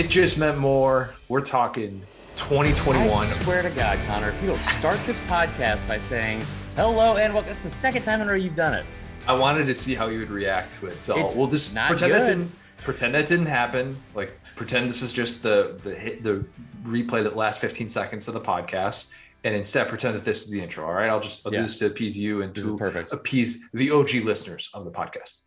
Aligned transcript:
It 0.00 0.08
just 0.08 0.38
meant 0.38 0.56
more. 0.56 1.10
We're 1.28 1.42
talking 1.42 2.00
2021. 2.36 3.06
I 3.06 3.10
swear 3.26 3.60
to 3.60 3.68
God, 3.68 3.98
Connor, 4.06 4.30
if 4.30 4.40
you 4.42 4.48
don't 4.50 4.62
start 4.64 4.98
this 5.04 5.20
podcast 5.20 5.86
by 5.86 5.98
saying 5.98 6.42
hello 6.74 7.18
and 7.18 7.34
welcome, 7.34 7.50
it's 7.52 7.64
the 7.64 7.68
second 7.68 8.04
time 8.04 8.22
in 8.22 8.26
a 8.28 8.30
row 8.30 8.36
you've 8.38 8.56
done 8.56 8.72
it. 8.72 8.86
I 9.26 9.34
wanted 9.34 9.66
to 9.66 9.74
see 9.74 9.94
how 9.94 10.06
you 10.08 10.20
would 10.20 10.30
react 10.30 10.72
to 10.80 10.86
it, 10.86 11.00
so 11.00 11.22
It's 11.22 11.36
we'll 11.36 11.48
just 11.48 11.74
not 11.74 11.88
pretend 11.88 12.12
that 12.14 12.24
good. 12.24 12.38
didn't 12.38 12.52
pretend 12.78 13.14
that 13.14 13.26
didn't 13.26 13.44
happen. 13.44 13.94
Like 14.14 14.40
pretend 14.56 14.88
this 14.88 15.02
is 15.02 15.12
just 15.12 15.42
the 15.42 15.78
the 15.82 15.94
hit, 15.94 16.22
the 16.22 16.46
replay 16.82 17.22
that 17.22 17.36
last 17.36 17.60
15 17.60 17.90
seconds 17.90 18.26
of 18.26 18.32
the 18.32 18.40
podcast, 18.40 19.10
and 19.44 19.54
instead 19.54 19.86
pretend 19.86 20.14
that 20.14 20.24
this 20.24 20.44
is 20.46 20.50
the 20.50 20.62
intro. 20.62 20.86
All 20.86 20.94
right, 20.94 21.10
I'll 21.10 21.20
just 21.20 21.46
I'll 21.46 21.52
Yeah. 21.52 21.58
do 21.60 21.64
this 21.66 21.76
to 21.80 21.86
appease 21.86 22.16
you 22.16 22.40
and 22.40 22.54
This 22.54 22.64
is 22.64 22.70
to 22.70 22.78
perfect. 22.78 23.12
appease 23.12 23.68
the 23.74 23.90
OG 23.90 24.20
listeners 24.24 24.70
of 24.72 24.86
the 24.86 24.90
podcast. 24.90 25.42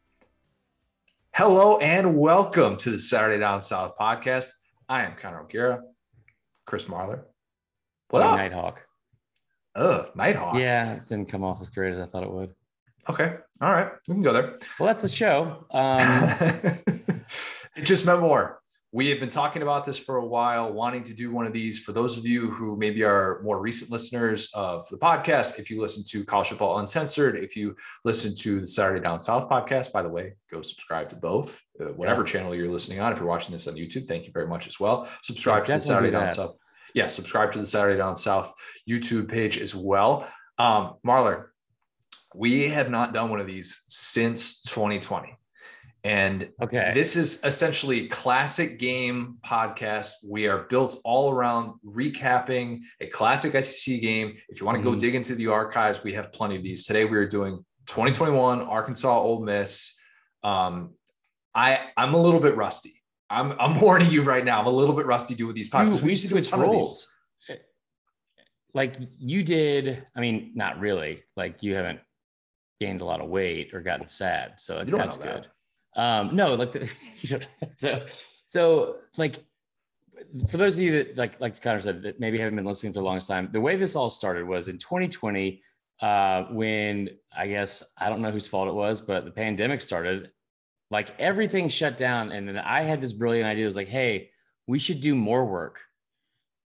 Hello 1.35 1.79
and 1.79 2.15
welcome 2.15 2.77
to 2.77 2.91
the 2.91 2.99
Saturday 2.99 3.39
Down 3.39 3.59
South 3.59 3.93
podcast. 3.99 4.51
I 4.87 5.03
am 5.03 5.15
Connor 5.15 5.39
O'Gara, 5.39 5.81
Chris 6.67 6.85
Marler. 6.85 7.23
What 8.11 8.21
up? 8.21 8.37
Nighthawk. 8.37 8.85
Oh, 9.73 10.09
Nighthawk. 10.13 10.59
Yeah, 10.59 10.93
it 10.93 11.07
didn't 11.07 11.29
come 11.29 11.43
off 11.43 11.59
as 11.59 11.71
great 11.71 11.91
as 11.91 11.99
I 11.99 12.05
thought 12.05 12.21
it 12.21 12.31
would. 12.31 12.53
Okay. 13.09 13.37
All 13.61 13.71
right. 13.71 13.89
We 14.07 14.13
can 14.13 14.21
go 14.21 14.31
there. 14.31 14.55
Well, 14.79 14.85
that's 14.85 15.01
the 15.01 15.09
show. 15.09 15.65
Um, 15.71 16.01
it 17.75 17.81
just 17.81 18.05
meant 18.05 18.21
more. 18.21 18.61
We 18.95 19.09
have 19.09 19.19
been 19.19 19.27
talking 19.27 19.63
about 19.63 19.85
this 19.85 19.97
for 19.97 20.17
a 20.17 20.25
while, 20.25 20.71
wanting 20.71 21.01
to 21.05 21.15
do 21.15 21.31
one 21.31 21.47
of 21.47 21.51
these. 21.51 21.79
For 21.79 21.93
those 21.93 22.15
of 22.15 22.27
you 22.27 22.51
who 22.51 22.77
maybe 22.77 23.03
are 23.03 23.41
more 23.41 23.59
recent 23.59 23.89
listeners 23.89 24.51
of 24.53 24.87
the 24.89 24.97
podcast, 24.97 25.57
if 25.57 25.71
you 25.71 25.81
listen 25.81 26.03
to 26.09 26.23
College 26.23 26.49
Football 26.49 26.77
Uncensored, 26.77 27.35
if 27.35 27.55
you 27.55 27.75
listen 28.05 28.35
to 28.35 28.61
the 28.61 28.67
Saturday 28.67 29.01
Down 29.01 29.19
South 29.19 29.49
podcast, 29.49 29.91
by 29.91 30.03
the 30.03 30.09
way, 30.09 30.35
go 30.51 30.61
subscribe 30.61 31.09
to 31.09 31.15
both, 31.15 31.59
uh, 31.81 31.85
whatever 31.85 32.23
channel 32.23 32.53
you're 32.53 32.69
listening 32.69 32.99
on. 32.99 33.11
If 33.11 33.17
you're 33.17 33.27
watching 33.27 33.51
this 33.51 33.67
on 33.67 33.73
YouTube, 33.73 34.05
thank 34.07 34.27
you 34.27 34.31
very 34.31 34.45
much 34.47 34.67
as 34.67 34.79
well. 34.79 35.09
Subscribe 35.23 35.63
Yeah, 35.63 35.65
to 35.65 35.73
the 35.73 35.81
Saturday 35.81 36.11
do 36.11 36.19
Down. 36.19 36.29
South. 36.29 36.55
Yes, 36.93 37.15
subscribe 37.15 37.51
to 37.53 37.59
the 37.59 37.65
Saturday 37.65 37.97
Down 37.97 38.15
South 38.15 38.53
YouTube 38.87 39.27
page 39.27 39.57
as 39.57 39.73
well. 39.73 40.27
Um, 40.59 40.97
Marler, 41.03 41.45
we 42.35 42.69
have 42.69 42.91
not 42.91 43.11
done 43.11 43.31
one 43.31 43.39
of 43.39 43.47
these 43.47 43.85
since 43.87 44.61
2020. 44.61 45.35
And 46.05 46.49
okay. 46.61 46.91
this 46.93 47.15
is 47.15 47.41
essentially 47.45 48.09
classic 48.09 48.77
game 48.77 49.37
podcast. 49.45 50.11
We 50.29 50.47
are 50.47 50.63
built 50.63 50.97
all 51.05 51.31
around 51.31 51.75
recapping 51.85 52.81
a 52.99 53.07
classic 53.07 53.53
SEC 53.63 54.01
game. 54.01 54.35
If 54.49 54.59
you 54.59 54.65
want 54.65 54.77
to 54.79 54.83
go 54.83 54.91
Mhm. 54.95 54.99
dig 54.99 55.15
into 55.15 55.33
the 55.35 55.47
archives, 55.47 56.03
we 56.03 56.11
have 56.13 56.33
plenty 56.33 56.57
of 56.57 56.63
these. 56.63 56.85
Today 56.85 57.05
we 57.05 57.17
are 57.17 57.27
doing 57.27 57.63
2021 57.87 58.61
Arkansas 58.61 59.17
Ole 59.17 59.43
Miss. 59.45 59.97
Um, 60.43 60.93
I 61.55 61.89
I'm 61.95 62.13
a 62.15 62.21
little 62.21 62.41
bit 62.41 62.57
rusty. 62.57 63.01
I'm 63.29 63.53
I'm 63.59 63.79
warning 63.81 64.11
you 64.11 64.23
right 64.23 64.43
now. 64.43 64.59
I'm 64.59 64.67
a 64.67 64.71
little 64.71 64.95
bit 64.95 65.05
rusty 65.05 65.35
doing 65.35 65.55
these 65.55 65.69
podcasts. 65.69 66.01
we 66.01 66.09
used 66.09 66.23
to 66.23 66.27
do 66.27 66.35
a 66.37 66.41
ton 66.41 66.61
of 66.63 66.71
these. 66.71 67.07
Like 68.73 68.95
you 69.19 69.43
did. 69.43 70.03
I 70.15 70.19
mean, 70.19 70.51
not 70.55 70.79
really. 70.79 71.23
Like 71.37 71.61
you 71.63 71.75
haven't 71.75 71.99
gained 72.81 73.01
a 73.01 73.05
lot 73.05 73.21
of 73.21 73.29
weight 73.29 73.69
or 73.73 73.81
gotten 73.81 74.09
sad, 74.09 74.55
so 74.57 74.83
that's 74.83 75.17
that. 75.17 75.43
good. 75.43 75.47
Um, 75.95 76.35
no, 76.35 76.55
like 76.55 76.71
the, 76.71 76.89
you 77.21 77.29
don't, 77.29 77.47
so 77.75 78.05
so 78.45 78.97
like 79.17 79.35
for 80.49 80.57
those 80.57 80.77
of 80.77 80.83
you 80.85 80.91
that 81.03 81.17
like 81.17 81.39
like 81.39 81.59
Connor 81.61 81.81
said 81.81 82.01
that 82.03 82.19
maybe 82.19 82.37
haven't 82.39 82.55
been 82.55 82.65
listening 82.65 82.93
for 82.93 82.99
the 82.99 83.05
longest 83.05 83.27
time, 83.27 83.49
the 83.51 83.61
way 83.61 83.75
this 83.75 83.95
all 83.95 84.09
started 84.09 84.47
was 84.47 84.67
in 84.69 84.77
2020 84.77 85.61
uh, 86.01 86.43
when 86.51 87.09
I 87.35 87.47
guess 87.47 87.83
I 87.97 88.09
don't 88.09 88.21
know 88.21 88.31
whose 88.31 88.47
fault 88.47 88.67
it 88.67 88.73
was, 88.73 89.01
but 89.01 89.25
the 89.25 89.31
pandemic 89.31 89.81
started. 89.81 90.31
Like 90.91 91.19
everything 91.19 91.69
shut 91.69 91.97
down, 91.97 92.31
and 92.31 92.47
then 92.47 92.57
I 92.59 92.83
had 92.83 93.01
this 93.01 93.13
brilliant 93.13 93.47
idea. 93.47 93.63
It 93.63 93.65
was 93.65 93.75
like, 93.75 93.87
hey, 93.87 94.29
we 94.67 94.77
should 94.77 94.99
do 95.01 95.15
more 95.15 95.43
work. 95.45 95.79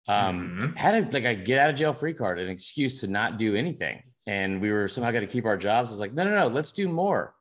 Um, 0.07 0.73
Mhm. 0.73 0.77
had 0.77 0.95
a 0.95 1.11
like 1.11 1.25
a 1.25 1.35
get 1.35 1.59
out 1.59 1.69
of 1.69 1.75
jail 1.75 1.93
free 1.93 2.13
card, 2.13 2.39
an 2.39 2.49
excuse 2.49 3.01
to 3.01 3.07
not 3.07 3.37
do 3.37 3.55
anything, 3.55 4.01
and 4.25 4.59
we 4.61 4.71
were 4.71 4.87
somehow 4.87 5.11
got 5.11 5.19
to 5.19 5.27
keep 5.27 5.45
our 5.45 5.57
jobs. 5.57 5.91
I 5.91 5.93
was 5.93 5.99
like, 5.99 6.13
no, 6.13 6.23
no, 6.23 6.31
no, 6.35 6.47
let's 6.47 6.71
do 6.71 6.87
more. 6.87 7.34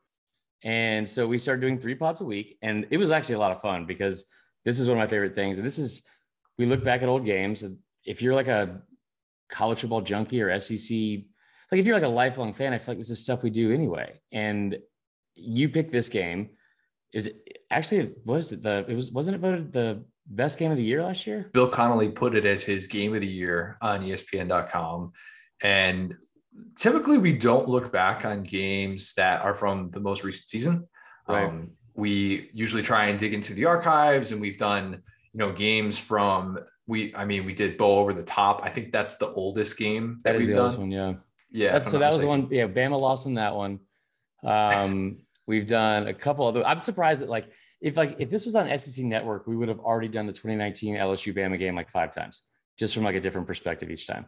And 0.65 1.07
so 1.07 1.27
we 1.27 1.39
started 1.39 1.61
doing 1.61 1.79
three 1.79 1.95
pods 1.95 2.23
a 2.23 2.25
week, 2.25 2.57
and 2.63 2.87
it 2.91 2.97
was 2.97 3.11
actually 3.11 3.37
a 3.37 3.39
lot 3.39 3.53
of 3.53 3.61
fun 3.61 3.85
because 3.85 4.25
this 4.65 4.81
is 4.81 4.89
one 4.89 4.97
of 4.97 5.03
my 5.03 5.07
favorite 5.07 5.35
things. 5.35 5.59
And 5.59 5.67
this 5.67 5.79
is 5.79 6.03
we 6.59 6.67
look 6.67 6.83
back 6.83 7.03
at 7.03 7.09
old 7.09 7.25
games. 7.25 7.65
If 8.07 8.23
you're 8.23 8.35
like 8.35 8.49
a 8.49 8.81
college 9.51 9.81
football 9.81 10.01
junkie 10.01 10.41
or 10.43 10.59
SEC, 10.59 10.97
like 11.71 11.81
if 11.81 11.87
you're 11.87 11.97
like 11.97 12.05
a 12.05 12.09
lifelong 12.09 12.53
fan, 12.53 12.73
I 12.73 12.79
feel 12.79 12.95
like 12.95 12.99
this 12.99 13.11
is 13.11 13.23
stuff 13.23 13.43
we 13.43 13.51
do 13.51 13.73
anyway. 13.73 14.19
And 14.33 14.79
you 15.35 15.69
picked 15.69 15.93
this 15.93 16.09
game. 16.09 16.51
Is 17.13 17.27
it 17.29 17.59
actually 17.71 18.15
what 18.25 18.41
is 18.41 18.53
it? 18.53 18.63
The 18.63 18.87
it 18.89 18.95
was 18.95 19.13
wasn't 19.13 19.37
it 19.37 19.41
voted 19.41 19.73
the 19.73 20.05
best 20.27 20.59
game 20.59 20.71
of 20.71 20.79
the 20.79 20.83
year 20.83 21.03
last 21.03 21.27
year? 21.27 21.51
Bill 21.53 21.69
Connolly 21.69 22.09
put 22.09 22.35
it 22.35 22.47
as 22.47 22.63
his 22.63 22.87
game 22.87 23.15
of 23.15 23.21
the 23.21 23.27
year 23.27 23.77
on 23.83 24.01
ESPN.com. 24.01 25.13
And 25.63 26.17
typically 26.77 27.19
we 27.19 27.33
don't 27.33 27.69
look 27.69 27.93
back 27.93 28.25
on 28.25 28.43
games 28.43 29.15
that 29.15 29.43
are 29.43 29.55
from 29.55 29.89
the 29.89 30.01
most 30.01 30.25
recent 30.25 30.49
season. 30.49 30.89
Right. 31.29 31.47
Um, 31.47 31.73
we 31.95 32.51
usually 32.53 32.83
try 32.83 33.07
and 33.07 33.19
dig 33.19 33.33
into 33.33 33.55
the 33.55 33.65
archives 33.65 34.33
and 34.33 34.41
we've 34.41 34.59
done, 34.59 35.03
you 35.33 35.39
know, 35.39 35.53
games 35.53 35.99
from 35.99 36.59
we 36.87 37.15
I 37.15 37.25
mean 37.25 37.45
we 37.45 37.55
did 37.55 37.77
Bo 37.77 37.99
over 37.99 38.13
the 38.13 38.23
top. 38.23 38.61
I 38.63 38.69
think 38.69 38.93
that's 38.93 39.17
the 39.17 39.29
oldest 39.29 39.79
game 39.79 40.21
that, 40.25 40.33
That 40.33 40.39
we've 40.39 40.55
done. 40.55 40.79
one, 40.79 40.91
yeah. 40.91 41.15
Yeah. 41.51 41.73
That's 41.73 41.91
so 41.91 41.99
that 41.99 42.11
was 42.11 42.21
the 42.21 42.27
one. 42.27 42.49
Yeah, 42.51 42.67
Bama 42.67 43.01
lost 43.01 43.27
in 43.27 43.35
that 43.35 43.55
one. 43.55 43.81
Um, 44.43 45.19
we've 45.47 45.67
done 45.67 46.09
a 46.09 46.15
couple 46.15 46.47
other. 46.47 46.67
I'm 46.67 46.81
surprised 46.81 47.23
that 47.23 47.29
like 47.29 47.47
if 47.81 47.97
like 47.97 48.17
if 48.19 48.31
this 48.31 48.45
was 48.45 48.57
on 48.57 48.77
SEC 48.79 49.05
Network, 49.05 49.47
we 49.47 49.57
would 49.57 49.69
have 49.69 49.81
already 49.81 50.09
done 50.09 50.27
the 50.27 50.33
2019 50.33 50.97
LSU 50.97 51.35
Bama 51.35 51.59
game 51.59 51.77
like 51.77 51.91
five 51.91 52.13
times, 52.13 52.43
just 52.79 52.93
from 52.95 53.05
like 53.05 53.15
a 53.15 53.21
different 53.21 53.47
perspective 53.47 53.91
each 53.91 54.07
time. 54.07 54.27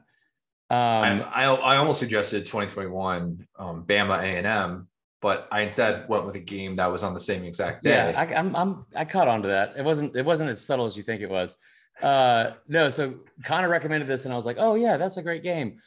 I, 0.70 1.10
Um, 1.10 1.24
I, 1.32 1.44
I 1.44 1.76
almost 1.76 2.00
suggested 2.00 2.40
2021 2.40 3.46
um, 3.58 3.84
Bama 3.84 4.18
A&M, 4.18 4.88
but 5.20 5.48
I 5.50 5.60
instead 5.62 6.08
went 6.08 6.26
with 6.26 6.34
a 6.34 6.40
game 6.40 6.74
that 6.74 6.86
was 6.86 7.02
on 7.02 7.14
the 7.14 7.20
same 7.20 7.44
exact 7.44 7.84
day. 7.84 7.90
yeah, 7.90 8.20
I, 8.20 8.34
I'm 8.34 8.54
I'm 8.56 8.86
I 8.94 9.04
caught 9.04 9.28
on 9.28 9.42
to 9.42 9.48
that. 9.48 9.74
It 9.76 9.84
wasn't 9.84 10.16
it 10.16 10.24
wasn't 10.24 10.50
as 10.50 10.64
subtle 10.64 10.86
as 10.86 10.96
you 10.96 11.02
think 11.02 11.22
it 11.22 11.30
was. 11.30 11.56
Uh, 12.02 12.52
no, 12.68 12.88
so 12.88 13.14
Connor 13.44 13.68
recommended 13.68 14.06
this, 14.06 14.24
and 14.24 14.32
I 14.32 14.36
was 14.36 14.44
like, 14.44 14.56
oh 14.58 14.74
yeah, 14.74 14.96
that's 14.96 15.16
a 15.16 15.22
great 15.22 15.42
game. 15.42 15.78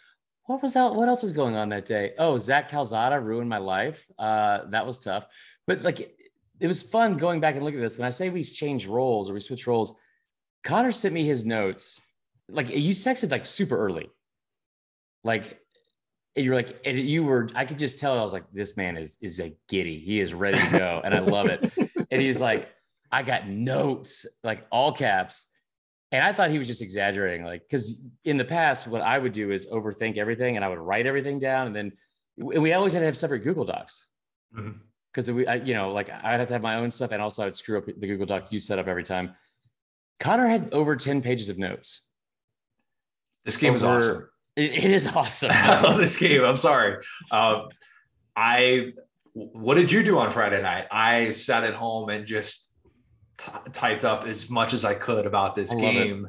What 0.46 0.64
was 0.64 0.76
out? 0.76 0.96
What 0.96 1.10
else 1.10 1.22
was 1.22 1.34
going 1.34 1.56
on 1.56 1.70
that 1.70 1.86
day? 1.86 2.14
Oh, 2.18 2.38
Zach 2.38 2.70
Calzada 2.70 3.20
ruined 3.20 3.50
my 3.50 3.60
life. 3.60 4.08
Uh, 4.18 4.62
that 4.70 4.86
was 4.86 4.98
tough, 4.98 5.28
but 5.68 5.84
like 5.84 6.00
it, 6.00 6.16
it 6.60 6.68
was 6.68 6.82
fun 6.82 7.18
going 7.18 7.40
back 7.40 7.56
and 7.56 7.64
looking 7.64 7.80
at 7.80 7.84
this. 7.84 7.98
When 7.98 8.08
I 8.08 8.10
say 8.10 8.30
we 8.30 8.44
change 8.44 8.88
roles 8.88 9.30
or 9.30 9.34
we 9.34 9.42
switch 9.42 9.68
roles, 9.68 9.94
Connor 10.64 10.92
sent 10.92 11.14
me 11.14 11.26
his 11.26 11.46
notes. 11.46 12.02
Like 12.50 12.70
you 12.70 12.94
texted 12.94 13.30
like 13.32 13.46
super 13.46 13.78
early, 13.78 14.10
like 15.24 15.60
you're 16.36 16.56
like, 16.56 16.80
and 16.86 16.98
you 16.98 17.24
were. 17.24 17.50
I 17.56 17.66
could 17.66 17.78
just 17.78 18.00
tell. 18.00 18.18
I 18.18 18.22
was 18.22 18.34
like, 18.34 18.46
this 18.54 18.78
man 18.78 18.98
is 18.98 19.18
is 19.22 19.40
a 19.40 19.54
giddy. 19.68 20.00
He 20.00 20.20
is 20.20 20.34
ready 20.34 20.60
to 20.60 20.78
go, 20.78 21.02
and 21.04 21.14
I 21.14 21.20
love 21.20 21.48
it. 21.48 21.72
And 22.12 22.20
he's 22.20 22.42
like, 22.42 22.68
I 23.12 23.22
got 23.22 23.48
notes, 23.48 24.26
like 24.44 24.66
all 24.72 24.92
caps. 24.92 25.46
And 26.12 26.24
I 26.24 26.34
thought 26.34 26.50
he 26.50 26.58
was 26.58 26.66
just 26.66 26.82
exaggerating, 26.82 27.46
like, 27.46 27.62
because 27.62 28.10
in 28.26 28.38
the 28.38 28.46
past, 28.46 28.88
what 28.88 29.02
I 29.02 29.20
would 29.20 29.32
do 29.32 29.52
is 29.52 29.68
overthink 29.68 30.18
everything 30.18 30.56
and 30.56 30.66
I 30.66 30.70
would 30.70 30.80
write 30.80 31.06
everything 31.06 31.38
down. 31.38 31.68
And 31.68 31.76
then 31.76 31.92
and 32.40 32.64
we 32.64 32.74
always 32.74 32.94
had 32.94 33.00
to 33.02 33.06
have 33.06 33.18
separate 33.18 33.40
Google 33.40 33.66
Docs 33.66 34.08
mm-hmm. 34.58 34.78
because 35.12 35.32
we, 35.32 35.46
I, 35.46 35.56
you 35.56 35.74
know, 35.74 35.92
like 35.92 36.10
I'd 36.10 36.40
have 36.40 36.48
to 36.48 36.54
have 36.54 36.62
my 36.62 36.76
own 36.76 36.90
stuff 36.90 37.12
and 37.12 37.22
also 37.22 37.44
I 37.44 37.46
would 37.46 37.56
screw 37.56 37.78
up 37.78 37.86
the 37.86 38.08
Google 38.08 38.26
Doc 38.26 38.52
you 38.52 38.60
set 38.60 38.80
up 38.80 38.88
every 38.88 39.04
time. 39.04 39.36
Connor 40.20 40.48
had 40.48 40.74
over 40.74 40.96
10 40.96 41.22
pages 41.22 41.50
of 41.50 41.58
notes. 41.58 42.08
This 43.46 43.58
game 43.58 43.76
is 43.76 43.84
Over- 43.84 43.98
awesome. 43.98 44.29
It- 44.60 44.86
it 44.86 44.92
is 44.92 45.08
awesome. 45.08 45.50
I 45.54 45.82
love 45.82 45.98
this 45.98 46.20
game. 46.20 46.44
I'm 46.44 46.58
sorry. 46.58 46.98
Um, 47.32 47.70
I 48.36 48.92
what 49.34 49.76
did 49.76 49.92
you 49.92 50.04
do 50.04 50.18
on 50.20 50.32
Friday 50.32 50.62
night? 50.62 50.86
I 50.92 51.32
sat 51.32 51.64
at 51.64 51.74
home 51.74 52.10
and 52.10 52.26
just 52.26 52.74
t- 53.38 53.52
typed 53.72 54.04
up 54.04 54.26
as 54.26 54.50
much 54.50 54.74
as 54.74 54.84
I 54.84 54.96
could 54.96 55.26
about 55.26 55.56
this 55.56 55.72
I 55.72 55.80
game, 55.80 56.28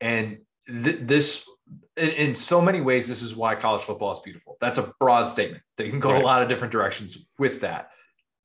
and 0.00 0.38
th- 0.68 1.00
this. 1.02 1.48
In, 1.96 2.08
in 2.10 2.34
so 2.34 2.60
many 2.60 2.80
ways, 2.80 3.06
this 3.08 3.22
is 3.22 3.36
why 3.36 3.54
college 3.54 3.82
football 3.82 4.12
is 4.12 4.18
beautiful. 4.20 4.56
That's 4.60 4.78
a 4.78 4.92
broad 5.00 5.28
statement. 5.28 5.62
That 5.76 5.84
you 5.84 5.90
can 5.90 6.00
go 6.00 6.12
Right. 6.12 6.22
a 6.22 6.24
lot 6.24 6.42
of 6.42 6.48
different 6.48 6.72
directions 6.72 7.28
with 7.38 7.60
that. 7.62 7.88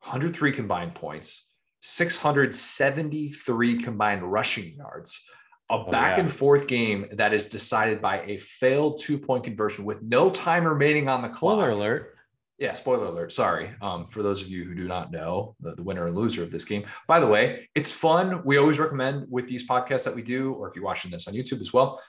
103 0.04 0.52
combined 0.52 0.96
points, 0.96 1.52
673 1.82 3.84
combined 3.84 4.24
rushing 4.24 4.76
yards, 4.76 5.30
a 5.70 5.74
Oh, 5.74 5.90
back 5.92 6.18
yeah. 6.18 6.22
and 6.24 6.32
forth 6.32 6.68
game 6.68 7.06
that 7.14 7.34
is 7.34 7.48
decided 7.50 8.02
by 8.02 8.22
a 8.22 8.38
failed 8.38 9.00
two 9.00 9.18
point 9.18 9.44
conversion 9.44 9.86
with 9.86 10.02
no 10.02 10.30
time 10.30 10.66
remaining 10.66 11.08
on 11.08 11.22
the 11.22 11.30
clock. 11.30 11.56
Spoiler 11.60 11.70
alert. 11.72 12.16
Yeah, 12.58 12.74
spoiler 12.74 13.06
alert. 13.06 13.32
Sorry. 13.32 13.70
Um, 13.82 14.08
for 14.08 14.22
those 14.22 14.42
of 14.42 14.50
you 14.50 14.66
who 14.66 14.76
do 14.76 14.88
not 14.88 15.12
know 15.12 15.56
the, 15.62 15.76
the 15.76 15.84
winner 15.84 16.08
and 16.08 16.16
loser 16.16 16.44
of 16.44 16.52
this 16.52 16.66
game. 16.66 16.86
By 17.08 17.20
the 17.20 17.28
way, 17.28 17.70
it's 17.76 17.92
fun. 17.92 18.42
We 18.44 18.58
always 18.58 18.80
recommend 18.80 19.28
with 19.30 19.48
these 19.48 19.66
podcasts 19.68 20.04
that 20.04 20.14
we 20.16 20.22
do, 20.22 20.54
or 20.54 20.68
if 20.70 20.76
you're 20.76 20.84
watching 20.84 21.10
this 21.12 21.28
on 21.30 21.34
YouTube 21.34 21.62
as 21.62 21.72
well, 21.72 22.02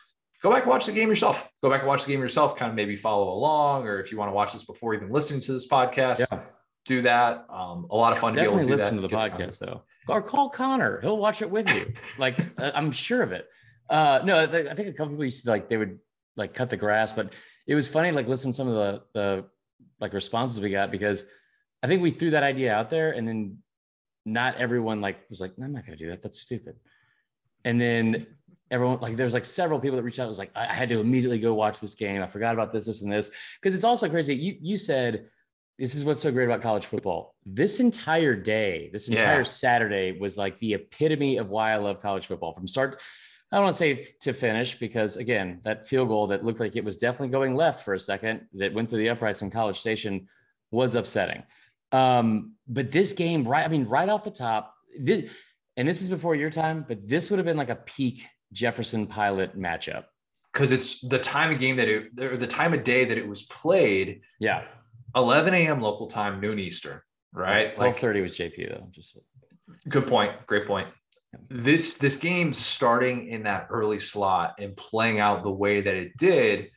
go 0.43 0.51
back 0.51 0.63
and 0.63 0.71
watch 0.71 0.87
the 0.87 0.93
game 0.93 1.09
yourself. 1.09 1.49
Go 1.63 1.71
back 1.71 1.81
and 1.83 1.89
watch 1.89 2.05
the 2.05 2.11
game 2.13 2.21
yourself, 2.21 2.57
kind 2.57 2.69
of 2.71 2.75
maybe 2.75 2.97
follow 2.97 3.33
along, 3.33 3.87
or 3.87 4.01
if 4.01 4.11
you 4.11 4.19
want 4.19 4.29
to 4.31 4.35
watch 4.35 4.53
this 4.53 4.65
before 4.65 4.93
even 4.95 5.11
listening 5.13 5.41
to 5.43 5.53
this 5.53 5.69
podcast, 5.69 6.27
Yeah. 6.33 6.41
do 6.87 7.03
that. 7.03 7.45
Um, 7.49 7.87
a 7.91 7.95
lot 7.97 8.13
of 8.13 8.19
fun 8.19 8.33
to 8.35 8.41
be 8.41 8.45
able 8.45 8.59
to 8.59 8.65
do 8.65 8.71
listen 8.71 8.97
that. 8.97 9.03
to 9.03 9.09
the 9.09 9.09
Get 9.17 9.33
podcast 9.37 9.59
though. 9.61 9.83
Or 10.09 10.23
call 10.23 10.51
Connor. 10.51 11.01
He'll 11.01 11.19
watch 11.19 11.43
it 11.43 11.51
with 11.51 11.69
you. 11.69 11.93
Like 12.19 12.39
I'm 12.59 12.91
sure 12.91 13.23
of 13.23 13.33
it. 13.33 13.49
Uh, 13.89 14.21
no, 14.25 14.43
I 14.43 14.47
think 14.47 14.89
a 14.89 14.93
couple 14.93 15.09
people 15.09 15.25
used 15.25 15.45
to 15.45 15.51
like 15.51 15.69
they 15.69 15.77
would 15.77 15.99
like 16.37 16.55
cut 16.55 16.69
the 16.69 16.77
grass, 16.77 17.13
but 17.13 17.33
it 17.67 17.75
was 17.75 17.89
funny 17.89 18.13
like 18.13 18.29
listen 18.29 18.53
to 18.53 18.57
some 18.57 18.69
of 18.69 18.75
the 18.75 19.03
the 19.15 19.45
like 20.01 20.13
responses 20.13 20.61
we 20.61 20.71
got 20.71 20.91
because 20.91 21.27
I 21.83 21.87
think 21.87 22.03
we 22.03 22.11
threw 22.11 22.31
that 22.31 22.43
idea 22.43 22.75
out 22.75 22.91
there 22.91 23.13
and 23.13 23.27
then 23.27 23.59
not 24.25 24.57
everyone 24.57 25.01
like 25.01 25.19
was 25.29 25.41
like, 25.41 25.53
I'm 25.63 25.73
not 25.73 25.85
gonna 25.85 25.97
do 25.97 26.11
that. 26.11 26.23
That's 26.23 26.41
stupid. 26.41 26.77
And 27.65 27.81
then 27.81 28.27
everyone 28.71 29.01
like 29.01 29.17
there's 29.17 29.35
like 29.35 29.45
several 29.45 29.81
people 29.81 29.97
that 29.97 30.03
reached 30.03 30.19
out 30.19 30.29
was 30.29 30.39
like, 30.39 30.51
I 30.55 30.75
had 30.75 30.89
to 30.91 31.01
immediately 31.01 31.39
go 31.39 31.55
watch 31.55 31.81
this 31.81 31.95
game. 31.95 32.23
I 32.23 32.27
forgot 32.27 32.55
about 32.55 32.73
this, 32.73 32.87
this, 32.87 33.03
and 33.03 33.13
this. 33.13 33.31
Because 33.61 33.75
it's 33.75 33.85
also 33.85 34.09
crazy. 34.09 34.35
You 34.35 34.57
you 34.61 34.77
said 34.77 35.27
this 35.81 35.95
is 35.95 36.05
what's 36.05 36.21
so 36.21 36.31
great 36.31 36.45
about 36.45 36.61
college 36.61 36.85
football. 36.85 37.35
This 37.47 37.81
entire 37.81 38.37
day, 38.37 38.91
this 38.93 39.09
entire 39.09 39.39
yeah. 39.39 39.43
Saturday 39.45 40.19
was 40.21 40.37
like 40.37 40.59
the 40.59 40.75
epitome 40.75 41.39
of 41.39 41.49
why 41.49 41.73
I 41.73 41.77
love 41.77 42.03
college 42.03 42.27
football 42.27 42.53
from 42.53 42.67
start. 42.67 43.01
I 43.51 43.57
don't 43.57 43.65
want 43.65 43.73
to 43.73 43.79
say 43.79 44.07
to 44.21 44.35
finish 44.35 44.79
because 44.79 45.17
again, 45.17 45.61
that 45.65 45.89
field 45.89 46.09
goal 46.09 46.27
that 46.29 46.45
looked 46.45 46.61
like 46.61 46.77
it 46.77 46.85
was 46.85 46.99
definitely 46.99 47.29
going 47.29 47.57
left 47.57 47.83
for 47.83 47.95
a 47.95 47.99
second 47.99 48.47
that 48.55 48.75
went 48.75 48.91
through 48.91 48.99
the 48.99 49.09
uprights 49.09 49.41
in 49.41 49.51
College 49.51 49.81
Station 49.81 50.29
was 50.71 50.95
upsetting. 50.95 51.43
Um, 51.93 52.53
but 52.69 52.93
this 52.93 53.15
game, 53.15 53.49
right? 53.49 53.65
I 53.65 53.69
mean, 53.69 53.87
right 53.87 54.09
off 54.09 54.23
the 54.23 54.31
top, 54.31 54.75
this, 54.97 55.31
and 55.79 55.89
this 55.89 56.03
is 56.03 56.11
before 56.11 56.35
your 56.35 56.51
time, 56.51 56.85
but 56.87 57.09
this 57.09 57.31
would 57.31 57.39
have 57.39 57.47
been 57.47 57.57
like 57.57 57.71
a 57.71 57.77
peak 57.77 58.27
Jefferson 58.53 59.07
Pilot 59.07 59.59
matchup 59.59 60.05
because 60.53 60.73
it's 60.73 61.01
the 61.01 61.19
time 61.19 61.51
of 61.51 61.59
game 61.59 61.77
that 61.77 61.89
it 61.89 62.11
or 62.21 62.37
the 62.37 62.47
time 62.47 62.75
of 62.75 62.85
day 62.85 63.07
that 63.07 63.17
it 63.17 63.27
was 63.27 63.43
played. 63.43 64.21
Yeah, 64.39 64.65
11 65.15 65.55
a.m. 65.55 65.81
local 65.81 66.07
time, 66.07 66.41
noon 66.41 66.59
Eastern. 66.59 67.01
Right, 67.33 67.77
12:30 67.77 68.23
was 68.23 68.33
JP 68.33 68.71
though. 68.71 68.89
Just 68.91 69.17
good 69.89 70.07
point. 70.07 70.33
Great 70.47 70.67
point. 70.67 70.89
This 71.49 71.99
this 71.99 72.17
game 72.17 72.53
starting 72.53 73.29
in 73.29 73.45
that 73.45 73.69
early 73.71 74.01
slot 74.01 74.57
and 74.59 74.77
playing 74.77 75.21
out 75.21 75.45
the 75.45 75.51
way 75.51 75.81
that 75.81 75.95
it 75.95 76.17
did 76.17 76.71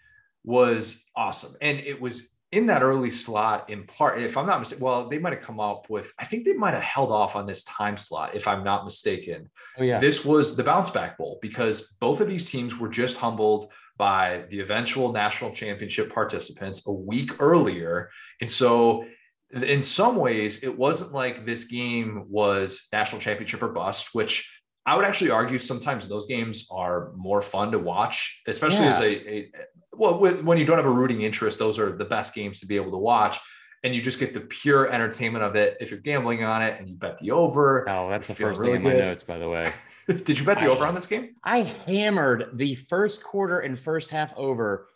was 0.43 1.07
awesome, 1.15 1.55
and 1.61 1.79
it 1.79 1.99
was 1.99 2.33
in 2.53 2.67
that 2.67 2.83
early 2.83 3.09
slot 3.09 3.67
in 3.71 3.83
part 3.87 4.21
if 4.21 4.37
i'm 4.37 4.45
not 4.45 4.59
mistaken 4.59 4.85
well 4.85 5.09
they 5.09 5.17
might 5.17 5.33
have 5.33 5.41
come 5.41 5.59
up 5.59 5.89
with 5.89 6.13
i 6.19 6.25
think 6.25 6.45
they 6.45 6.53
might 6.53 6.75
have 6.75 6.83
held 6.83 7.11
off 7.11 7.35
on 7.35 7.47
this 7.47 7.63
time 7.63 7.97
slot 7.97 8.35
if 8.35 8.47
i'm 8.47 8.63
not 8.63 8.83
mistaken 8.83 9.49
oh, 9.79 9.83
yeah. 9.83 9.97
this 9.97 10.23
was 10.23 10.55
the 10.55 10.63
bounce 10.63 10.91
back 10.91 11.17
bowl 11.17 11.39
because 11.41 11.95
both 11.99 12.21
of 12.21 12.29
these 12.29 12.51
teams 12.51 12.77
were 12.77 12.87
just 12.87 13.17
humbled 13.17 13.71
by 13.97 14.43
the 14.49 14.59
eventual 14.59 15.11
national 15.11 15.51
championship 15.51 16.13
participants 16.13 16.87
a 16.87 16.91
week 16.91 17.31
earlier 17.39 18.09
and 18.41 18.49
so 18.49 19.05
in 19.51 19.81
some 19.81 20.15
ways 20.15 20.63
it 20.63 20.75
wasn't 20.77 21.11
like 21.13 21.45
this 21.45 21.65
game 21.65 22.25
was 22.27 22.87
national 22.91 23.21
championship 23.21 23.61
or 23.61 23.69
bust 23.69 24.09
which 24.13 24.49
I 24.85 24.95
would 24.95 25.05
actually 25.05 25.31
argue 25.31 25.59
sometimes 25.59 26.07
those 26.07 26.25
games 26.25 26.67
are 26.71 27.11
more 27.15 27.41
fun 27.41 27.71
to 27.71 27.79
watch, 27.79 28.41
especially 28.47 28.85
yeah. 28.85 28.91
as 28.91 28.99
a, 28.99 29.29
a, 29.29 29.51
well, 29.93 30.17
when 30.17 30.57
you 30.57 30.65
don't 30.65 30.77
have 30.77 30.85
a 30.85 30.91
rooting 30.91 31.21
interest, 31.21 31.57
those 31.57 31.79
are 31.79 31.95
the 31.95 32.05
best 32.05 32.35
games 32.35 32.59
to 32.59 32.65
be 32.65 32.75
able 32.75 32.91
to 32.91 32.97
watch. 32.97 33.39
And 33.85 33.95
you 33.95 34.01
just 34.01 34.19
get 34.19 34.33
the 34.33 34.41
pure 34.41 34.87
entertainment 34.91 35.43
of 35.43 35.55
it. 35.55 35.77
If 35.79 35.91
you're 35.91 35.99
gambling 35.99 36.43
on 36.43 36.61
it 36.61 36.79
and 36.79 36.89
you 36.89 36.95
bet 36.95 37.17
the 37.19 37.31
over. 37.31 37.89
Oh, 37.89 38.09
that's 38.09 38.27
the 38.27 38.35
first 38.35 38.59
really 38.59 38.77
thing 38.77 38.87
in 38.87 38.97
my 38.99 39.05
notes, 39.05 39.23
by 39.23 39.37
the 39.37 39.47
way. 39.47 39.71
Did 40.23 40.39
you 40.39 40.45
bet 40.45 40.59
the 40.59 40.65
I, 40.65 40.67
over 40.67 40.85
on 40.85 40.95
this 40.95 41.05
game? 41.05 41.35
I 41.43 41.59
hammered 41.59 42.51
the 42.53 42.75
first 42.75 43.23
quarter 43.23 43.59
and 43.59 43.77
first 43.79 44.09
half 44.09 44.35
over 44.35 44.87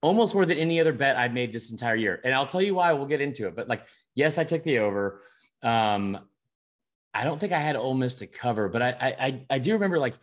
almost 0.00 0.34
more 0.34 0.44
than 0.44 0.58
any 0.58 0.80
other 0.80 0.92
bet 0.92 1.16
I've 1.16 1.32
made 1.32 1.52
this 1.52 1.72
entire 1.72 1.96
year. 1.96 2.20
And 2.24 2.34
I'll 2.34 2.46
tell 2.46 2.60
you 2.60 2.74
why 2.74 2.92
we'll 2.92 3.06
get 3.06 3.20
into 3.20 3.46
it. 3.46 3.56
But 3.56 3.68
like, 3.68 3.86
yes, 4.14 4.36
I 4.36 4.44
took 4.44 4.62
the 4.62 4.78
over. 4.80 5.22
Um, 5.62 6.18
I 7.14 7.24
don't 7.24 7.38
think 7.38 7.52
I 7.52 7.60
had 7.60 7.76
Ole 7.76 7.94
Miss 7.94 8.16
to 8.16 8.26
cover, 8.26 8.68
but 8.68 8.82
I 8.82 9.14
I 9.18 9.46
I 9.48 9.58
do 9.58 9.72
remember 9.72 9.98
like 9.98 10.14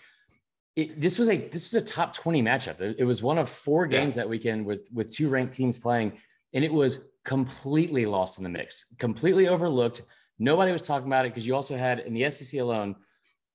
it, 0.75 0.99
this 0.99 1.17
was 1.17 1.29
a 1.29 1.37
this 1.49 1.71
was 1.71 1.81
a 1.81 1.85
top 1.85 2.13
20 2.13 2.43
matchup. 2.43 2.79
It, 2.79 2.97
it 2.99 3.05
was 3.05 3.23
one 3.23 3.37
of 3.37 3.49
four 3.49 3.87
games 3.87 4.15
yeah. 4.15 4.23
that 4.23 4.29
weekend 4.29 4.65
with 4.65 4.87
with 4.93 5.11
two 5.11 5.29
ranked 5.29 5.53
teams 5.53 5.77
playing, 5.77 6.13
and 6.53 6.63
it 6.63 6.71
was 6.71 7.09
completely 7.23 8.05
lost 8.05 8.37
in 8.37 8.43
the 8.43 8.49
mix, 8.49 8.85
completely 8.99 9.47
overlooked. 9.47 10.01
Nobody 10.37 10.71
was 10.71 10.81
talking 10.81 11.07
about 11.07 11.25
it 11.25 11.29
because 11.29 11.47
you 11.47 11.55
also 11.55 11.77
had 11.77 11.99
in 11.99 12.13
the 12.13 12.29
SEC 12.29 12.59
alone, 12.59 12.95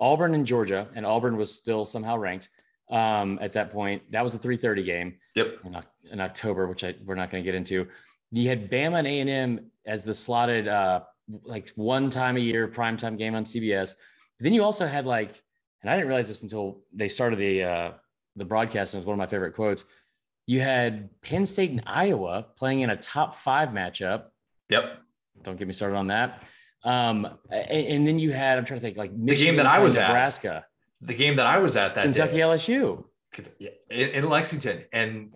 Auburn 0.01 0.35
and 0.35 0.47
Georgia, 0.47 0.89
and 0.95 1.07
Auburn 1.07 1.37
was 1.37 1.53
still 1.53 1.85
somehow 1.85 2.17
ranked 2.17 2.51
um, 2.91 3.39
at 3.41 3.53
that 3.53 3.73
point. 3.73 4.03
That 4.11 4.23
was 4.23 4.35
a 4.35 4.39
3:30 4.39 4.85
game. 4.85 5.15
Yep. 5.35 5.59
In, 5.65 5.77
in 6.13 6.21
October, 6.21 6.67
which 6.67 6.85
I 6.85 6.95
we're 7.05 7.15
not 7.15 7.31
going 7.31 7.43
to 7.43 7.47
get 7.47 7.55
into. 7.55 7.87
You 8.31 8.49
had 8.49 8.71
Bama 8.71 8.99
and 8.99 9.07
A 9.07 9.21
and 9.21 9.31
M 9.31 9.71
as 9.87 10.05
the 10.05 10.15
slotted 10.15 10.69
uh, 10.69 11.01
like 11.45 11.73
one 11.77 12.11
time 12.11 12.37
a 12.37 12.41
year 12.41 12.69
primetime 12.69 13.17
game 13.17 13.35
on 13.35 13.45
CBS. 13.45 13.95
But 14.39 14.45
then 14.45 14.53
you 14.53 14.63
also 14.63 14.87
had 14.87 15.07
like 15.07 15.43
and 15.83 15.91
I 15.93 15.97
didn't 15.97 16.09
realize 16.09 16.27
this 16.27 16.43
until 16.43 16.81
they 16.93 17.07
started 17.07 17.39
the 17.39 17.63
uh, 17.63 17.91
the 18.35 18.45
broadcast. 18.45 18.95
And 18.95 18.99
it 18.99 19.03
was 19.03 19.07
one 19.07 19.15
of 19.15 19.19
my 19.19 19.27
favorite 19.27 19.55
quotes. 19.55 19.85
You 20.47 20.61
had 20.61 21.09
Penn 21.23 21.47
State 21.47 21.71
and 21.71 21.83
Iowa 21.87 22.47
playing 22.57 22.81
in 22.81 22.91
a 22.91 22.97
top 22.97 23.35
five 23.35 23.69
matchup. 23.71 24.25
Yep. 24.69 24.99
Don't 25.43 25.57
get 25.57 25.67
me 25.67 25.73
started 25.73 25.97
on 25.97 26.09
that. 26.09 26.45
Um, 26.87 27.27
and, 27.51 27.87
and 27.87 28.07
then 28.07 28.19
you 28.19 28.33
had 28.33 28.59
I'm 28.59 28.65
trying 28.65 28.81
to 28.81 28.87
think 28.87 28.97
like 28.97 29.13
Michigan 29.13 29.57
the 29.57 29.63
game 29.63 29.67
that 29.67 29.67
I 29.67 29.81
was 29.81 29.97
Nebraska. 29.97 30.55
At, 30.55 31.07
the 31.07 31.15
game 31.15 31.37
that 31.37 31.47
I 31.47 31.59
was 31.59 31.77
at 31.77 31.95
that 31.97 32.13
day. 32.13 32.13
Kentucky 32.13 32.37
day. 32.37 32.41
LSU 32.41 33.05
in, 33.91 34.09
in 34.11 34.29
Lexington, 34.29 34.85
and 34.93 35.35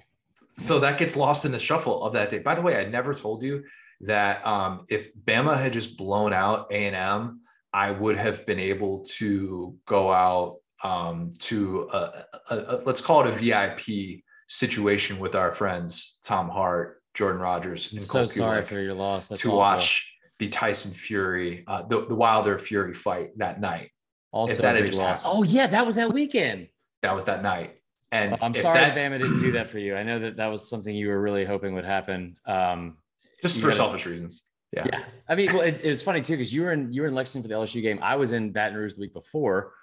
so 0.57 0.79
that 0.81 0.99
gets 0.99 1.17
lost 1.17 1.45
in 1.45 1.53
the 1.53 1.59
shuffle 1.59 2.03
of 2.05 2.13
that 2.15 2.31
day. 2.31 2.39
By 2.39 2.55
the 2.55 2.63
way, 2.63 2.77
I 2.77 2.85
never 2.85 3.15
told 3.15 3.43
you 3.43 3.65
that 4.03 4.47
um, 4.47 4.87
if 4.89 5.15
Bama 5.15 5.61
had 5.61 5.73
just 5.73 5.99
blown 5.99 6.33
out 6.33 6.69
A 6.71 6.87
and 6.87 6.97
M 6.97 7.41
I 7.73 7.91
would 7.91 8.17
have 8.17 8.45
been 8.47 8.59
able 8.59 9.05
to 9.19 9.77
go 9.87 10.13
out 10.13 10.57
um, 10.83 11.31
to 11.39 11.89
a, 11.93 12.25
a, 12.51 12.57
a, 12.57 12.83
let's 12.87 13.01
call 13.01 13.27
it 13.27 13.29
a 13.29 13.33
VIP 13.33 14.23
situation 14.49 15.19
with 15.19 15.37
our 15.37 15.53
friends 15.53 16.19
Tom 16.25 16.49
Hart, 16.49 17.03
Jordan 17.15 17.41
Rogers, 17.41 17.93
and 17.93 18.05
so 18.05 18.27
sorry 18.27 18.65
for 18.65 18.81
your 18.81 18.95
loss. 18.95 19.29
That's 19.29 19.43
to 19.43 19.49
awful. 19.49 19.59
watch 19.59 20.10
the 20.41 20.49
Tyson 20.49 20.91
Fury, 20.91 21.65
uh, 21.67 21.83
the, 21.83 22.07
the 22.07 22.15
Wilder 22.15 22.57
Fury 22.57 22.95
fight 22.95 23.37
that 23.37 23.61
night. 23.61 23.91
Also, 24.33 24.55
if 24.55 24.61
that 24.63 24.75
had 24.75 24.87
just 24.87 24.99
loss. 24.99 25.23
oh 25.25 25.43
yeah, 25.43 25.67
that 25.67 25.87
was 25.87 25.97
that 25.97 26.13
weekend. 26.13 26.69
That 27.03 27.15
was 27.15 27.25
that 27.27 27.43
night. 27.43 27.77
And 28.11 28.37
I'm 28.41 28.55
sorry 28.55 28.79
that, 28.79 28.97
Bama 28.97 29.19
didn't 29.19 29.39
do 29.39 29.53
that 29.53 29.67
for 29.67 29.79
you. 29.79 29.95
I 29.95 30.03
know 30.03 30.19
that 30.19 30.37
that 30.39 30.47
was 30.47 30.69
something 30.69 30.95
you 30.95 31.09
were 31.09 31.21
really 31.21 31.45
hoping 31.45 31.75
would 31.75 31.85
happen. 31.85 32.37
Um, 32.47 32.97
just 33.43 33.61
for 33.61 33.67
gotta, 33.67 33.77
selfish 33.77 34.07
reasons. 34.07 34.47
Yeah. 34.73 34.87
Yeah. 34.91 35.05
I 35.29 35.35
mean, 35.35 35.53
well, 35.53 35.63
it, 35.63 35.81
it 35.85 35.89
was 35.89 36.03
funny 36.03 36.21
too 36.23 36.35
because 36.35 36.53
you 36.53 36.63
were 36.63 36.73
in 36.73 36.93
you 36.93 37.03
were 37.03 37.09
in 37.09 37.15
Lexington 37.15 37.49
for 37.49 37.55
the 37.55 37.61
LSU 37.61 37.83
game. 37.83 37.99
I 38.03 38.17
was 38.17 38.33
in 38.33 38.51
Baton 38.51 38.77
Rouge 38.77 38.95
the 38.95 39.01
week 39.01 39.13
before, 39.13 39.75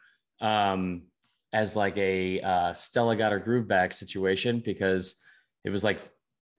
um, 0.41 1.03
as 1.53 1.75
like 1.75 1.97
a 1.97 2.41
uh, 2.41 2.73
Stella 2.73 3.15
got 3.15 3.31
her 3.31 3.39
groove 3.39 3.67
back 3.67 3.93
situation 3.93 4.61
because 4.65 5.15
it 5.63 5.69
was 5.69 5.83
like 5.83 5.99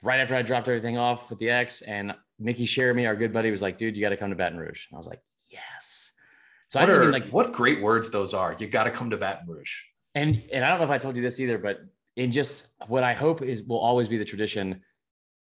right 0.02 0.20
after 0.20 0.36
I 0.36 0.42
dropped 0.42 0.68
everything 0.68 0.98
off 0.98 1.30
with 1.30 1.40
the 1.40 1.50
ex 1.50 1.82
and 1.82 2.14
Mickey 2.38 2.66
Sheremy, 2.66 3.06
our 3.06 3.16
good 3.16 3.32
buddy, 3.32 3.50
was 3.50 3.62
like, 3.62 3.78
"Dude, 3.78 3.96
you 3.96 4.02
got 4.02 4.10
to 4.10 4.16
come 4.16 4.30
to 4.30 4.36
Baton 4.36 4.58
Rouge." 4.58 4.86
And 4.90 4.96
I 4.96 4.98
was 4.98 5.06
like, 5.06 5.20
"Yes." 5.50 6.12
So 6.68 6.80
what 6.80 6.88
I 6.88 6.92
didn't 6.92 7.08
are, 7.08 7.12
like 7.12 7.30
what 7.30 7.52
great 7.52 7.82
words 7.82 8.10
those 8.10 8.34
are. 8.34 8.54
You 8.58 8.66
got 8.66 8.84
to 8.84 8.90
come 8.90 9.10
to 9.10 9.16
Baton 9.16 9.48
Rouge. 9.48 9.74
And 10.14 10.42
and 10.52 10.64
I 10.64 10.68
don't 10.68 10.78
know 10.78 10.84
if 10.84 10.90
I 10.90 10.98
told 10.98 11.16
you 11.16 11.22
this 11.22 11.40
either, 11.40 11.58
but 11.58 11.80
in 12.16 12.30
just 12.30 12.68
what 12.86 13.04
I 13.04 13.14
hope 13.14 13.42
is 13.42 13.62
will 13.62 13.78
always 13.78 14.08
be 14.08 14.18
the 14.18 14.24
tradition. 14.24 14.82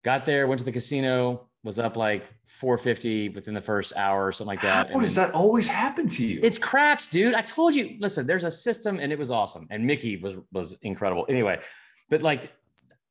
Got 0.02 0.24
there, 0.24 0.46
went 0.46 0.58
to 0.60 0.64
the 0.64 0.72
casino, 0.72 1.50
was 1.62 1.78
up 1.78 1.96
like 1.96 2.24
450 2.44 3.30
within 3.30 3.52
the 3.52 3.60
first 3.60 3.94
hour 3.96 4.26
or 4.26 4.32
something 4.32 4.48
like 4.48 4.62
that. 4.62 4.90
How 4.90 5.00
does 5.00 5.14
that 5.14 5.34
always 5.34 5.68
happen 5.68 6.08
to 6.08 6.24
you? 6.24 6.40
It's 6.42 6.56
craps, 6.56 7.08
dude. 7.08 7.34
I 7.34 7.42
told 7.42 7.74
you. 7.74 7.96
Listen, 8.00 8.26
there's 8.26 8.44
a 8.44 8.50
system, 8.50 8.98
and 8.98 9.12
it 9.12 9.18
was 9.18 9.30
awesome. 9.30 9.66
And 9.70 9.84
Mickey 9.84 10.16
was 10.16 10.38
was 10.52 10.78
incredible. 10.82 11.26
Anyway, 11.28 11.60
but 12.08 12.22
like 12.22 12.50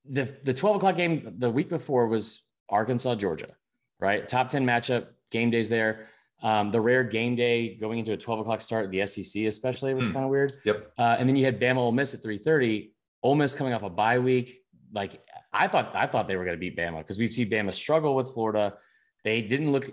the 0.10 0.34
the 0.44 0.54
12 0.54 0.78
o'clock 0.78 0.96
game 0.96 1.36
the 1.38 1.50
week 1.50 1.70
before 1.70 2.08
was 2.08 2.42
Arkansas 2.70 3.16
Georgia, 3.16 3.56
right? 4.00 4.28
Top 4.28 4.50
10 4.50 4.66
matchup. 4.66 5.08
Game 5.32 5.52
days 5.52 5.70
there. 5.70 6.08
Um, 6.42 6.72
the 6.72 6.80
rare 6.80 7.04
game 7.04 7.36
day 7.36 7.76
going 7.76 8.00
into 8.00 8.14
a 8.14 8.18
12 8.18 8.42
o'clock 8.42 8.62
start, 8.62 8.90
the 8.92 9.06
SEC 9.06 9.44
especially 9.44 9.94
was 9.94 10.08
mm. 10.08 10.14
kind 10.14 10.26
of 10.26 10.32
weird. 10.32 10.54
Yep. 10.64 10.94
Uh, 10.98 11.18
and 11.20 11.28
then 11.28 11.36
you 11.36 11.46
had 11.46 11.60
Bama 11.60 11.78
Ole 11.78 11.92
Miss 11.92 12.14
at 12.14 12.24
3:30. 12.24 12.92
Ole 13.24 13.36
Miss 13.36 13.54
coming 13.54 13.74
off 13.74 13.84
a 13.84 13.90
bye 13.90 14.20
week. 14.20 14.62
Like 14.94 15.22
I 15.52 15.68
thought 15.68 15.96
I 15.96 16.08
thought 16.08 16.28
they 16.28 16.38
were 16.38 16.46
going 16.46 16.56
to 16.56 16.60
beat 16.60 16.78
Bama 16.78 17.00
because 17.00 17.18
we'd 17.18 17.32
see 17.32 17.46
Bama 17.46 17.74
struggle 17.74 18.16
with 18.16 18.34
Florida. 18.34 18.78
They 19.26 19.42
didn't 19.42 19.72
look 19.72 19.92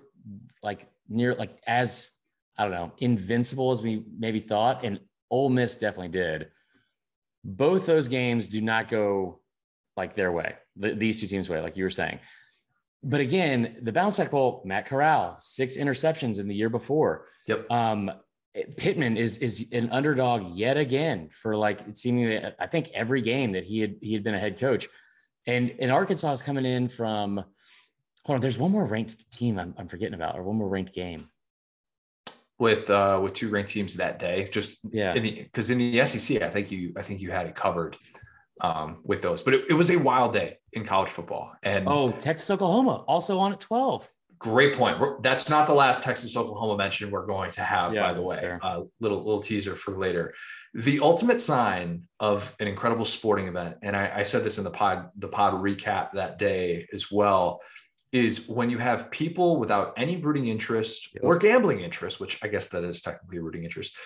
like 0.63 0.89
near 1.09 1.35
like 1.35 1.59
as 1.67 2.11
I 2.57 2.63
don't 2.63 2.73
know 2.73 2.93
invincible 2.99 3.73
as 3.73 3.83
we 3.83 4.05
maybe 4.17 4.41
thought, 4.41 4.85
and 4.85 5.01
Ole 5.31 5.51
Miss 5.51 5.75
definitely 5.75 6.09
did. 6.09 6.49
Both 7.45 7.87
those 7.87 8.07
games 8.07 8.47
do 8.47 8.61
not 8.61 8.89
go 8.89 9.41
like 9.97 10.15
their 10.15 10.31
way, 10.31 10.55
the, 10.77 10.95
these 10.95 11.21
two 11.21 11.27
teams' 11.27 11.49
way, 11.49 11.61
like 11.61 11.77
you 11.77 11.85
were 11.85 11.91
saying. 11.91 12.21
But 13.09 13.21
again, 13.21 13.77
the 13.83 13.93
bounce 13.93 14.17
back 14.17 14.33
ball, 14.33 14.63
Matt 14.65 14.87
Corral, 14.87 15.37
six 15.39 15.77
interceptions 15.77 16.41
in 16.41 16.49
the 16.49 16.55
year 16.55 16.69
before. 16.69 17.27
Yep. 17.47 17.71
Um, 17.71 18.11
Pittman 18.77 19.17
is 19.17 19.39
is 19.39 19.69
an 19.73 19.91
underdog 19.93 20.57
yet 20.57 20.77
again 20.77 21.29
for 21.31 21.57
like 21.57 21.81
seemingly 21.93 22.43
I 22.59 22.67
think 22.67 22.89
every 22.95 23.21
game 23.21 23.53
that 23.53 23.65
he 23.65 23.81
had 23.81 23.97
he 24.01 24.13
had 24.15 24.25
been 24.25 24.35
a 24.35 24.41
head 24.41 24.59
coach. 24.59 24.89
And 25.47 25.73
and 25.79 25.93
Arkansas 25.93 26.33
is 26.33 26.43
coming 26.43 26.65
in 26.65 26.89
from 26.89 27.37
hold 28.25 28.35
on, 28.37 28.41
there's 28.41 28.59
one 28.59 28.73
more 28.73 28.85
ranked 28.87 29.31
team 29.31 29.59
I'm, 29.59 29.75
I'm 29.79 29.89
forgetting 29.89 30.15
about, 30.15 30.37
or 30.37 30.43
one 30.43 30.57
more 30.57 30.69
ranked 30.69 30.95
game. 30.95 31.29
with 32.59 32.89
uh 32.91 33.21
with 33.23 33.35
two 33.35 33.51
ranked 33.51 33.71
teams 33.71 33.95
that 33.97 34.19
day. 34.19 34.49
Just 34.51 34.79
Yeah. 34.91 35.13
because 35.13 35.71
in, 35.71 35.79
the 35.79 36.05
SEC, 36.07 36.43
I 36.43 36.49
think 36.51 36.73
you 36.73 36.93
I 36.97 37.03
think 37.03 37.21
you 37.21 37.31
had 37.31 37.47
it 37.47 37.55
covered 37.55 37.97
um 38.61 38.99
with 39.05 39.23
those. 39.23 39.43
But 39.43 39.55
it, 39.55 39.65
it 39.71 39.75
was 39.75 39.91
a 39.91 39.97
wild 39.99 40.33
day 40.35 40.59
in 40.73 40.85
college 40.85 41.11
football. 41.11 41.53
And 41.63 41.89
Oh, 41.89 42.13
Texas, 42.13 42.51
Oklahoma, 42.51 43.05
also 43.07 43.39
on 43.39 43.53
at 43.53 43.61
12. 43.61 44.09
great 44.39 44.75
point. 44.75 44.99
We're- 45.01 45.17
that's 45.23 45.49
not 45.49 45.67
the 45.67 45.75
last 45.75 46.03
Texas 46.03 46.37
Oklahoma 46.37 46.77
mention 46.77 47.11
we're 47.11 47.27
going 47.27 47.51
to 47.53 47.63
have, 47.63 47.95
Yeah, 47.95 48.03
by 48.09 48.15
the 48.15 48.23
way. 48.23 48.59
Uh, 48.63 48.83
little 49.01 49.19
little 49.19 49.41
teaser 49.41 49.75
for 49.75 49.97
later. 49.99 50.35
The 50.75 51.01
ultimate 51.01 51.41
sign 51.41 52.03
of 52.21 52.55
an 52.61 52.69
incredible 52.69 53.07
sporting 53.07 53.49
event, 53.49 53.77
and 53.83 53.97
I, 53.97 54.13
I 54.17 54.23
said 54.25 54.45
this 54.45 54.59
in 54.59 54.65
the 54.65 54.71
pod 54.71 55.09
the 55.17 55.29
pod 55.29 55.55
recap 55.55 56.13
that 56.13 56.39
day 56.39 56.87
as 56.93 57.11
well, 57.11 57.61
is 58.13 58.47
when 58.49 58.69
you 58.71 58.79
have 58.79 59.11
people 59.11 59.57
without 59.59 59.93
any 59.97 60.17
rooting 60.19 60.49
interest 60.49 61.15
Yep. 61.15 61.25
or 61.25 61.37
gambling 61.39 61.81
interest, 61.81 62.21
which 62.21 62.39
I 62.45 62.49
guess 62.49 62.69
that 62.69 62.85
is 62.85 63.01
technically 63.03 63.39
a 63.39 63.43
rooting 63.43 63.65
interest, 63.65 63.97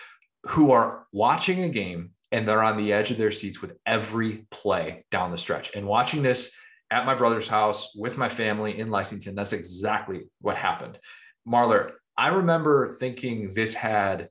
who 0.49 0.71
are 0.71 1.07
watching 1.13 1.63
a 1.65 1.69
game 1.69 2.11
and 2.33 2.47
they're 2.47 2.63
on 2.63 2.77
the 2.77 2.93
edge 2.93 3.11
of 3.11 3.17
their 3.17 3.31
seats 3.31 3.61
with 3.61 3.77
every 3.87 4.47
play 4.51 5.05
down 5.11 5.31
the 5.31 5.39
stretch. 5.39 5.75
And 5.75 5.87
watching 5.87 6.23
this 6.23 6.57
at 6.91 7.07
my 7.07 7.15
brother's 7.15 7.49
house 7.49 7.95
with 7.97 8.17
my 8.17 8.29
family 8.29 8.79
in 8.79 8.91
Lexington, 8.91 9.35
that's 9.35 9.53
exactly 9.53 10.23
what 10.41 10.57
happened. 10.57 10.99
Marler, 11.47 11.93
I 12.17 12.29
remember 12.29 12.91
thinking 13.01 13.51
this 13.55 13.75
had 13.75 14.29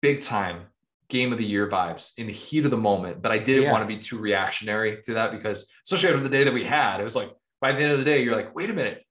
big 0.00 0.20
time 0.20 0.66
game 1.08 1.30
of 1.32 1.38
the 1.38 1.44
year 1.44 1.68
vibes 1.68 2.12
in 2.18 2.26
the 2.26 2.32
heat 2.32 2.64
of 2.64 2.70
the 2.70 2.76
moment, 2.76 3.20
but 3.20 3.32
I 3.32 3.38
didn't 3.38 3.64
Yeah. 3.64 3.72
want 3.72 3.82
to 3.82 3.86
be 3.86 3.98
too 3.98 4.18
reactionary 4.18 5.00
to 5.02 5.14
that 5.14 5.32
because 5.32 5.70
especially 5.84 6.08
after 6.10 6.22
the 6.22 6.28
day 6.30 6.44
that 6.44 6.54
we 6.54 6.64
had, 6.64 7.00
it 7.00 7.04
was 7.04 7.16
like 7.16 7.30
by 7.60 7.72
the 7.72 7.82
end 7.82 7.92
of 7.92 7.98
the 7.98 8.04
day, 8.04 8.22
you're 8.22 8.34
like, 8.34 8.54
wait 8.54 8.70
a 8.70 8.72
minute, 8.72 9.04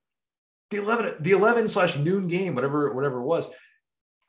the 0.72 0.78
11, 0.78 1.18
the 1.20 1.32
11 1.32 1.68
slash 1.68 1.98
noon 1.98 2.28
game, 2.28 2.56
whatever, 2.56 2.94
whatever 2.94 3.20
it 3.20 3.26
was, 3.26 3.54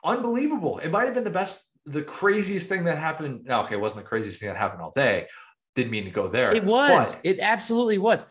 unbelievable. 0.03 0.79
It 0.79 0.91
might 0.91 1.05
have 1.05 1.13
been 1.13 1.23
the 1.23 1.29
best, 1.29 1.71
the 1.85 2.01
craziest 2.03 2.69
thing 2.69 2.83
that 2.85 2.97
happened. 2.97 3.45
No, 3.45 3.61
okay, 3.61 3.75
it 3.75 3.79
wasn't 3.81 4.03
the 4.05 4.09
craziest 4.09 4.39
thing 4.39 4.49
that 4.49 4.57
happened 4.57 4.81
all 4.81 4.91
day. 4.95 5.27
Didn't 5.75 5.91
mean 5.91 6.05
to 6.05 6.11
go 6.11 6.27
there. 6.27 6.53
It 6.53 6.63
was. 6.63 7.15
but- 7.15 7.25
It 7.25 7.39
absolutely 7.39 7.97
was. 7.97 8.25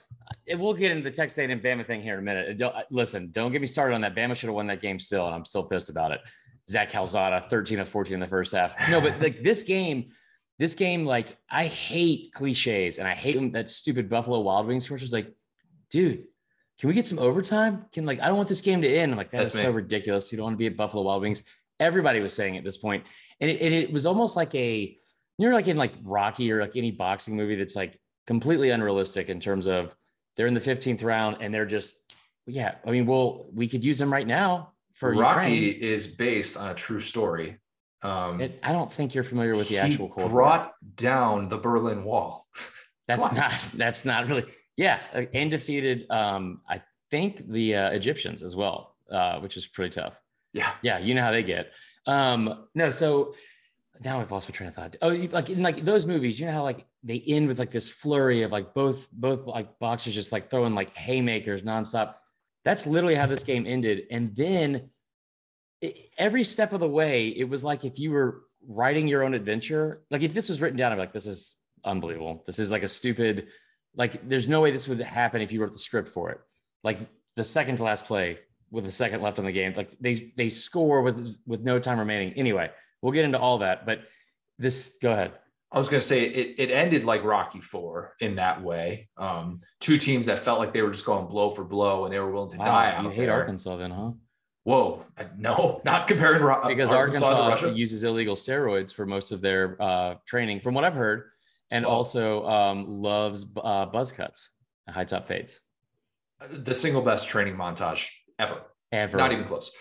And 0.49 0.61
we'll 0.61 0.75
get 0.75 0.91
into 0.93 1.03
the 1.03 1.11
Texas 1.15 1.37
A&M 1.39 1.61
Bama 1.61 1.87
thing 1.87 2.01
here 2.03 2.15
in 2.15 2.21
a 2.21 2.23
minute. 2.23 2.57
Don't, 2.59 2.75
uh, 2.75 2.83
listen, 2.91 3.31
don't 3.33 3.53
get 3.53 3.61
me 3.61 3.67
started 3.67 3.95
on 3.95 4.01
that. 4.03 4.15
Bama 4.15 4.35
should 4.37 4.47
have 4.47 4.55
won 4.55 4.67
that 4.69 4.81
game 4.81 4.99
still, 4.99 5.27
and 5.27 5.35
I'm 5.35 5.45
still 5.45 5.65
pissed 5.65 5.91
about 5.91 6.13
it. 6.13 6.21
Zach 6.69 6.91
Calzada, 6.91 7.45
13 7.51 7.81
of 7.81 7.89
14 7.89 8.15
in 8.15 8.21
the 8.21 8.27
first 8.29 8.53
half. 8.55 8.75
No, 8.89 9.01
but 9.01 9.21
like 9.21 9.43
this 9.43 9.65
game, 9.65 10.11
this 10.59 10.75
game, 10.75 11.05
like 11.05 11.37
I 11.51 11.67
hate 11.67 12.33
cliches 12.33 12.99
and 13.01 13.09
I 13.09 13.15
hate 13.15 13.35
them- 13.35 13.51
that 13.53 13.69
stupid 13.69 14.09
Buffalo 14.09 14.41
Wild 14.41 14.67
Wings 14.69 14.87
commercials. 14.87 15.13
Like, 15.13 15.35
dude, 15.91 16.25
can 16.79 16.89
we 16.89 16.95
get 16.95 17.07
some 17.07 17.19
overtime? 17.19 17.87
Can 17.93 18.07
like 18.07 18.21
I 18.21 18.29
don't 18.29 18.37
want 18.37 18.49
this 18.49 18.61
game 18.61 18.81
to 18.83 18.89
end. 18.89 19.11
I'm 19.13 19.19
like, 19.19 19.31
that's 19.33 19.53
That's 19.53 19.65
so 19.65 19.71
ridiculous. 19.73 20.31
You 20.33 20.37
don't 20.39 20.45
want 20.45 20.55
to 20.55 20.59
be 20.59 20.67
at 20.69 20.77
Buffalo 20.77 21.03
Wild 21.03 21.23
Wings. 21.23 21.43
Everybody 21.81 22.21
was 22.21 22.33
saying 22.33 22.57
at 22.57 22.65
this 22.65 22.77
point, 22.77 23.05
and 23.41 23.51
it, 23.51 23.61
and 23.61 23.75
it 23.75 23.93
was 23.93 24.07
almost 24.07 24.37
like 24.37 24.55
a 24.55 24.97
you're 25.39 25.55
like 25.55 25.69
in 25.69 25.77
like 25.77 25.95
Rocky 26.03 26.51
or 26.53 26.61
like 26.61 26.77
any 26.77 26.91
boxing 26.91 27.37
movie 27.37 27.57
that's 27.57 27.77
like 27.77 27.99
completely 28.27 28.71
unrealistic 28.71 29.29
in 29.29 29.41
terms 29.41 29.67
of 29.67 29.95
they're 30.37 30.47
in 30.47 30.55
the 30.55 30.61
15th 30.61 31.03
round 31.03 31.39
and 31.41 31.53
they're 31.53 31.67
just 31.67 31.97
yeah. 32.47 32.75
I 32.85 32.91
mean, 32.91 33.07
well, 33.07 33.47
we 33.53 33.69
could 33.69 33.85
use 33.85 33.99
them 33.99 34.13
right 34.13 34.27
now 34.27 34.73
for 34.95 35.15
Rocky 35.15 35.51
Ukraine. 35.57 35.83
is 35.83 36.07
based 36.07 36.57
on 36.57 36.71
a 36.71 36.75
true 36.75 37.01
story. 37.01 37.59
Um, 38.03 38.41
It, 38.41 38.59
I 38.63 38.73
don't 38.73 38.93
think 38.93 39.15
you're 39.15 39.25
familiar 39.25 39.57
with 39.57 39.69
the 39.69 39.75
he 39.75 39.81
actual 39.81 40.09
Cold 40.09 40.33
War. 40.33 40.41
brought 40.43 40.73
down 40.97 41.49
the 41.49 41.59
Berlin 41.59 42.05
Wall. 42.05 42.47
That's 43.09 43.29
on. 43.29 43.37
not. 43.37 43.69
That's 43.75 44.05
not 44.05 44.29
really. 44.29 44.45
Yeah, 44.77 45.01
and 45.35 45.51
defeated. 45.51 46.11
Um, 46.11 46.63
I 46.69 46.83
think 47.11 47.49
the 47.49 47.77
uh, 47.77 47.91
Egyptians 47.91 48.43
as 48.43 48.57
well, 48.57 48.97
uh, 49.11 49.39
which 49.41 49.57
is 49.57 49.67
pretty 49.67 49.91
tough. 49.91 50.19
Yeah. 50.53 50.73
Yeah, 50.83 50.99
you 50.99 51.15
know 51.15 51.23
how 51.23 51.31
they 51.31 51.43
get. 51.43 51.73
Um, 52.07 52.67
no, 52.75 52.91
so 52.91 53.35
now 54.05 54.21
I've 54.21 54.33
lost 54.33 54.49
my 54.49 54.53
train 54.53 54.69
of 54.69 54.75
thought. 54.75 54.97
Oh, 55.03 55.09
like 55.09 55.51
in 55.51 55.63
like 55.63 55.85
those 55.85 56.07
movies, 56.07 56.39
you 56.39 56.47
know 56.47 56.53
how 56.53 56.63
like 56.63 56.87
they 57.03 57.23
end 57.27 57.49
with 57.49 57.59
like 57.59 57.71
this 57.71 57.91
flurry 57.91 58.43
of 58.43 58.51
like 58.51 58.75
both 58.75 59.11
both 59.13 59.47
like 59.47 59.79
boxers 59.79 60.15
just 60.15 60.33
like 60.33 60.51
throwing 60.51 60.75
like 60.75 60.95
haymakers 60.97 61.63
nonstop. 61.63 62.15
That's 62.65 62.87
literally 62.87 63.15
how 63.15 63.27
this 63.27 63.45
game 63.45 63.67
ended. 63.67 64.05
And 64.11 64.35
then 64.35 64.91
it, 65.81 66.11
every 66.17 66.45
step 66.45 66.73
of 66.73 66.81
the 66.81 66.89
way, 66.89 67.29
it 67.29 67.45
was 67.45 67.65
like 67.65 67.85
if 67.85 67.99
you 67.99 68.11
were 68.13 68.43
writing 68.67 69.09
your 69.09 69.25
own 69.25 69.35
adventure. 69.35 70.03
Like 70.11 70.23
if 70.23 70.35
this 70.35 70.49
was 70.49 70.61
written 70.61 70.79
down, 70.79 70.93
I'm 70.93 70.99
like, 70.99 71.13
this 71.13 71.27
is 71.27 71.57
unbelievable. 71.85 72.43
This 72.47 72.59
is 72.59 72.71
like 72.71 72.83
a 72.83 72.89
stupid. 72.89 73.49
Like 73.95 74.27
there's 74.29 74.49
no 74.49 74.61
way 74.61 74.71
this 74.71 74.89
would 74.89 75.01
happen 75.01 75.43
if 75.43 75.53
you 75.53 75.61
wrote 75.61 75.73
the 75.73 75.79
script 75.79 76.09
for 76.09 76.31
it. 76.31 76.41
Like 76.83 76.99
the 77.37 77.45
second 77.45 77.77
to 77.77 77.85
last 77.85 78.07
play 78.07 78.39
with 78.73 78.87
a 78.87 78.91
second 78.91 79.23
left 79.23 79.39
on 79.39 79.45
the 79.45 79.53
game. 79.53 79.75
Like 79.77 79.91
they 80.01 80.33
they 80.37 80.49
score 80.49 81.03
with 81.03 81.37
with 81.47 81.61
no 81.61 81.79
time 81.79 81.99
remaining. 81.99 82.33
Anyway, 82.33 82.71
we'll 83.03 83.13
get 83.13 83.25
into 83.25 83.39
all 83.39 83.59
that. 83.59 83.87
But 83.87 84.01
this, 84.59 84.97
go 85.01 85.13
ahead. 85.13 85.33
I 85.71 85.79
was 85.79 85.89
going 85.89 86.01
to 86.01 86.07
say 86.07 86.25
it, 86.25 86.55
it 86.59 86.71
ended 86.71 87.05
like 87.05 87.23
Rocky 87.25 87.61
Four 87.61 88.15
in 88.21 88.35
that 88.37 88.63
way. 88.63 89.09
Um, 89.17 89.59
two 89.81 89.97
teams 89.97 90.27
that 90.27 90.39
felt 90.39 90.59
like 90.59 90.73
they 90.75 90.83
were 90.83 90.91
just 90.91 91.07
going 91.07 91.27
blow 91.27 91.51
for 91.51 91.65
blow 91.65 92.05
and 92.05 92.13
they 92.13 92.19
were 92.19 92.31
willing 92.31 92.51
to 92.51 92.59
die. 92.59 92.91
you 93.01 93.09
out 93.09 93.13
hate 93.15 93.27
there. 93.27 93.33
Arkansas 93.33 93.77
then, 93.77 93.91
huh? 93.91 94.11
Whoa, 94.65 95.05
no, 95.37 95.81
not 95.85 96.07
comparing 96.07 96.41
Ro- 96.43 96.69
Because 96.69 96.93
Arkansas, 96.93 97.27
Arkansas, 97.35 97.71
uses 97.75 98.05
illegal 98.05 98.37
steroids 98.37 98.95
for 98.95 99.05
most 99.07 99.33
of 99.33 99.41
their 99.41 99.81
uh, 99.83 100.15
training, 100.25 100.61
from 100.61 100.75
what 100.75 100.85
I've 100.85 100.95
heard, 100.95 101.31
and 101.73 101.85
also 101.85 102.47
um, 102.47 103.03
loves 103.03 103.45
uh, 103.57 103.87
buzz 103.87 104.13
cuts, 104.13 104.51
and 104.87 104.95
high 104.95 105.05
top 105.05 105.27
fades. 105.27 105.61
the 106.49 106.75
single 106.75 107.03
best 107.03 107.27
training 107.29 107.57
montage 107.57 108.09
ever. 108.43 108.63
Ever. 108.93 109.17
Not 109.17 109.33
even 109.33 109.45
close. 109.45 109.73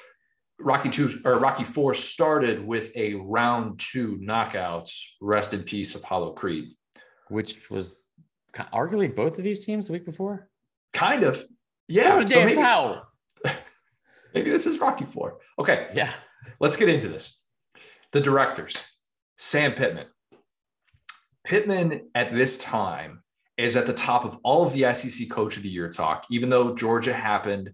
Rocky 0.59 0.89
two 0.89 1.09
or 1.25 1.39
Rocky 1.39 1.63
four 1.63 1.93
started 1.93 2.65
with 2.65 2.95
a 2.95 3.15
round 3.15 3.79
two 3.79 4.17
knockout. 4.21 4.89
Rest 5.19 5.53
in 5.53 5.63
peace, 5.63 5.95
Apollo 5.95 6.33
Creed. 6.33 6.65
which 7.29 7.69
was 7.69 8.05
arguably 8.73 9.13
both 9.13 9.37
of 9.37 9.43
these 9.43 9.65
teams 9.65 9.87
the 9.87 9.93
week 9.93 10.05
before. 10.05 10.49
Kind 10.93 11.23
of. 11.23 11.43
Yeah. 11.87 12.19
A 12.19 12.27
so 12.27 12.45
maybe, 12.45 12.61
maybe 14.33 14.49
this 14.49 14.65
is 14.65 14.79
Rocky 14.79 15.05
four. 15.05 15.39
Okay. 15.57 15.87
Yeah. 15.93 16.11
let's 16.59 16.77
get 16.77 16.89
into 16.89 17.07
this. 17.07 17.41
The 18.11 18.21
directors, 18.21 18.83
Sam 19.37 19.71
Pittman. 19.73 20.07
Pittman 21.43 22.09
at 22.13 22.33
this 22.35 22.57
time 22.59 23.23
is 23.57 23.75
at 23.75 23.87
the 23.87 23.93
top 23.93 24.25
of 24.25 24.37
all 24.43 24.63
of 24.65 24.73
the 24.73 24.93
SEC 24.93 25.29
Coach 25.29 25.57
of 25.57 25.63
the 25.63 25.69
Year 25.69 25.89
talk, 25.89 26.25
even 26.29 26.49
though 26.49 26.75
Georgia 26.75 27.13
happened. 27.13 27.71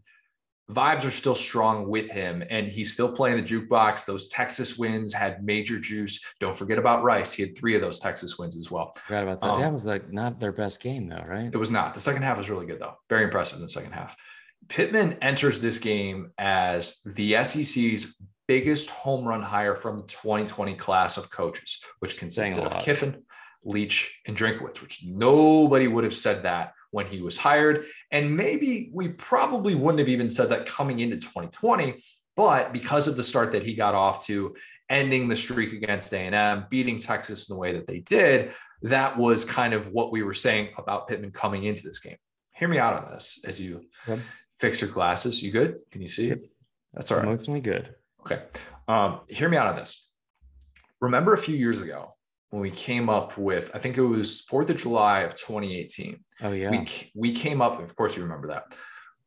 Vibes 0.70 1.06
are 1.06 1.12
still 1.12 1.36
strong 1.36 1.88
with 1.88 2.10
him, 2.10 2.44
and 2.50 2.68
he's 2.68 2.92
still 2.92 3.14
playing 3.14 3.38
the 3.38 3.44
jukebox. 3.44 4.06
Those 4.06 4.28
Texas 4.28 4.78
wins 4.78 5.14
had 5.14 5.42
major 5.42 5.80
juice. 5.80 6.20
Don't 6.42 6.58
forget 6.58 6.78
about 6.78 7.04
Rice. 7.04 7.32
He 7.32 7.44
had 7.44 7.58
three 7.58 7.74
of 7.74 7.82
those 7.82 8.00
Texas 8.00 8.38
wins 8.38 8.58
as 8.58 8.70
well. 8.70 8.92
Forgot 9.06 9.24
about 9.24 9.42
that. 9.42 9.48
Um, 9.48 9.62
that 9.62 9.72
was 9.72 9.86
like 9.86 10.12
not 10.12 10.42
their 10.42 10.52
best 10.52 10.82
game 10.82 11.08
though, 11.08 11.24
right? 11.26 11.50
It 11.54 11.58
was 11.58 11.72
not. 11.72 11.96
The 11.96 12.02
second 12.02 12.24
half 12.24 12.38
was 12.38 12.50
really 12.50 12.66
good, 12.66 12.80
though. 12.80 12.96
Very 13.10 13.24
impressive 13.24 13.58
in 13.58 13.64
the 13.64 13.70
second 13.70 13.94
half. 13.94 14.18
Pittman 14.68 15.14
enters 15.22 15.62
this 15.62 15.80
game 15.80 16.32
as 16.38 17.00
the 17.06 17.42
SEC's 17.44 18.22
biggest 18.48 18.90
home 18.90 19.26
run 19.26 19.42
hire 19.42 19.78
from 19.78 19.98
the 19.98 20.04
2020 20.04 20.76
class 20.76 21.16
of 21.16 21.30
coaches, 21.30 21.82
which 22.00 22.18
consisted 22.18 22.60
of. 22.60 22.82
Kiffin, 22.82 23.24
Leach, 23.64 24.20
and 24.28 24.36
Drinkwitz, 24.36 24.82
which 24.82 25.06
nobody 25.06 25.88
would 25.88 26.04
have 26.04 26.14
said 26.14 26.44
that 26.44 26.74
when 26.91 27.08
he 27.08 27.22
was 27.22 27.38
hired. 27.38 27.86
And 28.12 28.36
maybe 28.36 28.89
we 28.94 29.10
probably 29.10 29.75
wouldn't 29.75 30.00
have 30.00 30.10
even 30.10 30.29
said 30.29 30.50
that 30.50 30.65
coming 30.65 31.00
into 31.00 31.17
2020. 31.17 32.03
But 32.36 32.72
because 32.72 33.08
of 33.08 33.15
the 33.17 33.24
start 33.24 33.51
that 33.53 33.63
he 33.63 33.74
got 33.74 33.96
off 33.96 34.25
to, 34.27 34.56
ending 34.89 35.27
the 35.27 35.36
streak 35.36 35.74
against 35.74 36.13
A&M, 36.13 36.65
beating 36.70 36.98
Texas 36.98 37.50
in 37.50 37.56
the 37.56 37.60
way 37.60 37.74
that 37.74 37.88
they 37.88 38.00
did, 38.00 38.53
that 38.84 39.17
was 39.17 39.44
kind 39.44 39.74
of 39.74 39.88
what 39.91 40.12
we 40.12 40.24
were 40.24 40.34
saying 40.34 40.70
about 40.77 41.08
Pittman 41.08 41.32
coming 41.32 41.63
into 41.65 41.84
this 41.84 42.00
game. 42.00 42.15
Hear 42.53 42.67
me 42.67 42.77
out 42.77 43.03
on 43.03 43.12
this 43.12 43.44
as 43.46 43.60
you 43.60 43.82
Yep. 44.08 44.20
fix 44.60 44.82
your 44.82 44.89
glasses. 44.89 45.41
You 45.44 45.51
good? 45.51 45.79
Can 45.91 46.01
you 46.01 46.08
see? 46.08 46.27
Yep. 46.29 46.39
That's 46.94 47.12
all 47.12 47.17
right. 47.17 47.27
Emotionally 47.27 47.60
good. 47.62 47.94
Okay. 48.22 48.44
Um, 48.88 49.22
hear 49.27 49.50
me 49.50 49.58
out 49.58 49.67
on 49.67 49.75
this. 49.75 50.08
Remember 51.01 51.34
a 51.34 51.38
few 51.38 51.56
years 51.56 51.82
ago 51.82 52.13
when 52.50 52.62
we 52.62 52.72
came 52.72 53.10
up 53.10 53.38
with, 53.38 53.72
I 53.74 53.80
think 53.80 53.98
it 53.98 54.01
was 54.01 54.46
4th 54.50 54.70
of 54.70 54.77
July 54.77 55.22
of 55.22 55.36
2018. 55.36 56.24
Oh 56.44 56.51
yeah. 56.51 56.70
We, 56.70 56.88
we 57.13 57.32
came 57.34 57.62
up, 57.62 57.82
of 57.82 57.96
course, 57.96 58.16
you 58.16 58.24
remember 58.24 58.48
that. 58.48 58.63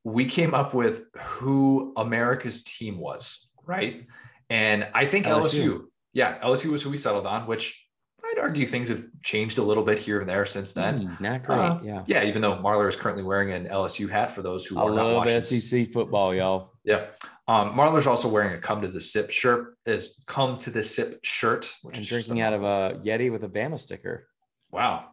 We 0.05 0.25
came 0.25 0.55
up 0.55 0.73
with 0.73 1.05
who 1.19 1.93
America's 1.97 2.63
team 2.65 2.99
was, 2.99 3.51
right? 3.67 4.07
And 4.49 4.89
I 4.95 5.05
think 5.05 5.27
LSU, 5.27 5.67
LSU. 5.67 5.83
yeah, 6.15 6.39
LSU 6.41 6.71
was 6.71 6.83
who 6.83 6.91
we 6.91 6.97
settled 6.97 7.27
on, 7.27 7.47
which 7.47 7.87
I'd 8.25 8.39
argue 8.39 8.67
things 8.67 8.89
have 8.89 9.05
changed 9.23 9.59
a 9.59 9.63
little 9.63 9.85
bit 9.85 9.99
here 9.99 10.21
and 10.21 10.29
there 10.29 10.47
since 10.47 10.73
then. 10.73 11.09
Mm, 11.09 11.21
not 11.21 11.43
great. 11.43 11.59
Uh, 11.59 11.79
yeah. 11.83 12.05
Yeah, 12.07 12.25
even 12.25 12.41
though 12.41 12.57
Marler 12.57 12.89
is 12.89 12.97
currently 12.97 13.23
wearing 13.23 13.53
an 13.53 13.67
LSU 13.67 14.09
hat 14.09 14.33
for 14.33 14.43
those 14.43 14.65
who 14.65 14.79
I 14.79 14.83
are 14.83 14.95
not 14.95 15.07
love 15.07 15.17
watching. 15.17 15.41
SEC 15.41 15.93
football, 15.93 16.35
y'all. 16.35 16.73
Yeah. 16.85 17.07
Um, 17.51 17.75
Marler's 17.75 18.07
also 18.07 18.29
wearing 18.29 18.55
a 18.55 18.61
come 18.61 18.81
to 18.83 18.87
the 18.87 19.01
sip 19.01 19.29
shirt, 19.33 19.77
is 19.85 20.23
come 20.29 20.57
to 20.59 20.71
the 20.71 20.85
sip 20.85 21.19
shirt, 21.25 21.75
which 21.83 21.97
I'm 21.97 22.03
is 22.03 22.09
drinking 22.09 22.41
out 22.43 22.53
of 22.53 22.63
a 22.63 23.01
Yeti 23.03 23.29
with 23.33 23.43
a 23.43 23.49
Bama 23.49 23.77
sticker. 23.77 24.29
wow. 24.71 25.07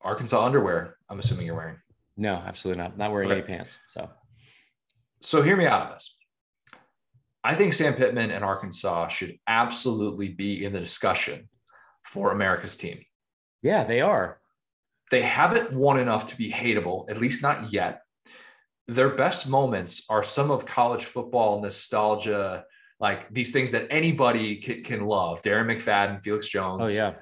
Arkansas 0.00 0.42
underwear, 0.44 0.96
I'm 1.10 1.18
assuming 1.18 1.44
you're 1.46 1.56
wearing. 1.56 1.76
No, 2.16 2.34
absolutely 2.34 2.82
not. 2.82 2.96
Not 2.96 3.10
wearing 3.12 3.30
Okay. 3.30 3.38
any 3.40 3.46
pants. 3.46 3.78
So 3.88 4.08
So 5.20 5.42
hear 5.42 5.56
me 5.56 5.66
out 5.66 5.82
on 5.86 5.90
this. 5.92 6.16
I 7.42 7.54
think 7.54 7.74
Sam 7.74 7.92
Pittman 7.94 8.30
and 8.30 8.42
Arkansas 8.44 9.08
should 9.08 9.38
absolutely 9.46 10.30
be 10.30 10.64
in 10.64 10.72
the 10.72 10.80
discussion 10.80 11.50
for 12.02 12.32
America's 12.32 12.78
team. 12.78 13.04
Yeah, 13.62 13.84
they 13.84 14.00
are. 14.00 14.40
They 15.10 15.20
haven't 15.20 15.72
won 15.74 15.98
enough 15.98 16.28
to 16.28 16.36
be 16.38 16.50
hateable, 16.50 17.10
at 17.10 17.18
least 17.18 17.42
not 17.42 17.72
yet. 17.74 18.03
Their 18.86 19.10
best 19.10 19.48
moments 19.48 20.04
are 20.10 20.22
some 20.22 20.50
of 20.50 20.66
college 20.66 21.04
football 21.04 21.60
nostalgia, 21.60 22.64
like 23.00 23.32
these 23.32 23.52
things 23.52 23.72
that 23.72 23.86
anybody 23.90 24.56
can, 24.56 24.82
can 24.82 25.06
love. 25.06 25.40
Darren 25.42 25.66
McFadden, 25.66 26.20
Felix 26.20 26.48
Jones. 26.48 26.88
Oh, 26.88 26.92
yeah. 26.92 27.14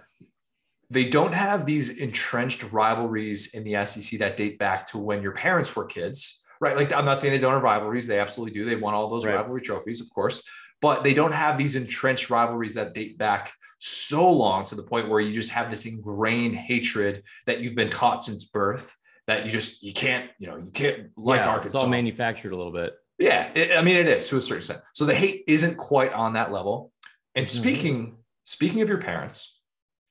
They 0.90 1.08
don't 1.08 1.32
have 1.32 1.64
these 1.64 1.88
entrenched 1.88 2.70
rivalries 2.70 3.54
in 3.54 3.64
the 3.64 3.84
SEC 3.86 4.18
that 4.18 4.36
date 4.36 4.58
back 4.58 4.86
to 4.90 4.98
when 4.98 5.22
your 5.22 5.32
parents 5.32 5.74
were 5.74 5.86
kids, 5.86 6.44
right? 6.60 6.76
Like, 6.76 6.92
I'm 6.92 7.06
not 7.06 7.20
saying 7.20 7.32
they 7.32 7.38
don't 7.38 7.54
have 7.54 7.62
rivalries. 7.62 8.06
They 8.06 8.20
absolutely 8.20 8.52
do. 8.52 8.66
They 8.66 8.76
won 8.76 8.92
all 8.92 9.08
those 9.08 9.24
right. 9.24 9.36
rivalry 9.36 9.62
trophies, 9.62 10.02
of 10.02 10.10
course, 10.10 10.42
but 10.82 11.02
they 11.02 11.14
don't 11.14 11.32
have 11.32 11.56
these 11.56 11.76
entrenched 11.76 12.28
rivalries 12.28 12.74
that 12.74 12.92
date 12.92 13.16
back 13.16 13.52
so 13.78 14.30
long 14.30 14.64
to 14.66 14.74
the 14.74 14.82
point 14.82 15.08
where 15.08 15.20
you 15.20 15.32
just 15.32 15.50
have 15.52 15.70
this 15.70 15.86
ingrained 15.86 16.56
hatred 16.56 17.22
that 17.46 17.60
you've 17.60 17.74
been 17.74 17.90
taught 17.90 18.22
since 18.22 18.44
birth 18.44 18.94
that 19.26 19.44
you 19.44 19.52
just 19.52 19.82
you 19.82 19.92
can't 19.92 20.30
you 20.38 20.46
know 20.46 20.56
you 20.56 20.70
can't 20.70 21.10
like 21.16 21.40
yeah, 21.40 21.48
Arkansas. 21.48 21.78
It's 21.78 21.84
all 21.84 21.90
manufactured 21.90 22.52
a 22.52 22.56
little 22.56 22.72
bit. 22.72 22.94
Yeah, 23.18 23.50
it, 23.54 23.76
I 23.76 23.82
mean 23.82 23.96
it 23.96 24.08
is 24.08 24.26
to 24.28 24.36
a 24.36 24.42
certain 24.42 24.58
extent. 24.58 24.80
So 24.94 25.04
the 25.04 25.14
hate 25.14 25.44
isn't 25.46 25.76
quite 25.76 26.12
on 26.12 26.34
that 26.34 26.52
level. 26.52 26.92
And 27.34 27.46
mm-hmm. 27.46 27.60
speaking 27.60 28.16
speaking 28.44 28.82
of 28.82 28.88
your 28.88 28.98
parents, 28.98 29.60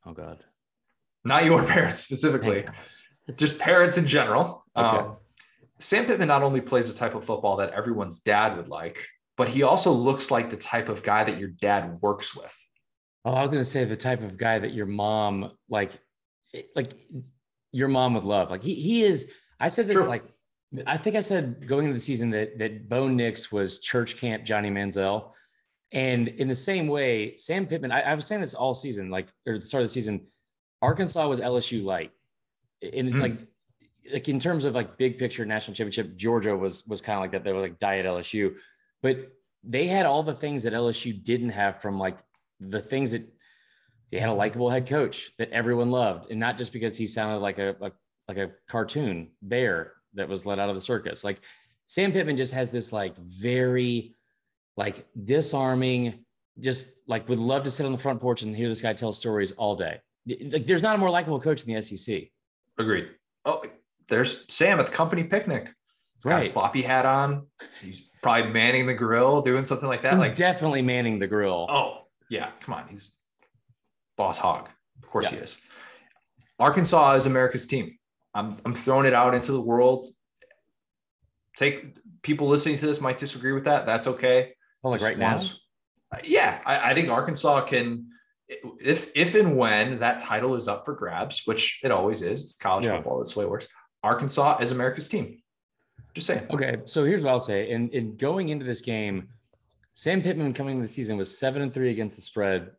oh 0.06 0.14
god, 0.14 0.44
not 1.24 1.46
your 1.46 1.64
parents 1.68 2.00
specifically, 2.00 2.66
just 3.36 3.60
parents 3.60 3.98
in 3.98 4.08
general. 4.08 4.66
Okay. 4.76 4.98
Um, 4.98 5.16
Sam 5.80 6.06
Pittman 6.06 6.28
not 6.28 6.44
only 6.44 6.62
plays 6.62 6.92
the 6.92 6.98
type 6.98 7.16
of 7.16 7.26
football 7.26 7.58
that 7.58 7.72
everyone's 7.72 8.20
dad 8.20 8.56
would 8.56 8.68
like, 8.68 9.04
but 9.36 9.48
he 9.48 9.64
also 9.64 9.92
looks 9.92 10.30
like 10.30 10.52
the 10.52 10.58
type 10.58 10.90
of 10.90 11.02
guy 11.02 11.24
that 11.24 11.40
your 11.40 11.50
dad 11.50 12.00
works 12.02 12.36
with. 12.36 12.56
Oh, 13.26 13.34
I 13.34 13.42
was 13.42 13.52
going 13.52 13.62
to 13.62 13.70
say 13.70 13.84
the 13.84 13.96
type 13.96 14.22
of 14.22 14.38
guy 14.38 14.60
that 14.60 14.74
your 14.74 14.86
mom 14.86 15.52
like, 15.70 15.92
like 16.76 16.94
your 17.72 17.88
mom 17.88 18.14
would 18.14 18.24
love. 18.24 18.50
Like 18.50 18.64
he 18.64 18.76
he 18.76 19.04
is. 19.04 19.30
I 19.60 19.68
said 19.68 19.88
this 19.88 19.98
True. 19.98 20.08
like 20.08 20.24
I 20.88 20.98
think 20.98 21.16
I 21.16 21.22
said 21.22 21.68
going 21.68 21.86
into 21.86 21.94
the 21.94 22.02
season 22.02 22.30
that 22.32 22.58
that 22.60 22.90
Bo 22.90 23.08
Nix 23.08 23.52
was 23.52 23.80
church 23.80 24.18
camp 24.18 24.44
Johnny 24.44 24.70
Manziel, 24.70 25.32
and 25.92 26.28
in 26.28 26.48
the 26.48 26.56
same 26.56 26.88
way, 26.88 27.36
Sam 27.38 27.66
Pittman. 27.66 27.92
I, 27.92 28.02
I 28.02 28.16
was 28.16 28.26
saying 28.26 28.42
this 28.42 28.54
all 28.54 28.74
season, 28.74 29.10
like 29.10 29.28
or 29.46 29.58
the 29.58 29.66
start 29.66 29.82
of 29.82 29.90
the 29.90 29.94
season. 29.94 30.28
Arkansas 30.82 31.28
was 31.28 31.40
LSU 31.40 31.84
light, 31.84 32.12
and 32.82 33.14
mm. 33.14 33.22
like 33.22 33.40
like 34.12 34.30
in 34.30 34.40
terms 34.40 34.66
of 34.66 34.74
like 34.74 34.98
big 34.98 35.20
picture 35.20 35.46
national 35.46 35.76
championship, 35.76 36.16
Georgia 36.16 36.56
was 36.56 36.88
was 36.88 37.02
kind 37.02 37.18
of 37.18 37.22
like 37.22 37.32
that. 37.32 37.44
They 37.44 37.54
were 37.54 37.62
like 37.62 37.80
diet 37.80 38.06
LSU, 38.06 38.56
but 39.02 39.32
they 39.64 39.88
had 39.88 40.06
all 40.06 40.24
the 40.24 40.34
things 40.34 40.64
that 40.64 40.74
LSU 40.74 41.24
didn't 41.24 41.50
have 41.50 41.82
from 41.82 42.00
like 42.00 42.18
the 42.60 42.80
things 42.80 43.12
that 43.12 43.28
they 44.12 44.20
had 44.20 44.30
a 44.30 44.34
likable 44.34 44.70
head 44.70 44.88
coach 44.88 45.32
that 45.38 45.50
everyone 45.52 45.90
loved, 45.90 46.32
and 46.32 46.40
not 46.40 46.58
just 46.58 46.74
because 46.74 46.98
he 46.98 47.06
sounded 47.06 47.40
like 47.40 47.60
a, 47.60 47.76
a 47.82 47.92
like 48.28 48.38
a 48.38 48.52
cartoon 48.68 49.30
bear 49.42 49.94
that 50.14 50.28
was 50.28 50.46
let 50.46 50.60
out 50.60 50.70
of 50.70 50.76
the 50.76 50.82
circus. 50.82 51.24
Like 51.24 51.42
Sam 51.86 52.12
Pittman 52.12 52.38
just 52.38 52.54
has 52.54 52.72
this 52.72 52.92
like 52.92 53.18
very 53.18 54.16
like 54.78 55.06
disarming, 55.26 56.26
just 56.60 56.90
like 57.08 57.28
would 57.30 57.40
love 57.40 57.64
to 57.64 57.72
sit 57.72 57.86
on 57.86 57.92
the 57.92 57.98
front 57.98 58.20
porch 58.22 58.42
and 58.42 58.56
hear 58.56 58.68
this 58.68 58.82
guy 58.82 58.94
tell 58.94 59.14
stories 59.14 59.52
all 59.54 59.76
day. 59.76 60.00
Like 60.28 60.66
there's 60.66 60.84
not 60.84 60.96
a 60.96 60.98
more 60.98 61.10
likable 61.10 61.40
coach 61.40 61.64
in 61.64 61.74
the 61.74 61.82
SEC. 61.82 62.24
Agreed. 62.78 63.10
Oh, 63.46 63.64
there's 64.08 64.46
Sam 64.54 64.80
at 64.80 64.88
the 64.88 64.92
company 64.92 65.24
picnic. 65.24 65.70
He's 66.16 66.26
got 66.26 66.32
right. 66.36 66.44
his 66.44 66.54
floppy 66.54 66.82
hat 66.82 67.06
on. 67.06 67.48
He's 67.82 68.10
probably 68.22 68.52
manning 68.52 68.86
the 68.86 68.94
grill, 68.94 69.42
doing 69.42 69.64
something 69.64 69.88
like 69.88 70.04
that. 70.04 70.14
He's 70.14 70.22
like 70.22 70.36
definitely 70.36 70.82
manning 70.82 71.18
the 71.18 71.28
grill. 71.28 71.66
Oh, 71.70 72.08
yeah, 72.30 72.52
come 72.60 72.76
on, 72.76 72.88
he's 72.88 73.14
boss 74.22 74.38
hog. 74.38 74.70
Of 75.02 75.10
course 75.10 75.32
yeah. 75.32 75.38
he 75.38 75.44
is. 75.44 75.62
Arkansas 76.60 77.16
is 77.16 77.26
America's 77.26 77.66
team. 77.66 77.98
I'm 78.36 78.56
I'm 78.66 78.76
throwing 78.76 79.08
it 79.08 79.16
out 79.16 79.34
into 79.34 79.52
the 79.52 79.62
world. 79.62 80.10
Take 81.58 81.98
people 82.22 82.48
listening 82.48 82.78
to 82.78 82.86
this 82.86 83.02
might 83.02 83.18
disagree 83.18 83.52
with 83.52 83.66
that. 83.66 83.88
That's 83.88 84.06
okay. 84.14 84.54
Well, 84.82 84.94
like 84.94 85.02
right 85.02 85.18
now. 85.18 85.40
Yeah, 86.24 86.62
I, 86.66 86.92
I 86.92 86.94
think 86.94 87.10
Arkansas 87.10 87.62
can 87.62 88.10
if 88.80 89.12
if 89.16 89.34
and 89.34 89.58
when 89.58 89.98
that 89.98 90.20
title 90.20 90.54
is 90.56 90.68
up 90.68 90.86
for 90.86 90.94
grabs, 90.94 91.42
which 91.46 91.80
it 91.84 91.92
always 91.92 92.22
is, 92.22 92.44
it's 92.44 92.54
college 92.54 92.86
yeah. 92.86 92.96
football. 92.96 93.18
That's 93.18 93.34
the 93.34 93.40
way 93.40 93.46
it 93.46 93.50
works. 93.50 93.68
Arkansas 94.04 94.60
is 94.62 94.72
America's 94.72 95.10
team. 95.10 95.42
Just 96.14 96.28
saying. 96.28 96.46
Okay, 96.52 96.78
so 96.86 97.06
here's 97.06 97.24
what 97.24 97.32
I'll 97.32 97.40
say. 97.40 97.72
In 97.72 97.90
in 97.90 98.18
going 98.18 98.50
into 98.50 98.66
this 98.66 98.82
game, 98.82 99.30
Sam 99.94 100.22
Pittman 100.22 100.54
coming 100.54 100.76
into 100.76 100.88
the 100.88 100.94
season 100.94 101.18
was 101.18 101.36
seven 101.40 101.64
and 101.64 101.74
three 101.74 101.90
against 101.90 102.18
the 102.18 102.22
spread 102.22 102.72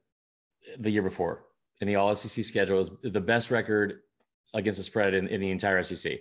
the 0.79 0.91
year 0.91 1.03
before 1.03 1.45
in 1.81 1.89
the 1.89 1.97
All 1.97 2.15
SEC 2.15 2.45
schedule. 2.45 2.81
is 2.81 2.91
the 3.03 3.21
best 3.21 3.51
record 3.51 4.01
against 4.55 4.79
the 4.79 4.85
spread 4.85 5.15
in, 5.15 5.29
in 5.29 5.41
the 5.41 5.51
entire 5.51 5.83
SEC. 5.83 6.21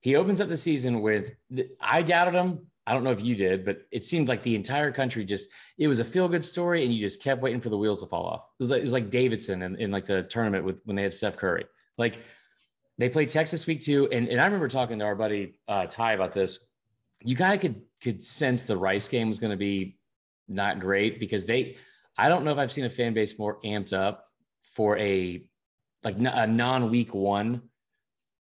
He 0.00 0.16
opens 0.16 0.40
up 0.40 0.48
the 0.48 0.56
season 0.56 1.00
with 1.00 1.32
I 1.80 2.02
doubted 2.02 2.34
him. 2.34 2.66
I 2.86 2.94
don't 2.94 3.04
know 3.04 3.10
if 3.10 3.22
you 3.22 3.34
did, 3.34 3.64
but 3.64 3.82
it 3.90 4.04
seemed 4.04 4.28
like 4.28 4.42
the 4.42 4.54
entire 4.54 4.90
country 4.90 5.24
just 5.24 5.50
it 5.76 5.88
was 5.88 5.98
a 5.98 6.04
feel 6.04 6.28
good 6.28 6.44
story, 6.44 6.84
and 6.84 6.92
you 6.92 7.04
just 7.04 7.22
kept 7.22 7.42
waiting 7.42 7.60
for 7.60 7.68
the 7.68 7.76
wheels 7.76 8.02
to 8.02 8.08
fall 8.08 8.24
off. 8.24 8.44
It 8.58 8.62
was 8.62 8.70
like, 8.70 8.78
it 8.78 8.84
was 8.84 8.92
like 8.92 9.10
Davidson 9.10 9.62
in, 9.62 9.76
in 9.76 9.90
like 9.90 10.06
the 10.06 10.22
tournament 10.24 10.64
with 10.64 10.80
when 10.84 10.96
they 10.96 11.02
had 11.02 11.12
Steph 11.12 11.36
Curry. 11.36 11.66
Like 11.98 12.22
they 12.96 13.08
played 13.08 13.28
Texas 13.28 13.66
week 13.66 13.80
two, 13.80 14.08
and, 14.10 14.28
and 14.28 14.40
I 14.40 14.44
remember 14.44 14.68
talking 14.68 14.98
to 15.00 15.04
our 15.04 15.14
buddy 15.14 15.58
uh, 15.68 15.86
Ty 15.86 16.12
about 16.12 16.32
this. 16.32 16.64
You 17.22 17.36
kind 17.36 17.54
of 17.54 17.60
could 17.60 17.82
could 18.02 18.22
sense 18.22 18.62
the 18.62 18.76
Rice 18.76 19.08
game 19.08 19.28
was 19.28 19.38
going 19.38 19.50
to 19.50 19.56
be 19.56 19.98
not 20.48 20.78
great 20.78 21.20
because 21.20 21.44
they, 21.44 21.76
I 22.18 22.28
don't 22.28 22.44
know 22.44 22.50
if 22.50 22.58
I've 22.58 22.72
seen 22.72 22.84
a 22.84 22.90
fan 22.90 23.14
base 23.14 23.38
more 23.38 23.60
amped 23.64 23.92
up 23.92 24.24
for 24.74 24.98
a 24.98 25.42
like 26.02 26.16
a 26.18 26.46
non 26.46 26.90
week 26.90 27.14
one 27.14 27.62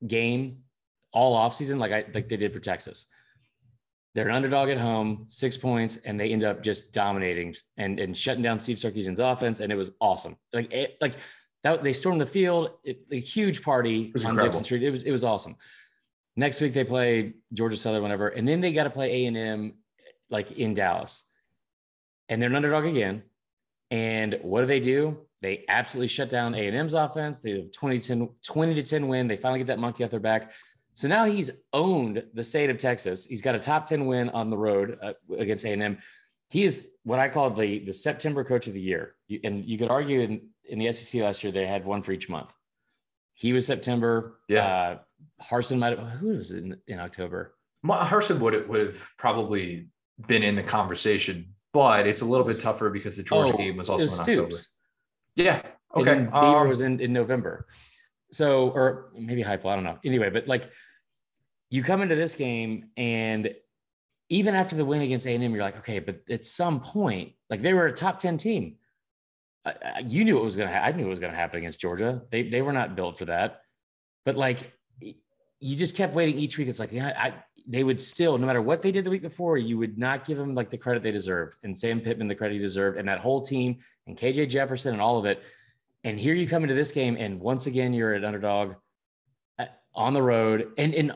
game 0.06 0.64
all 1.14 1.36
off 1.36 1.54
season 1.54 1.78
like 1.80 1.92
I 1.92 2.06
like 2.14 2.28
they 2.28 2.38
did 2.38 2.54
for 2.54 2.60
Texas. 2.60 3.08
They're 4.14 4.28
an 4.28 4.36
underdog 4.36 4.70
at 4.70 4.78
home, 4.78 5.26
six 5.30 5.56
points, 5.56 5.98
and 5.98 6.20
they 6.20 6.32
end 6.32 6.44
up 6.44 6.62
just 6.62 6.92
dominating 6.92 7.56
and, 7.78 7.98
and 7.98 8.18
shutting 8.18 8.44
down 8.44 8.60
Steve 8.60 8.76
Sarkisian's 8.76 9.22
offense, 9.22 9.62
and 9.62 9.72
it 9.72 9.76
was 9.76 9.92
awesome. 10.02 10.36
Like 10.52 10.74
it, 10.74 10.98
like 11.00 11.14
that, 11.64 11.82
they 11.82 11.94
stormed 11.94 12.20
the 12.20 12.26
field, 12.26 12.72
it, 12.84 13.06
a 13.12 13.20
huge 13.20 13.62
party 13.62 14.12
on 14.16 14.32
incredible. 14.32 14.44
Dixon 14.44 14.64
Street. 14.66 14.84
It 14.84 14.92
was 14.92 15.04
it 15.04 15.12
was 15.12 15.24
awesome. 15.24 15.56
Next 16.36 16.60
week 16.62 16.74
they 16.74 16.84
play 16.84 17.34
Georgia 17.54 17.78
Southern, 17.78 18.02
whatever, 18.02 18.30
and 18.30 18.48
then 18.48 18.60
they 18.60 18.74
got 18.74 18.84
to 18.84 18.90
play 18.90 19.24
A 19.24 19.26
and 19.28 19.38
M, 19.38 19.74
like 20.30 20.52
in 20.52 20.74
Dallas, 20.74 21.24
and 22.28 22.42
they're 22.42 22.50
an 22.50 22.56
underdog 22.56 22.86
again. 22.86 23.24
And 23.92 24.40
what 24.42 24.62
do 24.62 24.68
they 24.68 24.80
do? 24.80 25.18
They 25.42 25.66
absolutely 25.68 26.08
shut 26.08 26.30
down 26.30 26.56
A 26.56 26.68
and 26.68 26.76
M's 26.76 26.94
offense. 26.94 27.40
They 27.40 27.52
have 27.52 27.72
20 27.72 28.00
to 28.00 28.08
10, 28.08 28.30
20 28.44 28.74
to 28.76 28.84
10 28.84 29.08
win. 29.08 29.28
They 29.28 29.38
finally 29.38 29.60
get 29.60 29.68
that 29.68 29.80
monkey 29.80 30.04
off 30.04 30.12
their 30.12 30.20
back. 30.20 30.54
So 30.94 31.08
now 31.08 31.26
he's 31.26 31.52
owned 31.74 32.24
the 32.34 32.44
state 32.44 32.70
of 32.70 32.78
Texas. 32.78 33.26
He's 33.26 33.42
got 33.42 33.56
a 33.56 33.60
top 33.60 33.86
10 33.86 34.06
win 34.06 34.30
on 34.30 34.50
the 34.50 34.58
road 34.58 34.98
uh, 35.02 35.14
against 35.38 35.66
A&M. 35.66 35.98
He 36.50 36.64
is 36.64 36.88
what 37.04 37.20
I 37.20 37.30
call 37.30 37.50
the, 37.50 37.80
the 37.80 37.94
September 37.94 38.44
coach 38.44 38.68
of 38.68 38.74
the 38.74 38.82
year. 38.82 39.16
You, 39.28 39.40
and 39.44 39.66
you 39.66 39.78
could 39.78 39.90
argue 39.90 40.22
in, 40.22 40.50
in 40.66 40.80
the 40.80 40.92
SEC 40.92 41.22
last 41.22 41.44
year, 41.44 41.52
they 41.52 41.66
had 41.66 41.86
one 41.86 42.02
for 42.02 42.12
each 42.12 42.30
month. 42.30 42.54
He 43.34 43.54
was 43.54 43.66
September. 43.66 44.40
Yeah. 44.48 44.66
Uh, 44.66 44.98
Harsin 45.42 45.80
might 45.80 45.98
have, 45.98 46.08
who 46.10 46.38
was 46.38 46.52
it 46.52 46.64
in, 46.64 46.78
in 46.88 47.00
October? 47.00 47.56
Harsin 47.86 48.40
would 48.40 48.70
would 48.70 48.88
have 48.88 49.10
probably 49.18 49.88
been 50.28 50.44
in 50.44 50.56
the 50.56 50.64
conversation, 50.64 51.56
but 51.74 52.08
it's 52.08 52.22
a 52.22 52.26
little 52.26 52.46
bit 52.46 52.60
tougher 52.60 52.90
because 52.90 53.18
the 53.18 53.24
Georgia 53.24 53.54
oh, 53.54 53.58
game 53.58 53.78
was 53.78 53.90
also 53.90 54.06
was 54.06 54.16
in 54.16 54.22
October. 54.22 54.56
Yeah. 55.36 55.62
Okay. 55.96 56.12
And 56.12 56.26
Beaver 56.28 56.46
um, 56.46 56.68
was 56.68 56.82
in, 56.82 57.00
in 57.00 57.14
November. 57.14 57.68
So, 58.32 58.70
or 58.70 59.12
maybe 59.18 59.44
Heupel, 59.44 59.68
I 59.68 59.76
don't 59.76 59.84
know. 59.84 60.00
Anyway, 60.04 60.30
but 60.30 60.48
like 60.48 60.70
you 61.70 61.84
come 61.84 62.02
into 62.02 62.16
this 62.16 62.36
game 62.36 62.90
and 62.98 63.54
even 64.30 64.56
after 64.56 64.76
the 64.76 64.86
win 64.86 65.02
against 65.02 65.28
A&M, 65.28 65.42
you're 65.54 65.64
like, 65.64 65.78
okay, 65.78 66.00
but 66.00 66.20
at 66.30 66.46
some 66.46 66.80
point, 66.80 67.34
like 67.50 67.62
they 67.62 67.74
were 67.74 67.88
a 67.88 67.94
top 67.94 68.20
10 68.20 68.38
team. 68.38 68.78
I, 69.66 70.04
you 70.06 70.24
knew 70.24 70.38
it 70.38 70.44
was 70.44 70.56
going 70.56 70.70
to, 70.70 70.74
ha- 70.74 70.86
I 70.86 70.92
knew 70.94 71.06
it 71.06 71.10
was 71.10 71.20
going 71.20 71.32
to 71.32 71.38
happen 71.38 71.60
against 71.60 71.80
Georgia. 71.80 72.22
They, 72.32 72.50
they 72.50 72.62
were 72.62 72.74
not 72.74 72.96
built 72.96 73.18
for 73.18 73.26
that, 73.26 73.62
but 74.26 74.36
like 74.36 74.74
you 75.60 75.76
just 75.76 75.96
kept 75.96 76.14
waiting 76.14 76.40
each 76.40 76.58
week. 76.58 76.68
It's 76.68 76.80
like, 76.80 76.92
yeah, 76.92 77.14
I, 77.16 77.34
they 77.72 77.86
would 77.86 78.02
still, 78.02 78.38
no 78.38 78.46
matter 78.46 78.62
what 78.62 78.82
they 78.82 78.92
did 78.92 79.06
the 79.06 79.10
week 79.10 79.22
before, 79.22 79.58
you 79.58 79.78
would 79.78 79.98
not 79.98 80.26
give 80.26 80.38
them 80.38 80.54
like 80.54 80.70
the 80.70 80.78
credit 80.78 81.02
they 81.02 81.12
deserved 81.12 81.56
and 81.64 81.78
Sam 81.78 82.02
Pittman 82.02 82.28
the 82.28 82.36
credit 82.36 82.56
he 82.56 82.60
deserved 82.60 82.98
and 82.98 83.08
that 83.08 83.20
whole 83.20 83.40
team 83.40 83.78
and 84.08 84.18
KJ 84.18 84.50
Jefferson 84.50 84.92
and 84.92 85.02
all 85.02 85.18
of 85.18 85.26
it. 85.26 85.42
And 86.04 86.20
here 86.20 86.34
you 86.34 86.48
come 86.48 86.64
into 86.64 86.76
this 86.76 86.92
game, 86.92 87.16
and 87.16 87.40
once 87.40 87.68
again, 87.68 87.94
you're 87.94 88.14
an 88.14 88.26
underdog 88.26 88.74
uh, 89.58 89.68
on 89.94 90.14
the 90.14 90.22
road. 90.22 90.72
And, 90.78 90.94
and 90.96 91.14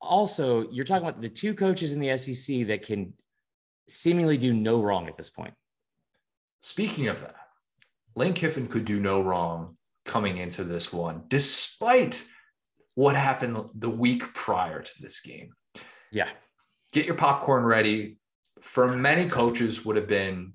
also, 0.00 0.70
you're 0.70 0.84
talking 0.84 1.06
about 1.06 1.20
the 1.20 1.28
two 1.28 1.54
coaches 1.54 1.92
in 1.92 2.00
the 2.00 2.16
SEC 2.16 2.68
that 2.68 2.86
can 2.86 3.12
seemingly 3.88 4.38
do 4.38 4.54
no 4.54 4.80
wrong 4.80 5.08
at 5.08 5.16
this 5.16 5.28
point. 5.28 5.54
Speaking 6.60 7.08
of 7.08 7.20
that, 7.20 7.34
Lane 8.14 8.32
Kiffin 8.32 8.68
could 8.68 8.84
do 8.84 9.00
no 9.00 9.20
wrong 9.20 9.76
coming 10.04 10.38
into 10.38 10.64
this 10.64 10.92
one, 10.92 11.24
despite 11.28 12.24
what 12.94 13.16
happened 13.16 13.58
the 13.74 13.90
week 13.90 14.32
prior 14.34 14.82
to 14.82 15.02
this 15.02 15.20
game. 15.20 15.52
Yeah. 16.10 16.28
Get 16.92 17.06
your 17.06 17.14
popcorn 17.14 17.64
ready. 17.64 18.16
for 18.60 18.88
many 18.88 19.28
coaches 19.28 19.84
would 19.84 19.94
have 19.94 20.08
been 20.08 20.52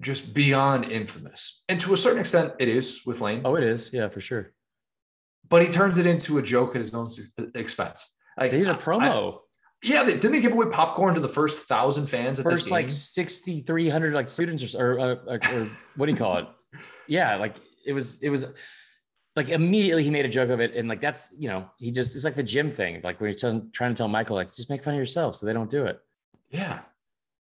just 0.00 0.32
beyond 0.34 0.84
infamous. 0.84 1.64
And 1.68 1.80
to 1.80 1.94
a 1.94 1.96
certain 1.96 2.20
extent, 2.20 2.52
it 2.60 2.68
is 2.68 3.00
with 3.04 3.20
Lane. 3.20 3.42
Oh, 3.44 3.56
it 3.56 3.64
is. 3.64 3.90
Yeah, 3.92 4.08
for 4.08 4.20
sure. 4.20 4.52
But 5.48 5.62
he 5.62 5.68
turns 5.68 5.98
it 5.98 6.06
into 6.06 6.38
a 6.38 6.42
joke 6.42 6.76
at 6.76 6.80
his 6.80 6.94
own 6.94 7.08
uh, 7.38 7.44
expense. 7.54 8.14
Like, 8.38 8.50
they 8.52 8.58
did 8.58 8.68
a 8.68 8.74
promo. 8.74 9.34
I, 9.34 9.38
yeah, 9.82 10.02
they, 10.02 10.12
didn't 10.12 10.32
they 10.32 10.40
give 10.40 10.52
away 10.52 10.66
popcorn 10.66 11.14
to 11.14 11.20
the 11.20 11.28
first 11.28 11.66
thousand 11.66 12.06
fans? 12.06 12.38
At 12.38 12.44
first, 12.44 12.70
like 12.70 12.90
sixty 12.90 13.60
three 13.60 13.88
hundred 13.88 14.12
like 14.12 14.28
students 14.28 14.74
or 14.74 14.98
or, 14.98 15.10
or, 15.26 15.34
or 15.52 15.68
what 15.96 16.06
do 16.06 16.12
you 16.12 16.18
call 16.18 16.38
it? 16.38 16.46
yeah, 17.06 17.36
like 17.36 17.56
it 17.86 17.92
was 17.92 18.20
it 18.22 18.28
was 18.28 18.46
like 19.38 19.50
immediately 19.50 20.02
he 20.02 20.10
made 20.10 20.26
a 20.26 20.28
joke 20.28 20.50
of 20.50 20.60
it, 20.60 20.74
and 20.74 20.88
like 20.88 21.00
that's 21.00 21.32
you 21.38 21.48
know 21.48 21.64
he 21.78 21.92
just 21.92 22.16
it's 22.16 22.24
like 22.24 22.34
the 22.34 22.42
gym 22.42 22.72
thing. 22.72 23.00
Like 23.04 23.20
when 23.20 23.30
he's 23.30 23.40
trying 23.40 23.70
to 23.72 23.94
tell 23.94 24.08
Michael 24.08 24.34
like 24.34 24.52
just 24.52 24.68
make 24.68 24.82
fun 24.82 24.94
of 24.94 24.98
yourself, 24.98 25.36
so 25.36 25.46
they 25.46 25.52
don't 25.52 25.70
do 25.70 25.86
it. 25.86 26.00
Yeah, 26.50 26.80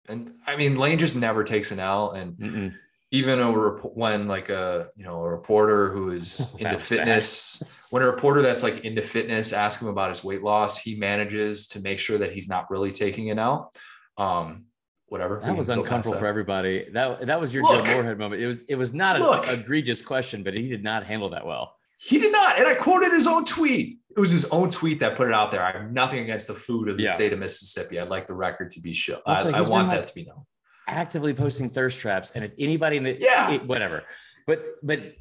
and 0.08 0.34
I 0.48 0.56
mean 0.56 0.76
Lane 0.76 0.98
just 0.98 1.18
never 1.18 1.44
takes 1.44 1.72
an 1.72 1.82
L, 1.82 2.12
and 2.12 2.34
Mm-mm. 2.38 2.74
even 3.12 3.40
a 3.40 3.52
rep- 3.52 3.94
when 3.94 4.30
like 4.30 4.50
a 4.50 4.88
you 4.96 5.04
know 5.04 5.22
a 5.22 5.30
reporter 5.30 5.92
who 5.92 6.12
is 6.12 6.50
into 6.60 6.80
fitness 6.80 7.88
when 7.92 8.04
a 8.04 8.06
reporter 8.06 8.42
that's 8.42 8.64
like 8.64 8.86
into 8.86 9.02
fitness 9.02 9.52
ask 9.52 9.82
him 9.82 9.90
about 9.90 10.12
his 10.12 10.24
weight 10.24 10.44
loss 10.44 10.78
he 10.78 10.96
manages 10.96 11.68
to 11.68 11.82
make 11.82 12.00
sure 12.00 12.18
that 12.18 12.32
he's 12.32 12.48
not 12.48 12.72
really 12.72 12.92
taking 12.92 13.30
an 13.32 13.38
L. 13.38 13.74
Um 14.18 14.64
whatever. 15.08 15.42
That 15.44 15.58
was 15.58 15.68
uncomfortable 15.68 16.18
for 16.18 16.26
everybody. 16.26 16.88
That 16.94 17.28
that 17.28 17.42
was 17.42 17.54
your 17.54 17.64
Look, 17.64 17.84
Joe 17.84 17.96
Moorhead 17.96 18.18
moment. 18.18 18.42
It 18.42 18.48
was 18.48 18.62
it 18.70 18.76
was 18.76 18.94
not 18.94 19.20
an 19.20 19.60
egregious 19.60 20.02
question 20.02 20.42
but 20.42 20.54
he 20.54 20.70
did 20.70 20.86
not 20.86 21.06
handle 21.06 21.32
that 21.32 21.46
well 21.46 21.76
he 22.04 22.18
did 22.18 22.32
not 22.32 22.58
and 22.58 22.68
I 22.68 22.74
quoted 22.74 23.12
his 23.12 23.28
own 23.28 23.46
tweet. 23.46 24.00
It 24.16 24.20
was 24.20 24.32
his 24.32 24.46
own 24.46 24.70
tweet 24.70 25.00
that 25.00 25.16
put 25.16 25.28
it 25.28 25.34
out 25.34 25.52
there. 25.52 25.64
I 25.64 25.72
have 25.72 25.92
nothing 25.92 26.20
against 26.20 26.48
the 26.48 26.54
food 26.54 26.90
of 26.90 26.98
the 26.98 27.04
yeah. 27.04 27.12
state 27.12 27.32
of 27.32 27.40
Mississippi. 27.40 28.00
I'd 28.00 28.10
like 28.10 28.28
the 28.28 28.34
record 28.34 28.72
to 28.72 28.82
be 28.82 28.92
shown 28.92 29.20
I, 29.26 29.42
I 29.44 29.62
want 29.62 29.88
like, 29.88 30.00
that 30.00 30.08
to 30.08 30.16
be 30.16 30.26
known. 30.26 30.46
actively 30.88 31.34
posting 31.34 31.70
thirst 31.70 32.00
traps 32.00 32.32
and 32.32 32.44
if 32.44 32.52
anybody 32.60 32.98
in 32.98 33.04
the 33.04 33.18
yeah. 33.20 33.52
it, 33.52 33.66
whatever. 33.66 34.04
But 34.48 34.66
but 34.82 35.14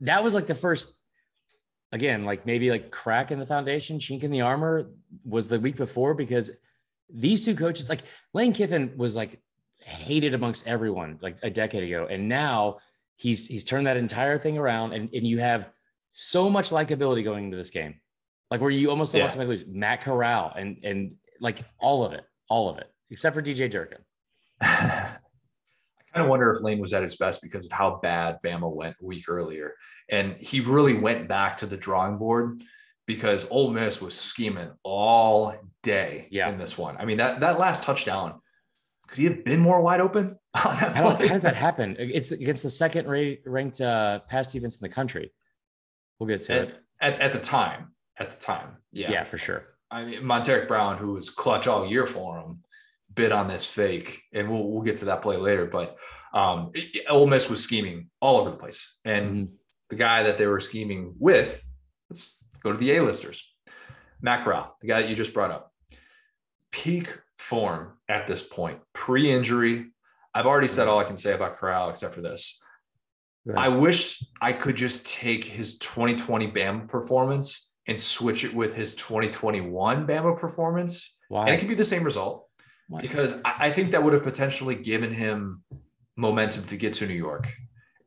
that 0.00 0.22
was 0.22 0.34
like 0.34 0.46
the 0.46 0.54
first 0.54 1.00
again 1.92 2.24
like 2.24 2.44
maybe 2.44 2.70
like 2.70 2.90
crack 2.90 3.30
in 3.30 3.38
the 3.38 3.46
foundation 3.46 3.98
chink 3.98 4.22
in 4.22 4.30
the 4.30 4.42
armor 4.42 4.90
was 5.24 5.48
the 5.48 5.58
week 5.58 5.76
before 5.76 6.14
because 6.14 6.50
these 7.08 7.44
two 7.44 7.54
coaches 7.54 7.88
like 7.88 8.02
lane 8.34 8.52
kiffin 8.52 8.92
was 8.96 9.16
like 9.16 9.40
hated 9.78 10.34
amongst 10.34 10.66
everyone 10.66 11.18
like 11.22 11.38
a 11.42 11.50
decade 11.50 11.84
ago. 11.84 12.06
And 12.10 12.28
now 12.28 12.78
he's 13.16 13.46
he's 13.46 13.64
turned 13.64 13.86
that 13.86 13.96
entire 13.96 14.38
thing 14.38 14.58
around 14.58 14.92
and, 14.92 15.08
and 15.14 15.26
you 15.26 15.38
have 15.38 15.70
so 16.18 16.48
much 16.48 16.70
likability 16.70 17.22
going 17.22 17.44
into 17.44 17.56
this 17.56 17.70
game 17.70 18.00
like 18.50 18.60
where 18.60 18.70
you 18.70 18.88
almost 18.88 19.12
yeah. 19.12 19.22
lost 19.22 19.36
lose 19.36 19.64
matt 19.68 20.00
corral 20.00 20.50
and 20.56 20.78
and 20.82 21.14
like 21.40 21.58
all 21.78 22.04
of 22.04 22.12
it 22.12 22.24
all 22.48 22.70
of 22.70 22.78
it 22.78 22.90
except 23.10 23.34
for 23.34 23.42
dj 23.42 23.70
durkin 23.70 23.98
I 24.60 25.18
kind 26.20 26.24
of 26.24 26.30
wonder 26.30 26.50
if 26.50 26.62
Lane 26.62 26.80
was 26.80 26.94
at 26.94 27.02
his 27.02 27.16
best 27.16 27.42
because 27.42 27.66
of 27.66 27.72
how 27.72 28.00
bad 28.02 28.38
Bama 28.42 28.74
went 28.74 28.96
a 29.02 29.04
week 29.04 29.28
earlier. 29.28 29.74
And 30.08 30.34
he 30.38 30.60
really 30.60 30.94
went 30.94 31.28
back 31.28 31.58
to 31.58 31.66
the 31.66 31.76
drawing 31.76 32.16
board 32.16 32.62
because 33.06 33.46
Ole 33.50 33.70
Miss 33.70 34.00
was 34.00 34.14
scheming 34.14 34.70
all 34.82 35.54
day 35.82 36.28
yeah. 36.30 36.48
in 36.48 36.56
this 36.56 36.78
one. 36.78 36.96
I 36.96 37.04
mean, 37.04 37.18
that, 37.18 37.40
that 37.40 37.58
last 37.58 37.82
touchdown, 37.82 38.40
could 39.08 39.18
he 39.18 39.24
have 39.24 39.44
been 39.44 39.60
more 39.60 39.82
wide 39.82 40.00
open? 40.00 40.38
how, 40.54 40.70
how, 40.70 41.16
does 41.16 41.42
that 41.42 41.54
happen? 41.54 41.96
It's 41.98 42.32
against 42.32 42.62
the 42.62 42.70
second 42.70 43.06
ranked 43.44 43.80
uh, 43.80 44.20
pass 44.20 44.52
defense 44.52 44.80
in 44.80 44.88
the 44.88 44.94
country. 44.94 45.32
We'll 46.18 46.28
get 46.28 46.42
to 46.42 46.52
at, 46.52 46.62
it. 46.62 46.74
At, 47.00 47.20
at 47.20 47.32
the 47.32 47.38
time, 47.38 47.92
at 48.18 48.30
the 48.30 48.36
time. 48.38 48.76
Yeah. 48.92 49.10
Yeah, 49.10 49.24
for 49.24 49.38
sure. 49.38 49.66
I 49.90 50.04
mean, 50.04 50.22
Montaric 50.22 50.68
Brown, 50.68 50.98
who 50.98 51.12
was 51.12 51.30
clutch 51.30 51.66
all 51.66 51.86
year 51.86 52.06
for 52.06 52.38
him, 52.38 52.62
bid 53.14 53.32
on 53.32 53.48
this 53.48 53.68
fake, 53.68 54.22
and 54.32 54.50
we'll 54.50 54.68
we'll 54.68 54.82
get 54.82 54.96
to 54.96 55.06
that 55.06 55.22
play 55.22 55.36
later. 55.36 55.66
But 55.66 55.96
um, 56.32 56.70
it, 56.74 57.04
Ole 57.08 57.26
Miss 57.26 57.48
was 57.48 57.62
scheming 57.62 58.10
all 58.20 58.38
over 58.38 58.50
the 58.50 58.56
place, 58.56 58.96
and 59.04 59.28
mm-hmm. 59.28 59.54
the 59.90 59.96
guy 59.96 60.24
that 60.24 60.38
they 60.38 60.46
were 60.46 60.60
scheming 60.60 61.14
with, 61.18 61.62
let's 62.10 62.42
go 62.62 62.72
to 62.72 62.78
the 62.78 62.92
A-listers, 62.96 63.52
Matt 64.20 64.44
Corral, 64.44 64.74
the 64.80 64.88
guy 64.88 65.02
that 65.02 65.08
you 65.08 65.14
just 65.14 65.34
brought 65.34 65.50
up, 65.50 65.72
peak 66.72 67.16
form 67.38 67.92
at 68.08 68.26
this 68.26 68.42
point, 68.42 68.80
pre-injury. 68.92 69.86
I've 70.34 70.46
already 70.46 70.68
said 70.68 70.88
all 70.88 70.98
I 70.98 71.04
can 71.04 71.16
say 71.16 71.32
about 71.32 71.58
Corral 71.58 71.88
except 71.88 72.14
for 72.14 72.20
this. 72.20 72.62
Right. 73.46 73.66
I 73.66 73.68
wish 73.68 74.22
I 74.40 74.52
could 74.52 74.76
just 74.76 75.06
take 75.06 75.44
his 75.44 75.78
2020 75.78 76.50
Bama 76.50 76.88
performance 76.88 77.74
and 77.86 77.98
switch 77.98 78.44
it 78.44 78.52
with 78.52 78.74
his 78.74 78.96
2021 78.96 80.06
Bama 80.06 80.36
performance. 80.36 81.18
Why? 81.28 81.46
And 81.46 81.50
it 81.54 81.58
could 81.58 81.68
be 81.68 81.74
the 81.74 81.84
same 81.84 82.02
result 82.02 82.48
because 83.00 83.34
I 83.44 83.70
think 83.70 83.92
that 83.92 84.02
would 84.02 84.14
have 84.14 84.24
potentially 84.24 84.74
given 84.74 85.12
him 85.12 85.62
momentum 86.16 86.64
to 86.64 86.76
get 86.76 86.94
to 86.94 87.06
New 87.06 87.14
York. 87.14 87.52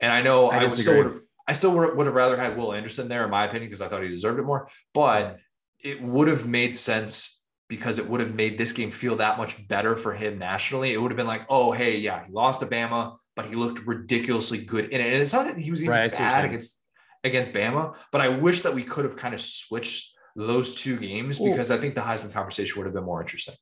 And 0.02 0.12
I 0.12 0.22
know 0.22 0.50
I, 0.50 0.60
I 0.60 0.68
still 0.68 0.98
would 0.98 1.06
have, 1.06 1.22
I 1.48 1.54
still 1.54 1.74
would 1.74 2.06
have 2.06 2.16
rather 2.16 2.38
had 2.38 2.58
Will 2.58 2.74
Anderson 2.74 3.08
there, 3.08 3.24
in 3.24 3.30
my 3.30 3.46
opinion, 3.46 3.70
because 3.70 3.82
I 3.82 3.88
thought 3.88 4.04
he 4.04 4.10
deserved 4.10 4.40
it 4.40 4.44
more. 4.44 4.70
But 4.94 5.38
it 5.80 6.02
would 6.02 6.28
have 6.28 6.48
made 6.48 6.76
sense 6.76 7.39
because 7.70 8.00
it 8.00 8.10
would 8.10 8.20
have 8.20 8.34
made 8.34 8.58
this 8.58 8.72
game 8.72 8.92
feel 8.92 9.16
that 9.18 9.38
much 9.38 9.66
better 9.68 9.96
for 9.96 10.14
him 10.14 10.40
nationally. 10.40 10.92
It 10.92 11.02
would 11.02 11.12
have 11.12 11.18
been 11.18 11.28
like, 11.28 11.46
oh, 11.50 11.72
hey, 11.72 11.98
yeah, 11.98 12.26
he 12.26 12.34
lost 12.34 12.60
to 12.62 12.66
Bama, 12.66 13.18
but 13.36 13.46
he 13.46 13.56
looked 13.56 13.86
ridiculously 13.86 14.58
good 14.58 14.86
in 14.86 15.00
it. 15.00 15.14
And 15.14 15.22
it's 15.22 15.34
not 15.34 15.46
that 15.46 15.58
he 15.58 15.72
was 15.72 15.84
even 15.84 15.92
right, 15.92 16.12
bad 16.12 16.46
against 16.46 16.82
against 17.24 17.54
Bama, 17.54 17.96
but 18.12 18.22
I 18.22 18.30
wish 18.30 18.62
that 18.62 18.74
we 18.74 18.84
could 18.84 19.06
have 19.06 19.16
kind 19.16 19.34
of 19.34 19.42
switched 19.42 20.16
those 20.36 20.74
two 20.74 20.98
games 20.98 21.38
because 21.38 21.70
I 21.70 21.78
think 21.78 21.96
the 21.96 22.02
Heisman 22.02 22.32
conversation 22.32 22.78
would 22.78 22.86
have 22.86 22.94
been 22.94 23.04
more 23.04 23.22
interesting. 23.22 23.56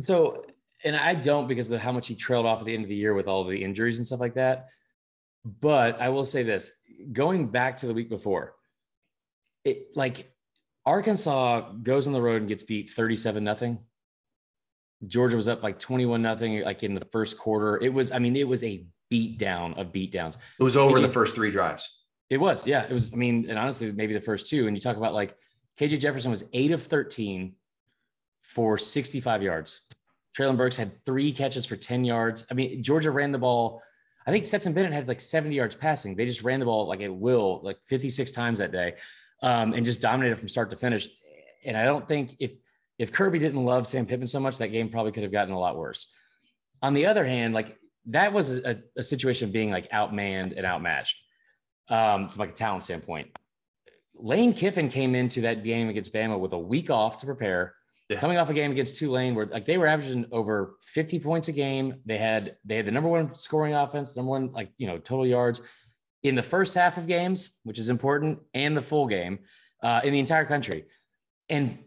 So, 0.00 0.44
and 0.84 0.96
I 0.96 1.14
don't 1.14 1.46
because 1.46 1.70
of 1.70 1.80
how 1.80 1.92
much 1.92 2.08
he 2.08 2.16
trailed 2.16 2.44
off 2.44 2.58
at 2.60 2.66
the 2.66 2.74
end 2.74 2.84
of 2.84 2.88
the 2.88 2.96
year 2.96 3.14
with 3.14 3.28
all 3.28 3.44
the 3.44 3.62
injuries 3.62 3.98
and 3.98 4.06
stuff 4.06 4.20
like 4.20 4.34
that. 4.34 4.66
But 5.44 6.00
I 6.00 6.08
will 6.08 6.24
say 6.24 6.42
this 6.42 6.70
going 7.12 7.48
back 7.48 7.78
to 7.78 7.86
the 7.86 7.94
week 7.94 8.10
before, 8.10 8.54
it 9.64 9.86
like 9.94 10.30
Arkansas 10.88 11.70
goes 11.82 12.06
on 12.06 12.14
the 12.14 12.22
road 12.22 12.40
and 12.40 12.48
gets 12.48 12.62
beat 12.62 12.88
37 12.88 13.44
nothing. 13.44 13.78
Georgia 15.06 15.36
was 15.36 15.46
up 15.46 15.62
like 15.62 15.78
21 15.78 16.22
nothing, 16.22 16.62
like 16.62 16.82
in 16.82 16.94
the 16.94 17.04
first 17.04 17.36
quarter. 17.36 17.76
It 17.82 17.92
was, 17.92 18.10
I 18.10 18.18
mean, 18.18 18.34
it 18.36 18.48
was 18.48 18.64
a 18.64 18.86
beat 19.10 19.38
down 19.38 19.74
of 19.74 19.92
beat 19.92 20.12
downs. 20.12 20.38
It 20.58 20.62
was 20.62 20.78
over 20.78 20.96
KJ, 20.96 21.02
the 21.02 21.08
first 21.08 21.34
three 21.34 21.50
drives. 21.50 21.86
It 22.30 22.38
was, 22.38 22.66
yeah. 22.66 22.84
It 22.84 22.92
was, 22.92 23.12
I 23.12 23.16
mean, 23.16 23.44
and 23.50 23.58
honestly, 23.58 23.92
maybe 23.92 24.14
the 24.14 24.20
first 24.20 24.48
two. 24.48 24.66
And 24.66 24.74
you 24.74 24.80
talk 24.80 24.96
about 24.96 25.12
like 25.12 25.36
KJ 25.78 26.00
Jefferson 26.00 26.30
was 26.30 26.44
eight 26.54 26.70
of 26.70 26.82
13 26.82 27.54
for 28.40 28.78
65 28.78 29.42
yards. 29.42 29.82
Treylon 30.34 30.56
Burks 30.56 30.78
had 30.78 31.04
three 31.04 31.32
catches 31.32 31.66
for 31.66 31.76
10 31.76 32.02
yards. 32.06 32.46
I 32.50 32.54
mean, 32.54 32.82
Georgia 32.82 33.10
ran 33.10 33.30
the 33.30 33.38
ball. 33.38 33.82
I 34.26 34.30
think 34.30 34.46
Stetson 34.46 34.72
Bennett 34.72 34.94
had 34.94 35.06
like 35.06 35.20
70 35.20 35.54
yards 35.54 35.74
passing. 35.74 36.16
They 36.16 36.24
just 36.24 36.42
ran 36.42 36.60
the 36.60 36.66
ball 36.66 36.88
like 36.88 37.02
at 37.02 37.14
will, 37.14 37.60
like 37.62 37.78
56 37.84 38.32
times 38.32 38.58
that 38.58 38.72
day, 38.72 38.94
um, 39.42 39.72
and 39.72 39.84
just 39.84 40.00
dominated 40.00 40.38
from 40.38 40.48
start 40.48 40.70
to 40.70 40.76
finish. 40.76 41.08
And 41.64 41.76
I 41.76 41.84
don't 41.84 42.06
think 42.06 42.36
if 42.38 42.52
if 42.98 43.12
Kirby 43.12 43.38
didn't 43.38 43.64
love 43.64 43.86
Sam 43.86 44.06
Pittman 44.06 44.26
so 44.26 44.40
much, 44.40 44.58
that 44.58 44.68
game 44.68 44.88
probably 44.88 45.12
could 45.12 45.22
have 45.22 45.32
gotten 45.32 45.54
a 45.54 45.58
lot 45.58 45.76
worse. 45.76 46.12
On 46.82 46.94
the 46.94 47.06
other 47.06 47.24
hand, 47.24 47.54
like 47.54 47.78
that 48.06 48.32
was 48.32 48.50
a, 48.50 48.80
a 48.96 49.02
situation 49.02 49.48
of 49.48 49.52
being 49.52 49.70
like 49.70 49.90
outmanned 49.90 50.56
and 50.56 50.66
outmatched 50.66 51.16
um, 51.88 52.28
from 52.28 52.40
like 52.40 52.50
a 52.50 52.54
talent 52.54 52.82
standpoint. 52.82 53.28
Lane 54.14 54.52
Kiffin 54.52 54.88
came 54.88 55.14
into 55.14 55.42
that 55.42 55.62
game 55.62 55.88
against 55.88 56.12
Bama 56.12 56.38
with 56.38 56.52
a 56.52 56.58
week 56.58 56.90
off 56.90 57.18
to 57.18 57.26
prepare 57.26 57.74
yeah. 58.08 58.18
coming 58.18 58.38
off 58.38 58.50
a 58.50 58.54
game 58.54 58.72
against 58.72 58.96
Tulane 58.96 59.34
where 59.34 59.46
like 59.46 59.64
they 59.64 59.78
were 59.78 59.86
averaging 59.86 60.26
over 60.32 60.76
50 60.86 61.20
points 61.20 61.48
a 61.48 61.52
game. 61.52 61.94
They 62.06 62.18
had 62.18 62.56
they 62.64 62.76
had 62.76 62.86
the 62.86 62.92
number 62.92 63.08
one 63.08 63.34
scoring 63.34 63.74
offense, 63.74 64.16
number 64.16 64.30
one 64.30 64.52
like 64.52 64.72
you 64.78 64.86
know 64.86 64.98
total 64.98 65.26
yards 65.26 65.62
in 66.22 66.34
the 66.34 66.42
first 66.42 66.74
half 66.74 66.98
of 66.98 67.06
games, 67.06 67.50
which 67.62 67.78
is 67.78 67.88
important, 67.88 68.40
and 68.54 68.76
the 68.76 68.82
full 68.82 69.06
game 69.06 69.38
uh, 69.82 70.00
in 70.04 70.12
the 70.12 70.18
entire 70.18 70.44
country. 70.44 70.84
And 71.48 71.78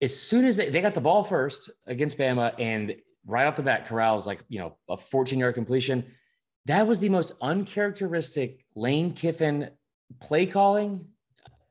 as 0.00 0.18
soon 0.18 0.44
as 0.44 0.56
they, 0.56 0.70
they 0.70 0.80
got 0.80 0.94
the 0.94 1.00
ball 1.00 1.24
first 1.24 1.70
against 1.86 2.18
Bama, 2.18 2.54
and 2.58 2.94
right 3.26 3.46
off 3.46 3.56
the 3.56 3.62
bat, 3.62 3.86
Corral's 3.86 4.26
like 4.26 4.44
you 4.48 4.58
know 4.58 4.76
a 4.88 4.96
14 4.96 5.38
yard 5.38 5.54
completion. 5.54 6.04
That 6.66 6.86
was 6.86 7.00
the 7.00 7.08
most 7.08 7.32
uncharacteristic 7.40 8.64
Lane 8.76 9.14
Kiffin 9.14 9.70
play 10.20 10.46
calling 10.46 11.06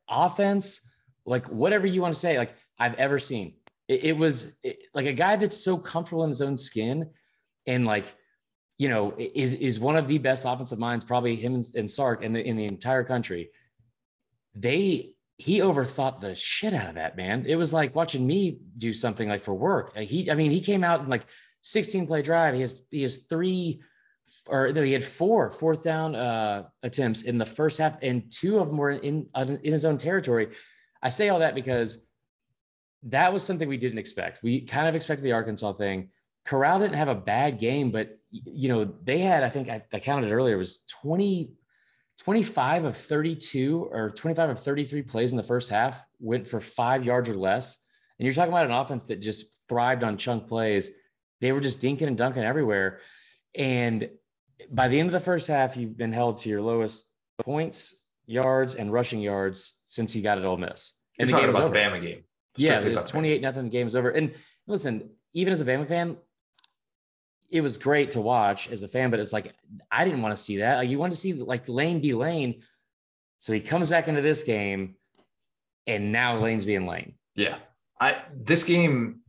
offense, 0.10 0.82
like 1.26 1.46
whatever 1.48 1.88
you 1.88 2.02
want 2.02 2.14
to 2.14 2.20
say, 2.20 2.38
like 2.38 2.54
I've 2.78 2.96
ever 2.96 3.18
seen 3.18 3.54
it, 3.92 4.06
it 4.06 4.18
was 4.18 4.56
it, 4.64 4.80
like 4.94 5.06
a 5.06 5.14
guy 5.14 5.36
that's 5.36 5.58
so 5.58 5.78
comfortable 5.78 6.24
in 6.24 6.30
his 6.30 6.42
own 6.42 6.58
skin 6.58 7.10
and 7.68 7.86
like 7.86 8.06
you 8.82 8.89
know 8.89 9.13
is 9.17 9.54
is 9.54 9.80
one 9.80 9.96
of 9.96 10.08
the 10.08 10.17
best 10.17 10.46
offensive 10.46 10.80
minds 10.80 11.06
probably 11.06 11.36
him 11.36 11.54
and, 11.56 11.65
and 11.76 11.89
sark 11.89 12.24
in 12.24 12.34
the 12.34 12.41
in 12.41 12.56
the 12.58 12.65
entire 12.65 13.04
country 13.04 13.52
they 14.56 15.13
he 15.38 15.60
overthought 15.60 16.20
the 16.20 16.34
shit 16.34 16.74
out 16.74 16.89
of 16.89 16.96
that 16.96 17.15
man 17.15 17.46
it 17.48 17.56
was 17.56 17.72
like 17.74 17.96
watching 17.96 18.26
me 18.26 18.58
do 18.78 18.91
something 18.91 19.30
like 19.30 19.41
for 19.41 19.54
work 19.54 19.96
he 19.96 20.32
i 20.32 20.34
mean 20.34 20.50
he 20.50 20.60
came 20.60 20.84
out 20.84 21.02
in 21.02 21.10
like 21.10 21.26
16 21.62 22.08
play 22.08 22.22
drive 22.22 22.56
he 22.56 22.62
has 22.62 22.82
he 22.89 23.04
has 23.04 23.17
three 23.30 23.82
or 24.48 24.72
no, 24.72 24.82
he 24.82 24.94
had 24.94 25.04
four 25.04 25.50
fourth 25.50 25.84
down 25.84 26.15
uh, 26.15 26.63
attempts 26.84 27.24
in 27.24 27.38
the 27.38 27.46
first 27.46 27.78
half, 27.80 27.98
and 28.02 28.32
two 28.32 28.60
of 28.60 28.67
them 28.67 28.78
were 28.78 28.91
in 28.91 29.28
in 29.36 29.72
his 29.72 29.86
own 29.86 29.98
territory. 29.98 30.50
I 31.02 31.10
say 31.10 31.30
all 31.30 31.39
that 31.39 31.54
because 31.54 32.06
that 33.04 33.34
was 33.34 33.44
something 33.44 33.67
we 33.67 33.78
didn't 33.78 34.00
expect. 34.00 34.41
We 34.41 34.62
kind 34.62 34.88
of 34.88 34.96
expected 34.96 35.24
the 35.24 35.34
Arkansas 35.34 35.74
thing. 35.74 36.10
Corral 36.45 36.80
didn't 36.80 36.95
have 36.95 37.08
a 37.08 37.15
bad 37.15 37.60
game, 37.60 37.91
but 37.91 38.17
you 38.32 38.69
know, 38.69 38.93
they 39.04 39.19
had, 39.19 39.43
I 39.43 39.49
think 39.49 39.69
I, 39.69 39.84
I 39.93 39.99
counted 39.99 40.32
earlier, 40.32 40.56
it 40.56 40.58
was 40.60 40.80
20, 41.01 41.51
25 42.19 42.86
of 42.86 42.97
32 42.97 43.89
or 43.91 44.10
25 44.10 44.51
of 44.51 44.60
33 44.60 45.01
plays 45.01 45.32
in 45.32 45.38
the 45.38 45.43
first 45.43 45.69
half 45.69 46.06
went 46.19 46.47
for 46.47 46.60
five 46.60 47.04
yards 47.04 47.30
or 47.30 47.36
less. 47.36 47.77
And 48.19 48.25
you're 48.25 48.34
talking 48.34 48.54
about 48.54 48.65
an 48.65 48.71
offense 48.71 49.06
that 49.06 49.21
just 49.21 49.67
thrived 49.67 50.04
on 50.04 50.17
chunk 50.17 50.47
plays. 50.47 50.91
They 51.39 51.51
were 51.51 51.60
just 51.60 51.82
dinking 51.82 52.08
and 52.08 52.17
dunking 52.17 52.43
everywhere. 52.43 52.99
And 53.56 54.10
by 54.69 54.88
the 54.88 54.99
end 54.99 55.08
of 55.08 55.13
the 55.13 55.19
first 55.19 55.47
half, 55.47 55.75
you've 55.75 55.97
been 55.97 56.13
held 56.13 56.38
to 56.39 56.49
your 56.49 56.62
lowest 56.62 57.06
points, 57.43 58.06
yards, 58.27 58.75
and 58.75 58.93
rushing 58.93 59.19
yards 59.19 59.82
since 59.86 60.13
he 60.13 60.21
got 60.21 60.38
at 60.38 60.45
Ole 60.45 60.58
Miss. 60.58 60.99
And 61.17 61.30
You're 61.30 61.39
the 61.39 61.47
game 61.47 61.56
about 61.56 61.63
over. 61.63 61.73
the 61.73 61.80
Bama 61.80 62.01
game. 62.01 62.23
Yeah, 62.56 62.80
it 62.82 62.91
was 62.91 63.04
28 63.06 63.41
nothing. 63.41 63.63
The 63.63 63.69
game 63.69 63.86
was 63.86 63.95
over. 63.95 64.12
And 64.12 64.34
listen, 64.67 65.10
even 65.34 65.51
as 65.51 65.62
a 65.62 65.65
Bama 65.65 65.88
fan, 65.88 66.17
it 67.52 67.62
was 67.62 67.78
great 67.78 68.12
to 68.12 68.22
watch 68.22 68.70
as 68.72 68.84
a 68.84 68.88
fan, 68.88 69.12
but 69.12 69.20
it's 69.20 69.34
like 69.34 69.54
I 69.92 70.06
didn't 70.06 70.22
want 70.22 70.36
to 70.36 70.42
see 70.42 70.58
that. 70.58 70.78
Like 70.78 70.90
you 70.90 70.98
want 70.98 71.12
to 71.12 71.18
see 71.18 71.34
like 71.34 71.68
Lane 71.68 72.00
be 72.00 72.14
Lane. 72.14 72.62
So 73.38 73.54
he 73.54 73.60
comes 73.60 73.90
back 73.90 74.08
into 74.08 74.22
this 74.22 74.44
game, 74.44 74.96
and 75.86 76.12
now 76.12 76.38
Lane's 76.38 76.66
being 76.66 76.88
Lane. 76.88 77.16
Yeah, 77.36 77.58
I 78.00 78.24
this 78.34 78.64
game 78.64 79.20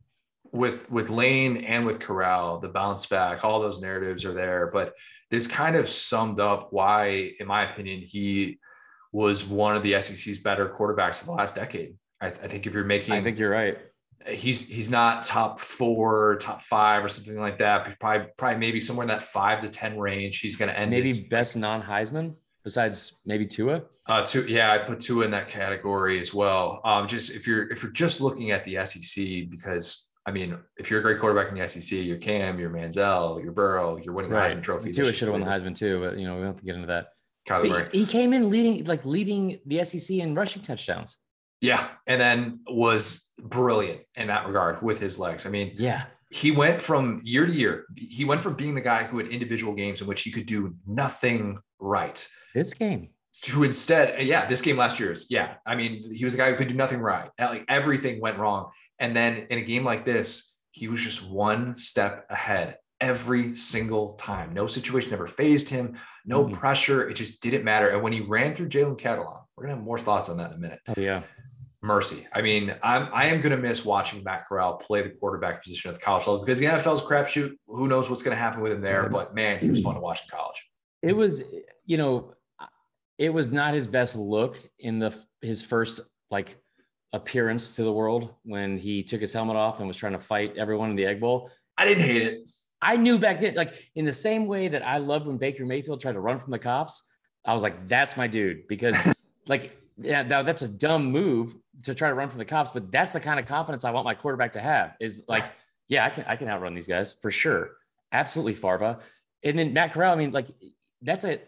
with 0.52 0.88
with 0.90 1.10
Lane 1.10 1.58
and 1.58 1.84
with 1.84 1.98
Corral, 1.98 2.58
the 2.58 2.68
bounce 2.68 3.06
back, 3.06 3.44
all 3.44 3.60
those 3.60 3.80
narratives 3.80 4.24
are 4.24 4.32
there. 4.34 4.70
But 4.72 4.94
this 5.30 5.46
kind 5.46 5.74
of 5.74 5.88
summed 5.88 6.38
up 6.38 6.72
why, 6.72 7.32
in 7.40 7.46
my 7.46 7.68
opinion, 7.70 8.00
he 8.00 8.58
was 9.10 9.44
one 9.44 9.76
of 9.76 9.82
the 9.82 10.00
SEC's 10.00 10.38
better 10.38 10.68
quarterbacks 10.68 11.20
of 11.20 11.26
the 11.26 11.32
last 11.32 11.56
decade. 11.56 11.96
I, 12.20 12.28
I 12.28 12.30
think 12.30 12.66
if 12.66 12.72
you're 12.72 12.84
making, 12.84 13.14
I 13.14 13.22
think 13.22 13.38
you're 13.38 13.50
right 13.50 13.78
he's 14.28 14.68
he's 14.68 14.90
not 14.90 15.24
top 15.24 15.60
four, 15.60 16.36
top 16.40 16.62
five, 16.62 17.04
or 17.04 17.08
something 17.08 17.38
like 17.38 17.58
that. 17.58 17.98
Probably 17.98 18.26
probably 18.36 18.58
maybe 18.58 18.80
somewhere 18.80 19.04
in 19.04 19.08
that 19.08 19.22
five 19.22 19.60
to 19.62 19.68
ten 19.68 19.98
range. 19.98 20.40
He's 20.40 20.56
going 20.56 20.68
to 20.68 20.78
end 20.78 20.90
maybe 20.90 21.08
his, 21.08 21.28
best 21.28 21.56
non 21.56 21.82
Heisman 21.82 22.34
besides 22.64 23.14
maybe 23.24 23.46
Tua. 23.46 23.82
Uh, 24.06 24.22
two, 24.22 24.46
yeah, 24.46 24.72
I 24.72 24.78
put 24.78 25.00
Tua 25.00 25.24
in 25.24 25.30
that 25.32 25.48
category 25.48 26.20
as 26.20 26.32
well. 26.32 26.80
Um, 26.84 27.08
just 27.08 27.30
if 27.30 27.46
you're 27.46 27.70
if 27.70 27.82
you're 27.82 27.92
just 27.92 28.20
looking 28.20 28.50
at 28.50 28.64
the 28.64 28.84
SEC, 28.84 29.50
because 29.50 30.10
I 30.26 30.30
mean, 30.30 30.56
if 30.76 30.90
you're 30.90 31.00
a 31.00 31.02
great 31.02 31.18
quarterback 31.18 31.52
in 31.52 31.58
the 31.58 31.66
SEC, 31.66 31.98
you're 31.98 32.18
Cam, 32.18 32.58
you're 32.58 32.70
Manziel, 32.70 33.42
you're 33.42 33.52
Burrow, 33.52 33.96
you're 33.96 34.14
winning 34.14 34.30
right. 34.30 34.50
the 34.50 34.56
Heisman 34.56 34.62
Trophy. 34.62 34.92
Tua 34.92 35.12
should 35.12 35.28
have 35.28 35.32
won 35.32 35.40
the 35.40 35.46
Heisman 35.46 35.76
too, 35.76 36.00
but 36.00 36.18
you 36.18 36.26
know 36.26 36.34
we 36.34 36.40
don't 36.40 36.48
have 36.48 36.56
to 36.56 36.64
get 36.64 36.76
into 36.76 36.86
that. 36.88 37.08
He, 37.44 38.00
he 38.00 38.06
came 38.06 38.32
in 38.32 38.50
leading 38.50 38.84
like 38.84 39.04
leading 39.04 39.58
the 39.66 39.82
SEC 39.82 40.16
in 40.16 40.34
rushing 40.34 40.62
touchdowns. 40.62 41.18
Yeah, 41.62 41.86
and 42.08 42.20
then 42.20 42.60
was 42.66 43.30
brilliant 43.38 44.02
in 44.16 44.26
that 44.26 44.46
regard 44.46 44.82
with 44.82 44.98
his 45.00 45.18
legs. 45.18 45.46
I 45.46 45.50
mean, 45.50 45.72
yeah, 45.76 46.04
he 46.28 46.50
went 46.50 46.82
from 46.82 47.20
year 47.22 47.46
to 47.46 47.52
year. 47.52 47.86
He 47.96 48.24
went 48.24 48.42
from 48.42 48.54
being 48.54 48.74
the 48.74 48.80
guy 48.80 49.04
who 49.04 49.18
had 49.18 49.28
individual 49.28 49.72
games 49.72 50.00
in 50.00 50.08
which 50.08 50.22
he 50.22 50.32
could 50.32 50.46
do 50.46 50.74
nothing 50.86 51.60
right. 51.78 52.26
This 52.52 52.74
game 52.74 53.10
to 53.42 53.64
instead, 53.64 54.26
yeah, 54.26 54.46
this 54.46 54.60
game 54.60 54.76
last 54.76 55.00
year's. 55.00 55.28
yeah. 55.30 55.54
I 55.64 55.74
mean, 55.74 56.02
he 56.12 56.24
was 56.24 56.34
a 56.34 56.36
guy 56.36 56.50
who 56.50 56.56
could 56.56 56.68
do 56.68 56.74
nothing 56.74 57.00
right. 57.00 57.30
Like 57.38 57.64
everything 57.68 58.20
went 58.20 58.38
wrong, 58.38 58.70
and 58.98 59.14
then 59.14 59.46
in 59.50 59.58
a 59.58 59.62
game 59.62 59.84
like 59.84 60.04
this, 60.04 60.54
he 60.72 60.88
was 60.88 61.02
just 61.02 61.22
one 61.28 61.76
step 61.76 62.26
ahead 62.28 62.76
every 63.00 63.54
single 63.54 64.14
time. 64.14 64.52
No 64.52 64.66
situation 64.66 65.12
ever 65.12 65.26
phased 65.26 65.68
him. 65.68 65.96
No 66.24 66.44
mm-hmm. 66.44 66.54
pressure. 66.54 67.08
It 67.08 67.14
just 67.14 67.42
didn't 67.42 67.64
matter. 67.64 67.88
And 67.90 68.02
when 68.02 68.12
he 68.12 68.20
ran 68.20 68.54
through 68.54 68.68
Jalen 68.68 68.98
Catalon, 68.98 69.42
we're 69.56 69.64
gonna 69.64 69.76
have 69.76 69.84
more 69.84 69.98
thoughts 69.98 70.28
on 70.28 70.38
that 70.38 70.50
in 70.50 70.56
a 70.56 70.60
minute. 70.60 70.80
Oh, 70.88 70.94
yeah 70.96 71.22
mercy. 71.82 72.26
I 72.32 72.40
mean, 72.42 72.74
I'm 72.82 73.08
I 73.12 73.26
am 73.26 73.40
going 73.40 73.54
to 73.54 73.60
miss 73.60 73.84
watching 73.84 74.22
Matt 74.22 74.48
Corral 74.48 74.76
play 74.76 75.02
the 75.02 75.10
quarterback 75.10 75.62
position 75.62 75.90
at 75.90 75.96
the 75.96 76.00
college 76.00 76.26
level 76.26 76.40
because 76.40 76.58
the 76.58 76.66
NFL's 76.66 77.02
crapshoot. 77.02 77.52
Who 77.66 77.88
knows 77.88 78.08
what's 78.08 78.22
going 78.22 78.36
to 78.36 78.40
happen 78.40 78.60
with 78.60 78.72
him 78.72 78.80
there? 78.80 79.08
But 79.08 79.34
man, 79.34 79.58
he 79.58 79.68
was 79.68 79.80
fun 79.80 79.94
to 79.94 80.00
watch 80.00 80.20
in 80.22 80.28
college. 80.30 80.64
It 81.02 81.14
was, 81.14 81.42
you 81.84 81.96
know, 81.96 82.34
it 83.18 83.30
was 83.30 83.50
not 83.50 83.74
his 83.74 83.86
best 83.86 84.16
look 84.16 84.58
in 84.78 84.98
the 84.98 85.16
his 85.40 85.62
first 85.62 86.00
like 86.30 86.56
appearance 87.12 87.76
to 87.76 87.82
the 87.82 87.92
world 87.92 88.34
when 88.44 88.78
he 88.78 89.02
took 89.02 89.20
his 89.20 89.32
helmet 89.32 89.56
off 89.56 89.80
and 89.80 89.88
was 89.88 89.96
trying 89.96 90.12
to 90.12 90.20
fight 90.20 90.56
everyone 90.56 90.90
in 90.90 90.96
the 90.96 91.04
Egg 91.04 91.20
Bowl. 91.20 91.50
I 91.76 91.84
didn't 91.84 92.04
hate 92.04 92.22
it. 92.22 92.48
I 92.80 92.96
knew 92.96 93.18
back 93.18 93.40
then, 93.40 93.54
like 93.54 93.74
in 93.94 94.04
the 94.04 94.12
same 94.12 94.46
way 94.46 94.68
that 94.68 94.86
I 94.86 94.98
loved 94.98 95.26
when 95.26 95.36
Baker 95.36 95.64
Mayfield 95.64 96.00
tried 96.00 96.12
to 96.12 96.20
run 96.20 96.38
from 96.38 96.52
the 96.52 96.58
cops. 96.58 97.02
I 97.44 97.54
was 97.54 97.62
like, 97.62 97.88
that's 97.88 98.16
my 98.16 98.26
dude 98.26 98.66
because 98.68 98.96
like 99.46 99.76
yeah, 100.04 100.22
now 100.22 100.42
that's 100.42 100.62
a 100.62 100.68
dumb 100.68 101.06
move 101.10 101.54
to 101.82 101.94
try 101.94 102.08
to 102.08 102.14
run 102.14 102.28
from 102.28 102.38
the 102.38 102.44
cops, 102.44 102.70
but 102.70 102.90
that's 102.90 103.12
the 103.12 103.20
kind 103.20 103.40
of 103.40 103.46
confidence 103.46 103.84
I 103.84 103.90
want 103.90 104.04
my 104.04 104.14
quarterback 104.14 104.52
to 104.52 104.60
have. 104.60 104.96
Is 105.00 105.24
like, 105.28 105.44
yeah, 105.88 106.06
I 106.06 106.10
can 106.10 106.24
I 106.26 106.36
can 106.36 106.48
outrun 106.48 106.74
these 106.74 106.86
guys 106.86 107.12
for 107.12 107.30
sure, 107.30 107.70
absolutely, 108.12 108.54
Farva. 108.54 109.00
And 109.42 109.58
then 109.58 109.72
Matt 109.72 109.92
Corral, 109.92 110.12
I 110.12 110.16
mean, 110.16 110.32
like 110.32 110.48
that's 111.00 111.24
a 111.24 111.40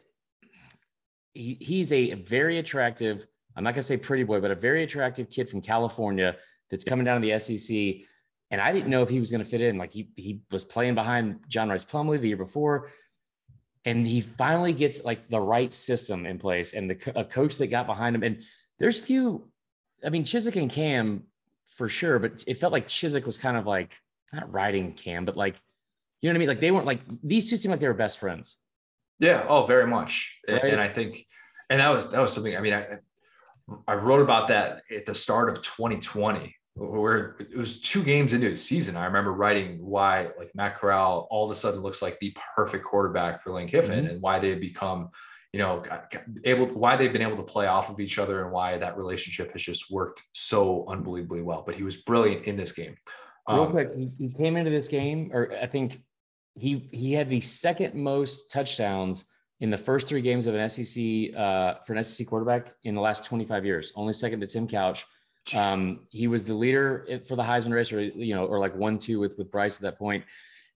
he, 1.33 1.57
he's 1.61 1.93
a 1.93 2.15
very 2.15 2.59
attractive. 2.59 3.27
I'm 3.57 3.65
not 3.65 3.75
gonna 3.75 3.83
say 3.83 3.97
pretty 3.97 4.25
boy, 4.25 4.41
but 4.41 4.51
a 4.51 4.57
very 4.57 4.83
attractive 4.83 5.31
kid 5.31 5.49
from 5.49 5.61
California 5.61 6.37
that's 6.71 6.85
coming 6.85 7.05
down 7.05 7.21
to 7.21 7.27
the 7.27 7.39
SEC. 7.39 8.07
And 8.51 8.61
I 8.61 8.73
didn't 8.73 8.91
know 8.91 9.03
if 9.03 9.09
he 9.09 9.19
was 9.19 9.31
going 9.31 9.43
to 9.43 9.49
fit 9.49 9.61
in. 9.61 9.79
Like 9.79 9.93
he 9.93 10.11
he 10.17 10.43
was 10.51 10.63
playing 10.65 10.95
behind 10.95 11.41
John 11.49 11.71
Rhys 11.71 11.85
Plumlee 11.85 12.21
the 12.21 12.29
year 12.29 12.37
before 12.37 12.91
and 13.85 14.07
he 14.07 14.21
finally 14.21 14.73
gets 14.73 15.05
like 15.05 15.29
the 15.29 15.41
right 15.41 15.73
system 15.73 16.27
in 16.27 16.39
place 16.39 16.73
and 16.73 16.91
the 16.91 17.13
a 17.17 17.25
coach 17.25 17.59
that 17.59 17.67
got 17.69 17.87
behind 17.87 18.17
him. 18.17 18.23
And 18.23 18.43
there's 18.79 18.99
few, 18.99 19.49
I 20.05 20.11
mean, 20.11 20.25
Chizik 20.25 20.57
and 20.61 20.71
Cam 20.71 21.25
for 21.69 21.89
sure, 21.89 22.19
but 22.19 22.45
it 22.47 22.55
felt 22.55 22.73
like 22.73 22.89
Chizik 22.89 23.27
was 23.27 23.39
kind 23.39 23.57
of 23.57 23.67
like 23.67 23.99
not 24.33 24.51
riding 24.51 24.93
Cam, 24.93 25.25
but 25.25 25.37
like, 25.37 25.57
you 26.21 26.29
know 26.29 26.33
what 26.33 26.37
I 26.37 26.41
mean? 26.41 26.49
Like 26.49 26.61
they 26.61 26.71
weren't 26.71 26.87
like 26.87 27.01
these 27.23 27.51
two 27.51 27.57
seemed 27.57 27.73
like 27.73 27.81
they 27.81 27.89
were 27.89 27.95
best 27.95 28.19
friends. 28.19 28.57
Yeah. 29.19 29.45
Oh, 29.49 29.67
very 29.67 29.87
much. 29.87 30.39
Right? 30.49 30.65
And 30.65 30.81
I 30.81 30.89
think, 30.89 31.27
and 31.69 31.81
that 31.81 31.89
was 31.89 32.11
that 32.11 32.21
was 32.21 32.33
something. 32.33 32.57
I 32.57 32.61
mean, 32.61 32.73
I 32.73 32.99
I 33.87 33.95
wrote 33.95 34.21
about 34.21 34.49
that 34.49 34.83
at 34.95 35.07
the 35.07 35.15
start 35.15 35.49
of 35.51 35.63
2020 35.63 36.55
where 36.77 37.37
it 37.39 37.57
was 37.57 37.81
two 37.81 38.03
games 38.03 38.33
into 38.33 38.51
the 38.51 38.57
season. 38.57 38.97
I 38.97 39.05
remember 39.05 39.33
writing 39.33 39.79
why 39.85 40.31
like 40.39 40.51
Matt 40.55 40.77
Corral 40.77 41.29
all 41.31 41.45
of 41.45 41.51
a 41.51 41.55
sudden 41.55 41.81
looks 41.81 42.03
like 42.03 42.19
the 42.19 42.37
perfect 42.57 42.85
quarterback 42.85 43.43
for 43.43 43.53
Lane 43.53 43.69
Kiffin 43.69 44.01
mm-hmm. 44.01 44.07
and 44.09 44.21
why 44.21 44.41
they've 44.41 44.61
become, 44.61 45.11
you 45.53 45.61
know, 45.61 45.83
able 46.45 46.67
why 46.67 46.97
they've 46.97 47.13
been 47.13 47.23
able 47.23 47.37
to 47.37 47.45
play 47.45 47.67
off 47.67 47.91
of 47.91 48.01
each 48.01 48.19
other 48.19 48.43
and 48.43 48.53
why 48.53 48.77
that 48.77 48.97
relationship 48.97 49.53
has 49.53 49.63
just 49.63 49.91
worked 49.91 50.23
so 50.33 50.85
unbelievably 50.89 51.43
well. 51.43 51.63
But 51.65 51.77
he 51.77 51.85
was 51.85 51.99
brilliant 51.99 52.47
in 52.47 52.57
this 52.57 52.73
game. 52.73 52.97
Real 53.49 53.63
um, 53.63 53.71
quick, 53.71 53.91
he 54.19 54.31
came 54.31 54.57
into 54.57 54.71
this 54.71 54.89
game, 54.89 55.31
or 55.33 55.53
I 55.63 55.67
think 55.67 56.01
he 56.57 56.89
he 56.91 57.13
had 57.13 57.31
the 57.31 57.41
second 57.41 57.95
most 57.95 58.51
touchdowns 58.51 59.27
in 59.61 59.71
the 59.71 59.79
first 59.79 60.09
three 60.09 60.23
games 60.23 60.49
of 60.49 60.57
an 60.57 60.69
SEC 60.69 61.37
uh, 61.37 61.75
for 61.87 61.95
an 61.95 62.03
SEC 62.03 62.27
quarterback 62.27 62.73
in 62.83 62.97
the 62.97 63.01
last 63.01 63.25
25 63.25 63.65
years, 63.65 63.93
only 63.95 64.13
second 64.13 64.41
to 64.41 64.47
Tim 64.49 64.67
Couch. 64.67 65.05
Um, 65.55 66.01
he 66.11 66.27
was 66.27 66.45
the 66.45 66.55
leader 66.55 67.21
for 67.27 67.37
the 67.37 67.43
Heisman 67.43 67.73
race, 67.73 67.93
or 67.93 68.01
you 68.01 68.35
know, 68.35 68.47
or 68.47 68.59
like 68.59 68.75
one 68.75 68.99
two 68.99 69.21
with 69.21 69.37
with 69.37 69.51
Bryce 69.51 69.77
at 69.77 69.83
that 69.83 69.99
point. 69.99 70.25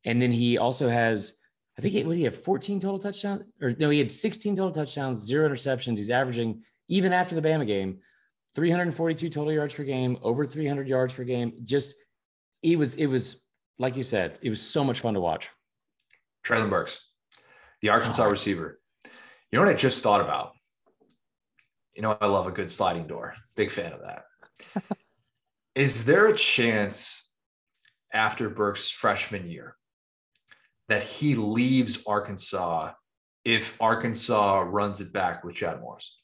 And 0.04 0.20
then 0.20 0.30
he 0.30 0.58
also 0.58 0.88
has, 0.88 1.34
I 1.78 1.82
think, 1.82 1.94
he, 1.94 2.04
what 2.04 2.16
he 2.16 2.24
have 2.24 2.36
14 2.36 2.78
total 2.78 2.98
touchdowns, 2.98 3.44
or 3.60 3.74
no, 3.78 3.90
he 3.90 3.98
had 3.98 4.12
16 4.12 4.56
total 4.56 4.70
touchdowns, 4.72 5.20
zero 5.20 5.48
interceptions. 5.48 5.98
He's 5.98 6.10
averaging 6.10 6.62
even 6.88 7.12
after 7.12 7.34
the 7.34 7.42
Bama 7.42 7.66
game, 7.66 7.98
342 8.54 9.28
total 9.28 9.52
yards 9.52 9.74
per 9.74 9.84
game, 9.84 10.18
over 10.22 10.46
300 10.46 10.86
yards 10.86 11.14
per 11.14 11.24
game. 11.24 11.52
Just 11.64 11.94
it 12.62 12.76
was 12.76 12.94
it 12.96 13.06
was 13.06 13.42
like 13.78 13.96
you 13.96 14.02
said, 14.02 14.38
it 14.42 14.50
was 14.50 14.60
so 14.60 14.84
much 14.84 15.00
fun 15.00 15.14
to 15.14 15.20
watch. 15.20 15.50
Treylon 16.44 16.70
Burks, 16.70 17.06
the 17.80 17.90
Arkansas 17.90 18.24
oh. 18.24 18.30
receiver. 18.30 18.80
You 19.04 19.58
know 19.58 19.64
what 19.64 19.72
I 19.72 19.76
just 19.76 20.02
thought 20.02 20.20
about? 20.20 20.52
You 21.94 22.02
know, 22.02 22.16
I 22.20 22.26
love 22.26 22.46
a 22.46 22.50
good 22.50 22.70
sliding 22.70 23.06
door. 23.06 23.34
Big 23.56 23.70
fan 23.70 23.92
of 23.92 24.00
that. 24.00 24.24
Is 25.74 26.04
there 26.04 26.26
a 26.26 26.36
chance 26.36 27.30
after 28.12 28.48
Burks' 28.48 28.90
freshman 28.90 29.48
year 29.48 29.76
that 30.88 31.02
he 31.02 31.34
leaves 31.34 32.04
Arkansas 32.06 32.92
if 33.44 33.80
Arkansas 33.80 34.64
runs 34.66 35.00
it 35.00 35.12
back 35.12 35.44
with 35.44 35.56
Chad 35.56 35.80
Morris? 35.80 36.18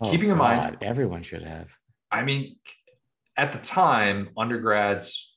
Oh, 0.00 0.10
Keeping 0.10 0.30
in 0.30 0.38
God, 0.38 0.62
mind, 0.62 0.76
everyone 0.82 1.22
should 1.22 1.42
have. 1.42 1.74
I 2.10 2.22
mean, 2.22 2.56
at 3.36 3.52
the 3.52 3.58
time, 3.58 4.30
undergrads, 4.36 5.27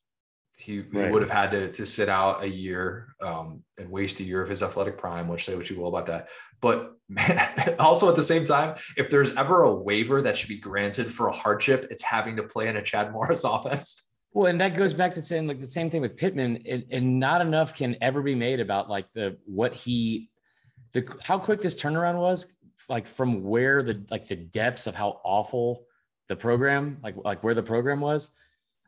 he, 0.62 0.80
right. 0.80 1.06
he 1.06 1.12
would 1.12 1.22
have 1.22 1.32
had 1.32 1.52
to, 1.52 1.72
to 1.72 1.86
sit 1.86 2.10
out 2.10 2.44
a 2.44 2.48
year 2.48 3.16
um, 3.22 3.64
and 3.78 3.90
waste 3.90 4.20
a 4.20 4.24
year 4.24 4.42
of 4.42 4.50
his 4.50 4.64
athletic 4.64 4.98
prime, 4.98 5.28
which 5.28 5.46
say 5.46 5.56
what 5.56 5.70
you 5.70 5.80
will 5.80 5.90
about 5.90 6.06
that. 6.08 6.30
But 6.62 6.94
man, 7.10 7.76
also 7.80 8.10
at 8.10 8.16
the 8.16 8.24
same 8.24 8.46
time, 8.46 8.78
if 8.98 9.10
there's 9.10 9.36
ever 9.36 9.64
a 9.64 9.74
waiver 9.74 10.22
that 10.22 10.38
should 10.38 10.50
be 10.50 10.60
granted 10.60 11.12
for 11.12 11.28
a 11.28 11.32
hardship, 11.32 11.88
it's 11.90 12.04
having 12.04 12.36
to 12.38 12.44
play 12.44 12.68
in 12.68 12.78
a 12.78 12.82
Chad 12.82 13.12
Morris 13.12 13.44
offense. 13.46 14.04
Well, 14.34 14.48
and 14.48 14.62
that 14.62 14.76
goes 14.76 14.94
back 14.94 15.12
to 15.16 15.22
saying 15.22 15.48
like 15.48 15.60
the 15.60 15.68
same 15.68 15.90
thing 15.90 16.02
with 16.02 16.16
Pittman, 16.16 16.64
and, 16.66 16.86
and 16.90 17.20
not 17.20 17.42
enough 17.42 17.76
can 17.76 17.98
ever 18.00 18.22
be 18.22 18.36
made 18.36 18.62
about 18.62 18.90
like 18.90 19.12
the 19.12 19.38
what 19.46 19.74
he, 19.74 20.30
the 20.94 21.06
how 21.22 21.38
quick 21.38 21.62
this 21.62 21.76
turnaround 21.76 22.18
was, 22.18 22.48
like 22.88 23.08
from 23.08 23.44
where 23.44 23.84
the 23.84 24.06
like 24.10 24.28
the 24.28 24.38
depths 24.38 24.88
of 24.88 24.96
how 24.96 25.20
awful 25.26 25.86
the 26.30 26.36
program, 26.38 26.98
like 27.04 27.16
like 27.26 27.44
where 27.44 27.54
the 27.54 27.64
program 27.64 28.00
was. 28.00 28.30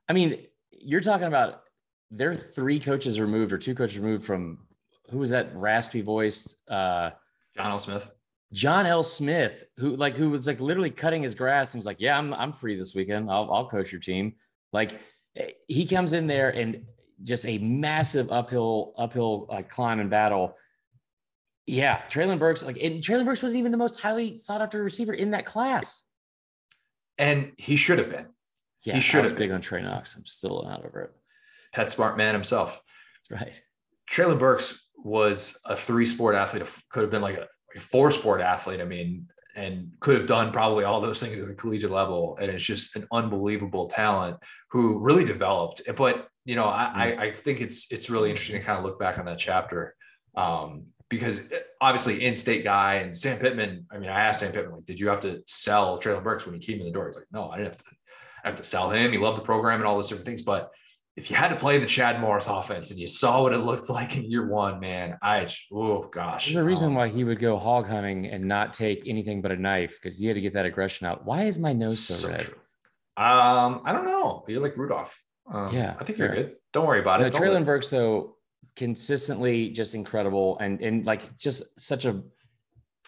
I 0.07 0.13
mean, 0.13 0.45
you're 0.71 1.01
talking 1.01 1.27
about 1.27 1.62
they're 2.15 2.35
three 2.35 2.79
coaches 2.79 3.19
removed 3.19 3.51
or 3.51 3.57
two 3.57 3.75
coaches 3.75 3.99
removed 3.99 4.23
from 4.23 4.59
who 5.09 5.17
was 5.17 5.31
that 5.31 5.55
raspy 5.55 6.01
voiced 6.01 6.55
uh, 6.69 7.11
John 7.55 7.71
L. 7.71 7.79
Smith. 7.79 8.09
John 8.51 8.85
L. 8.85 9.03
Smith, 9.03 9.65
who 9.77 9.95
like 9.95 10.15
who 10.15 10.29
was 10.29 10.45
like 10.45 10.59
literally 10.59 10.91
cutting 10.91 11.23
his 11.23 11.33
grass 11.33 11.73
and 11.73 11.79
was 11.79 11.85
like, 11.85 11.97
"Yeah, 11.99 12.17
I'm 12.17 12.33
I'm 12.33 12.53
free 12.53 12.75
this 12.75 12.93
weekend. 12.93 13.29
I'll 13.29 13.51
I'll 13.51 13.67
coach 13.67 13.91
your 13.91 14.01
team." 14.01 14.35
Like 14.71 14.99
he 15.67 15.85
comes 15.87 16.13
in 16.13 16.27
there 16.27 16.51
and 16.51 16.85
just 17.23 17.45
a 17.45 17.57
massive 17.57 18.31
uphill 18.31 18.93
uphill 18.97 19.47
like 19.49 19.69
climb 19.69 19.99
and 19.99 20.09
battle. 20.09 20.55
Yeah, 21.65 22.01
Treylon 22.09 22.37
Burks 22.37 22.61
like 22.61 22.77
and 22.77 23.01
Treylon 23.01 23.25
Burks 23.25 23.41
wasn't 23.41 23.59
even 23.59 23.71
the 23.71 23.77
most 23.77 23.99
highly 23.99 24.35
sought 24.35 24.61
after 24.61 24.83
receiver 24.83 25.13
in 25.13 25.31
that 25.31 25.45
class, 25.45 26.03
and 27.17 27.53
he 27.57 27.75
should 27.75 27.97
have 27.97 28.11
been. 28.11 28.27
Yeah, 28.83 28.95
he 28.95 28.99
should 28.99 29.23
have 29.23 29.35
big 29.35 29.49
on 29.49 29.61
Trey 29.61 29.81
Knox. 29.81 30.15
I'm 30.15 30.25
still 30.25 30.63
not 30.63 30.85
over 30.85 31.01
it. 31.01 31.11
Pet 31.73 31.91
smart 31.91 32.17
man 32.17 32.33
himself. 32.33 32.81
That's 33.29 33.41
right. 33.41 33.61
Treylon 34.09 34.39
Burks 34.39 34.89
was 34.97 35.59
a 35.65 35.75
three 35.75 36.05
sport 36.05 36.35
athlete. 36.35 36.69
Could 36.89 37.01
have 37.01 37.11
been 37.11 37.21
like 37.21 37.37
a, 37.37 37.47
a 37.75 37.79
four 37.79 38.11
sport 38.11 38.41
athlete. 38.41 38.81
I 38.81 38.85
mean, 38.85 39.27
and 39.55 39.91
could 39.99 40.15
have 40.15 40.27
done 40.27 40.51
probably 40.51 40.83
all 40.83 41.01
those 41.01 41.19
things 41.19 41.39
at 41.39 41.47
the 41.47 41.53
collegiate 41.53 41.91
level. 41.91 42.37
And 42.41 42.49
it's 42.49 42.63
just 42.63 42.95
an 42.95 43.07
unbelievable 43.11 43.87
talent 43.87 44.37
who 44.71 44.99
really 44.99 45.25
developed. 45.25 45.81
But 45.95 46.27
you 46.45 46.55
know, 46.55 46.65
I, 46.65 47.15
I, 47.19 47.31
think 47.31 47.61
it's 47.61 47.89
it's 47.89 48.09
really 48.09 48.29
interesting 48.29 48.59
to 48.59 48.65
kind 48.65 48.77
of 48.77 48.83
look 48.83 48.99
back 48.99 49.17
on 49.17 49.25
that 49.25 49.39
chapter 49.39 49.95
um, 50.35 50.87
because 51.07 51.41
obviously 51.79 52.25
in-state 52.25 52.65
guy 52.65 52.95
and 52.95 53.15
Sam 53.15 53.39
Pittman. 53.39 53.85
I 53.89 53.97
mean, 53.97 54.09
I 54.09 54.21
asked 54.21 54.41
Sam 54.41 54.51
Pittman, 54.51 54.75
like, 54.75 54.85
did 54.85 54.99
you 54.99 55.07
have 55.07 55.21
to 55.21 55.41
sell 55.45 55.99
Treylon 55.99 56.23
Burks 56.23 56.45
when 56.45 56.53
he 56.53 56.59
came 56.59 56.79
in 56.79 56.85
the 56.85 56.91
door? 56.91 57.07
He's 57.07 57.15
like, 57.15 57.27
no, 57.31 57.49
I 57.49 57.57
didn't 57.57 57.73
have 57.73 57.77
to. 57.77 57.85
I 58.43 58.49
have 58.49 58.57
to 58.57 58.63
sell 58.63 58.89
him. 58.89 59.13
He 59.13 59.17
loved 59.17 59.37
the 59.37 59.45
program 59.45 59.79
and 59.79 59.87
all 59.87 59.95
those 59.95 60.09
different 60.09 60.25
things, 60.25 60.41
but 60.41 60.69
if 61.15 61.29
you 61.29 61.35
had 61.35 61.49
to 61.49 61.55
play 61.55 61.77
the 61.77 61.85
Chad 61.85 62.19
Morris 62.19 62.47
offense 62.47 62.89
and 62.89 62.99
you 62.99 63.05
saw 63.05 63.43
what 63.43 63.53
it 63.53 63.59
looked 63.59 63.89
like 63.97 64.17
in 64.17 64.29
year 64.29 64.47
one, 64.47 64.79
man, 64.79 65.17
I 65.21 65.47
oh 65.71 66.01
gosh. 66.01 66.47
There's 66.47 66.57
a 66.57 66.63
reason 66.63 66.89
um, 66.89 66.95
why 66.95 67.09
he 67.09 67.23
would 67.23 67.39
go 67.39 67.57
hog 67.57 67.87
hunting 67.87 68.27
and 68.27 68.45
not 68.45 68.73
take 68.73 69.03
anything 69.07 69.41
but 69.41 69.51
a 69.51 69.57
knife 69.57 69.99
because 70.01 70.17
he 70.17 70.27
had 70.27 70.35
to 70.35 70.41
get 70.41 70.53
that 70.53 70.65
aggression 70.65 71.05
out. 71.07 71.25
Why 71.25 71.43
is 71.43 71.59
my 71.59 71.73
nose 71.73 71.99
so, 71.99 72.15
so 72.15 72.29
red? 72.29 72.41
True. 72.41 72.55
Um, 73.15 73.81
I 73.85 73.91
don't 73.91 74.05
know. 74.05 74.43
You're 74.47 74.61
like 74.61 74.75
Rudolph. 74.75 75.23
Um, 75.51 75.73
yeah, 75.73 75.95
I 75.99 76.03
think 76.03 76.17
you're 76.17 76.33
good. 76.33 76.55
Don't 76.71 76.87
worry 76.87 77.01
about 77.01 77.19
no, 77.19 77.27
it. 77.27 77.33
Treylon 77.33 77.65
Burks, 77.65 77.89
though, 77.89 78.37
consistently 78.75 79.69
just 79.69 79.93
incredible 79.93 80.57
and 80.59 80.81
and 80.81 81.05
like 81.05 81.35
just 81.35 81.79
such 81.79 82.05
a 82.05 82.23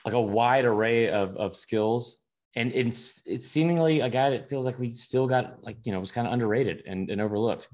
like 0.03 0.13
a 0.13 0.21
wide 0.21 0.65
array 0.65 1.09
of 1.09 1.35
of 1.37 1.55
skills. 1.55 2.21
And 2.57 2.71
it's 2.73 3.21
it's 3.25 3.47
seemingly 3.47 4.01
a 4.01 4.09
guy 4.09 4.29
that 4.29 4.49
feels 4.49 4.65
like 4.65 4.77
we 4.77 4.89
still 4.89 5.27
got 5.27 5.63
like 5.63 5.77
you 5.83 5.91
know 5.91 5.99
was 5.99 6.11
kind 6.11 6.27
of 6.27 6.33
underrated 6.33 6.83
and, 6.85 7.09
and 7.09 7.19
overlooked 7.19 7.67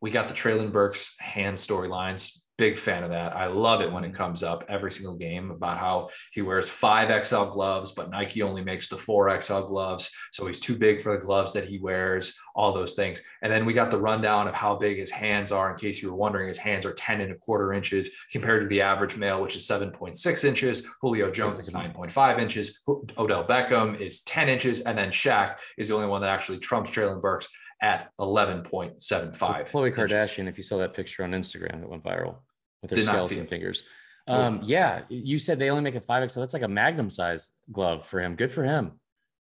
we 0.00 0.10
got 0.10 0.28
the 0.28 0.34
Treylon 0.34 0.72
Burks 0.72 1.16
hand 1.20 1.56
storylines. 1.56 2.40
Big 2.58 2.78
fan 2.78 3.04
of 3.04 3.10
that. 3.10 3.36
I 3.36 3.48
love 3.48 3.82
it 3.82 3.92
when 3.92 4.02
it 4.02 4.14
comes 4.14 4.42
up 4.42 4.64
every 4.68 4.90
single 4.90 5.14
game 5.14 5.50
about 5.50 5.76
how 5.76 6.08
he 6.32 6.40
wears 6.40 6.66
five 6.66 7.26
XL 7.26 7.44
gloves, 7.44 7.92
but 7.92 8.08
Nike 8.08 8.40
only 8.40 8.64
makes 8.64 8.88
the 8.88 8.96
four 8.96 9.38
XL 9.42 9.60
gloves. 9.60 10.10
So 10.32 10.46
he's 10.46 10.58
too 10.58 10.74
big 10.74 11.02
for 11.02 11.12
the 11.12 11.22
gloves 11.22 11.52
that 11.52 11.66
he 11.66 11.78
wears, 11.78 12.34
all 12.54 12.72
those 12.72 12.94
things. 12.94 13.20
And 13.42 13.52
then 13.52 13.66
we 13.66 13.74
got 13.74 13.90
the 13.90 14.00
rundown 14.00 14.48
of 14.48 14.54
how 14.54 14.74
big 14.74 14.96
his 14.96 15.10
hands 15.10 15.52
are. 15.52 15.70
In 15.70 15.76
case 15.76 16.00
you 16.00 16.10
were 16.10 16.16
wondering, 16.16 16.48
his 16.48 16.56
hands 16.56 16.86
are 16.86 16.94
10 16.94 17.20
and 17.20 17.32
a 17.32 17.36
quarter 17.36 17.74
inches 17.74 18.10
compared 18.32 18.62
to 18.62 18.68
the 18.68 18.80
average 18.80 19.18
male, 19.18 19.42
which 19.42 19.56
is 19.56 19.68
7.6 19.68 20.44
inches. 20.44 20.88
Julio 21.02 21.30
Jones 21.30 21.58
is 21.58 21.68
9.5 21.68 22.40
inches. 22.40 22.82
Odell 23.18 23.44
Beckham 23.44 24.00
is 24.00 24.22
10 24.22 24.48
inches. 24.48 24.80
And 24.80 24.96
then 24.96 25.10
Shaq 25.10 25.56
is 25.76 25.88
the 25.88 25.94
only 25.94 26.08
one 26.08 26.22
that 26.22 26.30
actually 26.30 26.58
trumps 26.58 26.90
Treylon 26.90 27.20
Burks 27.20 27.48
at 27.80 28.10
11.75. 28.20 28.96
Khloe 28.98 29.94
Kardashian, 29.94 30.48
if 30.48 30.56
you 30.56 30.64
saw 30.64 30.78
that 30.78 30.94
picture 30.94 31.24
on 31.24 31.32
Instagram 31.32 31.80
that 31.80 31.88
went 31.88 32.02
viral 32.02 32.36
with 32.82 32.90
her 32.90 33.02
skeleton 33.02 33.46
fingers. 33.46 33.84
Um, 34.28 34.60
yeah, 34.64 35.02
you 35.08 35.38
said 35.38 35.58
they 35.58 35.70
only 35.70 35.84
make 35.84 35.94
a 35.94 36.00
5X, 36.00 36.32
so 36.32 36.40
that's 36.40 36.54
like 36.54 36.62
a 36.62 36.68
magnum 36.68 37.10
size 37.10 37.52
glove 37.70 38.06
for 38.06 38.20
him. 38.20 38.34
Good 38.34 38.50
for 38.50 38.64
him. 38.64 38.92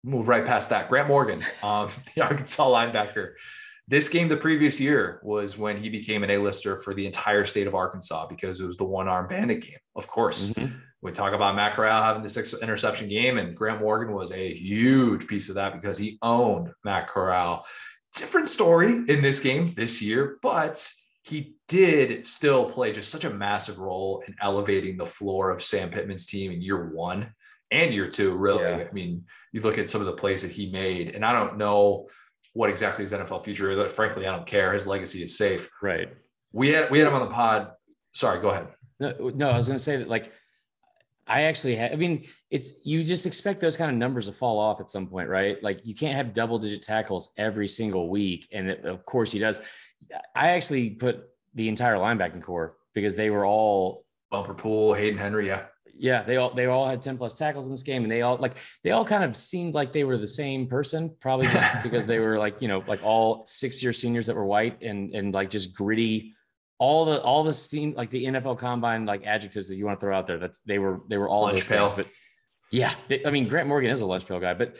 Move 0.03 0.27
right 0.27 0.45
past 0.45 0.69
that. 0.69 0.89
Grant 0.89 1.07
Morgan, 1.07 1.43
um, 1.63 1.89
the 2.15 2.21
Arkansas 2.21 2.67
linebacker. 2.67 3.33
This 3.87 4.09
game 4.09 4.27
the 4.27 4.37
previous 4.37 4.79
year 4.79 5.19
was 5.23 5.57
when 5.57 5.77
he 5.77 5.89
became 5.89 6.23
an 6.23 6.31
A-lister 6.31 6.77
for 6.77 6.93
the 6.93 7.05
entire 7.05 7.45
state 7.45 7.67
of 7.67 7.75
Arkansas 7.75 8.27
because 8.27 8.59
it 8.59 8.65
was 8.65 8.77
the 8.77 8.83
one-arm 8.83 9.27
bandit 9.27 9.61
game. 9.61 9.77
Of 9.95 10.07
course, 10.07 10.53
mm-hmm. 10.53 10.75
we 11.03 11.11
talk 11.11 11.33
about 11.33 11.55
Matt 11.55 11.73
Corral 11.73 12.01
having 12.01 12.23
the 12.23 12.29
six 12.29 12.53
interception 12.53 13.09
game, 13.09 13.37
and 13.37 13.55
Grant 13.55 13.81
Morgan 13.81 14.13
was 14.13 14.31
a 14.31 14.53
huge 14.53 15.27
piece 15.27 15.49
of 15.49 15.55
that 15.55 15.73
because 15.73 15.97
he 15.97 16.17
owned 16.21 16.71
Matt 16.83 17.07
Corral 17.07 17.65
different 18.17 18.47
story 18.47 19.03
in 19.07 19.21
this 19.21 19.39
game 19.39 19.73
this 19.75 20.01
year, 20.01 20.37
but 20.41 20.91
he 21.23 21.55
did 21.67 22.25
still 22.25 22.69
play 22.69 22.91
just 22.91 23.09
such 23.09 23.23
a 23.23 23.29
massive 23.29 23.79
role 23.79 24.23
in 24.27 24.35
elevating 24.41 24.97
the 24.97 25.05
floor 25.05 25.49
of 25.49 25.63
Sam 25.63 25.89
Pittman's 25.89 26.25
team 26.25 26.51
in 26.51 26.61
year 26.61 26.89
one 26.89 27.33
and 27.71 27.93
year 27.93 28.07
two. 28.07 28.35
Really, 28.35 28.63
yeah. 28.63 28.85
I 28.89 28.91
mean, 28.93 29.25
you 29.51 29.61
look 29.61 29.77
at 29.77 29.89
some 29.89 30.01
of 30.01 30.07
the 30.07 30.13
plays 30.13 30.41
that 30.43 30.51
he 30.51 30.69
made, 30.71 31.15
and 31.15 31.25
I 31.25 31.33
don't 31.33 31.57
know 31.57 32.07
what 32.53 32.69
exactly 32.69 33.03
his 33.03 33.11
NFL 33.11 33.43
future 33.43 33.71
is. 33.71 33.91
Frankly, 33.91 34.27
I 34.27 34.31
don't 34.31 34.45
care. 34.45 34.71
His 34.71 34.85
legacy 34.87 35.23
is 35.23 35.37
safe. 35.37 35.69
Right. 35.81 36.09
We 36.53 36.69
had 36.69 36.89
we 36.91 36.99
had 36.99 37.07
him 37.07 37.15
on 37.15 37.21
the 37.21 37.33
pod. 37.33 37.71
Sorry, 38.13 38.39
go 38.39 38.49
ahead. 38.49 38.67
No, 38.99 39.31
no, 39.35 39.49
I 39.49 39.57
was 39.57 39.67
going 39.67 39.77
to 39.77 39.83
say 39.83 39.97
that 39.97 40.07
like 40.07 40.31
I 41.27 41.43
actually 41.43 41.79
I 41.79 41.95
mean, 41.95 42.25
it's, 42.51 42.73
you 42.83 43.03
just 43.03 43.25
expect 43.25 43.59
those 43.59 43.75
kind 43.75 43.89
of 43.89 43.97
numbers 43.97 44.27
to 44.27 44.33
fall 44.33 44.59
off 44.59 44.79
at 44.79 44.89
some 44.89 45.07
point, 45.07 45.27
right? 45.27 45.61
Like 45.63 45.81
you 45.83 45.95
can't 45.95 46.15
have 46.15 46.33
double 46.33 46.59
digit 46.59 46.83
tackles 46.83 47.31
every 47.37 47.67
single 47.67 48.09
week. 48.09 48.47
And 48.51 48.69
it, 48.69 48.85
of 48.85 49.05
course 49.05 49.31
he 49.31 49.39
does. 49.39 49.59
I 50.35 50.49
actually 50.51 50.91
put 50.91 51.23
the 51.55 51.67
entire 51.67 51.95
linebacking 51.95 52.43
core 52.43 52.77
because 52.93 53.15
they 53.15 53.29
were 53.29 53.45
all 53.45 54.05
bumper 54.29 54.53
pool, 54.53 54.93
Hayden 54.93 55.17
Henry. 55.17 55.47
Yeah. 55.47 55.63
Yeah. 55.97 56.21
They 56.23 56.35
all, 56.35 56.53
they 56.53 56.65
all 56.65 56.85
had 56.85 57.01
10 57.01 57.17
plus 57.17 57.33
tackles 57.33 57.65
in 57.65 57.71
this 57.71 57.83
game 57.83 58.03
and 58.03 58.11
they 58.11 58.21
all 58.21 58.37
like, 58.37 58.57
they 58.83 58.91
all 58.91 59.05
kind 59.05 59.23
of 59.23 59.35
seemed 59.35 59.73
like 59.73 59.93
they 59.93 60.03
were 60.03 60.17
the 60.17 60.27
same 60.27 60.67
person, 60.67 61.15
probably 61.21 61.47
just 61.47 61.65
because 61.83 62.05
they 62.05 62.19
were 62.19 62.37
like, 62.37 62.61
you 62.61 62.67
know, 62.67 62.83
like 62.85 63.03
all 63.03 63.45
six 63.47 63.81
year 63.81 63.93
seniors 63.93 64.27
that 64.27 64.35
were 64.35 64.45
white 64.45 64.83
and, 64.83 65.15
and 65.15 65.33
like 65.33 65.49
just 65.49 65.73
gritty, 65.73 66.35
all 66.77 67.05
the 67.05 67.21
all 67.21 67.43
the 67.43 67.53
scene 67.53 67.93
like 67.95 68.09
the 68.09 68.25
NFL 68.25 68.57
combine 68.59 69.05
like 69.05 69.25
adjectives 69.25 69.67
that 69.69 69.75
you 69.75 69.85
want 69.85 69.99
to 69.99 70.05
throw 70.05 70.15
out 70.15 70.27
there. 70.27 70.37
That's 70.37 70.59
they 70.61 70.79
were 70.79 71.01
they 71.09 71.17
were 71.17 71.29
all 71.29 71.43
lunch 71.43 71.67
those 71.67 71.67
things. 71.67 71.93
But 71.93 72.07
yeah, 72.71 72.93
they, 73.07 73.25
I 73.25 73.31
mean 73.31 73.47
Grant 73.47 73.67
Morgan 73.67 73.91
is 73.91 74.01
a 74.01 74.05
lunch 74.05 74.27
pail 74.27 74.39
guy, 74.39 74.53
but 74.53 74.75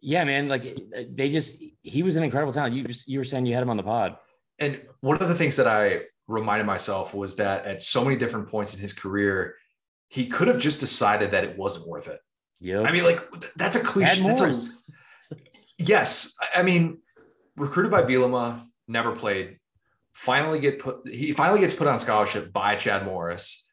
yeah, 0.00 0.24
man, 0.24 0.48
like 0.48 0.78
they 1.10 1.28
just 1.28 1.62
he 1.82 2.02
was 2.02 2.16
an 2.16 2.22
incredible 2.22 2.52
talent. 2.52 2.74
You 2.74 2.84
just 2.84 3.08
you 3.08 3.18
were 3.18 3.24
saying 3.24 3.46
you 3.46 3.54
had 3.54 3.62
him 3.62 3.70
on 3.70 3.76
the 3.76 3.82
pod. 3.82 4.16
And 4.58 4.80
one 5.00 5.20
of 5.20 5.28
the 5.28 5.34
things 5.34 5.56
that 5.56 5.66
I 5.66 6.02
reminded 6.26 6.66
myself 6.66 7.14
was 7.14 7.36
that 7.36 7.64
at 7.64 7.80
so 7.80 8.04
many 8.04 8.16
different 8.16 8.48
points 8.48 8.74
in 8.74 8.80
his 8.80 8.92
career, 8.92 9.54
he 10.08 10.26
could 10.26 10.48
have 10.48 10.58
just 10.58 10.80
decided 10.80 11.30
that 11.30 11.44
it 11.44 11.56
wasn't 11.56 11.88
worth 11.88 12.08
it. 12.08 12.20
Yeah. 12.60 12.82
I 12.82 12.92
mean, 12.92 13.04
like 13.04 13.20
that's 13.56 13.76
a 13.76 13.80
cliche. 13.80 14.22
That's 14.22 14.70
a, 15.32 15.36
yes. 15.78 16.36
I 16.54 16.62
mean, 16.62 16.98
recruited 17.56 17.90
by 17.90 18.02
Bielema, 18.02 18.64
never 18.88 19.14
played, 19.14 19.57
finally 20.18 20.58
get 20.58 20.80
put 20.80 21.08
he 21.08 21.30
finally 21.30 21.60
gets 21.60 21.72
put 21.72 21.86
on 21.86 21.96
scholarship 22.00 22.52
by 22.52 22.74
Chad 22.74 23.04
Morris, 23.04 23.70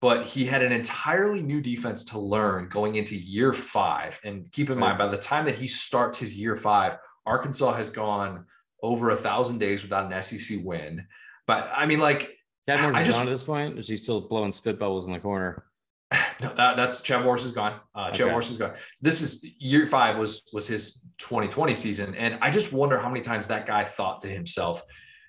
but 0.00 0.22
he 0.22 0.44
had 0.44 0.62
an 0.62 0.70
entirely 0.70 1.42
new 1.42 1.60
defense 1.60 2.04
to 2.04 2.20
learn 2.20 2.68
going 2.68 2.94
into 2.94 3.16
year 3.16 3.52
five. 3.52 4.20
And 4.22 4.50
keep 4.52 4.70
in 4.70 4.78
mind, 4.78 4.96
by 4.96 5.08
the 5.08 5.16
time 5.16 5.44
that 5.46 5.56
he 5.56 5.66
starts 5.66 6.16
his 6.16 6.38
year 6.38 6.54
five, 6.54 6.98
Arkansas 7.26 7.72
has 7.72 7.90
gone 7.90 8.44
over 8.80 9.10
a 9.10 9.16
thousand 9.16 9.58
days 9.58 9.82
without 9.82 10.10
an 10.12 10.22
SEC 10.22 10.60
win. 10.62 11.04
But 11.48 11.68
I 11.74 11.84
mean, 11.84 11.98
like 11.98 12.32
Chad 12.68 12.80
Morris 12.80 13.00
I 13.00 13.04
just, 13.04 13.18
gone 13.18 13.26
at 13.26 13.30
this 13.30 13.42
point. 13.42 13.78
Is 13.78 13.88
he 13.88 13.96
still 13.96 14.20
blowing 14.20 14.52
spit 14.52 14.78
bubbles 14.78 15.06
in 15.06 15.12
the 15.12 15.18
corner? 15.18 15.64
No, 16.40 16.54
that, 16.54 16.76
that's 16.76 17.02
Chad 17.02 17.24
Morris 17.24 17.44
is 17.44 17.50
gone. 17.50 17.74
Uh, 17.96 18.12
Chad 18.12 18.20
okay. 18.20 18.30
Morris 18.30 18.52
is 18.52 18.58
gone. 18.58 18.72
This 19.02 19.20
is 19.20 19.44
year 19.58 19.88
five 19.88 20.16
was 20.16 20.48
was 20.52 20.68
his 20.68 21.04
2020 21.18 21.74
season, 21.74 22.14
and 22.14 22.38
I 22.40 22.52
just 22.52 22.72
wonder 22.72 22.96
how 22.96 23.08
many 23.08 23.22
times 23.22 23.48
that 23.48 23.66
guy 23.66 23.82
thought 23.82 24.20
to 24.20 24.28
himself, 24.28 24.84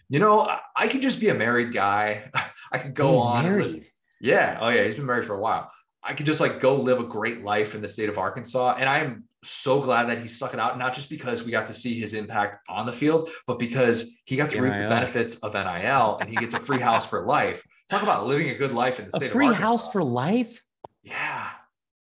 you 0.09 0.19
know, 0.19 0.49
I, 0.75 0.87
could 0.87 1.01
just 1.01 1.19
be 1.19 1.29
a 1.29 1.35
married 1.35 1.71
guy. 1.71 2.31
I 2.71 2.77
could 2.77 2.93
go 2.93 3.09
oh, 3.09 3.13
he's 3.13 3.23
on. 3.23 3.43
Married. 3.43 3.85
Yeah. 4.19 4.57
Oh 4.59 4.69
yeah. 4.69 4.83
He's 4.83 4.95
been 4.95 5.05
married 5.05 5.25
for 5.25 5.35
a 5.35 5.39
while. 5.39 5.71
I 6.03 6.13
could 6.13 6.25
just 6.25 6.41
like 6.41 6.59
go 6.59 6.75
live 6.75 6.99
a 6.99 7.03
great 7.03 7.43
life 7.43 7.75
in 7.75 7.81
the 7.81 7.87
state 7.87 8.09
of 8.09 8.17
Arkansas. 8.17 8.75
And 8.79 8.89
I 8.89 8.99
am 8.99 9.25
so 9.43 9.81
glad 9.81 10.09
that 10.09 10.19
he 10.19 10.27
stuck 10.27 10.53
it 10.53 10.59
out, 10.59 10.77
not 10.77 10.93
just 10.93 11.09
because 11.09 11.43
we 11.43 11.51
got 11.51 11.67
to 11.67 11.73
see 11.73 11.99
his 11.99 12.13
impact 12.13 12.67
on 12.67 12.85
the 12.85 12.91
field, 12.91 13.29
but 13.47 13.59
because 13.59 14.19
he 14.25 14.35
got 14.35 14.49
to 14.51 14.61
reap 14.61 14.75
the 14.75 14.87
benefits 14.87 15.35
of 15.39 15.53
NIL 15.53 16.17
and 16.19 16.29
he 16.29 16.35
gets 16.35 16.53
a 16.53 16.59
free 16.59 16.79
house 16.79 17.05
for 17.05 17.25
life. 17.25 17.65
Talk 17.89 18.03
about 18.03 18.27
living 18.27 18.49
a 18.49 18.55
good 18.55 18.71
life 18.71 18.99
in 18.99 19.05
the 19.05 19.11
state 19.11 19.29
a 19.29 19.33
free 19.33 19.47
of 19.47 19.53
Arkansas. 19.53 19.67
Free 19.67 19.71
house 19.71 19.91
for 19.91 20.03
life. 20.03 20.63
Yeah. 21.03 21.49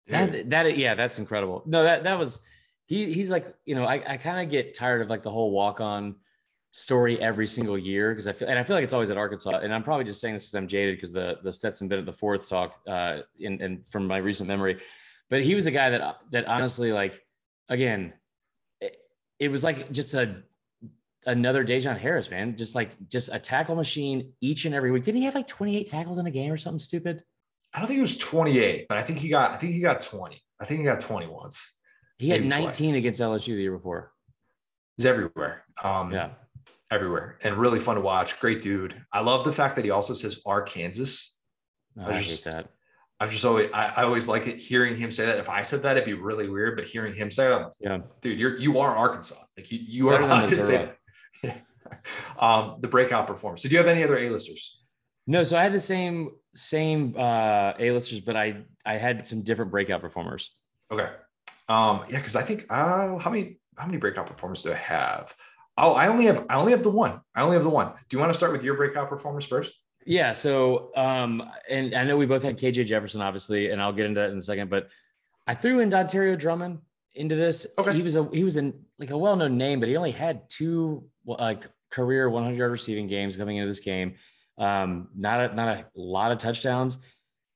That, 0.09 0.51
that, 0.51 0.79
yeah, 0.79 0.95
that's 0.95 1.19
incredible. 1.19 1.63
No, 1.67 1.83
that, 1.83 2.05
that 2.05 2.19
was, 2.19 2.41
he, 2.87 3.13
he's 3.13 3.31
like, 3.31 3.55
you 3.65 3.75
know, 3.75 3.85
I, 3.85 4.03
I 4.07 4.17
kind 4.17 4.45
of 4.45 4.51
get 4.51 4.75
tired 4.75 5.03
of 5.03 5.11
like 5.11 5.23
the 5.23 5.31
whole 5.31 5.51
walk 5.51 5.81
on 5.81 6.17
story 6.73 7.21
every 7.21 7.47
single 7.47 7.79
year 7.79 8.11
because 8.13 8.29
I 8.29 8.33
feel 8.33 8.49
and 8.49 8.59
I 8.59 8.65
feel 8.65 8.77
like 8.77 8.85
it's 8.85 8.93
always 8.93 9.11
at 9.11 9.17
Arkansas. 9.17 9.59
And 9.59 9.75
I'm 9.75 9.83
probably 9.83 10.05
just 10.05 10.21
saying 10.21 10.35
this 10.35 10.47
because 10.47 10.55
I'm 10.55 10.69
jaded 10.69 10.97
because 10.97 11.13
the 11.13 11.39
the 11.43 11.53
Stetson 11.53 11.89
bit 11.89 11.99
at 11.99 12.07
the 12.07 12.13
fourth 12.13 12.49
talk 12.49 12.81
uh 12.87 13.21
in 13.39 13.61
and 13.63 13.87
from 13.89 14.07
my 14.07 14.19
recent 14.19 14.49
memory. 14.49 14.79
But 15.31 15.43
he 15.43 15.55
was 15.55 15.67
a 15.67 15.71
guy 15.71 15.91
that 15.91 16.19
that 16.31 16.47
honestly 16.47 16.93
like 16.93 17.21
again 17.69 18.13
it, 18.81 18.97
it 19.39 19.49
was 19.49 19.65
like 19.65 19.91
just 19.93 20.15
a 20.15 20.43
another 21.27 21.65
Dejon 21.65 21.99
Harris, 21.99 22.31
man. 22.31 22.57
Just 22.57 22.75
like 22.75 22.91
just 23.09 23.31
a 23.33 23.39
tackle 23.39 23.75
machine 23.75 24.33
each 24.41 24.65
and 24.65 24.75
every 24.75 24.91
week. 24.91 25.03
Didn't 25.03 25.19
he 25.19 25.25
have 25.25 25.35
like 25.35 25.47
28 25.47 25.87
tackles 25.87 26.19
in 26.19 26.27
a 26.27 26.31
game 26.31 26.53
or 26.53 26.57
something 26.57 26.79
stupid? 26.79 27.23
I 27.75 27.81
don't 27.81 27.89
think 27.89 27.99
it 27.99 28.03
was 28.03 28.17
28, 28.17 28.87
but 28.89 28.99
I 28.99 29.03
think 29.03 29.19
he 29.19 29.29
got 29.29 29.53
I 29.53 29.57
think 29.57 29.73
he 29.73 29.81
got 29.81 30.01
20. 30.01 30.41
I 30.61 30.65
think 30.65 30.81
he 30.81 30.85
got 30.85 31.01
20 31.01 31.27
once. 31.27 31.77
He 32.19 32.31
had 32.31 32.45
19 32.45 32.51
twice. 32.53 32.97
against 32.97 33.21
LSU 33.21 33.55
the 33.55 33.63
year 33.63 33.73
before. 33.73 34.13
He's 34.97 35.07
everywhere. 35.07 35.63
Um, 35.83 36.11
yeah, 36.11 36.31
everywhere, 36.91 37.39
and 37.43 37.57
really 37.57 37.79
fun 37.79 37.97
to 37.97 38.01
watch. 38.01 38.39
Great 38.41 38.63
dude. 38.63 39.01
I 39.13 39.21
love 39.21 39.45
the 39.45 39.53
fact 39.53 39.77
that 39.77 39.85
he 39.85 39.91
also 39.91 40.15
says 40.15 40.41
Arkansas. 40.47 41.33
Oh, 41.99 42.07
I, 42.07 42.21
just, 42.21 42.45
hate 42.45 42.53
that. 42.53 42.69
I've 43.21 43.31
just 43.31 43.45
always 43.45 43.71
I, 43.73 43.87
I, 43.87 44.03
always 44.05 44.29
like 44.29 44.47
it 44.47 44.59
hearing 44.59 44.97
him 44.97 45.11
say 45.11 45.27
that. 45.27 45.39
If 45.39 45.49
I 45.49 45.63
said 45.63 45.83
that, 45.83 45.97
it'd 45.97 46.05
be 46.05 46.15
really 46.15 46.49
weird. 46.49 46.77
But 46.77 46.85
hearing 46.85 47.15
him 47.15 47.31
say 47.31 47.55
it, 47.55 47.67
yeah, 47.81 47.99
dude, 48.21 48.39
you're 48.39 48.57
you 48.59 48.79
are 48.79 48.97
Arkansas. 48.97 49.37
Like 49.57 49.71
you, 49.71 49.81
you 49.83 50.09
are 50.09 50.21
allowed 50.21 50.49
to 50.49 50.59
say 50.59 50.93
it. 51.43 51.55
um, 52.39 52.77
the 52.81 52.89
breakout 52.89 53.27
performance. 53.27 53.63
Did 53.63 53.73
you 53.73 53.79
have 53.79 53.87
any 53.87 54.03
other 54.03 54.19
A-listers? 54.19 54.83
No, 55.27 55.43
so 55.43 55.59
I 55.59 55.63
had 55.63 55.75
the 55.75 55.81
same 55.81 56.31
same 56.55 57.15
uh, 57.19 57.73
A-listers, 57.79 58.21
but 58.21 58.37
I 58.37 58.63
I 58.87 58.95
had 58.95 59.27
some 59.27 59.43
different 59.43 59.71
breakout 59.71 60.01
performers. 60.01 60.55
Okay. 60.91 61.09
Um, 61.69 62.05
yeah, 62.09 62.17
because 62.17 62.37
I 62.37 62.43
think 62.43 62.67
uh, 62.71 63.19
how 63.19 63.31
many 63.31 63.59
how 63.77 63.87
many 63.87 63.99
breakout 63.99 64.27
performers 64.27 64.63
do 64.63 64.73
I 64.73 64.77
have? 64.77 65.35
Oh, 65.79 65.93
I 65.93 66.09
only 66.09 66.27
have 66.27 66.45
I 66.51 66.57
only 66.57 66.73
have 66.73 66.83
the 66.83 66.91
one. 66.91 67.21
I 67.35 67.43
only 67.43 67.55
have 67.55 67.63
the 67.63 67.71
one. 67.71 67.87
Do 67.87 68.17
you 68.17 68.19
want 68.19 68.33
to 68.33 68.37
start 68.37 68.53
with 68.53 68.63
your 68.63 68.75
breakout 68.75 69.09
performance 69.09 69.45
first? 69.45 69.79
Yeah. 70.05 70.33
So, 70.33 70.91
um, 70.97 71.43
and 71.69 71.95
I 71.95 72.05
know 72.05 72.17
we 72.17 72.27
both 72.27 72.43
had 72.43 72.59
KJ 72.59 72.87
Jefferson, 72.87 73.21
obviously, 73.21 73.71
and 73.71 73.81
I'll 73.81 73.93
get 73.93 74.07
into 74.07 74.21
that 74.21 74.31
in 74.31 74.39
a 74.39 74.43
second. 74.43 74.71
But 74.71 74.89
I 75.47 75.55
threw 75.55 75.81
in 75.81 75.91
Dontario 75.91 76.39
Drummond 76.39 76.81
into 77.15 77.37
this. 77.37 77.67
Okay. 77.79 77.95
He 77.95 78.03
was 78.03 78.17
a 78.17 78.29
he 78.33 78.43
was 78.43 78.57
in 78.57 78.75
like 78.99 79.11
a 79.11 79.19
well 79.19 79.37
known 79.37 79.57
name, 79.57 79.81
but 79.81 79.89
he 79.89 79.97
only 79.97 80.11
had 80.11 80.49
two 80.51 81.09
like 81.25 81.67
career 81.91 82.29
100 82.29 82.57
yard 82.57 82.73
receiving 82.73 83.07
games 83.07 83.37
coming 83.37 83.57
into 83.57 83.69
this 83.69 83.81
game. 83.81 84.15
Um, 84.59 85.09
not 85.15 85.53
a 85.53 85.55
not 85.55 85.69
a 85.69 85.85
lot 85.95 86.33
of 86.33 86.39
touchdowns. 86.39 86.99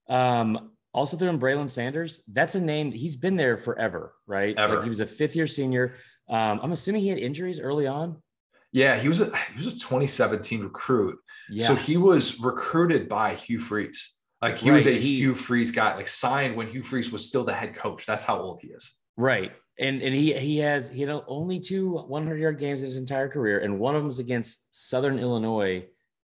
Um, 0.09 0.71
also 0.95 1.17
threw 1.17 1.29
in 1.29 1.41
Braylon 1.41 1.71
Sanders. 1.71 2.23
That's 2.29 2.55
a 2.55 2.61
name. 2.61 2.93
He's 2.93 3.17
been 3.17 3.37
there 3.37 3.57
forever, 3.57 4.15
right? 4.27 4.57
Ever. 4.57 4.77
Like 4.77 4.83
he 4.85 4.89
was 4.89 5.01
a 5.01 5.07
fifth 5.07 5.35
year 5.35 5.47
senior. 5.47 5.95
Um, 6.29 6.61
I'm 6.63 6.73
assuming 6.73 7.03
he 7.03 7.09
had 7.09 7.19
injuries 7.19 7.61
early 7.61 7.87
on. 7.87 8.17
Yeah, 8.73 8.99
he 8.99 9.09
was 9.09 9.21
a 9.21 9.37
he 9.37 9.57
was 9.57 9.67
a 9.67 9.71
2017 9.71 10.63
recruit. 10.63 11.19
Yeah. 11.51 11.67
So 11.67 11.75
he 11.75 11.97
was 11.97 12.41
recruited 12.41 13.09
by 13.09 13.35
Hugh 13.35 13.59
Freeze. 13.59 14.19
Like 14.41 14.59
he 14.59 14.71
right. 14.71 14.77
was 14.77 14.87
a 14.87 14.99
he, 14.99 15.19
Hugh 15.19 15.35
Freeze 15.35 15.71
guy, 15.71 15.95
like 15.95 16.09
signed 16.09 16.57
when 16.57 16.67
Hugh 16.67 16.83
Freeze 16.83 17.13
was 17.13 17.27
still 17.27 17.45
the 17.45 17.53
head 17.53 17.75
coach. 17.75 18.07
That's 18.07 18.25
how 18.25 18.41
old 18.41 18.59
he 18.61 18.69
is. 18.69 18.99
Right. 19.17 19.53
And 19.79 20.03
and 20.03 20.15
he 20.15 20.33
he 20.33 20.59
has 20.59 20.89
he 20.89 21.03
had 21.03 21.23
only 21.27 21.61
two 21.61 21.99
100 21.99 22.39
yard 22.39 22.59
games 22.59 22.81
in 22.81 22.87
his 22.87 22.97
entire 22.97 23.29
career, 23.29 23.61
and 23.61 23.79
one 23.79 23.95
of 23.95 24.01
them 24.01 24.09
was 24.09 24.19
against 24.19 24.75
Southern 24.75 25.19
Illinois 25.19 25.85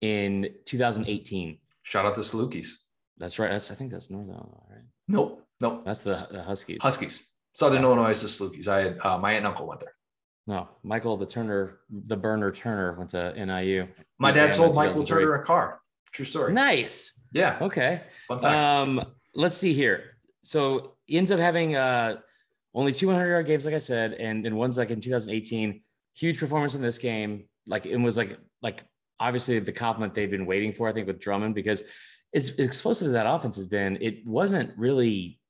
in 0.01 0.49
2018. 0.65 1.59
Shout 1.83 2.07
out 2.07 2.15
to 2.15 2.21
Salukis. 2.21 2.83
That's 3.19 3.39
right. 3.39 3.51
That's 3.51 3.71
I 3.71 3.75
think 3.75 3.91
that's 3.91 4.11
Northern 4.11 4.31
Illinois, 4.31 4.65
right? 4.71 4.85
Nope. 5.09 5.45
Nope. 5.61 5.83
That's 5.85 6.03
the, 6.03 6.29
the 6.31 6.43
Huskies. 6.43 6.79
Huskies. 6.81 7.29
Southern. 7.59 7.83
Illinois 7.83 8.11
is 8.11 8.23
the 8.23 8.29
Salukis. 8.29 8.69
I 8.69 8.81
had 8.81 8.99
uh, 9.01 9.19
my 9.19 9.31
aunt 9.31 9.39
and 9.39 9.47
uncle 9.49 9.67
went 9.67 9.81
there. 9.81 9.95
No, 10.47 10.69
Michael 10.85 11.17
the 11.17 11.27
Turner, 11.27 11.81
the 11.91 12.17
burner 12.17 12.53
Turner 12.53 12.95
went 12.97 13.11
to 13.11 13.33
NIU. 13.35 13.89
My 14.21 14.31
dad 14.31 14.53
sold 14.53 14.77
Michael 14.77 15.03
Turner 15.03 15.35
a 15.35 15.45
car. 15.45 15.81
True 16.13 16.25
story. 16.25 16.53
Nice. 16.53 17.21
Yeah. 17.33 17.59
Okay. 17.61 18.03
Um, 18.31 19.05
let's 19.35 19.57
see 19.57 19.75
here. 19.75 20.17
So 20.43 20.95
he 21.07 21.19
ends 21.19 21.33
up 21.33 21.41
having 21.41 21.75
uh, 21.75 22.19
only 22.75 22.93
200 22.93 23.29
yard 23.29 23.47
games, 23.47 23.65
like 23.65 23.75
I 23.75 23.79
said, 23.79 24.13
and 24.13 24.47
and 24.47 24.57
one's 24.57 24.79
like 24.79 24.91
in 24.91 25.01
2018. 25.01 25.83
Huge 26.15 26.39
performance 26.39 26.77
in 26.77 26.81
this 26.81 26.99
game. 26.99 27.49
Like 27.67 27.87
it 27.87 27.97
was 27.97 28.17
like 28.17 28.39
like 28.63 28.85
obviously 29.19 29.59
the 29.59 29.73
compliment 29.73 30.15
they've 30.15 30.31
been 30.31 30.47
waiting 30.47 30.73
for. 30.73 30.89
I 30.89 30.93
think 30.93 31.09
with 31.09 31.19
Drummond 31.19 31.57
because 31.57 31.83
as 32.33 32.51
explosive 32.51 33.07
as 33.07 33.13
that 33.13 33.27
offense 33.27 33.57
has 33.57 33.67
been, 33.67 33.99
it 34.01 34.25
wasn't 34.25 34.71
really 34.79 35.41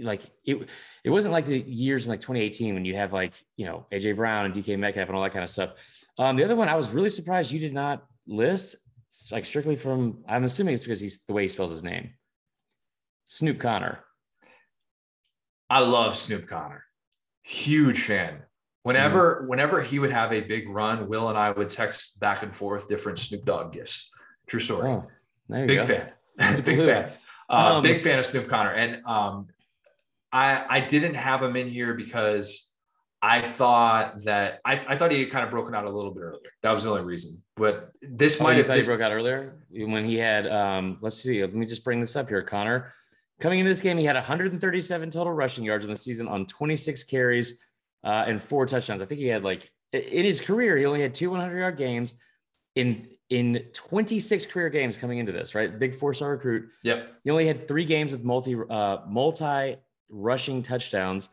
like 0.00 0.22
it 0.44 0.68
it 1.04 1.10
wasn't 1.10 1.32
like 1.32 1.46
the 1.46 1.60
years 1.60 2.06
in 2.06 2.10
like 2.10 2.20
2018 2.20 2.74
when 2.74 2.84
you 2.84 2.94
have 2.96 3.12
like 3.12 3.32
you 3.56 3.66
know 3.66 3.86
AJ 3.92 4.16
Brown 4.16 4.46
and 4.46 4.54
DK 4.54 4.78
Metcalf 4.78 5.08
and 5.08 5.16
all 5.16 5.22
that 5.22 5.32
kind 5.32 5.44
of 5.44 5.50
stuff. 5.50 5.72
Um, 6.18 6.36
the 6.36 6.44
other 6.44 6.56
one 6.56 6.68
I 6.68 6.76
was 6.76 6.90
really 6.90 7.08
surprised 7.08 7.50
you 7.50 7.58
did 7.58 7.74
not 7.74 8.04
list 8.26 8.76
like 9.30 9.44
strictly 9.44 9.76
from 9.76 10.18
I'm 10.28 10.44
assuming 10.44 10.74
it's 10.74 10.82
because 10.82 11.00
he's 11.00 11.24
the 11.24 11.32
way 11.32 11.42
he 11.42 11.48
spells 11.48 11.70
his 11.70 11.82
name. 11.82 12.10
Snoop 13.26 13.58
Conner. 13.58 14.00
I 15.70 15.80
love 15.80 16.14
Snoop 16.14 16.46
Conner. 16.46 16.84
Huge 17.42 18.02
fan. 18.02 18.42
Whenever 18.82 19.36
mm-hmm. 19.36 19.48
whenever 19.48 19.80
he 19.80 19.98
would 19.98 20.12
have 20.12 20.32
a 20.32 20.40
big 20.40 20.68
run, 20.68 21.08
Will 21.08 21.28
and 21.28 21.38
I 21.38 21.50
would 21.50 21.68
text 21.68 22.20
back 22.20 22.42
and 22.42 22.54
forth 22.54 22.88
different 22.88 23.18
Snoop 23.18 23.44
Dogg 23.44 23.72
gifts. 23.72 24.10
True 24.46 24.60
story. 24.60 24.90
Oh, 24.90 25.08
big 25.48 25.80
go. 25.80 25.86
fan. 25.86 26.12
big 26.62 26.78
fan. 26.78 27.10
Uh, 27.48 27.76
um, 27.76 27.82
big 27.82 28.00
fan 28.00 28.18
of 28.18 28.26
Snoop 28.26 28.48
Conner. 28.48 28.72
And 28.72 29.04
um, 29.06 29.48
I 30.32 30.64
I 30.68 30.80
didn't 30.80 31.14
have 31.14 31.42
him 31.42 31.56
in 31.56 31.66
here 31.66 31.94
because 31.94 32.72
I 33.24 33.40
thought 33.40 34.24
that 34.24 34.60
I, 34.64 34.72
I 34.72 34.96
thought 34.96 35.12
he 35.12 35.20
had 35.20 35.30
kind 35.30 35.44
of 35.44 35.50
broken 35.50 35.74
out 35.74 35.84
a 35.84 35.90
little 35.90 36.12
bit 36.12 36.22
earlier. 36.22 36.50
That 36.62 36.72
was 36.72 36.82
the 36.82 36.90
only 36.90 37.04
reason. 37.04 37.40
But 37.56 37.92
this 38.02 38.40
oh, 38.40 38.44
might 38.44 38.56
have 38.56 38.66
this, 38.66 38.88
broke 38.88 39.00
out 39.00 39.12
earlier 39.12 39.60
when 39.70 40.04
he 40.04 40.16
had 40.16 40.48
um 40.48 40.98
let's 41.00 41.18
see, 41.18 41.40
let 41.40 41.54
me 41.54 41.66
just 41.66 41.84
bring 41.84 42.00
this 42.00 42.16
up 42.16 42.28
here. 42.28 42.42
Connor. 42.42 42.92
coming 43.40 43.60
into 43.60 43.70
this 43.70 43.80
game, 43.80 43.96
he 43.96 44.04
had 44.04 44.16
137 44.16 45.10
total 45.10 45.32
rushing 45.32 45.64
yards 45.64 45.84
in 45.84 45.90
the 45.90 45.96
season 45.96 46.26
on 46.26 46.46
26 46.46 47.04
carries 47.04 47.62
uh, 48.04 48.24
and 48.26 48.42
four 48.42 48.66
touchdowns. 48.66 49.02
I 49.02 49.06
think 49.06 49.20
he 49.20 49.28
had 49.28 49.44
like 49.44 49.70
in 49.92 50.24
his 50.24 50.40
career, 50.40 50.76
he 50.76 50.86
only 50.86 51.02
had 51.02 51.14
two 51.14 51.30
100 51.30 51.56
yard 51.56 51.76
games 51.76 52.14
in 52.74 53.08
in 53.30 53.64
26 53.72 54.46
career 54.46 54.68
games 54.68 54.96
coming 54.96 55.18
into 55.18 55.32
this, 55.32 55.54
right? 55.54 55.78
Big 55.78 55.94
four 55.94 56.12
star 56.12 56.32
recruit. 56.32 56.68
Yep. 56.82 57.12
He 57.24 57.30
only 57.30 57.46
had 57.46 57.68
three 57.68 57.84
games 57.84 58.10
with 58.10 58.24
multi 58.24 58.56
uh, 58.68 58.98
multi 59.08 59.76
rushing 60.12 60.62
touchdowns. 60.62 61.28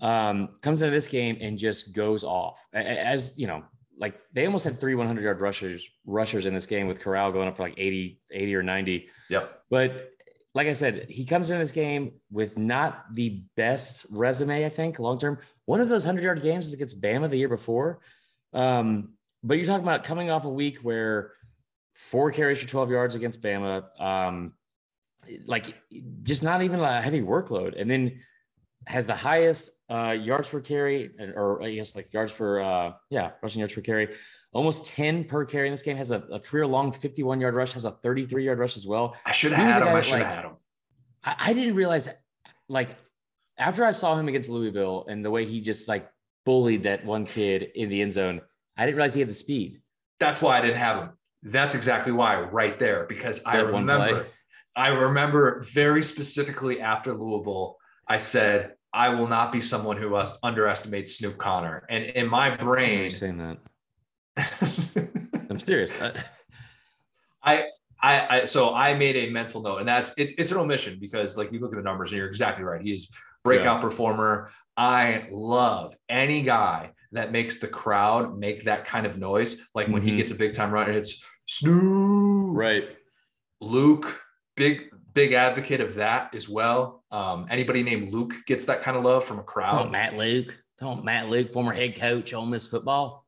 Um, 0.00 0.56
comes 0.62 0.82
into 0.82 0.92
this 0.92 1.06
game 1.06 1.38
and 1.40 1.56
just 1.56 1.94
goes 1.94 2.24
off. 2.24 2.66
As 2.74 3.34
you 3.36 3.46
know, 3.46 3.62
like 3.98 4.20
they 4.32 4.46
almost 4.46 4.64
had 4.64 4.80
three 4.80 4.96
100 4.96 5.22
yard 5.22 5.40
rushers 5.40 5.86
rushers 6.06 6.46
in 6.46 6.54
this 6.54 6.66
game 6.66 6.88
with 6.88 6.98
Corral 6.98 7.30
going 7.30 7.46
up 7.46 7.56
for 7.56 7.62
like 7.62 7.74
80, 7.78 8.20
80 8.32 8.54
or 8.56 8.62
90. 8.62 9.08
Yep. 9.30 9.62
But 9.70 10.10
like 10.54 10.66
I 10.66 10.72
said, 10.72 11.06
he 11.08 11.24
comes 11.24 11.50
in 11.50 11.58
this 11.58 11.72
game 11.72 12.12
with 12.30 12.58
not 12.58 13.14
the 13.14 13.42
best 13.56 14.06
resume, 14.10 14.66
I 14.66 14.68
think, 14.68 14.98
long 14.98 15.18
term. 15.18 15.38
One 15.66 15.80
of 15.80 15.88
those 15.88 16.04
100 16.04 16.22
yard 16.22 16.42
games 16.42 16.66
is 16.66 16.74
against 16.74 17.00
Bama 17.00 17.30
the 17.30 17.36
year 17.36 17.48
before. 17.48 18.00
Um, 18.52 19.14
but 19.42 19.56
you're 19.56 19.66
talking 19.66 19.84
about 19.84 20.04
coming 20.04 20.30
off 20.30 20.44
a 20.44 20.50
week 20.50 20.78
where 20.78 21.32
four 21.94 22.30
carries 22.32 22.60
for 22.60 22.68
12 22.68 22.90
yards 22.90 23.14
against 23.14 23.40
Bama. 23.40 23.84
Um, 24.00 24.52
like 25.46 25.74
just 26.22 26.42
not 26.42 26.62
even 26.62 26.80
a 26.80 27.00
heavy 27.00 27.20
workload, 27.20 27.80
and 27.80 27.90
then 27.90 28.20
has 28.86 29.06
the 29.06 29.14
highest 29.14 29.70
uh, 29.90 30.10
yards 30.10 30.48
per 30.48 30.60
carry, 30.60 31.10
or 31.36 31.62
I 31.62 31.74
guess 31.74 31.94
like 31.94 32.12
yards 32.12 32.32
per 32.32 32.60
uh, 32.60 32.92
yeah 33.10 33.32
rushing 33.42 33.60
yards 33.60 33.74
per 33.74 33.80
carry, 33.80 34.08
almost 34.52 34.86
10 34.86 35.24
per 35.24 35.44
carry 35.44 35.68
in 35.68 35.72
this 35.72 35.82
game. 35.82 35.96
Has 35.96 36.10
a, 36.10 36.18
a 36.30 36.40
career 36.40 36.66
long 36.66 36.92
51 36.92 37.40
yard 37.40 37.54
rush, 37.54 37.72
has 37.72 37.84
a 37.84 37.90
33 37.90 38.44
yard 38.44 38.58
rush 38.58 38.76
as 38.76 38.86
well. 38.86 39.16
I 39.24 39.32
should 39.32 39.52
have 39.52 39.74
had 39.74 39.82
him. 39.82 39.94
I 39.94 40.00
should 40.00 40.18
have 40.18 40.34
had 40.34 40.44
him. 40.44 40.52
I, 41.24 41.36
I 41.38 41.52
didn't 41.52 41.76
realize 41.76 42.08
like 42.68 42.96
after 43.58 43.84
I 43.84 43.90
saw 43.90 44.16
him 44.18 44.28
against 44.28 44.50
Louisville 44.50 45.06
and 45.08 45.24
the 45.24 45.30
way 45.30 45.44
he 45.44 45.60
just 45.60 45.88
like 45.88 46.08
bullied 46.44 46.82
that 46.84 47.04
one 47.04 47.24
kid 47.24 47.70
in 47.74 47.88
the 47.88 48.02
end 48.02 48.12
zone, 48.12 48.40
I 48.76 48.86
didn't 48.86 48.96
realize 48.96 49.14
he 49.14 49.20
had 49.20 49.28
the 49.28 49.34
speed. 49.34 49.80
That's 50.18 50.40
why 50.40 50.58
I 50.58 50.60
didn't 50.60 50.78
have 50.78 51.02
him. 51.02 51.10
That's 51.42 51.74
exactly 51.74 52.12
why, 52.12 52.40
right 52.40 52.78
there, 52.78 53.04
because 53.08 53.42
that 53.42 53.56
I 53.56 53.58
remember 53.58 54.26
I 54.74 54.88
remember 54.88 55.62
very 55.72 56.02
specifically 56.02 56.80
after 56.80 57.14
Louisville, 57.14 57.76
I 58.08 58.16
said, 58.16 58.72
I 58.92 59.08
will 59.10 59.26
not 59.26 59.52
be 59.52 59.60
someone 59.60 59.96
who 59.96 60.20
underestimates 60.42 61.16
Snoop 61.16 61.38
Conner. 61.38 61.84
And 61.88 62.04
in 62.04 62.28
my 62.28 62.54
brain, 62.56 63.10
saying 63.10 63.38
that. 63.38 63.58
I'm 65.50 65.58
serious. 65.58 66.00
I, 67.42 67.66
I, 68.02 68.26
I, 68.40 68.44
so 68.44 68.74
I 68.74 68.94
made 68.94 69.16
a 69.16 69.30
mental 69.30 69.62
note, 69.62 69.78
and 69.78 69.88
that's 69.88 70.12
it's 70.16 70.34
it's 70.34 70.50
an 70.50 70.58
omission 70.58 70.98
because 71.00 71.38
like 71.38 71.52
you 71.52 71.60
look 71.60 71.72
at 71.72 71.76
the 71.76 71.82
numbers, 71.82 72.10
and 72.10 72.18
you're 72.18 72.26
exactly 72.26 72.64
right. 72.64 72.80
He 72.80 72.92
is 72.92 73.14
breakout 73.44 73.76
yeah. 73.76 73.80
performer. 73.80 74.50
I 74.76 75.26
love 75.30 75.94
any 76.08 76.42
guy 76.42 76.92
that 77.12 77.30
makes 77.30 77.58
the 77.58 77.68
crowd 77.68 78.38
make 78.38 78.64
that 78.64 78.84
kind 78.84 79.06
of 79.06 79.18
noise, 79.18 79.66
like 79.74 79.88
when 79.88 80.02
mm-hmm. 80.02 80.10
he 80.10 80.16
gets 80.16 80.30
a 80.30 80.34
big 80.34 80.54
time 80.54 80.70
run, 80.70 80.90
it's 80.90 81.24
Snoop, 81.46 82.56
right? 82.56 82.84
Luke, 83.60 84.21
big 84.56 84.90
big 85.14 85.32
advocate 85.32 85.80
of 85.80 85.94
that 85.94 86.34
as 86.34 86.48
well. 86.48 87.04
Um, 87.10 87.46
anybody 87.50 87.82
named 87.82 88.12
Luke 88.12 88.34
gets 88.46 88.64
that 88.66 88.80
kind 88.82 88.96
of 88.96 89.04
love 89.04 89.24
from 89.24 89.38
a 89.38 89.42
crowd. 89.42 89.86
Oh, 89.86 89.90
Matt 89.90 90.16
Luke. 90.16 90.56
Don't 90.78 91.04
Matt 91.04 91.28
Luke, 91.28 91.50
former 91.50 91.72
head 91.72 91.96
coach, 91.96 92.32
Ole 92.32 92.46
Miss 92.46 92.66
football. 92.66 93.26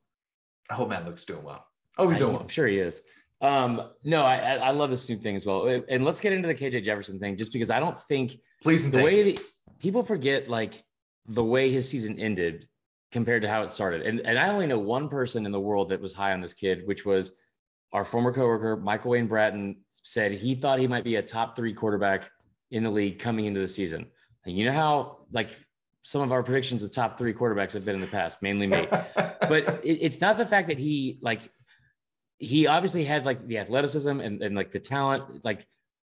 I 0.71 0.75
hope 0.75 0.89
Matt 0.89 1.05
Luke's 1.07 1.25
doing 1.25 1.45
well. 1.45 1.67
Oh, 1.99 2.09
he's 2.09 2.19
doing 2.19 2.31
I, 2.31 2.33
well. 2.35 2.43
I'm 2.43 2.49
sure 2.49 2.67
he 2.67 2.79
is. 2.79 3.03
Um, 3.41 3.83
no, 4.03 4.23
I, 4.23 4.57
I 4.57 4.71
love 4.71 4.91
the 4.91 4.97
Snoop 4.97 5.21
thing 5.21 5.37
as 5.37 5.45
well. 5.45 5.83
And 5.89 6.05
let's 6.05 6.21
get 6.21 6.33
into 6.33 6.49
the 6.49 6.55
KJ 6.55 6.83
Jefferson 6.85 7.19
thing, 7.19 7.37
just 7.37 7.53
because 7.53 7.71
I 7.71 7.79
don't 7.79 7.99
think 7.99 8.39
please 8.63 8.91
the 8.91 9.03
way 9.03 9.33
that 9.33 9.45
people 9.79 10.03
forget 10.03 10.49
like 10.49 10.83
the 11.27 11.45
way 11.45 11.71
his 11.71 11.89
season 11.89 12.19
ended. 12.19 12.67
compared 13.13 13.43
to 13.43 13.49
how 13.49 13.63
it 13.63 13.71
started. 13.71 14.03
And, 14.03 14.19
and 14.21 14.37
I 14.37 14.49
only 14.49 14.67
know 14.67 14.81
one 14.81 15.09
person 15.09 15.47
in 15.47 15.53
the 15.53 15.61
world 15.61 15.91
that 15.91 16.01
was 16.01 16.13
high 16.13 16.33
on 16.33 16.41
this 16.41 16.53
kid, 16.53 16.85
which 16.85 17.07
was 17.07 17.39
our 17.95 18.05
former 18.05 18.33
coworker, 18.33 18.77
Michael 18.77 19.13
Wayne 19.13 19.29
Bratton, 19.29 19.77
said 19.91 20.33
he 20.33 20.55
thought 20.55 20.81
he 20.81 20.89
might 20.89 21.05
be 21.05 21.15
a 21.17 21.23
top 21.23 21.57
three 21.57 21.73
quarterback 21.73 22.31
in 22.73 22.83
the 22.83 22.91
league 22.91 23.19
coming 23.19 23.47
into 23.47 23.61
the 23.61 23.69
season. 23.69 24.07
And 24.45 24.57
you 24.57 24.67
know 24.67 24.73
how 24.73 25.19
like 25.33 25.51
some 26.03 26.21
of 26.21 26.33
our 26.33 26.43
predictions 26.43 26.83
with 26.83 26.93
top 26.93 27.17
three 27.17 27.33
quarterbacks 27.33 27.73
have 27.73 27.85
been 27.85 27.95
in 27.95 28.01
the 28.01 28.07
past, 28.09 28.43
mainly 28.43 28.67
me. 28.67 28.87
but 29.17 29.81
it, 29.85 29.99
it's 30.03 30.21
not 30.21 30.37
the 30.37 30.45
fact 30.45 30.69
that 30.69 30.77
he 30.77 31.19
like 31.23 31.49
he 32.39 32.67
obviously 32.67 33.05
had 33.05 33.25
like 33.25 33.47
the 33.47 33.59
athleticism 33.59 34.21
and, 34.21 34.43
and 34.43 34.57
like 34.57 34.73
the 34.73 34.81
talent, 34.81 35.45
like 35.45 35.67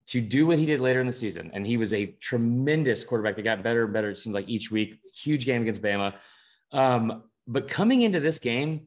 to 0.06 0.20
do 0.20 0.46
what 0.46 0.58
he 0.58 0.66
did 0.66 0.80
later 0.80 1.00
in 1.00 1.06
the 1.06 1.12
season. 1.12 1.50
And 1.54 1.66
he 1.66 1.78
was 1.78 1.94
a 1.94 2.06
tremendous 2.20 3.04
quarterback 3.04 3.36
that 3.36 3.42
got 3.42 3.62
better 3.62 3.84
and 3.84 3.92
better. 3.92 4.10
It 4.10 4.18
seemed 4.18 4.34
like 4.34 4.48
each 4.48 4.70
week, 4.70 5.00
huge 5.14 5.46
game 5.46 5.62
against 5.62 5.82
Bama. 5.82 6.14
Um, 6.72 7.24
but 7.48 7.68
coming 7.68 8.02
into 8.02 8.20
this 8.20 8.38
game, 8.38 8.86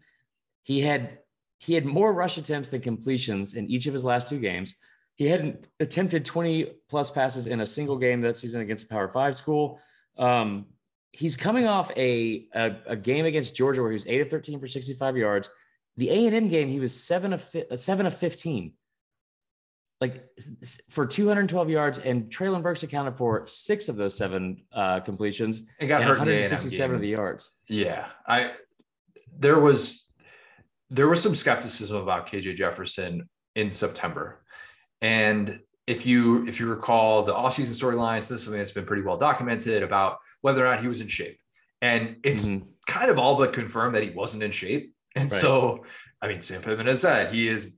he 0.61 0.79
had 0.79 1.17
he 1.63 1.73
had 1.73 1.85
more 1.85 2.11
rush 2.11 2.37
attempts 2.37 2.69
than 2.69 2.81
completions 2.81 3.53
in 3.53 3.69
each 3.69 3.87
of 3.87 3.93
his 3.93 4.03
last 4.03 4.27
two 4.27 4.39
games. 4.39 4.75
He 5.15 5.27
hadn't 5.27 5.65
attempted 5.79 6.25
20 6.25 6.73
plus 6.89 7.09
passes 7.09 7.47
in 7.47 7.61
a 7.61 7.65
single 7.65 7.97
game 7.97 8.19
that 8.21 8.35
season 8.35 8.59
against 8.59 8.83
a 8.83 8.87
Power 8.87 9.07
Five 9.07 9.35
school. 9.35 9.79
Um, 10.17 10.65
he's 11.13 11.37
coming 11.37 11.65
off 11.65 11.89
a, 11.95 12.47
a, 12.53 12.75
a 12.87 12.95
game 12.97 13.25
against 13.25 13.55
Georgia 13.55 13.81
where 13.81 13.91
he 13.91 13.95
was 13.95 14.05
eight 14.07 14.19
of 14.19 14.29
13 14.29 14.59
for 14.59 14.67
65 14.67 15.15
yards. 15.15 15.49
The 15.95 16.09
A 16.09 16.25
and 16.25 16.35
M 16.35 16.47
game, 16.49 16.67
he 16.67 16.81
was 16.81 17.01
seven 17.01 17.31
of 17.31 17.55
seven 17.75 18.07
of 18.07 18.17
15 18.17 18.73
like 20.01 20.27
for 20.89 21.05
212 21.05 21.69
yards, 21.69 21.99
and 21.99 22.29
Treylon 22.29 22.61
Burks 22.61 22.83
accounted 22.83 23.15
for 23.15 23.47
six 23.47 23.87
of 23.87 23.95
those 23.95 24.17
seven 24.17 24.63
uh, 24.73 24.99
completions 24.99 25.61
and 25.79 25.87
got 25.87 26.01
and 26.01 26.09
hurt 26.09 26.17
167 26.17 26.95
of 26.95 27.01
the 27.01 27.07
yards. 27.07 27.51
Yeah, 27.69 28.09
I 28.27 28.51
there 29.37 29.59
was 29.59 30.09
there 30.93 31.07
was 31.07 31.21
some 31.21 31.33
skepticism 31.33 31.97
about 31.97 32.27
KJ 32.27 32.55
Jefferson 32.55 33.27
in 33.55 33.71
September, 33.71 34.43
and 35.01 35.59
if 35.87 36.05
you 36.05 36.47
if 36.47 36.59
you 36.59 36.67
recall 36.67 37.23
the 37.23 37.33
offseason 37.33 37.71
storylines, 37.71 38.29
this 38.29 38.39
is 38.39 38.43
something 38.43 38.59
that's 38.59 38.71
been 38.71 38.85
pretty 38.85 39.01
well 39.01 39.17
documented 39.17 39.83
about 39.83 40.19
whether 40.41 40.65
or 40.65 40.69
not 40.69 40.81
he 40.81 40.87
was 40.87 41.01
in 41.01 41.07
shape, 41.07 41.39
and 41.81 42.17
it's 42.23 42.45
mm-hmm. 42.45 42.65
kind 42.87 43.09
of 43.09 43.17
all 43.17 43.35
but 43.35 43.51
confirmed 43.53 43.95
that 43.95 44.03
he 44.03 44.11
wasn't 44.11 44.43
in 44.43 44.51
shape. 44.51 44.93
And 45.15 45.31
right. 45.31 45.41
so, 45.41 45.85
I 46.21 46.27
mean, 46.27 46.41
Sam 46.41 46.61
Pittman 46.61 46.87
has 46.87 47.01
said 47.01 47.33
he 47.33 47.47
is 47.47 47.77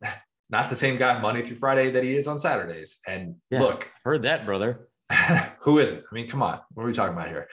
not 0.49 0.69
the 0.69 0.75
same 0.75 0.97
guy 0.97 1.19
Monday 1.19 1.41
through 1.41 1.57
Friday 1.57 1.91
that 1.91 2.03
he 2.03 2.15
is 2.15 2.27
on 2.27 2.37
Saturdays. 2.37 2.99
And 3.07 3.35
yeah, 3.49 3.61
look, 3.61 3.91
heard 4.03 4.23
that, 4.23 4.45
brother. 4.45 4.87
who 5.59 5.79
is 5.79 5.93
it? 5.93 6.03
I 6.09 6.15
mean, 6.15 6.27
come 6.27 6.41
on, 6.41 6.59
what 6.73 6.83
are 6.83 6.87
we 6.87 6.93
talking 6.93 7.13
about 7.13 7.29
here? 7.29 7.47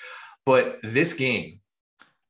But 0.44 0.78
this 0.82 1.14
game 1.14 1.60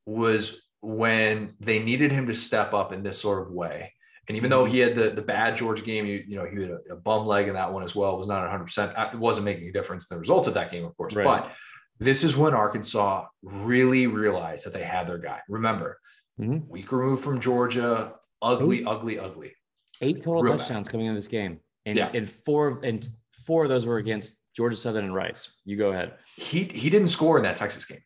was 0.07 0.63
when 0.83 1.55
they 1.61 1.79
needed 1.79 2.13
him 2.13 2.27
to 2.27 2.35
step 2.35 2.75
up 2.75 2.93
in 2.93 3.03
this 3.03 3.19
sort 3.19 3.47
of 3.47 3.53
way. 3.53 3.93
And 4.29 4.37
even 4.37 4.51
though 4.51 4.65
mm-hmm. 4.65 4.73
he 4.73 4.79
had 4.81 4.95
the, 4.95 5.11
the 5.11 5.23
bad 5.23 5.57
Georgia 5.57 5.83
game, 5.83 6.07
you, 6.07 6.23
you 6.27 6.37
know, 6.37 6.45
he 6.45 6.61
had 6.61 6.71
a, 6.71 6.79
a 6.93 6.97
bum 6.97 7.27
leg 7.27 7.49
in 7.49 7.55
that 7.55 7.73
one 7.73 7.83
as 7.83 7.95
well, 7.95 8.15
it 8.15 8.19
was 8.19 8.29
not 8.29 8.49
100%. 8.49 9.15
It 9.15 9.19
wasn't 9.19 9.45
making 9.45 9.69
a 9.69 9.73
difference 9.73 10.11
in 10.11 10.17
the 10.17 10.21
result 10.21 10.47
of 10.47 10.55
that 10.55 10.71
game, 10.71 10.85
of 10.85 10.97
course. 10.97 11.15
Right. 11.15 11.25
But 11.25 11.53
this 11.99 12.25
is 12.25 12.37
when 12.37 12.55
Arkansas 12.55 13.27
really 13.43 14.07
realized 14.07 14.67
that 14.67 14.73
they 14.73 14.83
had 14.83 15.09
their 15.09 15.19
guy. 15.19 15.41
Remember, 15.49 15.99
mm-hmm. 16.41 16.69
week 16.69 16.91
removed 16.93 17.23
from 17.23 17.41
Georgia, 17.41 18.15
ugly, 18.41 18.85
ugly, 18.85 19.19
ugly. 19.19 19.53
Eight 20.01 20.23
total 20.23 20.43
Real 20.43 20.59
touchdowns 20.59 20.89
bad. 20.89 20.93
coming 20.93 21.07
in 21.07 21.15
this 21.15 21.29
game, 21.29 21.61
and 21.87 21.97
yeah. 21.97 22.11
and 22.13 22.29
four 22.29 22.81
and 22.83 23.09
four 23.47 23.63
of 23.63 23.69
those 23.69 23.87
were 23.87 23.99
against 23.99 24.37
Georgia 24.57 24.75
Southern 24.75 25.05
and 25.05 25.15
Rice. 25.15 25.49
You 25.65 25.77
go 25.77 25.91
ahead. 25.91 26.15
He 26.37 26.65
he 26.65 26.91
didn't 26.91 27.07
score 27.07 27.37
in 27.37 27.45
that 27.45 27.55
Texas 27.57 27.85
game, 27.85 28.03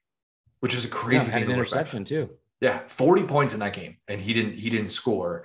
which 0.61 0.75
is 0.75 0.85
a 0.85 0.89
crazy 0.89 1.31
thing. 1.31 1.41
Had 1.41 1.43
an 1.45 1.53
interception 1.53 2.05
too. 2.05 2.29
Yeah, 2.61 2.81
forty 2.89 3.23
points 3.23 3.55
in 3.55 3.61
that 3.61 3.75
game, 3.75 3.99
and 4.09 4.21
he 4.21 4.33
didn't 4.33 4.55
he 4.55 4.71
didn't 4.71 4.91
score. 4.91 5.45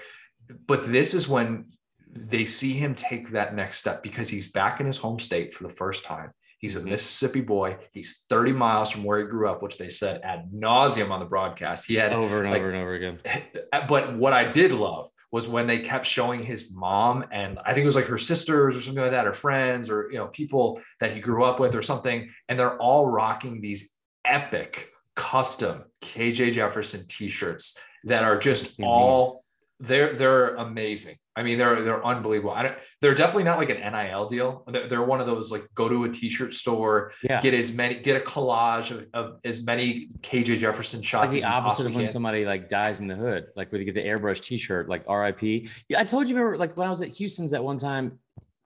But 0.68 0.92
this 0.92 1.14
is 1.14 1.28
when 1.28 1.66
they 2.14 2.46
see 2.46 2.74
him 2.74 2.96
take 2.96 3.32
that 3.32 3.56
next 3.56 3.78
step 3.78 4.04
because 4.04 4.30
he's 4.30 4.52
back 4.52 4.80
in 4.80 4.86
his 4.86 4.98
home 4.98 5.20
state 5.20 5.54
for 5.54 5.64
the 5.64 5.74
first 5.74 6.06
time. 6.06 6.32
He's 6.62 6.76
a 6.76 6.80
mm-hmm. 6.80 6.90
Mississippi 6.90 7.42
boy. 7.42 7.78
He's 7.92 8.26
30 8.30 8.54
miles 8.54 8.92
from 8.92 9.04
where 9.04 9.18
he 9.18 9.26
grew 9.26 9.50
up, 9.50 9.64
which 9.64 9.78
they 9.78 9.90
said 9.90 10.22
ad 10.24 10.52
nauseum 10.54 11.10
on 11.10 11.20
the 11.20 11.26
broadcast. 11.26 11.88
He 11.88 11.96
had 11.96 12.14
over 12.14 12.44
and 12.44 12.52
like, 12.52 12.60
over 12.60 12.70
and 12.70 12.78
over 12.78 12.94
again. 12.94 13.20
But 13.88 14.16
what 14.16 14.34
I 14.34 14.46
did 14.46 14.72
love 14.72 15.10
was 15.32 15.48
when 15.48 15.66
they 15.66 15.80
kept 15.80 16.06
showing 16.06 16.44
his 16.44 16.72
mom 16.72 17.26
and 17.32 17.58
I 17.66 17.74
think 17.74 17.84
it 17.84 17.88
was 17.88 17.96
like 17.96 18.06
her 18.06 18.18
sisters 18.18 18.78
or 18.78 18.82
something 18.82 19.02
like 19.02 19.12
that, 19.12 19.26
or 19.26 19.34
friends 19.34 19.90
or 19.90 20.10
you 20.12 20.18
know 20.18 20.28
people 20.28 20.82
that 21.00 21.14
he 21.14 21.20
grew 21.20 21.44
up 21.44 21.60
with 21.60 21.74
or 21.74 21.82
something, 21.82 22.30
and 22.48 22.60
they're 22.60 22.78
all 22.78 23.08
rocking 23.08 23.60
these 23.60 23.96
epic 24.24 24.92
custom 25.16 25.84
KJ 26.02 26.54
Jefferson 26.54 27.06
t-shirts 27.08 27.78
that 28.06 28.24
are 28.24 28.38
just 28.38 28.80
all 28.82 29.44
they're 29.80 30.14
they're 30.14 30.56
amazing. 30.56 31.16
I 31.36 31.44
mean, 31.44 31.58
they're 31.58 31.82
they're 31.82 32.06
unbelievable. 32.06 32.52
I 32.52 32.64
don't, 32.64 32.76
they're 33.00 33.16
definitely 33.16 33.46
not 33.46 33.58
like 33.58 33.70
an 33.70 33.78
NIL 33.78 34.28
deal. 34.28 34.64
They're, 34.68 34.88
they're 34.88 35.02
one 35.02 35.22
of 35.22 35.28
those 35.28 35.52
like 35.52 35.66
go 35.74 35.88
to 35.88 36.04
a 36.04 36.10
t-shirt 36.10 36.54
store, 36.54 37.14
yeah. 37.24 37.40
get 37.40 37.54
as 37.54 37.74
many, 37.74 37.96
get 37.96 38.18
a 38.18 38.20
collage 38.24 38.92
of, 38.92 39.08
of 39.14 39.40
as 39.46 39.66
many 39.66 40.10
KJ 40.20 40.60
Jefferson 40.60 41.02
shots. 41.02 41.34
Like 41.34 41.42
the 41.42 41.48
opposite 41.48 41.86
of 41.88 41.96
when 41.96 42.06
can. 42.06 42.12
somebody 42.12 42.46
like 42.46 42.70
dies 42.70 43.00
in 43.00 43.08
the 43.08 43.16
hood, 43.16 43.48
like 43.56 43.72
when 43.72 43.80
you 43.80 43.86
get 43.86 43.96
the 43.96 44.06
airbrush 44.06 44.42
t-shirt, 44.42 44.90
like 44.90 45.08
RIP. 45.10 45.70
Yeah, 45.88 46.00
I 46.02 46.04
told 46.04 46.30
you 46.30 46.36
remember 46.36 46.58
like 46.58 46.78
when 46.78 46.86
I 46.86 46.90
was 46.90 47.02
at 47.02 47.10
Houston's 47.10 47.54
at 47.54 47.64
one 47.64 47.78
time 47.78 48.20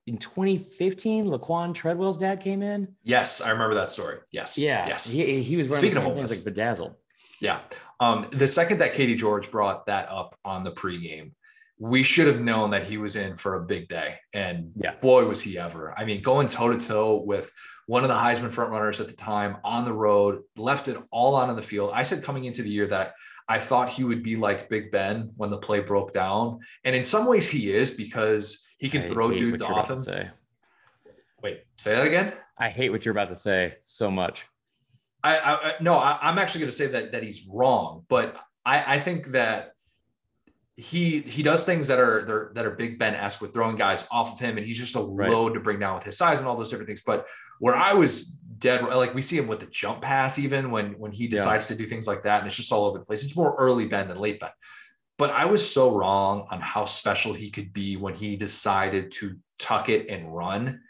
in 0.07 0.17
2015, 0.17 1.25
Laquan 1.25 1.73
Treadwell's 1.73 2.17
dad 2.17 2.41
came 2.41 2.61
in. 2.61 2.87
Yes, 3.03 3.41
I 3.41 3.49
remember 3.49 3.75
that 3.75 3.89
story. 3.89 4.19
Yes. 4.31 4.57
Yeah. 4.57 4.87
Yes. 4.87 5.09
He, 5.09 5.41
he 5.41 5.57
was 5.57 5.67
wearing 5.67 5.81
Speaking 5.81 6.03
the 6.03 6.09
same 6.09 6.15
things 6.15 6.31
like 6.31 6.43
bedazzled. 6.43 6.95
Yeah. 7.41 7.59
Um, 7.99 8.27
the 8.31 8.47
second 8.47 8.79
that 8.79 8.93
Katie 8.93 9.15
George 9.15 9.49
brought 9.49 9.87
that 9.87 10.09
up 10.09 10.37
on 10.45 10.63
the 10.63 10.71
pregame, 10.71 11.31
we 11.79 12.03
should 12.03 12.27
have 12.27 12.39
known 12.39 12.69
that 12.71 12.83
he 12.83 12.97
was 12.97 13.15
in 13.15 13.35
for 13.35 13.55
a 13.55 13.65
big 13.65 13.89
day. 13.89 14.15
And 14.31 14.71
yeah. 14.75 14.95
boy, 15.01 15.25
was 15.25 15.41
he 15.41 15.57
ever. 15.57 15.93
I 15.97 16.05
mean, 16.05 16.21
going 16.21 16.47
toe 16.47 16.71
to 16.71 16.77
toe 16.77 17.15
with 17.25 17.51
one 17.87 18.03
of 18.03 18.09
the 18.09 18.15
Heisman 18.15 18.53
frontrunners 18.53 19.01
at 19.01 19.07
the 19.07 19.15
time 19.15 19.57
on 19.63 19.85
the 19.85 19.93
road, 19.93 20.41
left 20.55 20.87
it 20.87 20.97
all 21.11 21.35
on 21.35 21.49
in 21.49 21.55
the 21.55 21.61
field. 21.61 21.91
I 21.93 22.03
said 22.03 22.23
coming 22.23 22.45
into 22.45 22.61
the 22.61 22.69
year 22.69 22.87
that 22.87 23.13
I 23.47 23.59
thought 23.59 23.89
he 23.89 24.03
would 24.03 24.23
be 24.23 24.35
like 24.35 24.69
Big 24.69 24.91
Ben 24.91 25.31
when 25.35 25.49
the 25.49 25.57
play 25.57 25.79
broke 25.79 26.11
down. 26.13 26.59
And 26.83 26.95
in 26.95 27.03
some 27.03 27.27
ways 27.27 27.49
he 27.49 27.73
is 27.73 27.91
because 27.91 28.64
he 28.77 28.89
can 28.89 29.03
I 29.03 29.09
throw 29.09 29.31
dudes 29.31 29.61
off 29.61 29.89
him. 29.89 30.03
Say. 30.03 30.29
Wait, 31.41 31.63
say 31.77 31.95
that 31.95 32.07
again. 32.07 32.33
I 32.57 32.69
hate 32.69 32.89
what 32.89 33.05
you're 33.05 33.11
about 33.11 33.29
to 33.29 33.37
say 33.37 33.75
so 33.83 34.09
much. 34.09 34.45
I, 35.23 35.37
I 35.39 35.73
no, 35.81 35.95
I, 35.95 36.29
am 36.29 36.37
actually 36.37 36.61
going 36.61 36.71
to 36.71 36.77
say 36.77 36.87
that 36.87 37.11
that 37.11 37.23
he's 37.23 37.47
wrong, 37.51 38.05
but 38.09 38.35
I, 38.65 38.95
I 38.95 38.99
think 38.99 39.31
that 39.31 39.75
he 40.77 41.21
he 41.21 41.41
does 41.41 41.65
things 41.65 41.87
that 41.87 41.99
are 41.99 42.51
that 42.53 42.65
are 42.65 42.71
Big 42.71 42.99
Ben 42.99 43.15
esque 43.15 43.41
with 43.41 43.53
throwing 43.53 43.75
guys 43.75 44.07
off 44.11 44.33
of 44.33 44.39
him, 44.39 44.57
and 44.57 44.65
he's 44.65 44.77
just 44.77 44.95
a 44.95 44.99
right. 44.99 45.29
load 45.29 45.53
to 45.53 45.59
bring 45.59 45.79
down 45.79 45.95
with 45.95 46.03
his 46.03 46.17
size 46.17 46.39
and 46.39 46.47
all 46.47 46.57
those 46.57 46.69
different 46.69 46.87
things. 46.87 47.01
But 47.01 47.27
where 47.59 47.75
I 47.75 47.93
was 47.93 48.37
dead, 48.57 48.83
like 48.83 49.13
we 49.13 49.21
see 49.21 49.37
him 49.37 49.47
with 49.47 49.61
the 49.61 49.67
jump 49.67 50.01
pass, 50.01 50.37
even 50.37 50.71
when 50.71 50.93
when 50.99 51.11
he 51.11 51.27
decides 51.27 51.69
yeah. 51.69 51.75
to 51.75 51.83
do 51.83 51.87
things 51.87 52.07
like 52.07 52.23
that, 52.23 52.39
and 52.39 52.47
it's 52.47 52.57
just 52.57 52.71
all 52.71 52.85
over 52.85 52.99
the 52.99 53.05
place. 53.05 53.23
It's 53.23 53.37
more 53.37 53.55
early 53.57 53.87
Ben 53.87 54.07
than 54.07 54.17
late 54.17 54.39
Ben. 54.39 54.49
But 55.17 55.31
I 55.31 55.45
was 55.45 55.67
so 55.69 55.95
wrong 55.95 56.47
on 56.51 56.59
how 56.59 56.85
special 56.85 57.33
he 57.33 57.49
could 57.49 57.71
be 57.71 57.95
when 57.95 58.13
he 58.13 58.35
decided 58.35 59.11
to 59.13 59.37
tuck 59.57 59.89
it 59.89 60.09
and 60.09 60.35
run 60.35 60.81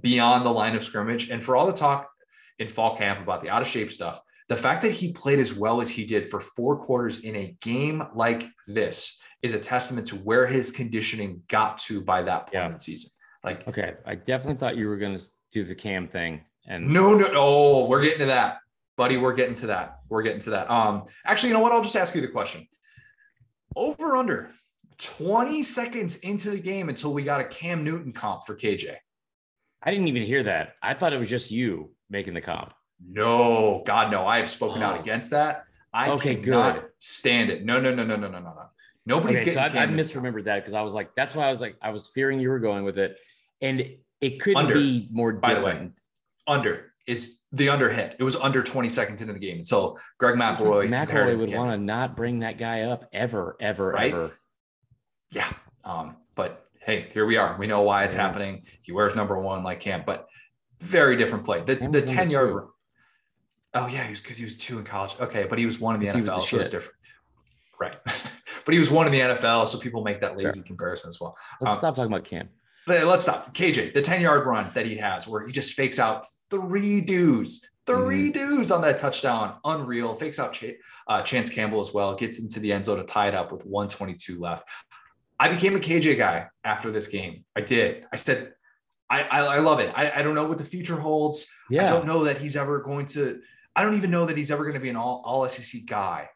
beyond 0.00 0.44
the 0.44 0.50
line 0.50 0.76
of 0.76 0.84
scrimmage. 0.84 1.30
And 1.30 1.42
for 1.42 1.56
all 1.56 1.66
the 1.66 1.72
talk 1.72 2.10
in 2.58 2.68
fall 2.68 2.96
camp 2.96 3.20
about 3.20 3.42
the 3.42 3.48
out 3.48 3.62
of 3.62 3.68
shape 3.68 3.90
stuff, 3.90 4.20
the 4.48 4.56
fact 4.56 4.82
that 4.82 4.92
he 4.92 5.12
played 5.12 5.38
as 5.38 5.54
well 5.54 5.80
as 5.80 5.88
he 5.88 6.04
did 6.04 6.26
for 6.26 6.40
four 6.40 6.76
quarters 6.76 7.20
in 7.20 7.36
a 7.36 7.56
game 7.62 8.02
like 8.14 8.48
this 8.66 9.22
is 9.42 9.54
a 9.54 9.58
testament 9.58 10.06
to 10.08 10.16
where 10.16 10.46
his 10.46 10.70
conditioning 10.70 11.42
got 11.48 11.78
to 11.78 12.02
by 12.02 12.22
that 12.22 12.46
point 12.46 12.54
yeah. 12.54 12.66
in 12.66 12.72
the 12.72 12.78
season. 12.78 13.10
Like, 13.42 13.66
okay, 13.68 13.94
I 14.04 14.16
definitely 14.16 14.56
thought 14.56 14.76
you 14.76 14.88
were 14.88 14.98
going 14.98 15.16
to 15.16 15.24
do 15.50 15.64
the 15.64 15.74
cam 15.74 16.08
thing. 16.08 16.42
And 16.66 16.88
no, 16.88 17.14
no, 17.14 17.32
no, 17.32 17.86
we're 17.86 18.02
getting 18.02 18.18
to 18.18 18.26
that, 18.26 18.58
buddy. 18.96 19.16
We're 19.16 19.34
getting 19.34 19.54
to 19.54 19.68
that. 19.68 20.00
We're 20.08 20.22
getting 20.22 20.40
to 20.40 20.50
that. 20.50 20.70
Um, 20.70 21.04
actually, 21.24 21.48
you 21.48 21.54
know 21.54 21.60
what? 21.60 21.72
I'll 21.72 21.80
just 21.80 21.96
ask 21.96 22.14
you 22.14 22.20
the 22.20 22.28
question. 22.28 22.66
Over 23.76 24.16
under 24.16 24.50
20 24.98 25.62
seconds 25.62 26.18
into 26.18 26.50
the 26.50 26.58
game 26.58 26.88
until 26.88 27.12
we 27.12 27.22
got 27.22 27.40
a 27.40 27.44
Cam 27.44 27.84
Newton 27.84 28.12
comp 28.12 28.44
for 28.44 28.54
KJ. 28.54 28.96
I 29.82 29.90
didn't 29.90 30.08
even 30.08 30.22
hear 30.22 30.42
that. 30.42 30.74
I 30.82 30.94
thought 30.94 31.12
it 31.12 31.18
was 31.18 31.30
just 31.30 31.50
you 31.50 31.90
making 32.10 32.34
the 32.34 32.40
comp. 32.40 32.72
No, 33.02 33.82
God, 33.86 34.10
no. 34.10 34.26
I 34.26 34.36
have 34.38 34.48
spoken 34.48 34.82
oh. 34.82 34.86
out 34.86 35.00
against 35.00 35.30
that. 35.30 35.64
I 35.92 36.10
okay, 36.10 36.36
cannot 36.36 36.74
good. 36.74 36.84
stand 36.98 37.50
it. 37.50 37.64
No, 37.64 37.80
no, 37.80 37.94
no, 37.94 38.04
no, 38.04 38.16
no, 38.16 38.28
no, 38.28 38.38
no, 38.38 38.40
no. 38.40 38.62
Nobody's 39.06 39.38
okay, 39.38 39.52
getting. 39.52 39.72
So 39.72 39.78
I, 39.78 39.82
I 39.84 39.86
misremembered 39.86 40.44
that 40.44 40.56
because 40.56 40.74
I 40.74 40.82
was 40.82 40.94
like, 40.94 41.14
that's 41.16 41.34
why 41.34 41.46
I 41.46 41.50
was 41.50 41.60
like, 41.60 41.76
I 41.80 41.90
was 41.90 42.08
fearing 42.08 42.38
you 42.38 42.50
were 42.50 42.58
going 42.58 42.84
with 42.84 42.98
it, 42.98 43.16
and 43.60 43.96
it 44.20 44.40
could 44.40 44.56
under, 44.56 44.74
be 44.74 45.08
more. 45.10 45.32
By 45.32 45.54
different. 45.54 45.78
the 45.80 46.52
way, 46.52 46.58
under 46.58 46.89
is 47.10 47.42
the 47.52 47.68
under 47.68 47.90
hit. 47.90 48.16
It 48.18 48.22
was 48.22 48.36
under 48.36 48.62
20 48.62 48.88
seconds 48.88 49.20
into 49.20 49.32
the 49.32 49.38
game. 49.38 49.64
So 49.64 49.98
Greg 50.18 50.36
McElroy, 50.36 50.88
McElroy 50.88 51.36
would 51.36 51.52
want 51.52 51.72
to 51.72 51.78
not 51.78 52.16
bring 52.16 52.40
that 52.40 52.58
guy 52.58 52.82
up 52.82 53.04
ever, 53.12 53.56
ever, 53.60 53.90
right? 53.90 54.14
ever. 54.14 54.38
Yeah. 55.30 55.50
Um, 55.84 56.16
but 56.34 56.66
hey, 56.80 57.08
here 57.12 57.26
we 57.26 57.36
are. 57.36 57.56
We 57.58 57.66
know 57.66 57.82
why 57.82 58.04
it's 58.04 58.14
yeah. 58.14 58.22
happening. 58.22 58.62
He 58.82 58.92
wears 58.92 59.16
number 59.16 59.38
one 59.38 59.62
like 59.64 59.80
Cam, 59.80 60.04
but 60.06 60.28
very 60.80 61.16
different 61.16 61.44
play. 61.44 61.62
The, 61.62 61.74
the 61.90 62.00
10 62.00 62.30
yard, 62.30 62.68
Oh 63.72 63.86
yeah, 63.86 64.02
he 64.04 64.10
was 64.10 64.20
because 64.20 64.36
he 64.36 64.44
was 64.44 64.56
two 64.56 64.78
in 64.78 64.84
college. 64.84 65.14
Okay, 65.20 65.46
but 65.48 65.58
he 65.58 65.64
was 65.64 65.78
one 65.78 65.94
in 65.94 66.00
the 66.00 66.06
'Cause 66.06 66.14
he 66.16 66.22
was 66.22 66.30
NFL, 66.30 66.40
the 66.40 66.46
so 66.46 66.58
it's 66.58 66.70
different. 66.70 66.96
Right. 67.80 67.96
but 68.64 68.74
he 68.74 68.78
was 68.78 68.90
one 68.90 69.06
in 69.06 69.12
the 69.12 69.20
NFL, 69.20 69.68
so 69.68 69.78
people 69.78 70.02
make 70.02 70.20
that 70.20 70.36
lazy 70.36 70.62
comparison 70.62 71.08
as 71.08 71.20
well. 71.20 71.36
Let's 71.60 71.76
Um, 71.76 71.78
stop 71.78 71.94
talking 71.94 72.12
about 72.12 72.24
Cam. 72.24 72.48
Let's 72.86 73.24
stop. 73.24 73.54
KJ, 73.54 73.94
the 73.94 74.02
10 74.02 74.20
yard 74.20 74.44
run 74.46 74.70
that 74.74 74.86
he 74.86 74.96
has, 74.96 75.28
where 75.28 75.46
he 75.46 75.52
just 75.52 75.74
fakes 75.74 75.98
out 75.98 76.26
three 76.50 77.00
dudes, 77.00 77.70
3 77.86 78.30
dudes 78.30 78.70
on 78.70 78.82
that 78.82 78.98
touchdown. 78.98 79.56
Unreal. 79.64 80.14
Fakes 80.14 80.38
out 80.38 80.52
Ch- 80.52 80.76
uh, 81.08 81.22
Chance 81.22 81.50
Campbell 81.50 81.80
as 81.80 81.92
well, 81.92 82.14
gets 82.14 82.38
into 82.38 82.60
the 82.60 82.72
end 82.72 82.84
zone 82.84 82.98
to 82.98 83.04
tie 83.04 83.28
it 83.28 83.34
up 83.34 83.50
with 83.52 83.64
122 83.64 84.38
left. 84.38 84.68
I 85.38 85.48
became 85.48 85.74
a 85.74 85.78
KJ 85.78 86.16
guy 86.16 86.48
after 86.64 86.90
this 86.90 87.08
game. 87.08 87.44
I 87.56 87.62
did. 87.62 88.06
I 88.12 88.16
said, 88.16 88.52
I, 89.08 89.22
I, 89.22 89.38
I 89.40 89.58
love 89.58 89.80
it. 89.80 89.90
I, 89.94 90.20
I 90.20 90.22
don't 90.22 90.34
know 90.34 90.46
what 90.46 90.58
the 90.58 90.64
future 90.64 90.96
holds. 90.96 91.46
I 91.72 91.86
don't 91.86 92.06
know 92.06 92.24
that 92.24 92.38
he's 92.38 92.56
ever 92.56 92.80
going 92.80 93.06
to, 93.06 93.40
I 93.74 93.82
don't 93.82 93.94
even 93.94 94.10
know 94.10 94.26
that 94.26 94.36
he's 94.36 94.50
ever 94.50 94.62
going 94.62 94.74
to 94.74 94.80
be 94.80 94.90
an 94.90 94.96
all, 94.96 95.22
all 95.24 95.48
SEC 95.48 95.86
guy. 95.86 96.28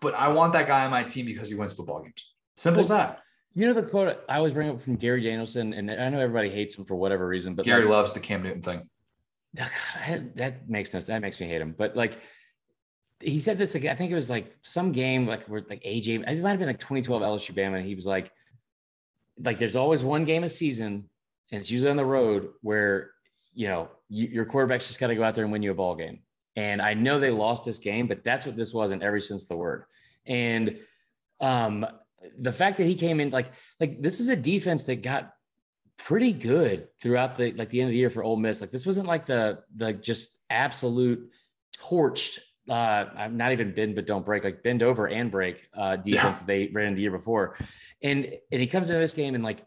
But 0.00 0.14
I 0.14 0.28
want 0.28 0.52
that 0.54 0.66
guy 0.66 0.84
on 0.84 0.90
my 0.90 1.02
team 1.02 1.26
because 1.26 1.48
he 1.48 1.54
wins 1.54 1.72
football 1.72 2.02
games. 2.02 2.34
Simple 2.56 2.80
as 2.80 2.88
that. 2.88 3.20
You 3.54 3.66
know 3.66 3.72
the 3.72 3.82
quote 3.82 4.22
I 4.28 4.36
always 4.36 4.52
bring 4.52 4.70
up 4.70 4.80
from 4.80 4.96
Gary 4.96 5.22
Danielson, 5.22 5.72
and 5.72 5.90
I 5.90 6.08
know 6.08 6.20
everybody 6.20 6.50
hates 6.50 6.76
him 6.76 6.84
for 6.84 6.94
whatever 6.94 7.26
reason, 7.26 7.54
but 7.54 7.64
Gary 7.64 7.82
like, 7.82 7.90
loves 7.90 8.12
the 8.12 8.20
Cam 8.20 8.42
Newton 8.42 8.62
thing. 8.62 8.88
That 9.54 10.68
makes 10.68 10.90
sense. 10.90 11.06
That 11.06 11.22
makes 11.22 11.40
me 11.40 11.48
hate 11.48 11.60
him. 11.60 11.74
But 11.76 11.96
like 11.96 12.18
he 13.20 13.38
said 13.38 13.58
this, 13.58 13.74
like, 13.74 13.84
I 13.84 13.94
think 13.94 14.10
it 14.10 14.14
was 14.14 14.30
like 14.30 14.56
some 14.62 14.92
game, 14.92 15.26
like 15.26 15.46
where 15.46 15.62
like 15.68 15.82
AJ, 15.82 16.26
it 16.28 16.42
might 16.42 16.50
have 16.50 16.58
been 16.58 16.68
like 16.68 16.78
2012 16.78 17.22
LSU 17.22 17.54
Bama, 17.54 17.76
and 17.76 17.86
he 17.86 17.94
was 17.94 18.06
like, 18.06 18.32
like 19.42 19.58
there's 19.58 19.76
always 19.76 20.02
one 20.02 20.24
game 20.24 20.44
a 20.44 20.48
season, 20.48 21.08
and 21.50 21.60
it's 21.60 21.70
usually 21.70 21.90
on 21.90 21.96
the 21.96 22.04
road 22.04 22.50
where 22.62 23.10
you 23.54 23.68
know 23.68 23.88
you, 24.08 24.28
your 24.28 24.44
quarterback's 24.44 24.86
just 24.86 25.00
got 25.00 25.08
to 25.08 25.14
go 25.14 25.22
out 25.22 25.34
there 25.34 25.44
and 25.44 25.52
win 25.52 25.62
you 25.62 25.70
a 25.70 25.74
ball 25.74 25.94
game. 25.94 26.20
And 26.56 26.82
I 26.82 26.94
know 26.94 27.20
they 27.20 27.30
lost 27.30 27.64
this 27.64 27.78
game, 27.78 28.06
but 28.06 28.24
that's 28.24 28.44
what 28.44 28.56
this 28.56 28.74
was 28.74 28.90
in 28.90 29.02
every 29.02 29.20
of 29.20 29.48
the 29.48 29.56
word. 29.56 29.84
And 30.26 30.78
um, 31.40 31.86
the 32.38 32.52
fact 32.52 32.76
that 32.78 32.84
he 32.84 32.94
came 32.94 33.20
in 33.20 33.30
like 33.30 33.52
like 33.78 34.00
this 34.00 34.20
is 34.20 34.28
a 34.28 34.36
defense 34.36 34.84
that 34.84 35.02
got 35.02 35.34
pretty 36.04 36.32
good 36.32 36.88
throughout 37.00 37.34
the 37.34 37.52
like 37.52 37.68
the 37.68 37.80
end 37.80 37.88
of 37.88 37.92
the 37.92 37.98
year 37.98 38.10
for 38.10 38.22
Ole 38.22 38.36
Miss. 38.36 38.60
Like 38.60 38.70
this 38.70 38.86
wasn't 38.86 39.06
like 39.06 39.26
the 39.26 39.60
the 39.74 39.92
just 39.92 40.38
absolute 40.48 41.30
torched. 41.78 42.38
Uh, 42.68 43.06
I'm 43.16 43.36
not 43.36 43.52
even 43.52 43.74
bend 43.74 43.94
but 43.94 44.06
don't 44.06 44.24
break 44.24 44.44
like 44.44 44.62
bend 44.62 44.82
over 44.82 45.08
and 45.08 45.30
break 45.30 45.68
uh, 45.76 45.96
defense 45.96 46.38
that 46.40 46.46
they 46.46 46.68
ran 46.72 46.94
the 46.94 47.00
year 47.00 47.10
before, 47.10 47.56
and 48.02 48.32
and 48.50 48.60
he 48.60 48.66
comes 48.66 48.90
into 48.90 49.00
this 49.00 49.14
game 49.14 49.34
and 49.34 49.44
like 49.44 49.64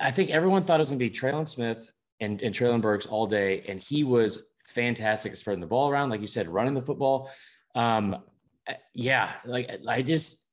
I 0.00 0.10
think 0.10 0.30
everyone 0.30 0.62
thought 0.62 0.80
it 0.80 0.82
was 0.82 0.90
going 0.90 0.98
to 0.98 1.04
be 1.04 1.10
Traylon 1.10 1.46
Smith 1.46 1.92
and 2.20 2.40
and 2.40 2.54
Treylon 2.54 2.80
Burks 2.80 3.06
all 3.06 3.26
day, 3.26 3.64
and 3.68 3.80
he 3.80 4.04
was 4.04 4.46
fantastic 4.66 5.32
at 5.32 5.38
spreading 5.38 5.60
the 5.60 5.66
ball 5.66 5.90
around, 5.90 6.10
like 6.10 6.20
you 6.20 6.26
said, 6.26 6.48
running 6.48 6.74
the 6.74 6.82
football. 6.82 7.30
Um, 7.74 8.16
yeah, 8.94 9.32
like 9.44 9.70
I 9.86 10.02
just 10.02 10.46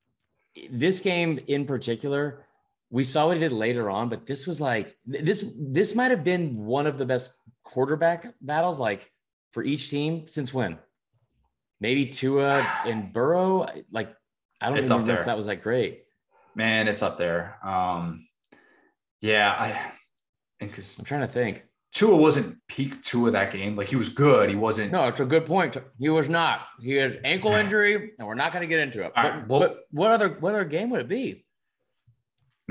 this 0.70 1.00
game 1.00 1.40
in 1.48 1.66
particular, 1.66 2.46
we 2.92 3.04
saw 3.04 3.28
what 3.28 3.38
he 3.38 3.42
did 3.42 3.54
later 3.54 3.90
on, 3.90 4.10
but 4.10 4.26
this 4.26 4.46
was 4.46 4.60
like 4.62 4.96
this 5.06 5.54
this 5.58 5.96
might 5.96 6.12
have 6.12 6.24
been 6.24 6.58
one 6.58 6.86
of 6.86 6.98
the 6.98 7.06
best 7.06 7.32
quarterback 7.64 8.34
battles 8.42 8.80
like 8.80 9.10
for 9.54 9.64
each 9.64 9.90
team 9.90 10.28
since 10.28 10.54
when? 10.54 10.78
Maybe 11.80 12.06
Tua 12.06 12.60
and 12.86 13.12
Burrow. 13.14 13.66
Like 13.92 14.14
I 14.60 14.68
don't 14.70 14.78
It's 14.78 14.90
even 14.90 14.94
up 14.94 15.00
know 15.02 15.06
there. 15.08 15.20
if 15.22 15.26
that 15.26 15.38
was 15.38 15.48
like 15.48 15.64
great. 15.64 16.04
Man, 16.54 16.88
it's 16.90 17.02
up 17.02 17.18
there. 17.18 17.58
Um, 17.66 18.28
yeah, 19.22 19.52
I 19.58 19.92
because 20.60 21.00
I'm 21.00 21.06
trying 21.06 21.22
to 21.22 21.28
think. 21.28 21.64
Tua 21.94 22.16
wasn't 22.16 22.58
peak 22.68 23.02
Tua 23.02 23.32
that 23.32 23.52
game. 23.52 23.76
Like 23.76 23.88
he 23.88 23.96
was 23.96 24.10
good. 24.10 24.50
He 24.50 24.56
wasn't. 24.56 24.92
No, 24.92 25.04
it's 25.06 25.20
a 25.20 25.26
good 25.26 25.46
point. 25.46 25.76
He 26.00 26.10
was 26.10 26.30
not. 26.30 26.62
He 26.82 26.94
has 26.96 27.16
ankle 27.24 27.52
injury, 27.62 28.12
and 28.18 28.28
we're 28.28 28.36
not 28.36 28.52
going 28.54 28.62
to 28.62 28.68
get 28.68 28.80
into 28.80 29.04
it. 29.04 29.12
But, 29.16 29.24
right, 29.24 29.48
well- 29.48 29.60
but 29.62 29.78
what 29.92 30.12
other 30.12 30.30
what 30.40 30.54
other 30.54 30.66
game 30.66 30.90
would 30.90 31.02
it 31.02 31.08
be? 31.10 31.46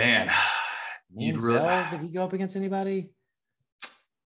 Man, 0.00 0.30
you'd 1.14 1.40
really. 1.40 1.84
Did 1.90 2.00
he 2.00 2.08
go 2.08 2.24
up 2.24 2.32
against 2.32 2.56
anybody? 2.56 3.10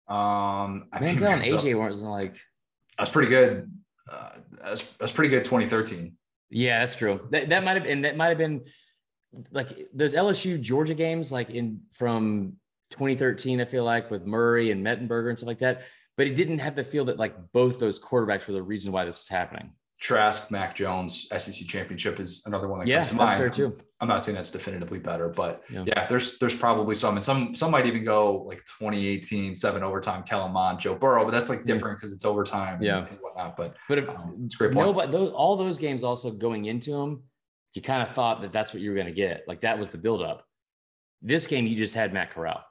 Um, 0.08 0.86
I 0.92 1.00
mean, 1.00 1.16
Manziel 1.16 1.32
and 1.32 1.42
AJ 1.42 1.76
weren't 1.76 1.96
like. 1.96 2.36
That's 2.96 3.10
pretty 3.10 3.28
good. 3.28 3.70
Uh, 4.10 4.30
that's 4.62 4.84
that's 4.94 5.12
pretty 5.12 5.30
good. 5.30 5.42
2013. 5.42 6.16
Yeah, 6.50 6.78
that's 6.78 6.94
true. 6.94 7.26
That, 7.30 7.48
that 7.48 7.64
might 7.64 7.74
have 7.74 7.82
been 7.82 8.02
that 8.02 8.16
might 8.16 8.28
have 8.28 8.38
been 8.38 8.64
like 9.50 9.88
those 9.92 10.14
LSU 10.14 10.60
Georgia 10.60 10.94
games, 10.94 11.32
like 11.32 11.50
in 11.50 11.80
from 11.92 12.54
2013. 12.92 13.60
I 13.60 13.64
feel 13.64 13.82
like 13.82 14.08
with 14.08 14.24
Murray 14.24 14.70
and 14.70 14.86
Mettenberger 14.86 15.30
and 15.30 15.38
stuff 15.38 15.48
like 15.48 15.58
that. 15.58 15.82
But 16.16 16.28
it 16.28 16.36
didn't 16.36 16.60
have 16.60 16.76
the 16.76 16.84
feel 16.84 17.06
that 17.06 17.18
like 17.18 17.34
both 17.52 17.80
those 17.80 17.98
quarterbacks 17.98 18.46
were 18.46 18.54
the 18.54 18.62
reason 18.62 18.92
why 18.92 19.04
this 19.04 19.18
was 19.18 19.28
happening. 19.28 19.72
Trask, 19.99 20.51
Mac 20.51 20.76
Jones, 20.76 21.26
SEC 21.34 21.66
championship 21.66 22.20
is 22.20 22.44
another 22.47 22.68
one 22.68 22.80
that 22.80 22.86
Yeah, 22.86 22.97
comes 22.97 23.09
to 23.09 23.14
that's 23.14 23.30
mind. 23.32 23.38
fair 23.38 23.49
too. 23.51 23.78
I'm 24.01 24.09
not 24.09 24.22
saying 24.22 24.36
that's 24.36 24.51
definitively 24.51 24.99
better, 24.99 25.30
but 25.30 25.62
Yeah. 25.70 25.84
yeah. 25.86 26.07
there's 26.07 26.38
there's 26.38 26.55
probably 26.55 26.94
some, 26.94 27.16
and 27.16 27.24
some 27.24 27.55
some 27.55 27.70
might 27.70 27.86
even 27.86 28.05
go 28.05 28.42
like 28.47 28.59
2018 28.78 29.55
seven 29.55 29.82
overtime, 29.82 30.22
Kellen 30.22 30.53
Mond, 30.53 30.80
Joe 30.80 30.94
Burrow, 30.94 31.24
but 31.24 31.30
that's 31.30 31.49
like 31.49 31.64
different 31.64 31.99
because 31.99 32.12
it's 32.12 32.26
overtime, 32.26 32.82
Yeah. 32.82 33.07
and 33.07 33.18
whatnot. 33.20 33.57
But 33.57 33.74
But 33.88 33.99
if, 33.99 34.09
um, 34.11 34.42
it's 34.44 34.55
a 34.55 34.59
great 34.59 34.72
point. 34.72 34.86
no, 34.86 34.92
but 34.92 35.11
those 35.11 35.32
all 35.32 35.57
those 35.57 35.78
games 35.78 36.05
also 36.05 36.30
going 36.30 36.66
into 36.66 36.90
them, 36.90 37.22
you 37.74 37.80
kind 37.80 38.03
of 38.03 38.11
thought 38.12 38.42
that 38.42 38.53
that's 38.53 38.74
what 38.74 38.82
you 38.82 38.90
were 38.90 38.97
going 38.97 39.07
to 39.09 39.12
get. 39.14 39.44
Like 39.49 39.61
that 39.61 39.78
was 39.78 39.88
the 39.88 39.99
buildup. 39.99 40.44
This 41.22 41.47
game, 41.47 41.66
you 41.66 41.74
just 41.74 41.94
had 41.94 42.12
Matt 42.12 42.30
Corral. 42.30 42.62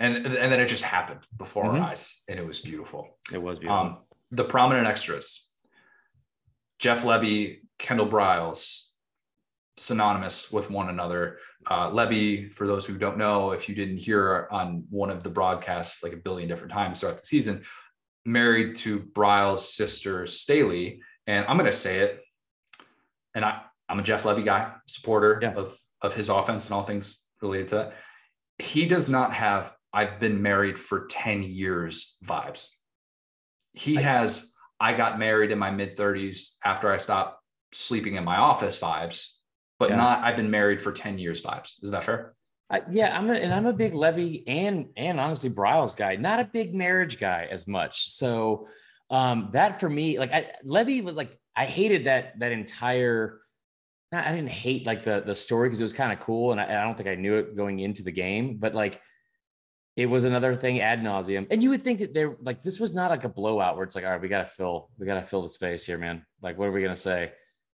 and 0.00 0.16
and 0.16 0.34
then 0.52 0.58
it 0.58 0.66
just 0.66 0.82
happened 0.82 1.20
before 1.38 1.62
Mhm. 1.64 1.74
our 1.74 1.90
eyes, 1.90 2.22
and 2.28 2.40
it 2.40 2.46
was 2.46 2.58
beautiful. 2.58 3.18
It 3.32 3.40
was 3.40 3.58
beautiful. 3.60 3.78
Um, 3.86 3.98
the 4.32 4.44
prominent 4.44 4.86
extras: 4.88 5.49
Jeff 6.80 7.04
Lebby, 7.04 7.58
Kendal 7.78 8.08
Briles, 8.08 8.88
synonymous 9.76 10.50
with 10.50 10.70
one 10.70 10.88
another. 10.88 11.38
Uh, 11.66 11.90
Lebby, 11.90 12.50
for 12.50 12.66
those 12.66 12.86
who 12.86 12.98
don't 12.98 13.18
know, 13.18 13.52
if 13.52 13.68
you 13.68 13.74
didn't 13.74 13.98
hear 13.98 14.48
on 14.50 14.84
one 14.90 15.10
of 15.10 15.22
the 15.22 15.30
broadcasts 15.30 16.02
like 16.02 16.12
a 16.14 16.16
billion 16.16 16.48
different 16.48 16.72
times 16.72 17.00
throughout 17.00 17.18
the 17.18 17.26
season, 17.26 17.62
married 18.24 18.76
to 18.76 19.00
Briles' 19.00 19.58
sister 19.58 20.26
Staley, 20.26 21.02
and 21.26 21.44
I'm 21.46 21.56
going 21.58 21.70
to 21.70 21.76
say 21.76 22.00
it, 22.00 22.20
and 23.34 23.44
I 23.44 23.62
I'm 23.88 23.98
a 23.98 24.02
Jeff 24.02 24.22
Lebby 24.22 24.44
guy, 24.44 24.72
supporter 24.86 25.38
Yeah. 25.42 25.52
of 25.54 25.76
of 26.02 26.14
his 26.14 26.28
offense 26.30 26.66
and 26.66 26.74
all 26.74 26.82
things 26.84 27.22
related 27.42 27.68
to 27.68 27.74
that. 27.76 27.92
He 28.58 28.86
does 28.86 29.08
not 29.08 29.32
have 29.34 29.74
I've 29.92 30.20
been 30.20 30.40
married 30.40 30.78
for 30.78 31.06
10 31.06 31.42
years 31.42 32.16
vibes. 32.24 32.76
He 33.72 33.98
I- 33.98 34.02
has 34.02 34.52
I 34.80 34.94
got 34.94 35.18
married 35.18 35.50
in 35.50 35.58
my 35.58 35.70
mid 35.70 35.96
30s 35.96 36.56
after 36.64 36.90
I 36.90 36.96
stopped 36.96 37.42
sleeping 37.72 38.14
in 38.14 38.24
my 38.24 38.36
office 38.36 38.80
vibes, 38.80 39.34
but 39.78 39.90
Yeah. 39.90 39.96
not 39.96 40.24
I've 40.24 40.36
been 40.36 40.50
married 40.50 40.80
for 40.80 40.90
10 40.90 41.18
years 41.18 41.42
vibes. 41.42 41.74
Is 41.82 41.90
that 41.90 42.04
fair? 42.04 42.34
I, 42.70 42.82
yeah, 42.90 43.16
I'm 43.18 43.28
a, 43.28 43.34
and 43.34 43.52
I'm 43.52 43.66
a 43.66 43.72
big 43.72 43.92
Lebby 43.92 44.44
and 44.46 44.90
and 44.96 45.18
honestly 45.18 45.50
Briles 45.50 45.96
guy, 45.96 46.16
not 46.16 46.38
a 46.38 46.44
big 46.44 46.72
marriage 46.72 47.18
guy 47.18 47.48
as 47.50 47.66
much. 47.66 48.08
So 48.10 48.68
um, 49.10 49.48
that 49.52 49.80
for 49.80 49.88
me, 49.88 50.18
like 50.18 50.32
I, 50.32 50.52
Lebby 50.64 51.02
was 51.02 51.14
like 51.14 51.36
I 51.56 51.66
hated 51.66 52.06
that 52.06 52.38
that 52.38 52.52
entire. 52.52 53.40
I 54.12 54.32
didn't 54.34 54.50
hate 54.50 54.86
like 54.86 55.04
the 55.04 55.22
the 55.24 55.34
story 55.34 55.68
because 55.68 55.80
it 55.80 55.84
was 55.84 55.92
kind 55.92 56.12
of 56.12 56.20
cool, 56.20 56.52
and 56.52 56.60
I, 56.60 56.80
I 56.80 56.84
don't 56.84 56.96
think 56.96 57.08
I 57.08 57.16
knew 57.16 57.34
it 57.34 57.56
going 57.56 57.80
into 57.80 58.02
the 58.02 58.12
game, 58.12 58.56
but 58.56 58.74
like 58.74 59.00
it 59.96 60.06
was 60.06 60.24
another 60.24 60.54
thing 60.54 60.80
ad 60.80 61.00
nauseum. 61.00 61.46
And 61.50 61.62
you 61.62 61.70
would 61.70 61.84
think 61.84 61.98
that 61.98 62.14
they're 62.14 62.36
like 62.40 62.62
this 62.62 62.78
was 62.80 62.94
not 62.94 63.10
like 63.10 63.24
a 63.24 63.28
blowout 63.28 63.76
where 63.76 63.84
it's 63.84 63.94
like, 63.94 64.04
all 64.04 64.12
right, 64.12 64.20
we 64.20 64.28
gotta 64.28 64.46
fill, 64.48 64.88
we 64.98 65.06
gotta 65.06 65.22
fill 65.22 65.42
the 65.42 65.48
space 65.48 65.84
here, 65.84 65.98
man. 65.98 66.24
Like, 66.42 66.58
what 66.58 66.68
are 66.68 66.72
we 66.72 66.82
gonna 66.82 66.96
say? 66.96 67.32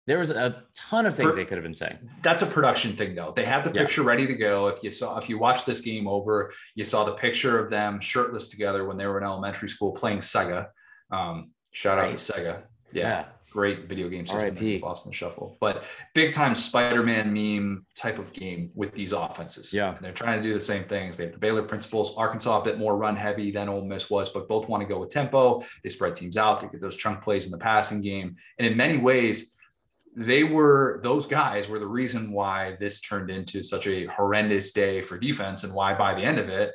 There 0.07 0.19
was 0.19 0.31
a 0.33 0.65
ton 0.77 1.07
of 1.07 1.15
things 1.15 1.31
For- 1.31 1.37
they 1.37 1.45
could 1.45 1.57
have 1.59 1.63
been 1.63 1.75
saying. 1.75 1.97
That's 2.23 2.43
a 2.43 2.47
production 2.47 2.97
thing 2.97 3.15
though. 3.15 3.33
They 3.35 3.45
had 3.45 3.65
the 3.65 3.73
Yeah. 3.73 3.83
picture 3.83 4.03
ready 4.03 4.27
to 4.27 4.35
go. 4.35 4.67
If 4.69 4.83
you 4.83 4.91
saw 4.91 5.17
if 5.19 5.29
you 5.29 5.39
watched 5.39 5.65
this 5.65 5.81
game 5.81 6.07
over, 6.09 6.53
you 6.75 6.85
saw 6.85 7.05
the 7.05 7.15
picture 7.15 7.59
of 7.59 7.71
them 7.71 8.01
shirtless 8.01 8.49
together 8.51 8.85
when 8.85 8.97
they 8.97 9.07
were 9.07 9.19
in 9.19 9.25
elementary 9.25 9.69
school 9.69 9.93
playing 9.93 10.19
Sega. 10.19 10.69
Um, 11.13 11.53
shout 11.73 11.99
out 11.99 12.09
Nice. 12.11 12.27
to 12.27 12.33
Sega. 12.33 12.63
Yeah. 12.93 13.03
yeah. 13.09 13.25
Great 13.53 13.89
video 13.89 14.09
game 14.09 14.27
system 14.27 14.55
that 14.55 14.61
gets 14.61 14.83
lost 14.83 15.07
in 15.07 15.11
the 15.11 15.17
shuffle. 15.17 15.57
But 15.61 15.85
big 16.15 16.33
time 16.33 16.55
Spider-Man 16.55 17.33
meme 17.33 17.87
type 17.95 18.19
of 18.19 18.33
game 18.33 18.71
with 18.75 18.93
these 18.95 19.13
offenses. 19.13 19.73
Yeah. 19.73 19.95
And 19.95 20.05
they're 20.05 20.13
trying 20.13 20.43
to 20.43 20.49
do 20.49 20.55
the 20.55 20.61
same 20.61 20.85
things. 20.85 21.17
They 21.17 21.25
have 21.25 21.33
the 21.33 21.39
Baylor 21.39 21.63
principles. 21.63 22.17
Arkansas 22.17 22.61
a 22.61 22.65
bit 22.65 22.79
more 22.79 22.97
run 22.97 23.17
heavy 23.17 23.51
than 23.51 23.69
Ole 23.69 23.85
Miss 23.85 24.11
was, 24.11 24.29
but 24.29 24.49
both 24.49 24.69
want 24.69 24.83
to 24.83 24.87
go 24.87 24.99
with 24.99 25.11
tempo. 25.11 25.63
They 25.83 25.91
spread 25.91 26.15
teams 26.15 26.37
out. 26.37 26.61
They 26.61 26.69
get 26.69 26.81
those 26.81 26.97
chunk 26.97 27.23
plays 27.23 27.47
in 27.47 27.53
the 27.53 27.59
passing 27.59 28.01
game. 28.01 28.37
And 28.59 28.67
in 28.67 28.77
many 28.77 28.97
ways, 28.97 29.57
they 30.15 30.45
were 30.45 31.01
those 31.03 31.27
guys 31.27 31.69
were 31.69 31.79
the 31.79 31.87
reason 31.87 32.33
why 32.33 32.77
this 32.79 33.01
turned 33.01 33.31
into 33.31 33.63
such 33.63 33.87
a 33.87 34.07
horrendous 34.07 34.73
day 34.73 35.01
for 35.01 35.19
defense 35.19 35.65
and 35.65 35.73
why 35.73 35.95
by 35.95 36.15
the 36.15 36.23
end 36.23 36.39
of 36.39 36.49
it 36.49 36.73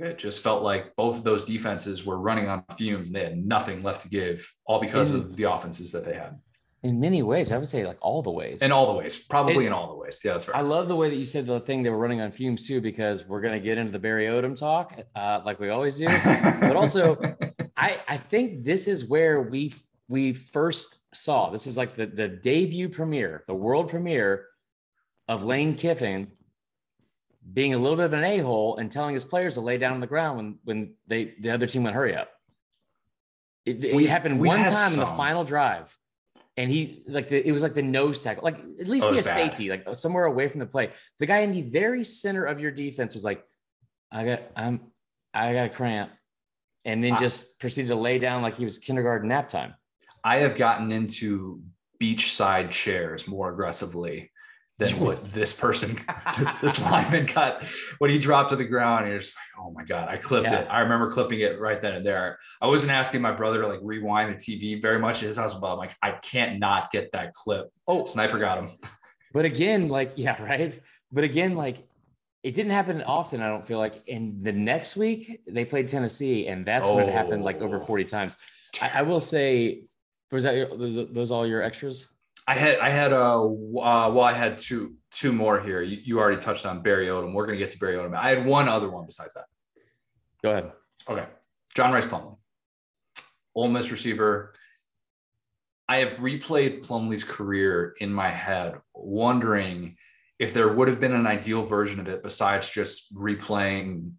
it 0.00 0.18
just 0.18 0.42
felt 0.42 0.62
like 0.62 0.94
both 0.96 1.18
of 1.18 1.24
those 1.24 1.44
defenses 1.44 2.04
were 2.04 2.18
running 2.18 2.48
on 2.48 2.62
fumes 2.76 3.08
and 3.08 3.16
they 3.16 3.24
had 3.24 3.44
nothing 3.44 3.82
left 3.82 4.02
to 4.02 4.08
give 4.08 4.48
all 4.66 4.80
because 4.80 5.10
In- 5.10 5.16
of 5.20 5.36
the 5.36 5.44
offenses 5.44 5.92
that 5.92 6.04
they 6.04 6.14
had 6.14 6.38
In 6.84 7.00
many 7.00 7.22
ways, 7.22 7.50
I 7.50 7.58
would 7.58 7.66
say 7.68 7.84
like 7.86 7.98
all 8.00 8.22
the 8.22 8.30
ways. 8.30 8.62
in 8.62 8.70
all 8.72 8.86
the 8.86 8.92
ways 8.92 9.18
probably 9.18 9.64
It- 9.64 9.68
in 9.68 9.72
all 9.72 9.88
the 9.88 9.96
ways 9.96 10.20
yeah 10.24 10.32
that's 10.34 10.46
right. 10.48 10.56
I 10.56 10.60
love 10.60 10.88
the 10.88 10.96
way 10.96 11.08
that 11.10 11.16
you 11.16 11.24
said 11.24 11.46
the 11.46 11.60
thing 11.60 11.82
they 11.82 11.90
were 11.90 11.98
running 11.98 12.20
on 12.20 12.30
fumes 12.30 12.66
too, 12.68 12.80
because 12.80 13.26
we're 13.26 13.40
gonna 13.40 13.60
get 13.60 13.78
into 13.78 13.92
the 13.92 13.98
Barry 13.98 14.26
Odom 14.26 14.54
talk, 14.56 14.96
uh, 15.16 15.40
like 15.44 15.58
we 15.60 15.68
always 15.70 15.98
do. 15.98 16.06
But 16.60 16.76
also, 16.76 17.16
I 17.76 17.98
I 18.08 18.16
think 18.16 18.62
this 18.64 18.86
is 18.86 19.04
where 19.06 19.42
we 19.42 19.74
we 20.08 20.32
first 20.32 21.00
saw. 21.12 21.50
This 21.50 21.66
is 21.66 21.76
like 21.76 21.94
the, 21.94 22.06
the 22.06 22.28
debut 22.28 22.88
premiere, 22.88 23.44
the 23.46 23.54
world 23.54 23.88
premiere 23.90 24.46
of 25.28 25.44
Lane 25.44 25.74
Kiffin 25.76 26.28
being 27.52 27.74
a 27.74 27.78
little 27.78 27.96
bit 27.96 28.06
of 28.06 28.12
an 28.12 28.24
a-hole 28.24 28.76
and 28.76 28.90
telling 28.90 29.14
his 29.14 29.24
players 29.24 29.54
to 29.54 29.60
lay 29.60 29.78
down 29.78 29.94
on 29.94 30.00
the 30.00 30.06
ground 30.06 30.36
when 30.36 30.58
when 30.64 30.94
they 31.06 31.34
the 31.40 31.50
other 31.50 31.66
team 31.66 31.82
went 31.82 31.94
hurry 31.94 32.14
up. 32.14 32.30
It, 33.64 33.84
it 33.84 34.08
happened 34.08 34.40
one 34.40 34.58
time 34.58 34.74
some. 34.74 34.92
in 34.94 34.98
the 34.98 35.06
final 35.06 35.44
drive, 35.44 35.94
and 36.56 36.70
he 36.70 37.02
like 37.06 37.28
the, 37.28 37.46
it 37.46 37.52
was 37.52 37.62
like 37.62 37.74
the 37.74 37.82
nose 37.82 38.20
tackle, 38.22 38.44
like 38.44 38.58
at 38.58 38.88
least 38.88 39.06
oh, 39.06 39.12
be 39.12 39.18
a 39.18 39.22
bad. 39.22 39.34
safety, 39.34 39.68
like 39.68 39.86
somewhere 39.94 40.24
away 40.24 40.48
from 40.48 40.60
the 40.60 40.66
play. 40.66 40.90
The 41.18 41.26
guy 41.26 41.38
in 41.38 41.52
the 41.52 41.62
very 41.62 42.04
center 42.04 42.44
of 42.44 42.60
your 42.60 42.70
defense 42.70 43.14
was 43.14 43.24
like, 43.24 43.44
"I 44.10 44.24
got, 44.24 44.42
I'm, 44.56 44.80
I 45.34 45.52
got 45.52 45.66
a 45.66 45.70
cramp," 45.70 46.10
and 46.84 47.02
then 47.02 47.12
ah. 47.12 47.18
just 47.18 47.58
proceeded 47.58 47.88
to 47.88 47.96
lay 47.96 48.18
down 48.18 48.42
like 48.42 48.56
he 48.56 48.64
was 48.64 48.78
kindergarten 48.78 49.28
nap 49.28 49.48
time. 49.48 49.74
I 50.24 50.38
have 50.38 50.56
gotten 50.56 50.92
into 50.92 51.62
beachside 52.00 52.70
chairs 52.70 53.28
more 53.28 53.50
aggressively 53.50 54.30
than 54.78 54.98
what 55.00 55.32
this 55.32 55.52
person, 55.52 55.96
this, 56.38 56.48
this, 56.62 56.80
lineman 56.80 57.26
cut 57.26 57.64
when 57.98 58.10
he 58.10 58.18
dropped 58.18 58.50
to 58.50 58.56
the 58.56 58.64
ground. 58.64 59.04
And 59.04 59.12
you're 59.12 59.20
just 59.20 59.36
like, 59.36 59.66
oh 59.66 59.70
my 59.72 59.84
God, 59.84 60.08
I 60.08 60.16
clipped 60.16 60.50
yeah. 60.50 60.60
it. 60.60 60.68
I 60.70 60.80
remember 60.80 61.10
clipping 61.10 61.40
it 61.40 61.58
right 61.60 61.82
then 61.82 61.94
and 61.94 62.06
there. 62.06 62.38
I 62.62 62.68
wasn't 62.68 62.92
asking 62.92 63.20
my 63.20 63.32
brother 63.32 63.60
to 63.62 63.66
like 63.66 63.80
rewind 63.82 64.32
the 64.32 64.36
TV 64.36 64.80
very 64.80 65.00
much 65.00 65.16
at 65.16 65.26
his 65.26 65.36
house, 65.36 65.54
but 65.54 65.72
I'm 65.72 65.78
like, 65.78 65.94
I 66.02 66.12
can't 66.12 66.60
not 66.60 66.90
get 66.90 67.10
that 67.12 67.34
clip. 67.34 67.68
Oh, 67.88 68.04
sniper 68.04 68.38
got 68.38 68.58
him. 68.58 68.68
But 69.30 69.44
again, 69.44 69.88
like, 69.88 70.12
yeah, 70.16 70.42
right. 70.42 70.80
But 71.12 71.22
again, 71.22 71.54
like, 71.54 71.86
it 72.42 72.54
didn't 72.54 72.72
happen 72.72 73.02
often, 73.02 73.42
I 73.42 73.48
don't 73.48 73.62
feel 73.62 73.78
like. 73.78 74.02
And 74.08 74.42
the 74.42 74.52
next 74.52 74.96
week 74.96 75.42
they 75.46 75.66
played 75.66 75.86
Tennessee, 75.86 76.46
and 76.46 76.64
that's 76.64 76.88
oh. 76.88 76.96
when 76.96 77.08
it 77.08 77.12
happened 77.12 77.44
like 77.44 77.60
over 77.60 77.78
40 77.78 78.04
times. 78.04 78.38
I, 78.80 78.90
I 78.94 79.02
will 79.02 79.20
say, 79.20 79.82
was 80.32 80.44
that 80.44 80.54
your, 80.54 80.74
those, 80.76 81.08
those 81.12 81.30
all 81.30 81.46
your 81.46 81.62
extras? 81.62 82.08
I 82.48 82.54
had 82.54 82.78
I 82.78 82.88
had 82.88 83.12
a 83.12 83.20
uh, 83.20 83.44
uh, 83.44 84.10
well 84.10 84.22
I 84.22 84.32
had 84.32 84.56
two 84.56 84.94
two 85.10 85.32
more 85.32 85.60
here. 85.60 85.82
You, 85.82 85.98
you 86.02 86.18
already 86.18 86.40
touched 86.40 86.64
on 86.64 86.82
Barry 86.82 87.08
Odom. 87.08 87.34
We're 87.34 87.44
gonna 87.44 87.58
get 87.58 87.68
to 87.70 87.78
Barry 87.78 87.96
Odom. 87.96 88.16
I 88.16 88.30
had 88.30 88.46
one 88.46 88.68
other 88.70 88.88
one 88.88 89.04
besides 89.04 89.34
that. 89.34 89.44
Go 90.42 90.52
ahead. 90.52 90.72
Okay, 91.10 91.26
John 91.74 91.92
Rhys 91.92 92.06
Plumlee, 92.06 92.38
Ole 93.54 93.68
Miss 93.68 93.90
receiver. 93.90 94.54
I 95.90 95.98
have 95.98 96.12
replayed 96.12 96.86
Plumlee's 96.86 97.22
career 97.22 97.94
in 98.00 98.12
my 98.12 98.30
head, 98.30 98.76
wondering 98.94 99.96
if 100.38 100.54
there 100.54 100.72
would 100.72 100.88
have 100.88 101.00
been 101.00 101.14
an 101.14 101.26
ideal 101.26 101.64
version 101.64 101.98
of 102.00 102.08
it 102.08 102.22
besides 102.22 102.70
just 102.70 103.14
replaying 103.14 104.12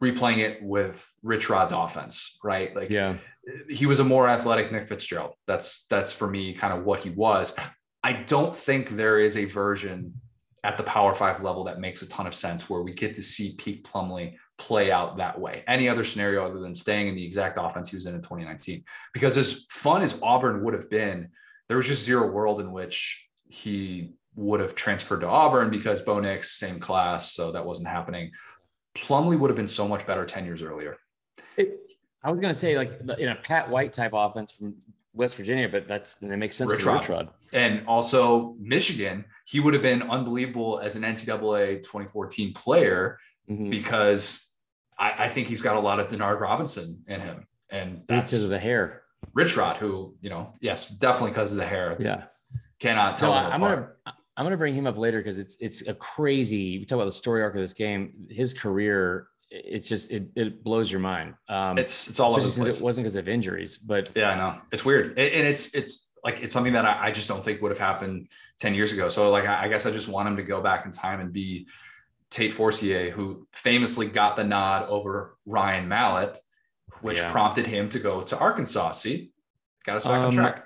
replaying 0.00 0.38
it 0.38 0.62
with 0.62 1.10
Rich 1.22 1.48
Rod's 1.48 1.72
offense, 1.72 2.38
right? 2.44 2.74
Like, 2.74 2.90
yeah, 2.90 3.16
he 3.68 3.86
was 3.86 4.00
a 4.00 4.04
more 4.04 4.28
athletic 4.28 4.72
Nick 4.72 4.88
Fitzgerald. 4.88 5.34
That's 5.46 5.86
that's 5.86 6.12
for 6.12 6.28
me 6.28 6.54
kind 6.54 6.76
of 6.76 6.84
what 6.84 7.00
he 7.00 7.10
was. 7.10 7.56
I 8.02 8.12
don't 8.12 8.54
think 8.54 8.90
there 8.90 9.18
is 9.18 9.36
a 9.36 9.46
version 9.46 10.12
at 10.62 10.76
the 10.76 10.82
Power 10.82 11.14
Five 11.14 11.42
level 11.42 11.64
that 11.64 11.80
makes 11.80 12.02
a 12.02 12.08
ton 12.08 12.26
of 12.26 12.34
sense 12.34 12.68
where 12.68 12.82
we 12.82 12.92
get 12.92 13.14
to 13.14 13.22
see 13.22 13.54
Pete 13.56 13.84
Plumlee 13.84 14.36
play 14.58 14.92
out 14.92 15.16
that 15.16 15.38
way. 15.38 15.62
Any 15.66 15.88
other 15.88 16.04
scenario 16.04 16.44
other 16.46 16.60
than 16.60 16.74
staying 16.74 17.08
in 17.08 17.16
the 17.16 17.24
exact 17.24 17.58
offense 17.60 17.90
he 17.90 17.96
was 17.96 18.06
in 18.06 18.14
in 18.14 18.20
2019, 18.20 18.84
because 19.12 19.36
as 19.38 19.66
fun 19.70 20.02
as 20.02 20.20
Auburn 20.22 20.62
would 20.64 20.74
have 20.74 20.90
been, 20.90 21.30
there 21.68 21.76
was 21.76 21.86
just 21.86 22.04
zero 22.04 22.30
world 22.30 22.60
in 22.60 22.72
which 22.72 23.28
he 23.46 24.14
would 24.36 24.60
have 24.60 24.74
transferred 24.74 25.20
to 25.20 25.28
Auburn 25.28 25.70
because 25.70 26.02
Bo 26.02 26.20
Nix, 26.20 26.52
same 26.52 26.80
class, 26.80 27.32
so 27.32 27.52
that 27.52 27.64
wasn't 27.64 27.88
happening. 27.88 28.30
Plumlee 28.94 29.38
would 29.38 29.50
have 29.50 29.56
been 29.56 29.66
so 29.66 29.86
much 29.86 30.06
better 30.06 30.24
10 30.24 30.44
years 30.44 30.62
earlier. 30.62 30.96
It, 31.56 31.80
I 32.22 32.30
was 32.30 32.40
going 32.40 32.52
to 32.52 32.58
say, 32.58 32.76
like, 32.76 33.00
in 33.18 33.28
a 33.28 33.36
Pat 33.36 33.68
White 33.68 33.92
type 33.92 34.12
offense 34.14 34.52
from 34.52 34.74
West 35.12 35.36
Virginia, 35.36 35.68
but 35.68 35.86
that's 35.86 36.16
that 36.16 36.36
makes 36.36 36.56
sense. 36.56 36.72
Rich 36.72 36.84
Rod. 36.84 37.08
Rod. 37.08 37.28
And 37.52 37.86
also 37.86 38.56
Michigan, 38.58 39.24
he 39.46 39.60
would 39.60 39.74
have 39.74 39.82
been 39.82 40.02
unbelievable 40.02 40.80
as 40.80 40.96
an 40.96 41.02
NCAA 41.02 41.76
2014 41.76 42.52
player 42.54 43.18
mm-hmm. 43.48 43.70
because 43.70 44.50
I, 44.98 45.14
I, 45.24 45.28
think 45.28 45.46
he's 45.46 45.60
got 45.60 45.76
a 45.76 45.80
lot 45.80 46.00
of 46.00 46.08
Denard 46.08 46.40
Robinson 46.40 47.04
in 47.06 47.20
him. 47.20 47.46
And 47.70 48.02
that's 48.08 48.32
because 48.32 48.44
of 48.44 48.50
the 48.50 48.58
hair. 48.58 49.02
Rich 49.34 49.56
Rod, 49.56 49.76
who, 49.76 50.14
you 50.20 50.30
know, 50.30 50.52
yes, 50.60 50.88
definitely 50.88 51.30
because 51.30 51.52
of 51.52 51.58
the 51.58 51.66
hair. 51.66 51.96
Yeah. 51.98 52.24
Cannot 52.80 53.16
tell. 53.16 53.32
No, 53.32 53.38
I'm 53.38 53.60
gonna 53.60 53.88
I'm 54.36 54.44
gonna 54.44 54.56
bring 54.56 54.74
him 54.74 54.86
up 54.86 54.96
later 54.96 55.18
because 55.18 55.38
it's 55.38 55.56
it's 55.60 55.86
a 55.86 55.94
crazy. 55.94 56.78
We 56.78 56.84
talk 56.84 56.96
about 56.96 57.06
the 57.06 57.12
story 57.12 57.42
arc 57.42 57.54
of 57.54 57.60
this 57.60 57.72
game. 57.72 58.26
His 58.30 58.52
career, 58.52 59.28
it's 59.50 59.86
just 59.88 60.10
it, 60.10 60.28
it 60.34 60.64
blows 60.64 60.90
your 60.90 61.00
mind. 61.00 61.34
Um, 61.48 61.78
it's 61.78 62.08
it's 62.08 62.18
all 62.18 62.32
over 62.32 62.40
the 62.40 62.48
place. 62.48 62.78
It 62.78 62.82
wasn't 62.82 63.04
because 63.04 63.16
of 63.16 63.28
injuries, 63.28 63.76
but 63.76 64.10
yeah, 64.16 64.30
I 64.30 64.36
know 64.36 64.60
it's 64.72 64.84
weird, 64.84 65.18
and 65.18 65.46
it's 65.46 65.74
it's 65.74 66.08
like 66.24 66.42
it's 66.42 66.52
something 66.52 66.72
that 66.72 66.84
I, 66.84 67.06
I 67.06 67.10
just 67.12 67.28
don't 67.28 67.44
think 67.44 67.62
would 67.62 67.70
have 67.70 67.78
happened 67.78 68.28
ten 68.58 68.74
years 68.74 68.92
ago. 68.92 69.08
So 69.08 69.30
like 69.30 69.46
I, 69.46 69.64
I 69.64 69.68
guess 69.68 69.86
I 69.86 69.92
just 69.92 70.08
want 70.08 70.26
him 70.28 70.36
to 70.36 70.42
go 70.42 70.60
back 70.60 70.84
in 70.84 70.90
time 70.90 71.20
and 71.20 71.32
be 71.32 71.68
Tate 72.30 72.52
Forcier, 72.52 73.10
who 73.10 73.46
famously 73.52 74.08
got 74.08 74.36
the 74.36 74.42
nod 74.42 74.80
over 74.90 75.36
Ryan 75.46 75.86
Mallett, 75.86 76.40
which 77.02 77.18
yeah. 77.18 77.30
prompted 77.30 77.66
him 77.66 77.88
to 77.90 78.00
go 78.00 78.20
to 78.22 78.36
Arkansas. 78.36 78.92
See, 78.92 79.30
got 79.84 79.98
us 79.98 80.04
back 80.04 80.18
um, 80.18 80.26
on 80.26 80.32
track. 80.32 80.63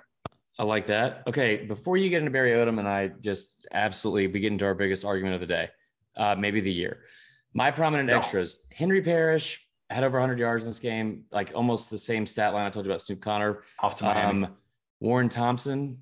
I 0.59 0.65
like 0.65 0.87
that. 0.87 1.23
Okay, 1.27 1.65
before 1.65 1.97
you 1.97 2.11
get 2.11 2.19
into 2.19 2.31
Barry 2.31 2.51
Odom 2.51 2.79
and 2.79 2.89
I 2.89 3.09
just 3.09 3.53
absolutely 3.73 4.27
we 4.27 4.41
get 4.41 4.53
into 4.53 4.65
our 4.65 4.75
biggest 4.75 5.05
argument 5.05 5.35
of 5.35 5.41
the 5.41 5.47
day, 5.47 5.69
uh, 6.17 6.35
maybe 6.37 6.61
the 6.61 6.73
year. 6.73 7.01
My 7.55 7.71
prominent 7.71 8.09
no. 8.09 8.17
extras: 8.17 8.63
Henry 8.73 9.01
Parrish 9.01 9.65
had 9.89 10.05
over 10.05 10.19
100 10.19 10.39
yards 10.39 10.65
in 10.65 10.71
this 10.71 10.81
game, 10.81 11.25
like 11.31 11.53
almost 11.55 11.91
the 11.91 11.99
same 11.99 12.27
stat 12.27 12.53
line 12.53 12.67
I 12.67 12.71
told 12.71 12.87
you 12.87 12.93
about 12.93 13.01
Snoop 13.01 13.21
Conner. 13.21 13.63
Off 13.81 13.97
to 13.97 14.05
Miami. 14.05 14.47
Um, 14.47 14.57
Warren 15.01 15.29
Thompson, 15.29 15.99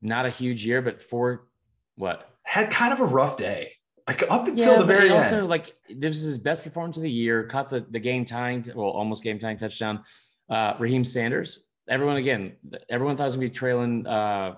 not 0.00 0.24
a 0.24 0.30
huge 0.30 0.64
year, 0.64 0.80
but 0.80 1.02
for 1.02 1.48
what 1.96 2.30
had 2.44 2.70
kind 2.70 2.92
of 2.92 3.00
a 3.00 3.04
rough 3.04 3.36
day. 3.36 3.72
Like 4.06 4.22
up 4.30 4.46
until 4.46 4.74
yeah, 4.74 4.78
the 4.78 4.84
very 4.84 5.10
also, 5.10 5.38
end. 5.38 5.48
like 5.48 5.74
this 5.90 6.14
is 6.16 6.22
his 6.22 6.38
best 6.38 6.62
performance 6.62 6.96
of 6.96 7.02
the 7.02 7.10
year. 7.10 7.42
Caught 7.44 7.70
the, 7.70 7.86
the 7.90 7.98
game 7.98 8.24
tying, 8.24 8.64
well, 8.72 8.90
almost 8.90 9.24
game 9.24 9.40
tying 9.40 9.58
touchdown. 9.58 10.04
Uh, 10.48 10.74
Raheem 10.78 11.02
Sanders 11.02 11.65
everyone 11.88 12.16
again, 12.16 12.52
everyone 12.88 13.16
thought 13.16 13.24
it 13.24 13.26
was 13.26 13.36
gonna 13.36 13.48
be 13.48 13.54
Traylon. 13.54 14.06
Uh, 14.06 14.56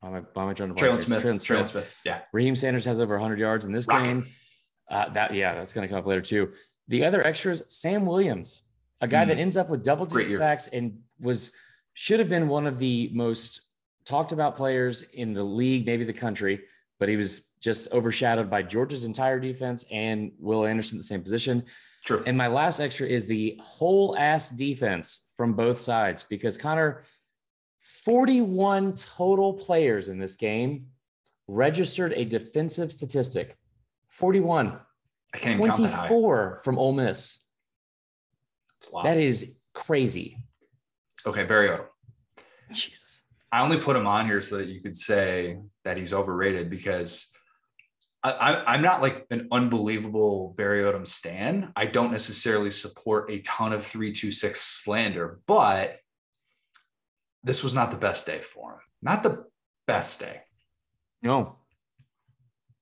why 0.00 0.08
am 0.08 0.14
I, 0.14 0.20
why 0.32 0.42
am 0.42 0.48
I 0.48 0.54
trying 0.54 0.74
to 0.74 0.82
Traylon 0.82 1.00
Smith. 1.00 1.22
Traylon 1.22 1.40
Smith. 1.40 1.68
Smith. 1.68 1.94
Yeah. 2.04 2.20
Raheem 2.32 2.56
Sanders 2.56 2.84
has 2.84 2.98
over 2.98 3.14
100 3.14 3.38
yards 3.38 3.66
in 3.66 3.72
this 3.72 3.86
Rock. 3.86 4.04
game. 4.04 4.26
Uh, 4.90 5.08
that 5.10 5.34
yeah, 5.34 5.54
that's 5.54 5.72
gonna 5.72 5.88
come 5.88 5.98
up 5.98 6.06
later 6.06 6.20
too. 6.20 6.52
The 6.88 7.04
other 7.04 7.24
extras, 7.26 7.62
Sam 7.68 8.04
Williams, 8.04 8.64
a 9.00 9.08
guy 9.08 9.24
mm. 9.24 9.28
that 9.28 9.38
ends 9.38 9.56
up 9.56 9.68
with 9.68 9.84
double 9.84 10.06
digit 10.06 10.36
sacks 10.36 10.68
and 10.68 10.98
was 11.20 11.52
should 11.94 12.18
have 12.18 12.28
been 12.28 12.48
one 12.48 12.66
of 12.66 12.78
the 12.78 13.10
most 13.12 13.62
talked 14.04 14.32
about 14.32 14.56
players 14.56 15.02
in 15.02 15.34
the 15.34 15.44
league, 15.44 15.86
maybe 15.86 16.04
the 16.04 16.12
country, 16.12 16.60
but 16.98 17.08
he 17.08 17.16
was 17.16 17.50
just 17.60 17.92
overshadowed 17.92 18.50
by 18.50 18.62
Georgia's 18.62 19.04
entire 19.04 19.38
defense 19.38 19.84
and 19.90 20.32
Will 20.38 20.66
Anderson, 20.66 20.96
in 20.96 20.98
the 20.98 21.04
same 21.04 21.22
position. 21.22 21.64
True. 22.04 22.22
And 22.26 22.36
my 22.36 22.48
last 22.48 22.80
extra 22.80 23.06
is 23.06 23.26
the 23.26 23.58
whole 23.62 24.16
ass 24.18 24.50
defense 24.50 25.32
from 25.36 25.54
both 25.54 25.78
sides 25.78 26.24
because 26.24 26.56
Connor, 26.56 27.04
41 28.04 28.94
total 28.96 29.52
players 29.52 30.08
in 30.08 30.18
this 30.18 30.34
game 30.34 30.86
registered 31.46 32.12
a 32.14 32.24
defensive 32.24 32.92
statistic. 32.92 33.56
41. 34.08 34.78
I 35.34 35.38
can't 35.38 35.58
24 35.58 36.60
from 36.64 36.78
Ole 36.78 36.92
Miss. 36.92 37.38
That 39.04 39.16
is 39.16 39.58
crazy. 39.72 40.38
Okay, 41.24 41.44
Barry 41.44 41.68
Odom. 41.68 41.86
Jesus. 42.72 43.22
I 43.52 43.60
only 43.60 43.78
put 43.78 43.96
him 43.96 44.06
on 44.06 44.26
here 44.26 44.40
so 44.40 44.56
that 44.56 44.68
you 44.68 44.80
could 44.80 44.96
say 44.96 45.58
that 45.84 45.96
he's 45.96 46.12
overrated 46.12 46.68
because 46.68 47.31
I, 48.24 48.74
am 48.74 48.82
not 48.82 49.02
like 49.02 49.26
an 49.30 49.48
unbelievable 49.50 50.54
Barry 50.56 50.82
Odom 50.82 51.06
stan. 51.06 51.72
I 51.74 51.86
don't 51.86 52.12
necessarily 52.12 52.70
support 52.70 53.30
a 53.30 53.40
ton 53.40 53.72
of 53.72 53.84
three 53.84 54.12
two 54.12 54.30
six 54.30 54.60
slander, 54.60 55.40
but 55.46 55.98
this 57.42 57.64
was 57.64 57.74
not 57.74 57.90
the 57.90 57.96
best 57.96 58.26
day 58.26 58.40
for 58.40 58.74
him. 58.74 58.80
Not 59.02 59.24
the 59.24 59.44
best 59.88 60.20
day. 60.20 60.40
No, 61.22 61.56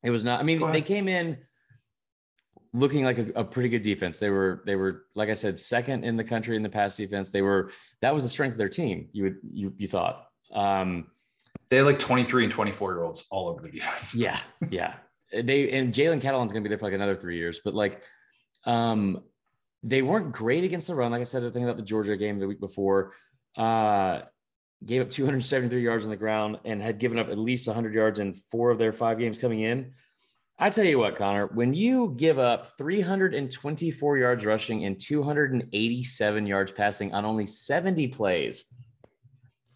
it 0.03 0.11
was 0.11 0.25
not. 0.25 0.41
I 0.41 0.43
mean, 0.43 0.61
they 0.71 0.83
came 0.83 1.09
in 1.09 1.39
looking 2.75 3.05
like 3.05 3.19
a, 3.19 3.27
a, 3.37 3.45
pretty 3.45 3.71
good 3.71 3.83
defense. 3.83 4.19
They 4.19 4.31
were 4.31 4.63
they 4.67 4.77
were 4.77 5.07
like 5.15 5.31
I 5.31 5.35
said, 5.35 5.59
second 5.59 6.05
in 6.05 6.19
the 6.19 6.25
country 6.25 6.57
in 6.57 6.63
the 6.63 6.69
pass 6.69 6.97
defense. 6.97 7.31
They 7.31 7.43
were 7.43 7.71
that 8.03 8.13
was 8.13 8.25
the 8.25 8.29
strength 8.29 8.53
of 8.53 8.59
their 8.59 8.69
team. 8.69 9.09
You 9.13 9.25
would 9.25 9.37
you 9.51 9.73
you 9.79 9.89
thought. 9.89 10.27
Um, 10.53 11.07
they 11.71 11.77
had 11.77 11.87
like 11.87 11.99
23 11.99 12.45
and 12.45 12.53
24 12.53 12.93
year 12.93 13.05
olds 13.05 13.27
all 13.31 13.49
over 13.49 13.63
the 13.63 13.71
defense. 13.71 14.15
Yeah, 14.15 14.41
yeah 14.71 14.95
they 15.33 15.71
and 15.71 15.93
Jalen 15.95 16.21
Catalon's 16.21 16.53
gonna 16.53 16.63
be 16.63 16.69
there 16.69 16.79
for 16.79 16.87
like 16.87 16.95
another 16.95 17.17
three 17.17 17.37
years, 17.37 17.61
but 17.65 17.75
like 17.75 18.03
um 18.67 19.23
they 19.83 20.03
weren't 20.03 20.33
great 20.33 20.65
against 20.65 20.87
the 20.87 20.95
run. 20.95 21.13
Like 21.13 21.21
I 21.21 21.25
said, 21.25 21.43
the 21.43 21.51
thing 21.51 21.65
about 21.65 21.77
the 21.77 21.83
Georgia 21.83 22.17
game 22.17 22.39
the 22.39 22.47
week 22.47 22.61
before, 22.61 23.15
uh, 23.57 24.23
gave 24.85 25.03
up 25.03 25.11
273 25.11 25.83
yards 25.83 26.05
on 26.05 26.11
the 26.11 26.17
ground 26.17 26.59
and 26.65 26.81
had 26.81 26.99
given 26.99 27.19
up 27.19 27.29
at 27.29 27.39
least 27.39 27.67
100 27.67 27.95
yards 27.95 28.19
in 28.19 28.35
four 28.51 28.71
of 28.71 28.79
their 28.79 28.93
five 28.93 29.19
games 29.19 29.39
coming 29.39 29.61
in. 29.61 29.93
I 30.59 30.69
tell 30.69 30.85
you 30.85 30.99
what, 30.99 31.17
Connor, 31.17 31.47
when 31.47 31.73
you 31.73 32.15
give 32.19 32.39
up 32.39 32.77
324 32.77 34.19
yards 34.19 34.45
rushing 34.45 34.85
and 34.85 35.01
287 35.01 36.47
yards 36.47 36.73
passing 36.73 37.15
on 37.15 37.25
only 37.25 37.47
70 37.47 38.09
plays, 38.09 38.65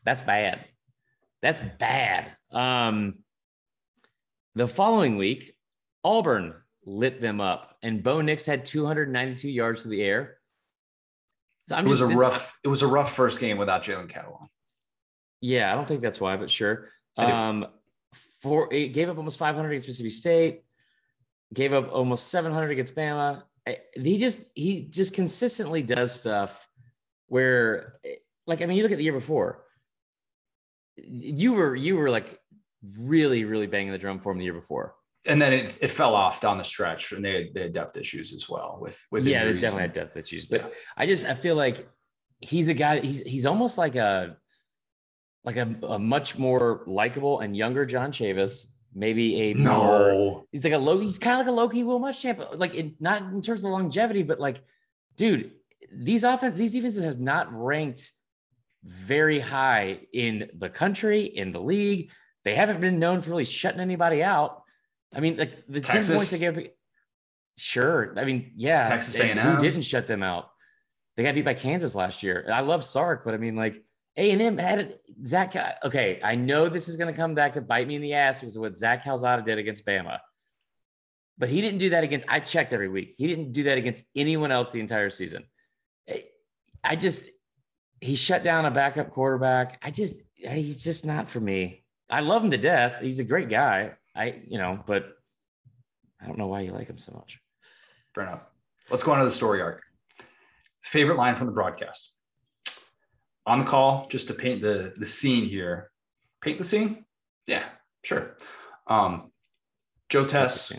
That's 0.04 0.22
bad. 0.22 0.66
That's 1.40 1.62
bad. 1.78 2.32
Um, 2.50 3.23
the 4.54 4.68
following 4.68 5.16
week, 5.16 5.54
Auburn 6.02 6.54
lit 6.86 7.20
them 7.20 7.40
up, 7.40 7.76
and 7.82 8.02
Bo 8.02 8.20
Nix 8.20 8.46
had 8.46 8.64
292 8.66 9.48
yards 9.48 9.82
to 9.82 9.88
the 9.88 10.02
air. 10.02 10.38
So 11.68 11.78
it 11.78 11.84
was 11.84 12.00
just, 12.00 12.12
a 12.12 12.16
rough. 12.16 12.58
It 12.62 12.68
was 12.68 12.82
a 12.82 12.86
rough 12.86 13.14
first 13.14 13.40
game 13.40 13.56
without 13.56 13.82
Jalen 13.82 14.10
Catalon. 14.10 14.48
Yeah, 15.40 15.72
I 15.72 15.74
don't 15.74 15.88
think 15.88 16.02
that's 16.02 16.20
why, 16.20 16.36
but 16.36 16.50
sure. 16.50 16.88
Um, 17.16 17.66
for 18.42 18.72
it 18.72 18.88
gave 18.88 19.08
up 19.08 19.16
almost 19.16 19.38
500 19.38 19.70
against 19.70 19.88
Mississippi 19.88 20.10
State, 20.10 20.62
gave 21.52 21.72
up 21.72 21.90
almost 21.92 22.28
700 22.28 22.70
against 22.70 22.94
Bama. 22.94 23.42
He 23.94 24.18
just 24.18 24.44
he 24.54 24.82
just 24.82 25.14
consistently 25.14 25.82
does 25.82 26.14
stuff 26.14 26.68
where, 27.28 27.94
like, 28.46 28.60
I 28.60 28.66
mean, 28.66 28.76
you 28.76 28.82
look 28.82 28.92
at 28.92 28.98
the 28.98 29.04
year 29.04 29.12
before. 29.12 29.64
You 30.96 31.54
were 31.54 31.74
you 31.74 31.96
were 31.96 32.10
like 32.10 32.38
really 32.98 33.44
really 33.44 33.66
banging 33.66 33.92
the 33.92 33.98
drum 33.98 34.18
for 34.18 34.32
him 34.32 34.38
the 34.38 34.44
year 34.44 34.54
before 34.54 34.94
and 35.26 35.40
then 35.40 35.52
it, 35.52 35.78
it 35.80 35.88
fell 35.88 36.14
off 36.14 36.40
down 36.40 36.58
the 36.58 36.64
stretch 36.64 37.12
and 37.12 37.24
they 37.24 37.32
had, 37.32 37.54
they 37.54 37.62
had 37.62 37.72
depth 37.72 37.96
issues 37.96 38.32
as 38.32 38.48
well 38.48 38.78
with 38.80 39.04
with 39.10 39.26
yeah 39.26 39.44
they 39.44 39.52
definitely 39.54 39.82
had 39.82 39.92
depth 39.92 40.16
issues 40.16 40.46
but 40.46 40.60
yeah. 40.60 40.68
i 40.96 41.06
just 41.06 41.26
i 41.26 41.34
feel 41.34 41.56
like 41.56 41.88
he's 42.40 42.68
a 42.68 42.74
guy 42.74 43.00
he's 43.00 43.20
he's 43.20 43.46
almost 43.46 43.78
like 43.78 43.94
a 43.96 44.36
like 45.44 45.56
a, 45.56 45.74
a 45.88 45.98
much 45.98 46.38
more 46.38 46.82
likable 46.86 47.40
and 47.40 47.56
younger 47.56 47.86
john 47.86 48.12
chavis 48.12 48.66
maybe 48.94 49.40
a 49.40 49.54
no 49.54 49.84
more, 49.84 50.44
he's 50.52 50.64
like 50.64 50.72
a 50.72 50.78
low 50.78 50.98
he's 50.98 51.18
kind 51.18 51.40
of 51.40 51.46
like 51.46 51.52
a 51.52 51.56
low-key 51.56 51.82
will 51.82 52.00
muschamp 52.00 52.58
like 52.58 52.74
in, 52.74 52.94
not 53.00 53.22
in 53.22 53.42
terms 53.42 53.60
of 53.60 53.62
the 53.62 53.68
longevity 53.68 54.22
but 54.22 54.38
like 54.38 54.62
dude 55.16 55.52
these 55.92 56.24
offense 56.24 56.56
these 56.56 56.72
defenses 56.72 57.02
has 57.02 57.18
not 57.18 57.52
ranked 57.52 58.12
very 58.84 59.40
high 59.40 59.98
in 60.12 60.50
the 60.58 60.68
country 60.68 61.24
in 61.24 61.52
the 61.52 61.60
league 61.60 62.10
they 62.44 62.54
haven't 62.54 62.80
been 62.80 62.98
known 62.98 63.20
for 63.20 63.30
really 63.30 63.44
shutting 63.44 63.80
anybody 63.80 64.22
out 64.22 64.64
I 65.14 65.20
mean, 65.20 65.36
like 65.36 65.64
the 65.68 65.80
Texas. 65.80 66.08
10 66.08 66.16
points 66.16 66.30
they 66.30 66.38
gave. 66.38 66.70
Sure. 67.56 68.14
I 68.16 68.24
mean, 68.24 68.52
yeah. 68.56 68.84
Texas 68.84 69.18
A&M. 69.20 69.38
Who 69.38 69.58
didn't 69.58 69.82
shut 69.82 70.06
them 70.06 70.22
out? 70.22 70.50
They 71.16 71.22
got 71.22 71.34
beat 71.34 71.44
by 71.44 71.54
Kansas 71.54 71.94
last 71.94 72.22
year. 72.22 72.50
I 72.52 72.60
love 72.60 72.82
Sark, 72.82 73.24
but 73.24 73.34
I 73.34 73.36
mean, 73.36 73.54
like 73.54 73.82
A&M 74.16 74.58
had 74.58 74.98
Zach. 75.26 75.54
Okay, 75.84 76.20
I 76.22 76.34
know 76.34 76.68
this 76.68 76.88
is 76.88 76.96
going 76.96 77.12
to 77.12 77.16
come 77.16 77.34
back 77.34 77.52
to 77.52 77.60
bite 77.60 77.86
me 77.86 77.94
in 77.94 78.02
the 78.02 78.14
ass 78.14 78.40
because 78.40 78.56
of 78.56 78.62
what 78.62 78.76
Zach 78.76 79.04
Calzada 79.04 79.42
did 79.44 79.58
against 79.58 79.86
Bama. 79.86 80.18
But 81.38 81.48
he 81.48 81.60
didn't 81.60 81.78
do 81.78 81.90
that 81.90 82.04
against, 82.04 82.26
I 82.28 82.40
checked 82.40 82.72
every 82.72 82.88
week. 82.88 83.14
He 83.16 83.26
didn't 83.26 83.52
do 83.52 83.64
that 83.64 83.78
against 83.78 84.04
anyone 84.14 84.52
else 84.52 84.70
the 84.70 84.80
entire 84.80 85.10
season. 85.10 85.44
I 86.82 86.96
just, 86.96 87.28
he 88.00 88.14
shut 88.14 88.44
down 88.44 88.66
a 88.66 88.70
backup 88.70 89.10
quarterback. 89.10 89.78
I 89.82 89.90
just, 89.90 90.22
he's 90.34 90.84
just 90.84 91.06
not 91.06 91.28
for 91.28 91.40
me. 91.40 91.83
I 92.14 92.20
love 92.20 92.44
him 92.44 92.52
to 92.52 92.56
death. 92.56 93.00
He's 93.00 93.18
a 93.18 93.24
great 93.24 93.48
guy. 93.48 93.90
I, 94.14 94.40
you 94.46 94.56
know, 94.56 94.78
but 94.86 95.08
I 96.22 96.26
don't 96.28 96.38
know 96.38 96.46
why 96.46 96.60
you 96.60 96.70
like 96.70 96.86
him 96.86 96.96
so 96.96 97.12
much. 97.12 97.40
Fair 98.14 98.22
enough. 98.22 98.44
Let's 98.88 99.02
go 99.02 99.10
on 99.10 99.18
to 99.18 99.24
the 99.24 99.32
story 99.32 99.60
arc. 99.60 99.82
Favorite 100.80 101.16
line 101.16 101.34
from 101.34 101.48
the 101.48 101.52
broadcast. 101.52 102.16
On 103.46 103.58
the 103.58 103.64
call, 103.64 104.06
just 104.08 104.28
to 104.28 104.34
paint 104.34 104.62
the, 104.62 104.94
the 104.96 105.04
scene 105.04 105.44
here. 105.44 105.90
Paint 106.40 106.58
the 106.58 106.64
scene? 106.64 107.04
Yeah, 107.48 107.64
sure. 108.04 108.36
Um, 108.86 109.32
Joe 110.08 110.24
Tess. 110.24 110.72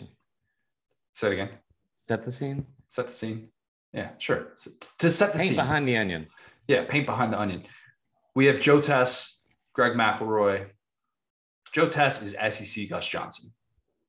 Say 1.12 1.26
it 1.26 1.32
again. 1.34 1.50
Set 1.98 2.24
the 2.24 2.32
scene. 2.32 2.64
Set 2.88 3.08
the 3.08 3.12
scene. 3.12 3.48
Yeah, 3.92 4.08
sure. 4.16 4.54
To 5.00 5.10
set 5.10 5.34
the 5.34 5.38
scene. 5.38 5.48
paint 5.48 5.48
scene. 5.48 5.56
behind 5.56 5.86
the 5.86 5.98
onion. 5.98 6.28
Yeah, 6.66 6.84
paint 6.84 7.04
behind 7.04 7.34
the 7.34 7.38
onion. 7.38 7.64
We 8.34 8.46
have 8.46 8.58
Joe 8.58 8.80
Tess, 8.80 9.42
Greg 9.74 9.92
McElroy, 9.92 10.70
Joe 11.76 11.90
Tess 11.90 12.22
is 12.22 12.34
SEC 12.54 12.88
Gus 12.88 13.06
Johnson. 13.06 13.52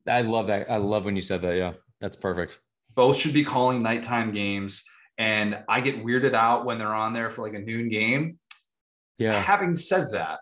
I 0.07 0.21
love 0.21 0.47
that. 0.47 0.71
I 0.71 0.77
love 0.77 1.03
when 1.03 1.17
you 1.17 1.21
said 1.21 1.41
that. 1.41 1.57
Yeah, 1.57 1.73
that's 1.99 2.15
perfect. 2.15 2.59
Both 2.95 3.17
should 3.17 3.33
be 3.33 3.43
calling 3.43 3.83
nighttime 3.83 4.31
games. 4.31 4.85
And 5.17 5.61
I 5.67 5.81
get 5.81 6.01
weirded 6.01 6.33
out 6.33 6.63
when 6.63 6.77
they're 6.77 6.95
on 6.95 7.11
there 7.11 7.29
for 7.29 7.41
like 7.41 7.55
a 7.55 7.59
noon 7.59 7.89
game. 7.89 8.39
Yeah. 9.17 9.37
Having 9.41 9.75
said 9.75 10.05
that, 10.13 10.39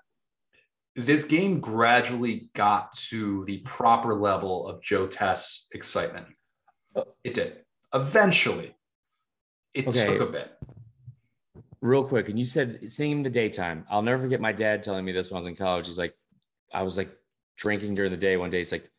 this 0.96 1.24
game 1.24 1.60
gradually 1.60 2.52
got 2.54 2.94
to 3.08 3.44
the 3.46 3.58
proper 3.62 4.14
level 4.14 4.68
of 4.68 4.84
Joe 4.84 5.08
Tess 5.08 5.68
excitement. 5.74 6.28
It 7.24 7.34
did. 7.34 7.64
Eventually, 7.92 8.76
it 9.74 9.88
okay. 9.88 10.06
took 10.06 10.30
a 10.30 10.32
bit. 10.32 10.52
Real 11.82 12.04
quick, 12.04 12.30
and 12.30 12.38
you 12.38 12.46
said 12.46 12.82
seeing 12.92 13.24
the 13.24 13.32
daytime. 13.32 13.84
I'll 13.90 14.04
never 14.04 14.22
forget 14.22 14.40
my 14.40 14.52
dad 14.52 14.84
telling 14.84 15.04
me 15.04 15.12
this 15.12 15.32
when 15.32 15.38
I 15.38 15.40
was 15.40 15.46
in 15.48 15.56
college. 15.56 15.88
He's 15.88 15.98
like, 15.98 16.14
I 16.76 16.84
was 16.84 16.98
like 16.98 17.10
drinking 17.58 17.96
during 17.96 18.12
the 18.12 18.18
day 18.18 18.38
one 18.38 18.50
day. 18.50 18.62
It's 18.62 18.72
like, 18.72 18.90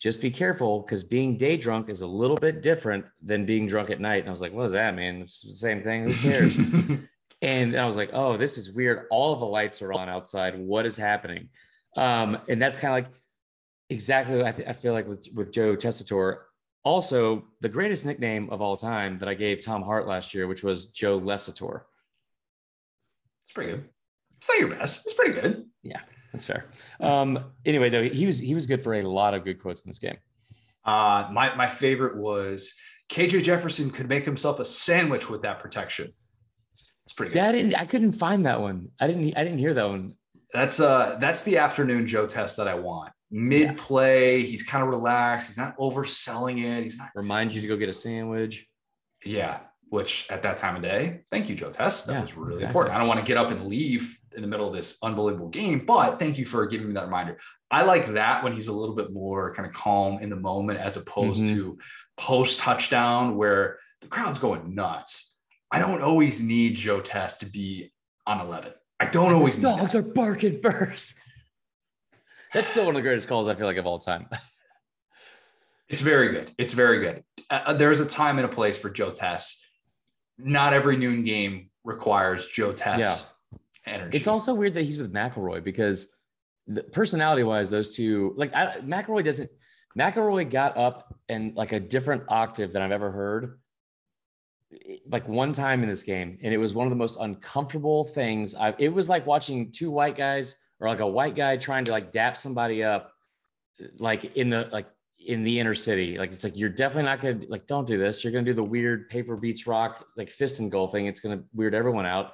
just 0.00 0.22
be 0.22 0.30
careful 0.30 0.80
because 0.80 1.04
being 1.04 1.36
day 1.36 1.56
drunk 1.56 1.90
is 1.90 2.00
a 2.00 2.06
little 2.06 2.36
bit 2.36 2.62
different 2.62 3.04
than 3.22 3.44
being 3.44 3.66
drunk 3.66 3.90
at 3.90 4.00
night. 4.00 4.20
And 4.20 4.28
I 4.28 4.30
was 4.30 4.40
like, 4.40 4.52
what 4.52 4.64
is 4.64 4.72
that 4.72 4.94
man? 4.94 5.22
It's 5.22 5.42
the 5.42 5.54
same 5.54 5.82
thing. 5.82 6.10
Who 6.10 6.14
cares? 6.14 6.58
and 7.42 7.76
I 7.76 7.84
was 7.84 7.96
like, 7.96 8.10
oh, 8.14 8.36
this 8.36 8.56
is 8.56 8.72
weird. 8.72 9.06
All 9.10 9.34
of 9.34 9.40
the 9.40 9.46
lights 9.46 9.82
are 9.82 9.92
on 9.92 10.08
outside. 10.08 10.58
What 10.58 10.86
is 10.86 10.96
happening? 10.96 11.50
Um, 11.96 12.38
and 12.48 12.60
that's 12.60 12.78
kind 12.78 12.92
of 12.92 13.04
like 13.04 13.20
exactly 13.90 14.42
I, 14.42 14.52
th- 14.52 14.68
I, 14.68 14.72
feel 14.72 14.94
like 14.94 15.06
with, 15.06 15.28
with 15.34 15.52
Joe 15.52 15.76
Tessitore. 15.76 16.38
Also, 16.82 17.44
the 17.60 17.68
greatest 17.68 18.06
nickname 18.06 18.48
of 18.50 18.62
all 18.62 18.76
time 18.76 19.18
that 19.18 19.28
I 19.28 19.34
gave 19.34 19.62
Tom 19.62 19.82
Hart 19.82 20.06
last 20.06 20.32
year, 20.32 20.46
which 20.46 20.62
was 20.62 20.86
Joe 20.86 21.20
Lessator. 21.20 21.82
It's 23.44 23.52
pretty 23.52 23.72
good. 23.72 23.84
It's 24.38 24.48
not 24.48 24.58
your 24.58 24.68
best. 24.68 25.02
It's 25.04 25.12
pretty 25.12 25.34
good. 25.34 25.66
Yeah. 25.82 26.00
That's 26.32 26.46
fair. 26.46 26.66
Um, 27.00 27.44
anyway, 27.64 27.90
though, 27.90 28.04
he 28.04 28.26
was 28.26 28.38
he 28.38 28.54
was 28.54 28.66
good 28.66 28.82
for 28.82 28.94
a 28.94 29.02
lot 29.02 29.34
of 29.34 29.44
good 29.44 29.60
quotes 29.60 29.82
in 29.82 29.88
this 29.88 29.98
game. 29.98 30.16
Uh, 30.84 31.28
my 31.32 31.54
my 31.56 31.66
favorite 31.66 32.16
was 32.16 32.74
KJ 33.10 33.42
Jefferson 33.42 33.90
could 33.90 34.08
make 34.08 34.24
himself 34.24 34.60
a 34.60 34.64
sandwich 34.64 35.28
with 35.28 35.42
that 35.42 35.60
protection. 35.60 36.12
It's 37.04 37.12
pretty. 37.12 37.32
See, 37.32 37.40
I 37.40 37.52
didn't. 37.52 37.74
I 37.74 37.84
couldn't 37.84 38.12
find 38.12 38.46
that 38.46 38.60
one. 38.60 38.88
I 39.00 39.08
didn't. 39.08 39.36
I 39.36 39.42
didn't 39.42 39.58
hear 39.58 39.74
that 39.74 39.88
one. 39.88 40.14
That's 40.52 40.80
uh 40.80 41.16
that's 41.20 41.42
the 41.44 41.58
afternoon 41.58 42.06
Joe 42.06 42.26
Tess 42.26 42.56
that 42.56 42.68
I 42.68 42.74
want. 42.74 43.12
Mid 43.32 43.76
play, 43.76 44.38
yeah. 44.38 44.46
he's 44.46 44.62
kind 44.62 44.82
of 44.82 44.88
relaxed. 44.88 45.48
He's 45.48 45.58
not 45.58 45.76
overselling 45.76 46.64
it. 46.64 46.84
He's 46.84 46.98
not 46.98 47.10
remind 47.14 47.52
you 47.52 47.60
to 47.60 47.66
go 47.66 47.76
get 47.76 47.88
a 47.88 47.92
sandwich. 47.92 48.66
Yeah, 49.24 49.60
which 49.88 50.26
at 50.30 50.42
that 50.42 50.56
time 50.56 50.76
of 50.76 50.82
day, 50.82 51.22
thank 51.30 51.48
you, 51.48 51.54
Joe 51.54 51.70
Tess. 51.70 52.04
That 52.04 52.14
yeah, 52.14 52.20
was 52.22 52.36
really 52.36 52.52
exactly. 52.54 52.66
important. 52.66 52.94
I 52.94 52.98
don't 52.98 53.08
want 53.08 53.20
to 53.20 53.26
get 53.26 53.36
up 53.36 53.50
and 53.50 53.66
leave 53.66 54.19
in 54.40 54.42
the 54.42 54.48
middle 54.48 54.66
of 54.66 54.74
this 54.74 54.96
unbelievable 55.02 55.48
game, 55.48 55.80
but 55.80 56.18
thank 56.18 56.38
you 56.38 56.46
for 56.46 56.66
giving 56.66 56.88
me 56.88 56.94
that 56.94 57.04
reminder. 57.04 57.38
I 57.70 57.82
like 57.82 58.14
that 58.14 58.42
when 58.42 58.54
he's 58.54 58.68
a 58.68 58.72
little 58.72 58.94
bit 58.94 59.12
more 59.12 59.54
kind 59.54 59.68
of 59.68 59.74
calm 59.74 60.18
in 60.20 60.30
the 60.30 60.36
moment 60.36 60.80
as 60.80 60.96
opposed 60.96 61.42
mm-hmm. 61.42 61.54
to 61.54 61.78
post 62.16 62.58
touchdown 62.58 63.36
where 63.36 63.78
the 64.00 64.08
crowd's 64.08 64.38
going 64.38 64.74
nuts. 64.74 65.38
I 65.70 65.78
don't 65.78 66.00
always 66.00 66.42
need 66.42 66.74
Joe 66.74 67.00
Tess 67.00 67.38
to 67.38 67.46
be 67.46 67.92
on 68.26 68.40
11. 68.40 68.72
I 68.98 69.06
don't 69.06 69.34
always 69.34 69.58
need 69.58 69.64
dogs 69.64 69.94
are 69.94 70.02
barking 70.02 70.58
first. 70.60 71.18
That's 72.54 72.70
still 72.70 72.86
one 72.86 72.96
of 72.96 72.98
the 72.98 73.02
greatest 73.02 73.28
calls 73.28 73.46
I 73.46 73.54
feel 73.54 73.66
like 73.66 73.76
of 73.76 73.86
all 73.86 73.98
time. 73.98 74.26
it's 75.88 76.00
very 76.00 76.30
good. 76.32 76.50
It's 76.56 76.72
very 76.72 77.00
good. 77.00 77.24
Uh, 77.50 77.74
there's 77.74 78.00
a 78.00 78.06
time 78.06 78.38
and 78.38 78.46
a 78.46 78.48
place 78.48 78.78
for 78.78 78.88
Joe 78.88 79.10
Tess 79.10 79.66
not 80.44 80.72
every 80.72 80.96
noon 80.96 81.22
game 81.22 81.70
requires 81.84 82.46
Joe 82.46 82.72
Tess 82.72 83.00
yeah. 83.00 83.36
Energy. 83.90 84.18
It's 84.18 84.26
also 84.26 84.54
weird 84.54 84.74
that 84.74 84.84
he's 84.84 84.98
with 84.98 85.12
McElroy 85.12 85.62
because 85.62 86.08
personality 86.92 87.42
wise, 87.42 87.70
those 87.70 87.94
two 87.94 88.34
like 88.36 88.54
I, 88.54 88.78
McElroy 88.78 89.24
doesn't. 89.24 89.50
McElroy 89.98 90.48
got 90.48 90.76
up 90.76 91.18
and 91.28 91.54
like 91.56 91.72
a 91.72 91.80
different 91.80 92.22
octave 92.28 92.72
than 92.72 92.82
I've 92.82 92.92
ever 92.92 93.10
heard. 93.10 93.58
Like 95.08 95.26
one 95.26 95.52
time 95.52 95.82
in 95.82 95.88
this 95.88 96.04
game, 96.04 96.38
and 96.42 96.54
it 96.54 96.58
was 96.58 96.74
one 96.74 96.86
of 96.86 96.90
the 96.90 96.96
most 96.96 97.18
uncomfortable 97.20 98.04
things. 98.04 98.54
I, 98.54 98.72
it 98.78 98.88
was 98.88 99.08
like 99.08 99.26
watching 99.26 99.72
two 99.72 99.90
white 99.90 100.16
guys 100.16 100.54
or 100.78 100.88
like 100.88 101.00
a 101.00 101.06
white 101.06 101.34
guy 101.34 101.56
trying 101.56 101.84
to 101.86 101.92
like 101.92 102.12
dap 102.12 102.36
somebody 102.36 102.84
up, 102.84 103.12
like 103.98 104.36
in 104.36 104.48
the 104.50 104.68
like 104.70 104.86
in 105.26 105.42
the 105.42 105.58
inner 105.58 105.74
city. 105.74 106.18
Like 106.18 106.30
it's 106.30 106.44
like 106.44 106.56
you're 106.56 106.68
definitely 106.68 107.04
not 107.04 107.20
gonna 107.20 107.40
like 107.48 107.66
don't 107.66 107.86
do 107.86 107.98
this. 107.98 108.22
You're 108.22 108.32
gonna 108.32 108.44
do 108.44 108.54
the 108.54 108.62
weird 108.62 109.08
paper 109.08 109.36
beats 109.36 109.66
rock 109.66 110.06
like 110.16 110.30
fist 110.30 110.60
engulfing. 110.60 111.06
It's 111.06 111.20
gonna 111.20 111.42
weird 111.52 111.74
everyone 111.74 112.06
out. 112.06 112.32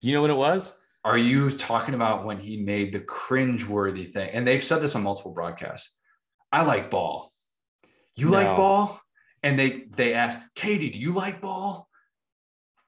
You 0.00 0.12
know 0.12 0.20
what 0.20 0.30
it 0.30 0.36
was? 0.36 0.72
Are 1.04 1.18
you 1.18 1.50
talking 1.50 1.94
about 1.94 2.24
when 2.24 2.38
he 2.38 2.62
made 2.62 2.92
the 2.92 3.00
cringe-worthy 3.00 4.04
thing? 4.04 4.30
And 4.30 4.46
they've 4.46 4.62
said 4.62 4.80
this 4.80 4.94
on 4.94 5.02
multiple 5.02 5.32
broadcasts. 5.32 5.98
I 6.52 6.62
like 6.62 6.90
ball. 6.90 7.30
You 8.14 8.26
no. 8.26 8.32
like 8.32 8.56
ball? 8.56 9.00
And 9.42 9.58
they 9.58 9.86
they 9.96 10.14
ask, 10.14 10.38
Katie, 10.54 10.90
do 10.90 10.98
you 10.98 11.12
like 11.12 11.40
ball? 11.40 11.88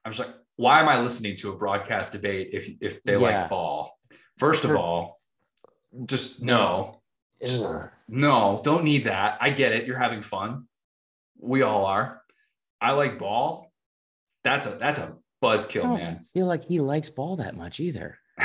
I 0.05 0.09
was 0.09 0.19
like, 0.19 0.33
why 0.57 0.81
am 0.81 0.89
I 0.89 1.01
listening 1.01 1.35
to 1.37 1.51
a 1.51 1.57
broadcast 1.57 2.13
debate 2.13 2.51
if 2.53 2.71
if 2.81 3.03
they 3.03 3.15
yeah. 3.15 3.19
like 3.19 3.51
ball? 3.51 3.99
First 4.39 4.65
of 4.65 4.77
all, 4.77 5.21
just 6.07 6.43
no. 6.43 7.01
No, 8.09 8.61
don't 8.63 8.85
need 8.85 9.05
that. 9.05 9.39
I 9.41 9.51
get 9.51 9.73
it. 9.73 9.87
You're 9.87 9.99
having 9.99 10.23
fun. 10.23 10.67
We 11.39 11.63
all 11.63 11.85
are. 11.87 12.23
I 12.81 12.93
like 12.93 13.19
ball. 13.19 13.73
That's 14.45 14.67
a 14.67 14.71
that's 14.71 14.99
a 14.99 15.17
buzzkill, 15.45 15.97
man. 15.97 16.25
feel 16.33 16.47
like 16.47 16.65
he 16.65 16.81
likes 16.81 17.11
ball 17.11 17.37
that 17.37 17.57
much 17.57 17.81
either. 17.81 18.19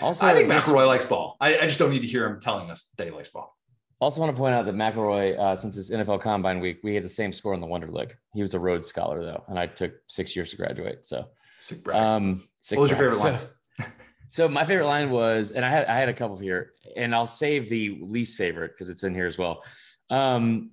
also, 0.00 0.26
I 0.26 0.34
think 0.34 0.50
McElroy 0.50 0.86
likes 0.86 1.04
ball. 1.04 1.36
I, 1.40 1.58
I, 1.58 1.66
just 1.66 1.78
don't 1.78 1.90
need 1.90 2.00
to 2.00 2.06
hear 2.06 2.26
him 2.26 2.40
telling 2.40 2.70
us 2.70 2.92
that 2.96 3.06
he 3.06 3.12
likes 3.12 3.28
ball. 3.28 3.54
Also, 4.00 4.20
want 4.20 4.34
to 4.34 4.38
point 4.38 4.54
out 4.54 4.64
that 4.64 4.74
McElroy, 4.74 5.38
uh, 5.38 5.54
since 5.56 5.76
it's 5.76 5.90
NFL 5.90 6.22
Combine 6.22 6.60
week, 6.60 6.78
we 6.82 6.94
had 6.94 7.04
the 7.04 7.08
same 7.08 7.32
score 7.32 7.52
in 7.52 7.60
the 7.60 7.66
Wonderlic. 7.66 8.12
He 8.32 8.40
was 8.40 8.54
a 8.54 8.58
Rhodes 8.58 8.86
Scholar 8.86 9.22
though, 9.22 9.44
and 9.48 9.58
I 9.58 9.66
took 9.66 9.92
six 10.06 10.34
years 10.34 10.50
to 10.50 10.56
graduate. 10.56 11.06
So, 11.06 11.26
sick 11.58 11.84
brag. 11.84 12.02
Um, 12.02 12.42
sick 12.60 12.78
what 12.78 12.82
was 12.82 12.90
brag. 12.90 13.00
your 13.02 13.12
favorite 13.12 13.30
line? 13.30 13.38
So, 13.38 13.84
so, 14.28 14.48
my 14.48 14.64
favorite 14.64 14.86
line 14.86 15.10
was, 15.10 15.52
and 15.52 15.62
I 15.62 15.68
had 15.68 15.84
I 15.84 15.98
had 15.98 16.08
a 16.08 16.14
couple 16.14 16.38
here, 16.38 16.72
and 16.96 17.14
I'll 17.14 17.26
save 17.26 17.68
the 17.68 17.98
least 18.00 18.38
favorite 18.38 18.72
because 18.72 18.88
it's 18.88 19.04
in 19.04 19.14
here 19.14 19.26
as 19.26 19.36
well. 19.36 19.62
Um, 20.08 20.70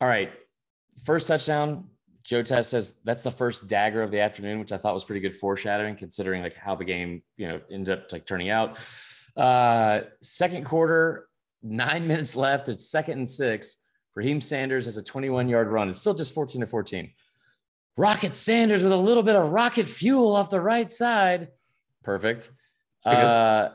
all 0.00 0.08
right, 0.08 0.32
first 1.04 1.28
touchdown. 1.28 1.90
Joe 2.22 2.42
Tess 2.42 2.68
says 2.68 2.96
that's 3.04 3.22
the 3.22 3.30
first 3.30 3.68
dagger 3.68 4.02
of 4.02 4.10
the 4.10 4.20
afternoon, 4.20 4.58
which 4.58 4.72
I 4.72 4.76
thought 4.76 4.94
was 4.94 5.04
pretty 5.04 5.20
good 5.20 5.34
foreshadowing, 5.34 5.96
considering 5.96 6.42
like 6.42 6.56
how 6.56 6.74
the 6.74 6.84
game 6.84 7.22
you 7.36 7.48
know 7.48 7.60
ended 7.70 7.98
up 7.98 8.12
like 8.12 8.26
turning 8.26 8.50
out. 8.50 8.78
Uh, 9.36 10.02
second 10.22 10.64
quarter, 10.64 11.28
nine 11.62 12.06
minutes 12.08 12.36
left. 12.36 12.68
It's 12.68 12.90
second 12.90 13.18
and 13.18 13.28
six. 13.28 13.78
Raheem 14.14 14.40
Sanders 14.40 14.86
has 14.86 14.96
a 14.96 15.02
21 15.02 15.48
yard 15.48 15.68
run. 15.68 15.88
It's 15.88 16.00
still 16.00 16.14
just 16.14 16.34
14 16.34 16.62
to 16.62 16.66
14. 16.66 17.10
Rocket 17.96 18.34
Sanders 18.34 18.82
with 18.82 18.92
a 18.92 18.96
little 18.96 19.22
bit 19.22 19.36
of 19.36 19.50
rocket 19.50 19.88
fuel 19.88 20.34
off 20.34 20.50
the 20.50 20.60
right 20.60 20.90
side. 20.90 21.48
Perfect. 22.02 22.50
Uh, 23.04 23.70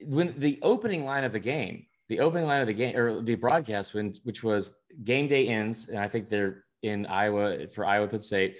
when 0.00 0.34
the 0.38 0.58
opening 0.62 1.04
line 1.04 1.24
of 1.24 1.32
the 1.32 1.40
game, 1.40 1.86
the 2.08 2.20
opening 2.20 2.46
line 2.46 2.60
of 2.60 2.66
the 2.66 2.72
game 2.72 2.96
or 2.96 3.22
the 3.22 3.34
broadcast, 3.34 3.94
when 3.94 4.14
which 4.22 4.42
was 4.42 4.74
game 5.04 5.28
day 5.28 5.48
ends, 5.48 5.88
and 5.88 5.98
I 5.98 6.08
think 6.08 6.28
they're 6.28 6.64
in 6.82 7.06
Iowa 7.06 7.68
for 7.72 7.84
Iowa 7.84 8.08
Penn 8.08 8.22
State. 8.22 8.56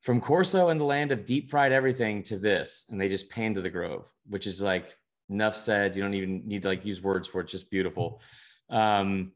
From 0.00 0.20
Corso 0.20 0.68
and 0.68 0.78
the 0.78 0.84
land 0.84 1.12
of 1.12 1.24
deep 1.24 1.50
fried 1.50 1.72
everything 1.72 2.22
to 2.24 2.38
this, 2.38 2.86
and 2.90 3.00
they 3.00 3.08
just 3.08 3.30
pan 3.30 3.54
to 3.54 3.62
the 3.62 3.70
Grove, 3.70 4.06
which 4.28 4.46
is 4.46 4.60
like 4.60 4.94
enough 5.30 5.56
said. 5.56 5.96
You 5.96 6.02
don't 6.02 6.14
even 6.14 6.46
need 6.46 6.62
to 6.62 6.68
like 6.68 6.84
use 6.84 7.02
words 7.02 7.26
for 7.26 7.40
it. 7.40 7.44
It's 7.44 7.52
just 7.52 7.70
beautiful. 7.70 8.20
Um, 8.68 9.32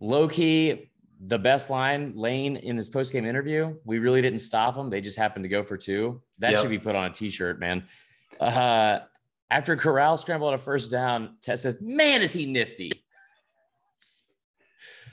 low 0.00 0.28
key, 0.28 0.90
the 1.26 1.38
best 1.38 1.70
line 1.70 2.12
Lane 2.16 2.56
in 2.56 2.76
his 2.76 2.88
post 2.88 3.12
game 3.12 3.24
interview. 3.24 3.76
We 3.84 3.98
really 3.98 4.22
didn't 4.22 4.40
stop 4.40 4.74
them. 4.74 4.90
They 4.90 5.00
just 5.00 5.18
happened 5.18 5.44
to 5.44 5.48
go 5.48 5.62
for 5.62 5.76
two. 5.76 6.22
That 6.38 6.52
yep. 6.52 6.60
should 6.60 6.70
be 6.70 6.78
put 6.78 6.96
on 6.96 7.10
a 7.10 7.14
t 7.14 7.30
shirt, 7.30 7.60
man. 7.60 7.84
Uh, 8.38 9.00
after 9.50 9.76
Corral 9.76 10.16
scrambled 10.16 10.54
a 10.54 10.58
first 10.58 10.90
down, 10.90 11.36
Tess 11.42 11.62
says, 11.62 11.76
"Man, 11.80 12.22
is 12.22 12.32
he 12.32 12.46
nifty." 12.46 12.92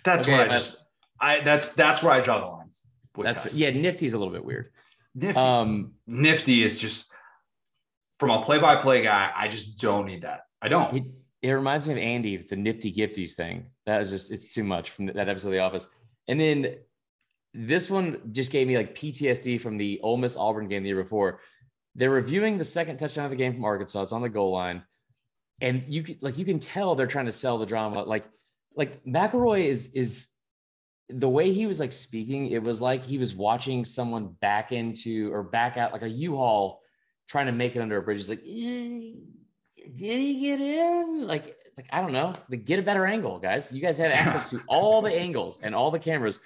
That's 0.04 0.28
okay, 0.28 0.38
what 0.38 0.48
I 0.48 0.52
just. 0.52 0.84
I 1.20 1.41
that's 1.41 1.70
that's 1.74 2.03
where 2.03 2.13
I 2.13 2.22
draw 2.22 2.39
the 2.39 2.45
line. 2.45 2.70
That's 3.18 3.41
Tess. 3.41 3.57
yeah. 3.57 3.72
Nifty's 3.72 4.13
a 4.13 4.18
little 4.18 4.34
bit 4.34 4.45
weird. 4.45 4.72
Nifty. 5.15 5.39
Um, 5.39 5.93
nifty 6.05 6.63
is 6.63 6.78
just 6.78 7.11
from 8.20 8.32
a 8.32 8.41
play-by-play 8.41 9.03
guy, 9.03 9.32
I 9.36 9.47
just 9.47 9.80
don't 9.80 10.05
need 10.05 10.24
that. 10.24 10.41
I 10.61 10.70
don't. 10.70 10.95
It, 10.95 11.03
it 11.43 11.51
reminds 11.51 11.88
me 11.88 11.93
of 11.93 11.99
Andy, 11.99 12.38
the 12.38 12.55
nifty 12.55 12.91
gifties 12.91 13.34
thing. 13.34 13.68
That 13.86 14.01
is 14.01 14.09
just 14.09 14.32
it's 14.32 14.53
too 14.53 14.63
much 14.63 14.91
from 14.91 15.07
that 15.07 15.30
episode 15.30 15.49
of 15.49 15.53
The 15.53 15.59
Office. 15.59 15.88
And 16.28 16.39
then 16.39 16.76
this 17.53 17.89
one 17.89 18.22
just 18.32 18.51
gave 18.51 18.68
me 18.68 18.78
like 18.78 18.95
PTSD 18.95 19.61
from 19.61 19.78
the 19.78 19.99
Ole 20.01 20.18
Miss 20.18 20.36
Auburn 20.36 20.68
game 20.68 20.84
the 20.84 20.89
year 20.89 21.01
before. 21.01 21.39
They're 21.95 22.09
reviewing 22.09 22.57
the 22.57 22.65
second 22.65 22.97
touchdown 22.97 23.26
of 23.26 23.32
the 23.32 23.38
game 23.38 23.53
from 23.53 23.65
Arkansas. 23.65 24.01
It's 24.03 24.11
on 24.11 24.22
the 24.22 24.30
goal 24.30 24.51
line, 24.51 24.84
and 25.61 25.84
you 25.88 26.18
like 26.22 26.38
you 26.38 26.45
can 26.45 26.59
tell 26.59 26.95
they're 26.95 27.07
trying 27.07 27.26
to 27.26 27.32
sell 27.32 27.57
the 27.57 27.65
drama. 27.65 28.03
Like 28.03 28.26
like 28.76 29.03
McElroy 29.05 29.65
is 29.65 29.89
is 29.93 30.28
the 31.10 31.30
way 31.30 31.51
he 31.51 31.66
was 31.66 31.80
like 31.80 31.93
speaking. 31.93 32.47
It 32.47 32.64
was 32.64 32.82
like 32.82 33.03
he 33.03 33.18
was 33.18 33.34
watching 33.36 33.86
someone 33.86 34.28
back 34.41 34.72
into 34.72 35.34
or 35.34 35.43
back 35.43 35.78
out 35.78 35.93
like 35.93 36.03
a 36.03 36.10
U-Haul 36.10 36.82
trying 37.28 37.45
to 37.45 37.51
make 37.51 37.76
it 37.76 37.82
under 37.82 37.97
a 37.97 38.01
bridge. 38.01 38.18
He's 38.18 38.30
like, 38.30 38.43
eh, 38.45 39.14
did 39.93 40.20
he 40.20 40.39
get 40.39 40.60
in? 40.60 41.28
Like, 41.28 41.58
like 41.78 41.88
I 41.91 42.01
don't 42.01 42.14
know. 42.14 42.34
Like, 42.49 42.66
get 42.66 42.80
a 42.80 42.84
better 42.84 43.05
angle, 43.05 43.39
guys. 43.39 43.72
You 43.72 43.82
guys 43.82 43.97
have 43.99 44.12
access 44.12 44.49
to 44.49 44.62
all 44.68 45.01
the 45.01 45.14
angles 45.14 45.60
and 45.62 45.74
all 45.74 45.91
the 45.91 45.99
cameras. 45.99 46.39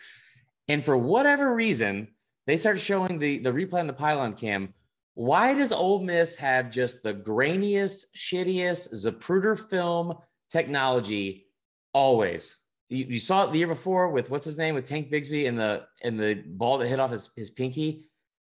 And 0.68 0.86
for 0.86 0.98
whatever 0.98 1.54
reason, 1.54 2.10
they 2.46 2.58
start 2.58 2.80
showing 2.80 3.20
the 3.20 3.40
the 3.40 3.52
replay 3.52 3.80
on 3.80 3.88
the 3.88 3.94
pylon 3.94 4.34
cam. 4.34 4.74
Why 5.14 5.54
does 5.54 5.72
Ole 5.72 6.04
Miss 6.04 6.36
have 6.38 6.72
just 6.72 7.04
the 7.04 7.14
grainiest, 7.14 8.06
shittiest 8.16 8.94
Zapruder 8.94 9.60
film 9.60 10.16
technology 10.50 11.48
always? 11.94 12.58
You, 12.92 13.06
you, 13.10 13.20
saw 13.20 13.46
it 13.46 13.54
the 13.54 13.58
year 13.58 13.68
before 13.68 14.10
with 14.10 14.30
what's 14.30 14.46
his 14.46 14.58
name 14.58 14.76
with 14.76 14.86
Tank 14.86 15.10
Bigsby 15.10 15.48
and 15.48 15.58
the 15.58 15.84
and 16.04 16.20
the 16.20 16.44
ball 16.46 16.78
that 16.80 16.88
hit 16.88 17.00
off 17.00 17.12
his, 17.12 17.30
his 17.38 17.50
pinky. 17.50 18.06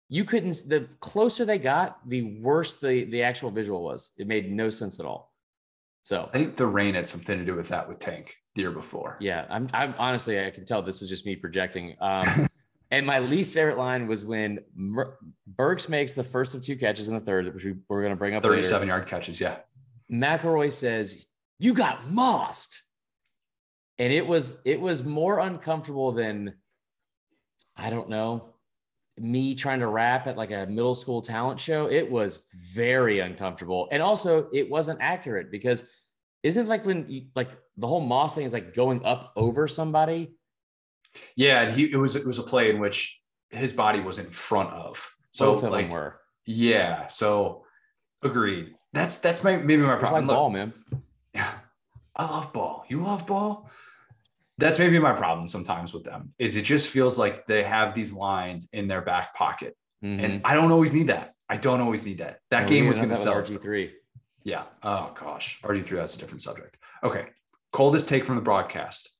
You 0.10 0.26
couldn't 0.26 0.62
the 0.68 0.88
closer 1.00 1.46
they 1.46 1.58
got 1.58 2.08
the 2.10 2.40
worse 2.42 2.76
the 2.76 3.06
the 3.06 3.24
actual 3.24 3.52
visual 3.52 3.82
was. 3.82 4.12
It 4.18 4.28
made 4.28 4.52
no 4.52 4.70
sense 4.70 5.00
at 5.00 5.06
all. 5.06 5.34
So 6.02 6.30
i 6.34 6.38
think 6.38 6.58
the 6.58 6.68
rain 6.68 6.96
had 6.96 7.08
something 7.08 7.40
to 7.40 7.46
do 7.46 7.56
with 7.56 7.70
that 7.70 7.88
with 7.88 8.00
tank 8.00 8.36
the 8.56 8.62
year 8.62 8.72
before. 8.72 9.16
Yeah 9.22 9.46
i'm, 9.50 9.70
I'm 9.74 9.96
honestly 9.98 10.46
i 10.46 10.50
can 10.50 10.66
tell 10.66 10.82
this 10.82 11.00
was 11.00 11.10
just 11.10 11.26
me 11.26 11.36
projecting. 11.36 11.96
Um 12.02 12.48
and 12.92 13.08
my 13.08 13.18
least 13.18 13.56
favorite 13.56 13.78
line 13.78 14.06
was 14.06 14.24
when 14.24 14.60
Mer- 14.76 15.18
burks 15.48 15.90
makes 15.90 16.14
the 16.14 16.24
first 16.24 16.54
of 16.54 16.62
two 16.62 16.76
catches 16.76 17.08
in 17.08 17.16
the 17.16 17.22
third 17.22 17.52
which 17.54 17.64
we, 17.64 17.76
we're 17.88 18.02
going 18.02 18.12
to 18.12 18.18
bring 18.18 18.36
up 18.36 18.44
37 18.44 18.82
later. 18.82 18.88
yard 18.88 19.08
catches 19.08 19.40
yeah. 19.40 19.60
Mcelroy 20.12 20.72
says 20.72 21.26
you 21.58 21.74
got 21.74 22.06
mossed 22.10 22.83
and 24.00 24.12
it 24.12 24.26
was 24.26 24.62
it 24.66 24.80
was 24.80 25.04
more 25.04 25.40
uncomfortable 25.40 26.12
than 26.12 26.54
i 27.76 27.90
don't 27.90 28.10
know 28.10 28.54
me 29.18 29.54
trying 29.54 29.80
to 29.80 29.88
rap 29.88 30.28
at 30.28 30.38
like 30.38 30.52
a 30.52 30.66
middle 30.66 30.96
school 30.96 31.22
talent 31.22 31.60
show, 31.60 31.88
it 31.88 32.10
was 32.10 32.46
very 32.74 33.20
uncomfortable. 33.20 33.88
And 33.92 34.02
also, 34.02 34.48
it 34.52 34.70
wasn't 34.70 35.00
accurate 35.02 35.52
because 35.52 35.86
isn't 36.42 36.68
like 36.68 36.86
when 36.86 37.06
you, 37.10 37.26
like 37.36 37.50
the 37.78 37.88
whole 37.88 38.02
Moss 38.02 38.36
thing 38.36 38.46
is 38.46 38.54
like 38.54 38.74
going 38.74 39.06
up 39.06 39.32
over 39.36 39.68
somebody. 39.68 40.34
Yeah, 41.36 41.62
and 41.62 41.76
he 41.76 41.92
it 41.92 41.98
was 41.98 42.16
it 42.16 42.26
was 42.26 42.40
a 42.40 42.44
play 42.44 42.70
in 42.70 42.80
which 42.80 43.22
his 43.52 43.72
body 43.72 44.00
was 44.00 44.18
in 44.18 44.30
front 44.30 44.72
of. 44.72 45.16
So 45.32 45.54
Both 45.54 45.64
of 45.64 45.72
like, 45.72 45.90
them 45.90 45.98
were. 45.98 46.20
Yeah. 46.46 47.08
So 47.08 47.66
agreed. 48.24 48.74
That's 48.94 49.18
that's 49.18 49.44
my 49.44 49.58
maybe 49.58 49.84
my 49.84 49.98
problem. 49.98 50.28
Like 50.28 50.36
ball, 50.36 50.50
man. 50.50 50.74
Yeah. 51.34 51.52
I 52.16 52.26
love 52.26 52.54
ball. 52.54 52.86
You 52.90 53.02
love 53.02 53.26
ball 53.26 53.70
that's 54.58 54.80
maybe 54.80 55.00
my 55.00 55.14
problem 55.14 55.48
sometimes 55.48 55.94
with 55.94 56.04
them 56.04 56.34
is 56.38 56.56
it 56.56 56.64
just 56.64 56.90
feels 56.90 57.18
like 57.18 57.46
they 57.48 57.64
have 57.64 57.94
these 57.94 58.14
lines 58.14 58.70
in 58.74 58.88
their 58.88 59.02
back 59.02 59.34
pocket. 59.36 59.76
Mm-hmm. 60.04 60.26
and 60.26 60.42
i 60.44 60.54
don't 60.54 60.72
always 60.72 60.92
need 60.92 61.08
that. 61.08 61.34
I 61.48 61.56
don't 61.56 61.80
always 61.80 62.04
need 62.04 62.18
that. 62.18 62.40
That 62.52 62.64
no, 62.64 62.68
game 62.68 62.88
was 62.88 62.98
going 62.98 63.10
to 63.10 63.16
sell 63.16 63.36
rg3 63.36 63.92
yeah. 64.44 64.64
Oh 64.84 65.12
gosh. 65.20 65.62
Rg3 65.64 65.90
that's 65.92 66.16
a 66.16 66.20
different 66.20 66.42
subject. 66.42 66.78
Okay. 67.04 67.28
Coldest 67.72 68.10
take 68.10 68.26
from 68.26 68.36
the 68.36 68.42
broadcast. 68.42 69.18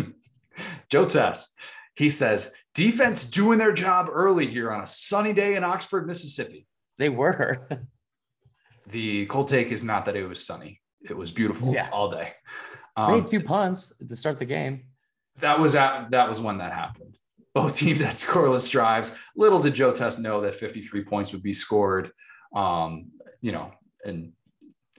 Joe 0.88 1.04
tess 1.04 1.52
he 1.96 2.10
says 2.10 2.52
defense 2.74 3.24
doing 3.24 3.58
their 3.58 3.72
job 3.72 4.08
early 4.10 4.46
here 4.46 4.70
on 4.70 4.82
a 4.82 4.86
sunny 4.86 5.32
day 5.32 5.56
in 5.56 5.64
oxford 5.64 6.06
mississippi. 6.06 6.66
They 6.98 7.08
were. 7.08 7.68
The 8.88 9.26
cold 9.26 9.48
take 9.48 9.72
is 9.72 9.82
not 9.82 10.04
that 10.04 10.14
it 10.14 10.28
was 10.28 10.46
sunny. 10.46 10.80
It 11.02 11.16
was 11.16 11.32
beautiful 11.32 11.74
yeah. 11.74 11.88
all 11.90 12.08
day 12.08 12.34
um, 12.96 13.24
two 13.24 13.40
punts 13.40 13.92
to 14.06 14.16
start 14.16 14.38
the 14.38 14.44
game. 14.44 14.82
That 15.40 15.58
was 15.58 15.74
at, 15.74 16.10
that 16.10 16.28
was 16.28 16.40
when 16.40 16.58
that 16.58 16.72
happened. 16.72 17.18
Both 17.52 17.76
teams 17.78 18.00
had 18.00 18.14
scoreless 18.14 18.70
drives. 18.70 19.14
Little 19.36 19.60
did 19.60 19.74
Joe 19.74 19.92
Tess 19.92 20.18
know 20.18 20.40
that 20.42 20.54
53 20.54 21.04
points 21.04 21.32
would 21.32 21.42
be 21.42 21.52
scored. 21.52 22.10
Um, 22.54 23.10
you 23.40 23.52
know, 23.52 23.72
and 24.04 24.32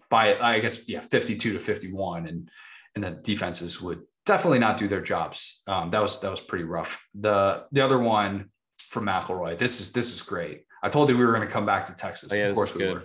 by 0.10 0.38
I 0.38 0.60
guess 0.60 0.88
yeah, 0.88 1.02
52 1.02 1.54
to 1.54 1.60
51, 1.60 2.28
and 2.28 2.50
and 2.96 3.04
the 3.04 3.12
defenses 3.12 3.82
would 3.82 4.02
definitely 4.26 4.60
not 4.60 4.78
do 4.78 4.88
their 4.88 5.02
jobs. 5.02 5.64
Um, 5.68 5.90
that 5.92 6.02
was 6.02 6.20
that 6.22 6.30
was 6.30 6.42
pretty 6.42 6.66
rough. 6.66 7.04
The 7.16 7.66
the 7.72 7.82
other 7.82 7.98
one 7.98 8.50
from 8.90 9.06
McElroy. 9.06 9.58
This 9.58 9.82
is 9.82 9.92
this 9.92 10.14
is 10.14 10.22
great. 10.22 10.64
I 10.84 10.90
told 10.90 11.10
you 11.10 11.18
we 11.18 11.26
were 11.26 11.34
going 11.34 11.48
to 11.48 11.52
come 11.52 11.66
back 11.66 11.86
to 11.88 11.94
Texas. 11.94 12.32
Oh, 12.32 12.36
yeah, 12.36 12.48
of 12.48 12.56
course 12.56 12.74
we 12.74 12.84
good. 12.84 12.94
were. 12.94 13.04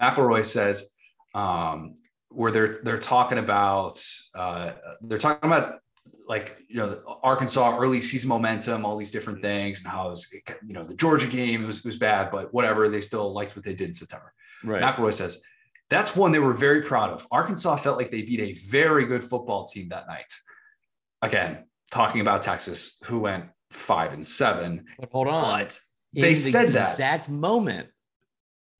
McElroy 0.00 0.46
says, 0.46 0.90
um, 1.34 1.94
where 2.30 2.50
they're 2.50 2.80
they're 2.82 2.98
talking 2.98 3.38
about 3.38 4.04
uh, 4.34 4.72
they're 5.02 5.18
talking 5.18 5.46
about 5.46 5.80
like 6.26 6.58
you 6.68 6.76
know 6.76 7.00
Arkansas 7.22 7.76
early 7.78 8.00
season 8.00 8.28
momentum, 8.28 8.84
all 8.84 8.96
these 8.96 9.12
different 9.12 9.40
things, 9.42 9.80
and 9.80 9.88
how 9.88 10.06
it 10.06 10.10
was 10.10 10.34
you 10.64 10.74
know 10.74 10.82
the 10.82 10.94
Georgia 10.94 11.26
game 11.26 11.64
it 11.64 11.66
was 11.66 11.78
it 11.78 11.84
was 11.84 11.96
bad, 11.96 12.30
but 12.30 12.52
whatever 12.52 12.88
they 12.88 13.00
still 13.00 13.32
liked 13.32 13.56
what 13.56 13.64
they 13.64 13.74
did 13.74 13.88
in 13.88 13.94
September. 13.94 14.32
Right. 14.62 14.82
McElroy 14.82 15.14
says 15.14 15.40
that's 15.88 16.14
one 16.14 16.32
they 16.32 16.38
were 16.38 16.52
very 16.52 16.82
proud 16.82 17.10
of. 17.10 17.26
Arkansas 17.30 17.76
felt 17.76 17.96
like 17.96 18.10
they 18.10 18.22
beat 18.22 18.40
a 18.40 18.52
very 18.68 19.06
good 19.06 19.24
football 19.24 19.66
team 19.66 19.88
that 19.88 20.06
night. 20.06 20.30
Again, 21.22 21.64
talking 21.90 22.20
about 22.20 22.42
Texas, 22.42 23.02
who 23.06 23.20
went 23.20 23.46
five 23.70 24.12
and 24.12 24.24
seven. 24.24 24.84
But 24.98 25.10
hold 25.10 25.28
on, 25.28 25.42
but 25.42 25.78
they 26.12 26.34
said 26.34 26.72
that 26.74 26.90
exact 26.90 27.30
moment 27.30 27.88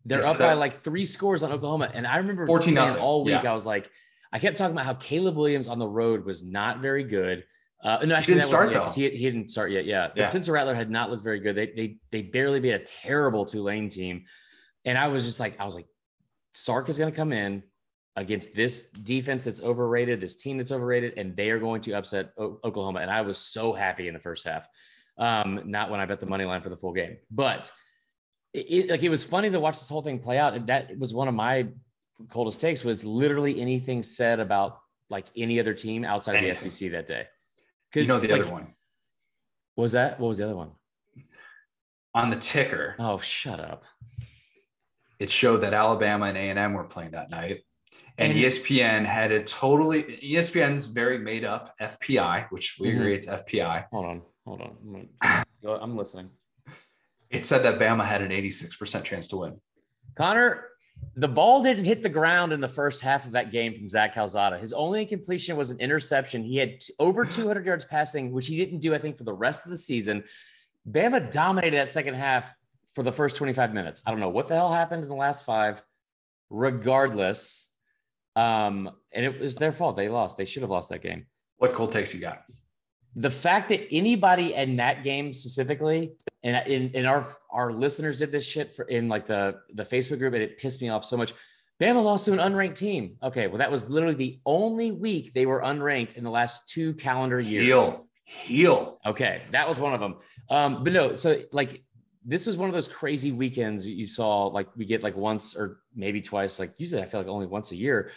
they're 0.09 0.25
up 0.25 0.39
by 0.39 0.55
like 0.55 0.83
three 0.83 1.05
scores 1.05 1.43
on 1.43 1.53
Oklahoma. 1.53 1.91
And 1.93 2.07
I 2.07 2.17
remember 2.17 2.47
14 2.47 2.75
saying 2.75 2.97
all 2.97 3.25
week, 3.25 3.43
yeah. 3.43 3.51
I 3.51 3.55
was 3.55 3.67
like, 3.67 3.91
I 4.33 4.39
kept 4.39 4.57
talking 4.57 4.73
about 4.73 4.85
how 4.85 4.95
Caleb 4.95 5.37
Williams 5.37 5.69
on 5.69 5.79
the 5.79 5.89
road 5.89 6.25
was 6.25 6.43
not 6.43 6.81
very 6.81 7.05
good. 7.05 7.45
Uh, 7.83 7.99
no, 8.05 8.15
actually, 8.15 8.35
didn't 8.35 8.47
start 8.47 8.73
though. 8.73 8.87
He, 8.87 9.09
he, 9.09 9.31
didn't 9.31 9.51
start 9.51 9.71
yet. 9.71 9.85
Yeah. 9.85 10.09
yeah. 10.17 10.29
Spencer 10.29 10.53
Rattler 10.53 10.75
had 10.75 10.91
not 10.91 11.11
looked 11.11 11.23
very 11.23 11.39
good. 11.39 11.55
They 11.55 11.67
they 11.67 11.97
they 12.11 12.23
barely 12.23 12.59
beat 12.59 12.73
a 12.73 12.81
terrible 12.81 13.45
Tulane 13.45 13.89
team, 13.89 14.25
and 14.85 14.99
I 14.99 15.07
was 15.09 15.25
just 15.25 15.39
like, 15.39 15.59
I 15.61 15.65
was 15.65 15.77
like, 15.77 15.87
Sark 16.53 16.89
is 16.89 16.99
going 16.99 17.13
to 17.13 17.17
come 17.17 17.33
in 17.33 17.63
against 18.17 18.53
this 18.55 18.89
defense 18.91 19.45
that's 19.45 19.63
overrated, 19.63 20.21
this 20.21 20.35
team 20.35 20.57
that's 20.57 20.73
overrated, 20.73 21.17
and 21.17 21.37
they 21.37 21.51
are 21.51 21.61
going 21.61 21.81
to 21.83 21.93
upset 21.93 22.33
o- 22.37 22.59
Oklahoma. 22.65 22.99
And 22.99 23.11
I 23.13 23.21
was 23.21 23.39
so 23.39 23.73
happy 23.73 24.09
in 24.09 24.15
the 24.15 24.21
first 24.21 24.45
half. 24.45 24.67
Um, 25.17 25.61
not 25.65 25.89
when 25.89 26.01
I 26.01 26.07
bet 26.07 26.19
the 26.19 26.27
money 26.27 26.45
line 26.45 26.63
for 26.63 26.69
the 26.69 26.77
full 26.77 26.93
game, 26.93 27.17
but 27.31 27.71
it, 28.53 28.91
like 28.91 29.03
it 29.03 29.09
was 29.09 29.25
funny 29.25 29.51
to 29.51 29.61
watch 29.61 29.75
this 29.75 29.89
whole 29.89 30.03
thing 30.03 30.19
play 30.19 30.39
out. 30.39 30.55
And 30.55 30.67
that 30.69 30.97
was 30.99 31.13
one 31.13 31.29
of 31.29 31.35
my 31.35 31.69
coldest 32.29 32.61
takes 32.61 32.85
was 32.85 33.05
literally 33.05 33.61
anything 33.61 34.03
said 34.03 34.41
about 34.41 34.79
like 35.11 35.27
any 35.37 35.61
other 35.61 35.75
team 35.75 36.05
outside 36.05 36.37
Anything. 36.37 36.57
of 36.57 36.63
the 36.63 36.71
SEC 36.71 36.91
that 36.93 37.07
day. 37.07 37.27
You 37.95 38.07
know 38.07 38.21
the 38.21 38.29
like, 38.29 38.43
other 38.43 38.53
one. 38.53 38.67
was 39.77 39.93
that? 39.93 40.21
What 40.21 40.29
was 40.29 40.39
the 40.39 40.45
other 40.45 40.57
one? 40.57 40.73
On 42.15 42.29
the 42.29 42.37
ticker. 42.37 42.95
Oh, 42.99 43.19
shut 43.19 43.61
up. 43.61 43.85
It 45.19 45.31
showed 45.31 45.59
that 45.59 45.75
Alabama 45.75 46.27
and 46.27 46.37
A&M 46.37 46.75
were 46.75 46.85
playing 46.85 47.13
that 47.13 47.31
night. 47.31 47.63
And, 48.19 48.33
ESPN 48.33 49.05
had 49.05 49.31
a 49.31 49.45
totally 49.45 50.03
ESPN's 50.03 50.87
very 50.87 51.19
made 51.19 51.45
up 51.45 51.77
FPI, 51.81 52.49
which 52.51 52.77
we 52.81 52.89
mm-hmm. 52.89 52.99
agree 52.99 53.15
it's 53.15 53.29
FPI. 53.29 53.87
Hold 53.93 54.07
on, 54.07 54.23
hold 54.45 54.61
on. 54.61 55.09
I'm, 55.23 55.47
I'm 55.69 55.97
listening. 55.97 56.31
It 57.31 57.45
said 57.45 57.63
that 57.63 57.79
Bama 57.79 58.05
had 58.05 58.23
an 58.23 58.31
86% 58.31 59.05
chance 59.05 59.29
to 59.29 59.37
win. 59.39 59.61
Connor, 60.17 60.69
the 61.15 61.29
ball 61.29 61.63
didn't 61.63 61.85
hit 61.85 62.01
the 62.01 62.09
ground 62.09 62.53
in 62.53 62.61
the 62.61 62.69
first 62.69 63.01
half 63.01 63.27
of 63.27 63.33
that 63.33 63.53
game 63.53 63.75
from 63.77 63.91
Zach 63.91 64.15
Calzada. 64.15 64.59
His 64.59 64.73
only 64.73 65.03
incompletion 65.03 65.57
was 65.57 65.71
an 65.71 65.79
interception. 65.81 66.43
He 66.43 66.57
had 66.57 66.81
over 66.99 67.25
200 67.25 67.67
yards 67.67 67.85
passing, 67.85 68.33
which 68.33 68.47
he 68.47 68.57
didn't 68.57 68.81
do, 68.81 68.95
I 68.95 68.99
think, 68.99 69.17
for 69.17 69.25
the 69.25 69.33
rest 69.33 69.65
of 69.65 69.71
the 69.71 69.77
season. 69.77 70.25
Bama 70.91 71.31
dominated 71.31 71.77
that 71.77 71.89
second 71.89 72.15
half 72.15 72.53
for 72.95 73.03
the 73.03 73.13
first 73.13 73.37
25 73.37 73.75
minutes. 73.75 74.03
I 74.07 74.11
don't 74.11 74.21
know 74.21 74.31
what 74.31 74.49
the 74.49 74.55
hell 74.55 74.73
happened 74.73 75.03
in 75.03 75.09
the 75.09 75.15
last 75.15 75.45
five. 75.45 75.83
Regardless, 76.51 77.69
um, 78.37 78.91
and 79.13 79.25
it 79.25 79.39
was 79.39 79.57
their 79.57 79.73
fault. 79.73 79.97
They 79.97 80.09
lost. 80.09 80.39
They 80.39 80.47
should 80.47 80.63
have 80.63 80.71
lost 80.71 80.89
that 80.89 81.03
game. 81.03 81.27
What 81.59 81.75
cold 81.75 81.93
takes 81.93 82.15
you 82.15 82.21
got? 82.21 82.45
The 83.19 83.31
fact 83.31 83.69
that 83.71 83.89
anybody 83.91 84.55
in 84.55 84.77
that 84.77 85.03
game 85.03 85.33
specifically, 85.33 86.13
and 86.45 86.67
in, 86.69 86.91
in 86.93 87.05
our 87.05 87.27
our 87.51 87.73
listeners 87.73 88.19
did 88.19 88.31
this 88.31 88.47
shit 88.47 88.75
for 88.75 88.85
in 88.85 89.09
like 89.09 89.27
the 89.27 89.57
the 89.75 89.83
Facebook 89.83 90.19
group, 90.19 90.35
and 90.35 90.43
it 90.43 90.57
pissed 90.57 90.81
me 90.81 90.89
off 90.89 91.05
so 91.05 91.17
much. 91.17 91.35
Bama 91.81 92.03
lost 92.03 92.25
to 92.27 92.33
an 92.33 92.39
unranked 92.39 92.77
team. 92.77 93.17
Okay, 93.23 93.49
well, 93.49 93.59
that 93.59 93.71
was 93.71 93.91
literally 93.91 94.15
the 94.15 94.41
only 94.47 94.93
week 94.93 95.33
they 95.33 95.47
were 95.47 95.61
unranked 95.63 96.17
in 96.17 96.25
the 96.25 96.31
last 96.31 96.69
two 96.69 96.95
calendar 96.95 97.41
years. 97.41 97.67
Heel, 97.67 98.09
heel. 98.25 98.99
Okay, 99.05 99.43
that 99.51 99.67
was 99.67 99.81
one 99.81 99.95
of 99.95 100.01
them. 100.01 100.17
Um, 100.49 100.85
but 100.85 100.93
no, 100.93 101.17
so 101.17 101.41
like 101.51 101.83
this 102.25 102.47
was 102.47 102.57
one 102.57 102.69
of 102.69 102.75
those 102.75 102.89
crazy 102.89 103.33
weekends 103.33 103.87
you 103.89 104.07
saw. 104.07 104.47
Like 104.47 104.69
we 104.77 104.85
get 104.85 105.03
like 105.03 105.17
once 105.17 105.57
or 105.57 105.81
maybe 105.93 106.21
twice. 106.21 106.61
Like 106.61 106.75
usually, 106.79 107.03
I 107.03 107.07
feel 107.07 107.21
like 107.21 107.29
only 107.29 107.47
once 107.47 107.73
a 107.73 107.77
year, 107.77 108.13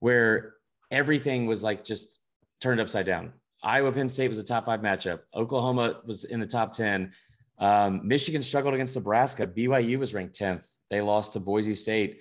where 0.00 0.54
everything 0.90 1.46
was 1.46 1.62
like 1.62 1.84
just 1.84 2.20
turned 2.60 2.80
upside 2.80 3.06
down. 3.06 3.32
Iowa 3.62 3.92
Penn 3.92 4.08
State 4.08 4.28
was 4.28 4.38
a 4.38 4.44
top 4.44 4.66
five 4.66 4.80
matchup. 4.80 5.20
Oklahoma 5.34 6.00
was 6.04 6.24
in 6.24 6.40
the 6.40 6.46
top 6.46 6.72
10. 6.72 7.12
Um, 7.58 8.00
Michigan 8.06 8.42
struggled 8.42 8.74
against 8.74 8.96
Nebraska. 8.96 9.46
BYU 9.46 9.98
was 9.98 10.14
ranked 10.14 10.38
10th. 10.38 10.66
They 10.90 11.00
lost 11.00 11.34
to 11.34 11.40
Boise 11.40 11.74
State. 11.74 12.20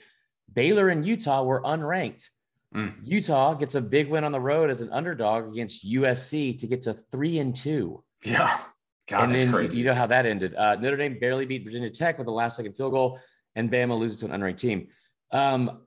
Baylor 0.53 0.89
and 0.89 1.05
Utah 1.05 1.43
were 1.43 1.61
unranked. 1.61 2.29
Mm. 2.75 2.93
Utah 3.03 3.53
gets 3.53 3.75
a 3.75 3.81
big 3.81 4.09
win 4.09 4.23
on 4.23 4.31
the 4.31 4.39
road 4.39 4.69
as 4.69 4.81
an 4.81 4.91
underdog 4.91 5.51
against 5.51 5.85
USC 5.85 6.57
to 6.59 6.67
get 6.67 6.83
to 6.83 6.93
three 6.93 7.39
and 7.39 7.55
two. 7.55 8.03
Yeah. 8.23 8.59
God, 9.07 9.23
and 9.23 9.35
then 9.35 9.51
crazy. 9.51 9.79
you 9.79 9.85
know 9.85 9.93
how 9.93 10.07
that 10.07 10.25
ended. 10.25 10.55
Uh, 10.55 10.75
Notre 10.75 10.95
Dame 10.95 11.19
barely 11.19 11.45
beat 11.45 11.65
Virginia 11.65 11.89
Tech 11.89 12.17
with 12.17 12.27
a 12.27 12.31
last 12.31 12.55
second 12.55 12.73
field 12.73 12.93
goal, 12.93 13.19
and 13.55 13.69
Bama 13.69 13.97
loses 13.97 14.19
to 14.21 14.25
an 14.31 14.39
unranked 14.39 14.57
team. 14.57 14.87
Um, 15.31 15.81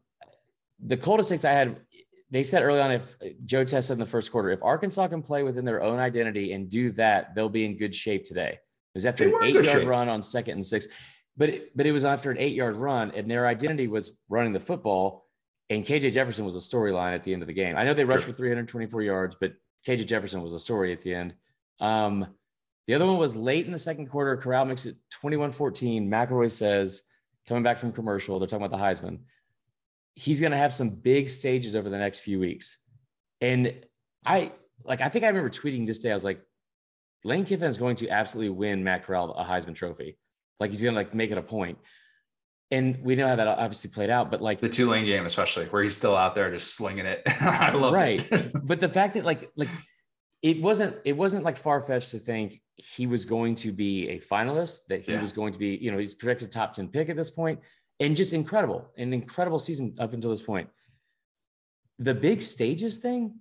the 0.84 0.96
coldest 0.96 1.30
takes 1.30 1.44
I 1.44 1.52
had 1.52 1.76
they 2.34 2.42
said 2.42 2.64
early 2.64 2.80
on 2.80 2.90
if 2.90 3.16
Joe 3.44 3.62
Tess 3.62 3.86
said 3.86 3.94
in 3.94 4.00
the 4.00 4.06
first 4.06 4.32
quarter, 4.32 4.50
if 4.50 4.60
Arkansas 4.60 5.06
can 5.06 5.22
play 5.22 5.44
within 5.44 5.64
their 5.64 5.80
own 5.80 6.00
identity 6.00 6.52
and 6.52 6.68
do 6.68 6.90
that, 6.92 7.32
they'll 7.32 7.48
be 7.48 7.64
in 7.64 7.78
good 7.78 7.94
shape 7.94 8.24
today. 8.24 8.58
It 8.58 8.96
was 8.96 9.06
after 9.06 9.28
an 9.28 9.44
eight 9.44 9.54
yard 9.54 9.66
shape. 9.66 9.86
run 9.86 10.08
on 10.08 10.20
second 10.20 10.54
and 10.54 10.66
six, 10.66 10.88
but 11.36 11.48
it, 11.48 11.76
but 11.76 11.86
it 11.86 11.92
was 11.92 12.04
after 12.04 12.32
an 12.32 12.38
eight 12.38 12.54
yard 12.54 12.76
run, 12.76 13.12
and 13.12 13.30
their 13.30 13.46
identity 13.46 13.86
was 13.86 14.18
running 14.28 14.52
the 14.52 14.58
football. 14.58 15.28
And 15.70 15.84
KJ 15.84 16.12
Jefferson 16.12 16.44
was 16.44 16.56
a 16.56 16.58
storyline 16.58 17.14
at 17.14 17.22
the 17.22 17.32
end 17.32 17.42
of 17.42 17.46
the 17.46 17.54
game. 17.54 17.76
I 17.76 17.84
know 17.84 17.94
they 17.94 18.04
rushed 18.04 18.24
sure. 18.24 18.34
for 18.34 18.38
324 18.38 19.02
yards, 19.02 19.36
but 19.40 19.52
KJ 19.86 20.08
Jefferson 20.08 20.42
was 20.42 20.54
a 20.54 20.58
story 20.60 20.92
at 20.92 21.02
the 21.02 21.14
end. 21.14 21.34
Um, 21.78 22.26
the 22.88 22.94
other 22.94 23.06
one 23.06 23.16
was 23.16 23.36
late 23.36 23.64
in 23.64 23.70
the 23.70 23.78
second 23.78 24.08
quarter. 24.08 24.36
Corral 24.36 24.64
makes 24.64 24.86
it 24.86 24.96
21 25.12 25.52
14. 25.52 26.10
McElroy 26.10 26.50
says, 26.50 27.02
coming 27.46 27.62
back 27.62 27.78
from 27.78 27.92
commercial, 27.92 28.40
they're 28.40 28.48
talking 28.48 28.66
about 28.66 28.76
the 28.76 28.82
Heisman 28.82 29.20
he's 30.14 30.40
going 30.40 30.52
to 30.52 30.58
have 30.58 30.72
some 30.72 30.90
big 30.90 31.28
stages 31.28 31.74
over 31.74 31.90
the 31.90 31.98
next 31.98 32.20
few 32.20 32.38
weeks. 32.38 32.78
And 33.40 33.74
I 34.24 34.52
like, 34.84 35.00
I 35.00 35.08
think 35.08 35.24
I 35.24 35.28
remember 35.28 35.50
tweeting 35.50 35.86
this 35.86 35.98
day. 35.98 36.10
I 36.10 36.14
was 36.14 36.24
like, 36.24 36.40
Lane 37.24 37.44
Kiffin 37.44 37.68
is 37.68 37.78
going 37.78 37.96
to 37.96 38.08
absolutely 38.08 38.50
win 38.50 38.84
Matt 38.84 39.04
Corral 39.04 39.32
a 39.32 39.44
Heisman 39.44 39.74
Trophy. 39.74 40.18
Like 40.60 40.70
he's 40.70 40.82
going 40.82 40.94
to 40.94 41.00
like 41.00 41.14
make 41.14 41.30
it 41.30 41.38
a 41.38 41.42
point. 41.42 41.78
And 42.70 42.98
we 43.02 43.14
know 43.14 43.28
how 43.28 43.36
that 43.36 43.46
obviously 43.46 43.90
played 43.90 44.10
out, 44.10 44.30
but 44.30 44.40
like 44.40 44.60
the 44.60 44.68
Tulane 44.68 45.04
game, 45.04 45.26
especially 45.26 45.66
where 45.66 45.82
he's 45.82 45.96
still 45.96 46.16
out 46.16 46.34
there 46.34 46.50
just 46.50 46.74
slinging 46.74 47.06
it. 47.06 47.22
I 47.40 47.72
love 47.72 47.92
right. 47.92 48.24
it. 48.32 48.52
but 48.66 48.80
the 48.80 48.88
fact 48.88 49.14
that 49.14 49.24
like 49.24 49.50
like 49.56 49.68
it 50.42 50.60
wasn't 50.60 50.96
it 51.04 51.16
wasn't 51.16 51.44
like 51.44 51.58
far 51.58 51.82
fetched 51.82 52.10
to 52.12 52.18
think 52.18 52.60
he 52.76 53.06
was 53.06 53.24
going 53.24 53.54
to 53.56 53.70
be 53.70 54.08
a 54.08 54.18
finalist, 54.18 54.86
that 54.88 55.02
he 55.02 55.12
yeah. 55.12 55.20
was 55.20 55.30
going 55.30 55.52
to 55.52 55.58
be, 55.58 55.78
you 55.80 55.92
know, 55.92 55.98
he's 55.98 56.14
projected 56.14 56.50
top 56.50 56.72
10 56.72 56.88
pick 56.88 57.08
at 57.08 57.16
this 57.16 57.30
point 57.30 57.60
and 58.00 58.16
just 58.16 58.32
incredible, 58.32 58.90
an 58.96 59.12
incredible 59.12 59.58
season 59.58 59.94
up 59.98 60.12
until 60.12 60.30
this 60.30 60.42
point. 60.42 60.68
The 61.98 62.14
big 62.14 62.42
stages 62.42 62.98
thing, 62.98 63.36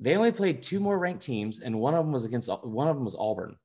they 0.00 0.16
only 0.16 0.32
played 0.32 0.62
two 0.62 0.80
more 0.80 0.98
ranked 0.98 1.22
teams, 1.22 1.60
and 1.60 1.78
one 1.78 1.94
of 1.94 2.04
them 2.04 2.12
was 2.12 2.24
against 2.24 2.48
one 2.62 2.88
of 2.88 2.96
them 2.96 3.04
was 3.04 3.16
Auburn. 3.16 3.56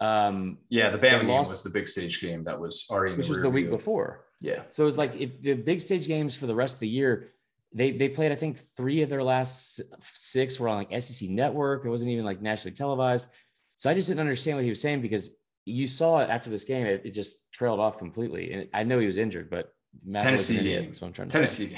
Um, 0.00 0.58
yeah, 0.68 0.90
the 0.90 0.98
Bama 0.98 1.20
game 1.20 1.28
lost, 1.28 1.50
was 1.50 1.62
the 1.62 1.70
big 1.70 1.86
stage 1.86 2.20
game 2.20 2.42
that 2.42 2.58
was 2.58 2.86
already 2.90 3.16
which 3.16 3.28
was 3.28 3.40
the 3.40 3.50
week 3.50 3.70
before. 3.70 4.24
Yeah, 4.40 4.62
so 4.70 4.82
it 4.82 4.86
was 4.86 4.98
like 4.98 5.14
if 5.16 5.40
the 5.40 5.54
big 5.54 5.80
stage 5.80 6.06
games 6.06 6.36
for 6.36 6.46
the 6.46 6.54
rest 6.54 6.76
of 6.76 6.80
the 6.80 6.88
year, 6.88 7.30
they 7.72 7.92
they 7.92 8.08
played 8.08 8.32
I 8.32 8.36
think 8.36 8.60
three 8.76 9.02
of 9.02 9.10
their 9.10 9.22
last 9.22 9.80
six 10.02 10.58
were 10.58 10.68
on 10.68 10.78
like 10.78 11.02
SEC 11.02 11.28
Network. 11.28 11.84
It 11.84 11.90
wasn't 11.90 12.10
even 12.10 12.24
like 12.24 12.40
nationally 12.40 12.74
televised. 12.74 13.30
So 13.76 13.90
I 13.90 13.94
just 13.94 14.08
didn't 14.08 14.20
understand 14.20 14.56
what 14.56 14.64
he 14.64 14.70
was 14.70 14.80
saying 14.80 15.02
because 15.02 15.34
you 15.64 15.86
saw 15.86 16.20
it 16.20 16.30
after 16.30 16.50
this 16.50 16.64
game. 16.64 16.86
It, 16.86 17.02
it 17.04 17.10
just 17.10 17.50
trailed 17.52 17.80
off 17.80 17.98
completely. 17.98 18.52
And 18.52 18.68
I 18.74 18.84
know 18.84 18.98
he 18.98 19.06
was 19.06 19.18
injured, 19.18 19.50
but 19.50 19.72
Matt 20.04 20.22
Tennessee 20.22 20.62
game. 20.62 20.94
So 20.94 21.06
I'm 21.06 21.12
trying 21.12 21.28
to 21.28 21.32
Tennessee. 21.32 21.76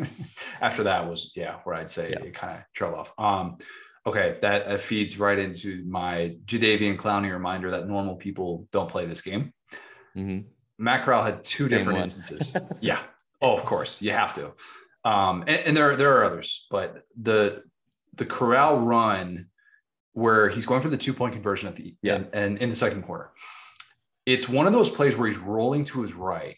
after 0.60 0.82
that 0.84 1.08
was 1.08 1.32
yeah, 1.36 1.56
where 1.64 1.74
I'd 1.74 1.90
say 1.90 2.10
yeah. 2.10 2.20
it 2.20 2.34
kind 2.34 2.56
of 2.58 2.64
trailed 2.74 2.94
off. 2.94 3.12
Um, 3.18 3.58
okay, 4.06 4.38
that, 4.40 4.66
that 4.66 4.80
feeds 4.80 5.18
right 5.18 5.38
into 5.38 5.84
my 5.86 6.36
Jadeveon 6.46 6.96
Clowney 6.96 7.30
reminder 7.30 7.70
that 7.72 7.86
normal 7.86 8.16
people 8.16 8.66
don't 8.72 8.88
play 8.88 9.06
this 9.06 9.20
game. 9.20 9.52
Mm-hmm. 10.16 10.48
Matt 10.78 11.04
Corral 11.04 11.22
had 11.22 11.42
two 11.42 11.68
game 11.68 11.78
different 11.78 11.98
one. 11.98 12.04
instances. 12.04 12.56
yeah. 12.80 13.00
Oh, 13.40 13.52
of 13.52 13.64
course, 13.64 14.02
you 14.02 14.12
have 14.12 14.32
to. 14.34 14.52
Um, 15.04 15.42
and, 15.46 15.60
and 15.60 15.76
there 15.76 15.96
there 15.96 16.16
are 16.18 16.24
others, 16.24 16.66
but 16.70 17.02
the 17.20 17.62
the 18.16 18.24
Corral 18.24 18.80
run 18.80 19.46
where 20.12 20.48
he's 20.48 20.66
going 20.66 20.80
for 20.80 20.88
the 20.88 20.96
two 20.96 21.12
point 21.12 21.32
conversion 21.32 21.68
at 21.68 21.76
the 21.76 21.94
yeah. 22.02 22.16
and, 22.16 22.28
and 22.32 22.58
in 22.58 22.68
the 22.68 22.74
second 22.74 23.02
quarter. 23.02 23.30
It's 24.26 24.48
one 24.48 24.66
of 24.66 24.72
those 24.72 24.90
plays 24.90 25.16
where 25.16 25.26
he's 25.26 25.38
rolling 25.38 25.84
to 25.86 26.02
his 26.02 26.12
right, 26.12 26.56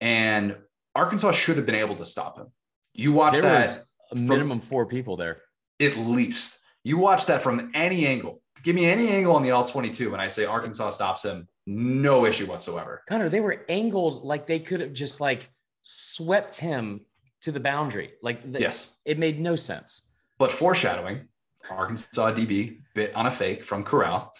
and 0.00 0.56
Arkansas 0.94 1.32
should 1.32 1.56
have 1.56 1.66
been 1.66 1.74
able 1.74 1.96
to 1.96 2.04
stop 2.04 2.38
him. 2.38 2.48
You 2.92 3.12
watch 3.12 3.34
there 3.34 3.42
that 3.42 3.84
a 4.12 4.16
minimum 4.16 4.60
from, 4.60 4.68
four 4.68 4.86
people 4.86 5.16
there. 5.16 5.42
At 5.80 5.96
least. 5.96 6.60
You 6.84 6.98
watch 6.98 7.26
that 7.26 7.42
from 7.42 7.70
any 7.74 8.06
angle. 8.06 8.42
Give 8.62 8.74
me 8.74 8.84
any 8.84 9.08
angle 9.08 9.34
on 9.34 9.42
the 9.42 9.50
all 9.50 9.64
22 9.64 10.10
when 10.10 10.20
I 10.20 10.28
say 10.28 10.44
Arkansas 10.44 10.90
stops 10.90 11.24
him, 11.24 11.48
no 11.66 12.26
issue 12.26 12.46
whatsoever. 12.46 13.02
Connor, 13.08 13.28
they 13.28 13.40
were 13.40 13.64
angled 13.68 14.24
like 14.24 14.46
they 14.46 14.58
could 14.58 14.80
have 14.80 14.92
just 14.92 15.20
like 15.20 15.50
swept 15.82 16.58
him 16.58 17.00
to 17.42 17.52
the 17.52 17.60
boundary. 17.60 18.12
Like 18.22 18.52
the, 18.52 18.60
yes, 18.60 18.98
it 19.04 19.18
made 19.18 19.40
no 19.40 19.56
sense. 19.56 20.02
But 20.38 20.52
foreshadowing, 20.52 21.28
Arkansas 21.70 22.32
DB 22.32 22.78
bit 22.94 23.14
on 23.14 23.26
a 23.26 23.30
fake 23.30 23.62
from 23.62 23.84
Corral, 23.84 24.32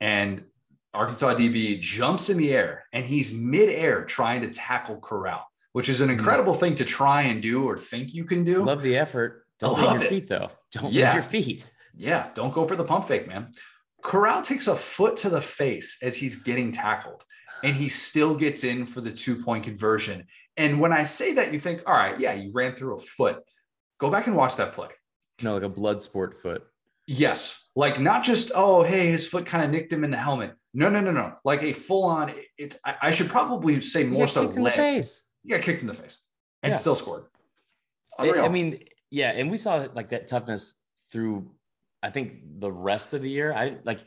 and 0.00 0.44
Arkansas 0.94 1.34
DB 1.34 1.80
jumps 1.80 2.28
in 2.28 2.36
the 2.36 2.52
air 2.52 2.84
and 2.92 3.04
he's 3.04 3.32
midair 3.32 4.04
trying 4.04 4.42
to 4.42 4.48
tackle 4.48 4.98
Corral, 5.00 5.46
which 5.72 5.88
is 5.88 6.00
an 6.00 6.08
hmm. 6.08 6.18
incredible 6.18 6.54
thing 6.54 6.74
to 6.76 6.84
try 6.84 7.22
and 7.22 7.42
do 7.42 7.64
or 7.64 7.76
think 7.76 8.14
you 8.14 8.24
can 8.24 8.44
do. 8.44 8.64
Love 8.64 8.82
the 8.82 8.96
effort. 8.96 9.46
Don't 9.58 9.78
leave 9.78 9.92
your 9.92 10.02
it. 10.02 10.08
feet 10.08 10.28
though. 10.28 10.48
Don't 10.72 10.92
yeah. 10.92 11.14
your 11.14 11.22
feet. 11.22 11.70
Yeah, 11.94 12.28
don't 12.34 12.52
go 12.52 12.66
for 12.66 12.76
the 12.76 12.84
pump 12.84 13.06
fake, 13.06 13.28
man. 13.28 13.52
Corral 14.02 14.42
takes 14.42 14.66
a 14.66 14.74
foot 14.74 15.16
to 15.18 15.30
the 15.30 15.40
face 15.40 15.98
as 16.02 16.16
he's 16.16 16.36
getting 16.36 16.72
tackled, 16.72 17.24
and 17.62 17.76
he 17.76 17.88
still 17.88 18.34
gets 18.34 18.64
in 18.64 18.84
for 18.84 19.00
the 19.00 19.12
two 19.12 19.42
point 19.42 19.64
conversion. 19.64 20.26
And 20.56 20.80
when 20.80 20.92
I 20.92 21.04
say 21.04 21.34
that, 21.34 21.52
you 21.52 21.60
think, 21.60 21.82
all 21.86 21.94
right, 21.94 22.18
yeah, 22.18 22.34
you 22.34 22.50
ran 22.52 22.74
through 22.74 22.96
a 22.96 22.98
foot. 22.98 23.42
Go 23.98 24.10
back 24.10 24.26
and 24.26 24.36
watch 24.36 24.56
that 24.56 24.72
play. 24.72 24.88
No, 25.40 25.54
like 25.54 25.62
a 25.62 25.68
blood 25.68 26.02
sport 26.02 26.40
foot. 26.40 26.64
Yes. 27.06 27.70
Like 27.74 28.00
not 28.00 28.24
just, 28.24 28.52
oh, 28.54 28.82
hey, 28.82 29.10
his 29.10 29.26
foot 29.26 29.46
kind 29.46 29.64
of 29.64 29.70
nicked 29.70 29.92
him 29.92 30.04
in 30.04 30.10
the 30.10 30.16
helmet. 30.16 30.54
No, 30.74 30.88
no, 30.88 31.00
no, 31.00 31.10
no. 31.10 31.34
Like 31.44 31.62
a 31.62 31.72
full 31.72 32.04
on, 32.04 32.32
it's, 32.58 32.78
I, 32.84 32.96
I 33.02 33.10
should 33.10 33.28
probably 33.28 33.80
say 33.80 34.04
more 34.04 34.26
so 34.26 34.48
in 34.48 34.62
the 34.62 34.70
face. 34.70 35.22
You 35.44 35.56
got 35.56 35.64
kicked 35.64 35.80
in 35.80 35.86
the 35.86 35.94
face 35.94 36.20
and 36.62 36.72
yeah. 36.72 36.78
still 36.78 36.94
scored. 36.94 37.24
I 38.18 38.48
mean, 38.48 38.84
yeah. 39.10 39.30
And 39.30 39.50
we 39.50 39.56
saw 39.56 39.86
like 39.94 40.10
that 40.10 40.28
toughness 40.28 40.74
through, 41.10 41.50
I 42.02 42.10
think 42.10 42.60
the 42.60 42.70
rest 42.70 43.14
of 43.14 43.22
the 43.22 43.30
year. 43.30 43.52
I 43.52 43.78
like 43.84 44.00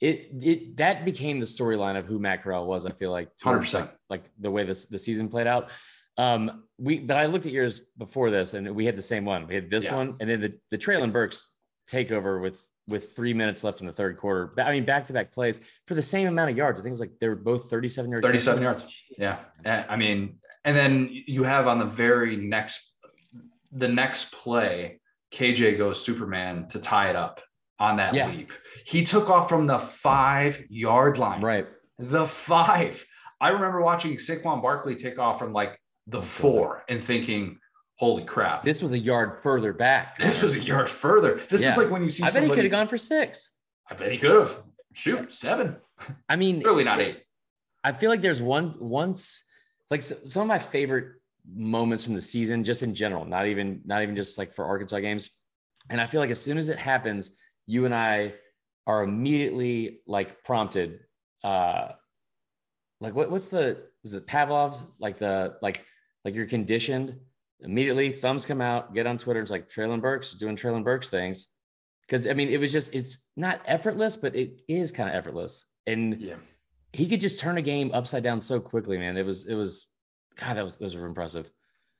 it, 0.00 0.30
it, 0.42 0.76
that 0.76 1.04
became 1.04 1.40
the 1.40 1.46
storyline 1.46 1.98
of 1.98 2.06
who 2.06 2.18
Matt 2.18 2.42
Corral 2.42 2.66
was. 2.66 2.86
I 2.86 2.90
feel 2.90 3.10
like 3.10 3.30
100%. 3.42 3.74
Like, 3.74 3.90
like 4.10 4.24
the 4.38 4.50
way 4.50 4.64
this, 4.64 4.84
the 4.86 4.98
season 4.98 5.28
played 5.28 5.46
out. 5.46 5.70
Um, 6.18 6.64
we, 6.78 6.98
but 6.98 7.16
I 7.16 7.26
looked 7.26 7.46
at 7.46 7.52
yours 7.52 7.80
before 7.98 8.30
this 8.30 8.54
and 8.54 8.74
we 8.74 8.86
had 8.86 8.96
the 8.96 9.02
same 9.02 9.24
one. 9.24 9.46
We 9.46 9.54
had 9.54 9.70
this 9.70 9.86
yeah. 9.86 9.96
one 9.96 10.16
and 10.20 10.28
then 10.28 10.40
the, 10.40 10.58
the 10.70 10.78
Treylon 10.78 11.12
Burks 11.12 11.46
takeover 11.90 12.40
with 12.40 12.62
with 12.88 13.16
three 13.16 13.34
minutes 13.34 13.64
left 13.64 13.80
in 13.80 13.86
the 13.86 13.92
third 13.92 14.16
quarter. 14.16 14.52
I 14.58 14.70
mean, 14.70 14.84
back 14.84 15.06
to 15.06 15.12
back 15.12 15.32
plays 15.32 15.60
for 15.86 15.94
the 15.94 16.02
same 16.02 16.28
amount 16.28 16.50
of 16.50 16.56
yards. 16.56 16.80
I 16.80 16.82
think 16.82 16.90
it 16.90 16.92
was 16.92 17.00
like 17.00 17.18
they 17.20 17.28
were 17.28 17.34
both 17.34 17.68
37 17.68 18.10
yards. 18.10 18.24
37 18.24 18.62
yards. 18.62 19.02
Yeah. 19.18 19.38
I 19.88 19.96
mean, 19.96 20.38
and 20.64 20.76
then 20.76 21.08
you 21.10 21.42
have 21.42 21.66
on 21.66 21.78
the 21.78 21.84
very 21.84 22.36
next, 22.36 22.92
the 23.72 23.88
next 23.88 24.32
play, 24.32 25.00
KJ 25.32 25.78
goes 25.78 26.04
Superman 26.04 26.68
to 26.68 26.78
tie 26.78 27.10
it 27.10 27.16
up 27.16 27.40
on 27.78 27.96
that 27.96 28.14
yeah. 28.14 28.28
leap. 28.28 28.52
He 28.84 29.02
took 29.02 29.30
off 29.30 29.48
from 29.48 29.66
the 29.66 29.78
five 29.78 30.64
yard 30.68 31.18
line. 31.18 31.42
Right. 31.42 31.66
The 31.98 32.26
five. 32.26 33.04
I 33.40 33.50
remember 33.50 33.80
watching 33.80 34.14
Saquon 34.14 34.62
Barkley 34.62 34.94
take 34.94 35.18
off 35.18 35.38
from 35.38 35.52
like 35.52 35.78
the 36.06 36.22
four 36.22 36.84
and 36.88 37.02
thinking, 37.02 37.58
holy 37.96 38.24
crap. 38.24 38.62
This 38.62 38.82
was 38.82 38.92
a 38.92 38.98
yard 38.98 39.42
further 39.42 39.72
back. 39.72 40.18
This 40.18 40.42
was 40.42 40.56
a 40.56 40.60
yard 40.60 40.88
further. 40.88 41.40
This 41.48 41.64
yeah. 41.64 41.72
is 41.72 41.78
like 41.78 41.90
when 41.90 42.02
you 42.02 42.10
see 42.10 42.22
I 42.22 42.30
bet 42.30 42.44
he 42.44 42.48
could 42.48 42.58
have 42.58 42.70
gone 42.70 42.88
for 42.88 42.98
six. 42.98 43.52
I 43.90 43.94
bet 43.94 44.12
he 44.12 44.18
could 44.18 44.32
have. 44.32 44.62
Shoot, 44.92 45.32
seven. 45.32 45.76
I 46.28 46.36
mean, 46.36 46.62
really 46.62 46.84
not 46.84 47.00
eight. 47.00 47.22
I 47.84 47.92
feel 47.92 48.10
like 48.10 48.20
there's 48.20 48.42
one 48.42 48.74
once, 48.80 49.44
like 49.90 50.02
some 50.02 50.42
of 50.42 50.48
my 50.48 50.58
favorite 50.58 51.20
moments 51.54 52.04
from 52.04 52.14
the 52.14 52.20
season, 52.20 52.64
just 52.64 52.82
in 52.82 52.94
general, 52.94 53.24
not 53.24 53.46
even 53.46 53.80
not 53.84 54.02
even 54.02 54.16
just 54.16 54.38
like 54.38 54.52
for 54.52 54.64
Arkansas 54.64 55.00
games. 55.00 55.30
And 55.90 56.00
I 56.00 56.06
feel 56.06 56.20
like 56.20 56.30
as 56.30 56.40
soon 56.40 56.58
as 56.58 56.68
it 56.68 56.78
happens, 56.78 57.30
you 57.66 57.84
and 57.84 57.94
I 57.94 58.34
are 58.86 59.02
immediately 59.02 60.00
like 60.06 60.42
prompted. 60.44 61.00
Uh 61.44 61.92
like 63.00 63.14
what, 63.14 63.30
what's 63.30 63.48
the 63.48 63.84
is 64.02 64.14
it 64.14 64.26
Pavlov's 64.26 64.84
like 64.98 65.18
the 65.18 65.56
like 65.62 65.84
like 66.26 66.34
you're 66.34 66.44
conditioned 66.44 67.16
immediately 67.60 68.12
thumbs 68.12 68.46
come 68.46 68.60
out, 68.60 68.94
get 68.94 69.06
on 69.06 69.18
Twitter. 69.18 69.40
It's 69.40 69.50
like 69.50 69.68
Treylon 69.68 70.00
Burks 70.00 70.34
doing 70.34 70.56
Treylon 70.56 70.84
Burks 70.84 71.08
things. 71.08 71.48
Cause 72.08 72.26
I 72.26 72.34
mean, 72.34 72.48
it 72.48 72.60
was 72.60 72.70
just, 72.70 72.94
it's 72.94 73.26
not 73.36 73.60
effortless, 73.66 74.16
but 74.16 74.36
it 74.36 74.60
is 74.68 74.92
kind 74.92 75.08
of 75.08 75.14
effortless. 75.14 75.66
And 75.86 76.20
yeah. 76.20 76.34
he 76.92 77.08
could 77.08 77.20
just 77.20 77.40
turn 77.40 77.58
a 77.58 77.62
game 77.62 77.90
upside 77.92 78.22
down 78.22 78.40
so 78.40 78.60
quickly, 78.60 78.98
man. 78.98 79.16
It 79.16 79.26
was, 79.26 79.46
it 79.46 79.54
was, 79.54 79.88
God, 80.36 80.56
that 80.56 80.64
was, 80.64 80.78
those 80.78 80.94
were 80.94 81.06
impressive. 81.06 81.50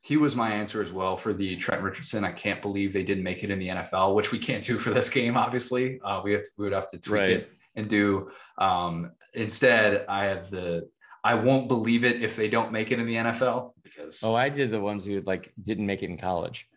He 0.02 0.16
was 0.16 0.36
my 0.36 0.50
answer 0.50 0.80
as 0.82 0.92
well 0.92 1.16
for 1.16 1.32
the 1.32 1.56
Trent 1.56 1.82
Richardson. 1.82 2.24
I 2.24 2.30
can't 2.30 2.62
believe 2.62 2.92
they 2.92 3.02
didn't 3.02 3.24
make 3.24 3.42
it 3.42 3.50
in 3.50 3.58
the 3.58 3.68
NFL, 3.68 4.14
which 4.14 4.30
we 4.30 4.38
can't 4.38 4.62
do 4.62 4.78
for 4.78 4.90
this 4.90 5.08
game. 5.08 5.36
Obviously, 5.36 5.98
uh, 6.04 6.20
we 6.22 6.32
have 6.32 6.42
to, 6.42 6.50
we 6.58 6.64
would 6.64 6.72
have 6.72 6.88
to 6.90 6.98
tweak 6.98 7.20
right. 7.20 7.30
it 7.30 7.52
and 7.74 7.88
do. 7.88 8.30
Um, 8.58 9.10
instead, 9.34 10.04
I 10.08 10.26
have 10.26 10.48
the 10.48 10.88
I 11.26 11.34
won't 11.34 11.66
believe 11.66 12.04
it 12.04 12.22
if 12.22 12.36
they 12.36 12.48
don't 12.48 12.70
make 12.70 12.92
it 12.92 13.00
in 13.00 13.06
the 13.06 13.16
NFL 13.16 13.72
because. 13.82 14.22
Oh, 14.22 14.36
I 14.36 14.48
did 14.48 14.70
the 14.70 14.80
ones 14.80 15.04
who 15.04 15.20
like 15.22 15.52
didn't 15.64 15.84
make 15.84 16.04
it 16.04 16.08
in 16.08 16.18
college. 16.18 16.68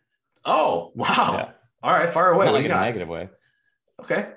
Oh 0.43 0.91
wow! 0.95 1.34
Yeah. 1.34 1.51
All 1.84 1.93
right, 1.93 2.09
far 2.09 2.31
away. 2.31 2.47
Not 2.47 2.55
like 2.55 2.65
in 2.65 2.71
a 2.71 2.81
negative 2.81 3.09
way. 3.09 3.30
Okay, 4.01 4.31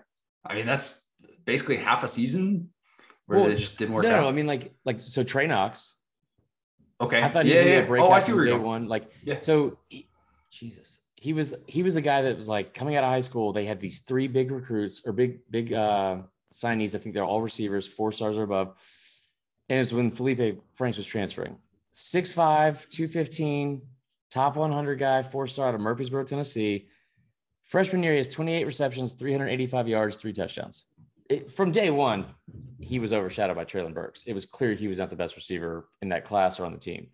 I 0.45 0.55
mean 0.55 0.67
that's 0.67 1.09
basically 1.47 1.77
half 1.77 2.05
a 2.05 2.09
season 2.09 2.69
where 3.25 3.41
well, 3.41 3.57
just 3.57 3.79
didn't 3.79 3.95
work 3.95 4.05
no, 4.05 4.11
out. 4.11 4.21
No, 4.21 4.29
I 4.29 4.33
mean 4.33 4.47
like 4.47 4.75
like 4.85 5.01
so 5.03 5.25
Trey 5.25 5.47
Knox. 5.47 5.97
Okay. 7.01 7.23
I 7.23 7.31
thought 7.31 7.47
he 7.47 7.55
yeah, 7.55 7.63
was 7.63 7.67
yeah. 7.67 7.85
break 7.87 8.03
oh, 8.03 8.13
I 8.13 8.19
see 8.19 8.35
where 8.35 8.45
day 8.45 8.53
one. 8.53 8.89
Like 8.89 9.11
yeah. 9.25 9.41
so, 9.41 9.79
he, 9.89 10.09
Jesus, 10.51 11.01
he 11.17 11.33
was 11.33 11.55
he 11.67 11.83
was 11.83 11.97
a 11.97 12.03
guy 12.03 12.21
that 12.21 12.37
was 12.37 12.51
like 12.51 12.75
coming 12.75 12.97
out 12.97 13.05
of 13.05 13.09
high 13.09 13.21
school. 13.21 13.55
They 13.55 13.65
had 13.65 13.81
these 13.81 14.01
three 14.01 14.29
big 14.29 14.51
recruits 14.51 15.07
or 15.07 15.15
big 15.15 15.39
big 15.51 15.73
uh 15.73 16.19
signees. 16.53 16.95
I 16.95 16.99
think 16.99 17.15
they're 17.15 17.25
all 17.25 17.41
receivers, 17.41 17.89
four 17.89 18.13
stars 18.13 18.37
or 18.37 18.43
above 18.43 18.75
and 19.73 19.79
it 19.79 19.81
was 19.81 19.95
when 19.95 20.11
Felipe 20.11 20.63
Franks 20.75 20.99
was 20.99 21.07
transferring. 21.07 21.57
6'5, 21.95 22.91
215, 22.91 23.81
top 24.31 24.57
100 24.57 24.97
guy, 24.97 25.23
four 25.23 25.47
star 25.47 25.69
out 25.69 25.75
of 25.75 25.81
Murfreesboro, 25.81 26.25
Tennessee. 26.25 26.89
Freshman 27.65 28.03
year, 28.03 28.13
he 28.13 28.19
has 28.19 28.29
28 28.29 28.67
receptions, 28.67 29.13
385 29.13 29.89
yards, 29.89 30.19
three 30.19 30.35
touchdowns. 30.35 30.85
It, 31.31 31.51
from 31.51 31.73
day 31.73 31.89
one, 31.89 32.27
he 32.81 32.99
was 32.99 33.15
overshadowed 33.15 33.57
by 33.57 33.65
Treylon 33.65 33.95
Burks. 33.95 34.25
It 34.25 34.35
was 34.35 34.45
clear 34.45 34.75
he 34.75 34.89
was 34.89 34.99
not 34.99 35.09
the 35.09 35.17
best 35.17 35.37
receiver 35.37 35.89
in 36.03 36.11
that 36.11 36.27
class 36.27 36.61
or 36.61 36.67
on 36.67 36.73
the 36.73 36.79
team. 36.79 37.07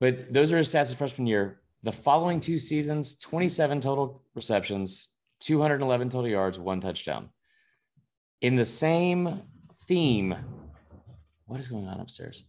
But 0.00 0.32
those 0.32 0.54
are 0.54 0.56
his 0.56 0.72
stats 0.72 0.88
his 0.88 0.94
freshman 0.94 1.26
year. 1.26 1.60
The 1.82 1.92
following 1.92 2.40
two 2.40 2.58
seasons, 2.58 3.14
27 3.16 3.82
total 3.82 4.22
receptions, 4.34 5.08
211 5.40 6.08
total 6.08 6.30
yards, 6.30 6.58
one 6.58 6.80
touchdown. 6.80 7.28
In 8.40 8.56
the 8.56 8.64
same 8.64 9.42
theme 9.86 10.34
what 11.48 11.58
is 11.58 11.68
going 11.68 11.88
on 11.88 11.98
upstairs? 11.98 12.44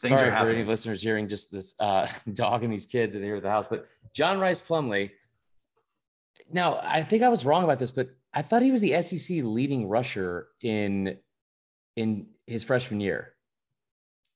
Things 0.00 0.18
Sorry 0.18 0.30
for 0.30 0.48
any 0.48 0.64
listeners 0.64 1.02
hearing 1.02 1.28
just 1.28 1.52
this 1.52 1.74
uh, 1.78 2.08
dog 2.32 2.64
and 2.64 2.72
these 2.72 2.86
kids 2.86 3.14
in 3.14 3.22
here 3.22 3.36
at 3.36 3.42
the 3.42 3.50
house, 3.50 3.66
but 3.66 3.86
John 4.12 4.40
Rhys 4.40 4.60
Plumlee. 4.60 5.10
Now, 6.50 6.80
I 6.82 7.02
think 7.02 7.22
I 7.22 7.28
was 7.28 7.44
wrong 7.44 7.62
about 7.62 7.78
this, 7.78 7.90
but 7.90 8.08
I 8.32 8.42
thought 8.42 8.62
he 8.62 8.70
was 8.70 8.80
the 8.80 9.00
SEC 9.02 9.38
leading 9.42 9.88
rusher 9.88 10.48
in 10.62 11.18
in 11.96 12.26
his 12.46 12.64
freshman 12.64 13.00
year. 13.00 13.34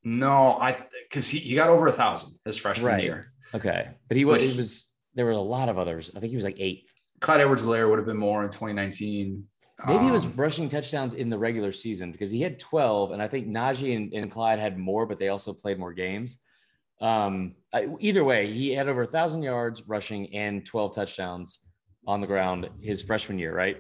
No, 0.05 0.59
I 0.59 0.85
because 1.09 1.29
he, 1.29 1.39
he 1.39 1.55
got 1.55 1.71
over 1.71 1.87
a 1.87 1.93
thousand 1.93 2.39
his 2.45 2.57
freshman 2.59 2.93
right. 2.93 3.03
year. 3.03 3.33
Okay, 3.55 3.89
but 4.09 4.17
he 4.17 4.25
was. 4.25 4.43
But 4.43 4.51
he, 4.51 4.57
was. 4.57 4.91
There 5.15 5.25
were 5.25 5.33
a 5.33 5.39
lot 5.39 5.69
of 5.69 5.79
others. 5.79 6.11
I 6.15 6.21
think 6.21 6.31
he 6.31 6.37
was 6.37 6.45
like 6.45 6.59
eighth. 6.59 6.93
Clyde 7.21 7.41
Edwards-Helaire 7.41 7.89
would 7.89 7.99
have 7.99 8.07
been 8.07 8.17
more 8.17 8.43
in 8.43 8.49
2019. 8.49 9.45
Maybe 9.87 10.07
it 10.07 10.13
was 10.13 10.27
um, 10.27 10.35
rushing 10.37 10.69
touchdowns 10.69 11.15
in 11.15 11.29
the 11.29 11.39
regular 11.39 11.73
season 11.73 12.13
because 12.13 12.31
he 12.31 12.41
had 12.41 12.59
12, 12.59 13.13
and 13.13 13.23
I 13.23 13.27
think 13.27 13.49
Najee 13.49 13.97
and, 13.97 14.13
and 14.13 14.31
Clyde 14.31 14.59
had 14.59 14.79
more, 14.79 15.07
but 15.07 15.19
they 15.19 15.29
also 15.29 15.53
played 15.53 15.79
more 15.79 15.93
games. 15.93 16.39
Um, 17.01 17.57
either 17.99 18.23
way, 18.23 18.53
he 18.53 18.73
had 18.73 18.89
over 18.89 19.03
a 19.03 19.07
thousand 19.07 19.43
yards 19.43 19.83
rushing 19.89 20.33
and 20.35 20.65
12 20.65 20.95
touchdowns 20.95 21.61
on 22.07 22.21
the 22.21 22.27
ground 22.27 22.71
his 22.81 23.03
freshman 23.03 23.39
year, 23.39 23.55
right? 23.55 23.77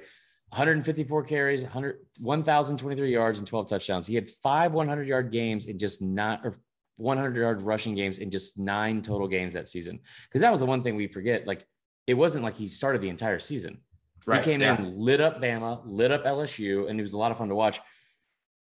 154 0.48 1.22
carries, 1.22 1.62
100, 1.62 1.98
1,023 2.18 3.12
yards 3.12 3.38
and 3.38 3.46
12 3.46 3.68
touchdowns. 3.68 4.06
He 4.06 4.14
had 4.14 4.28
five 4.28 4.72
100 4.72 5.06
yard 5.06 5.30
games 5.30 5.66
in 5.66 5.78
just 5.78 6.02
not, 6.02 6.40
or 6.44 6.56
100 6.96 7.36
yard 7.36 7.62
rushing 7.62 7.94
games 7.94 8.18
in 8.18 8.30
just 8.30 8.58
nine 8.58 9.02
total 9.02 9.28
games 9.28 9.54
that 9.54 9.68
season. 9.68 10.00
Because 10.28 10.40
that 10.40 10.50
was 10.50 10.60
the 10.60 10.66
one 10.66 10.82
thing 10.82 10.96
we 10.96 11.06
forget. 11.06 11.46
Like, 11.46 11.64
it 12.06 12.14
wasn't 12.14 12.44
like 12.44 12.54
he 12.54 12.66
started 12.66 13.00
the 13.00 13.08
entire 13.08 13.38
season. 13.38 13.78
Right, 14.26 14.44
he 14.44 14.50
came 14.50 14.60
yeah. 14.60 14.78
in, 14.78 14.98
lit 14.98 15.20
up 15.20 15.40
Bama, 15.40 15.80
lit 15.84 16.12
up 16.12 16.24
LSU, 16.24 16.88
and 16.88 16.98
it 16.98 17.02
was 17.02 17.12
a 17.12 17.18
lot 17.18 17.32
of 17.32 17.38
fun 17.38 17.48
to 17.48 17.54
watch. 17.54 17.80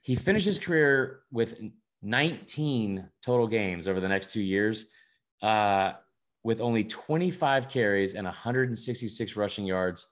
He 0.01 0.15
finished 0.15 0.47
his 0.47 0.59
career 0.59 1.21
with 1.31 1.61
19 2.03 3.09
total 3.23 3.47
games 3.47 3.89
over 3.89 4.01
the 4.01 4.09
next 4.09 4.31
two 4.31 4.43
years, 4.43 4.87
uh, 5.43 5.93
with 6.43 6.61
only 6.61 6.85
25 6.85 7.69
carries 7.69 8.15
and 8.15 8.25
166 8.27 9.37
rushing 9.37 9.65
yards, 9.65 10.07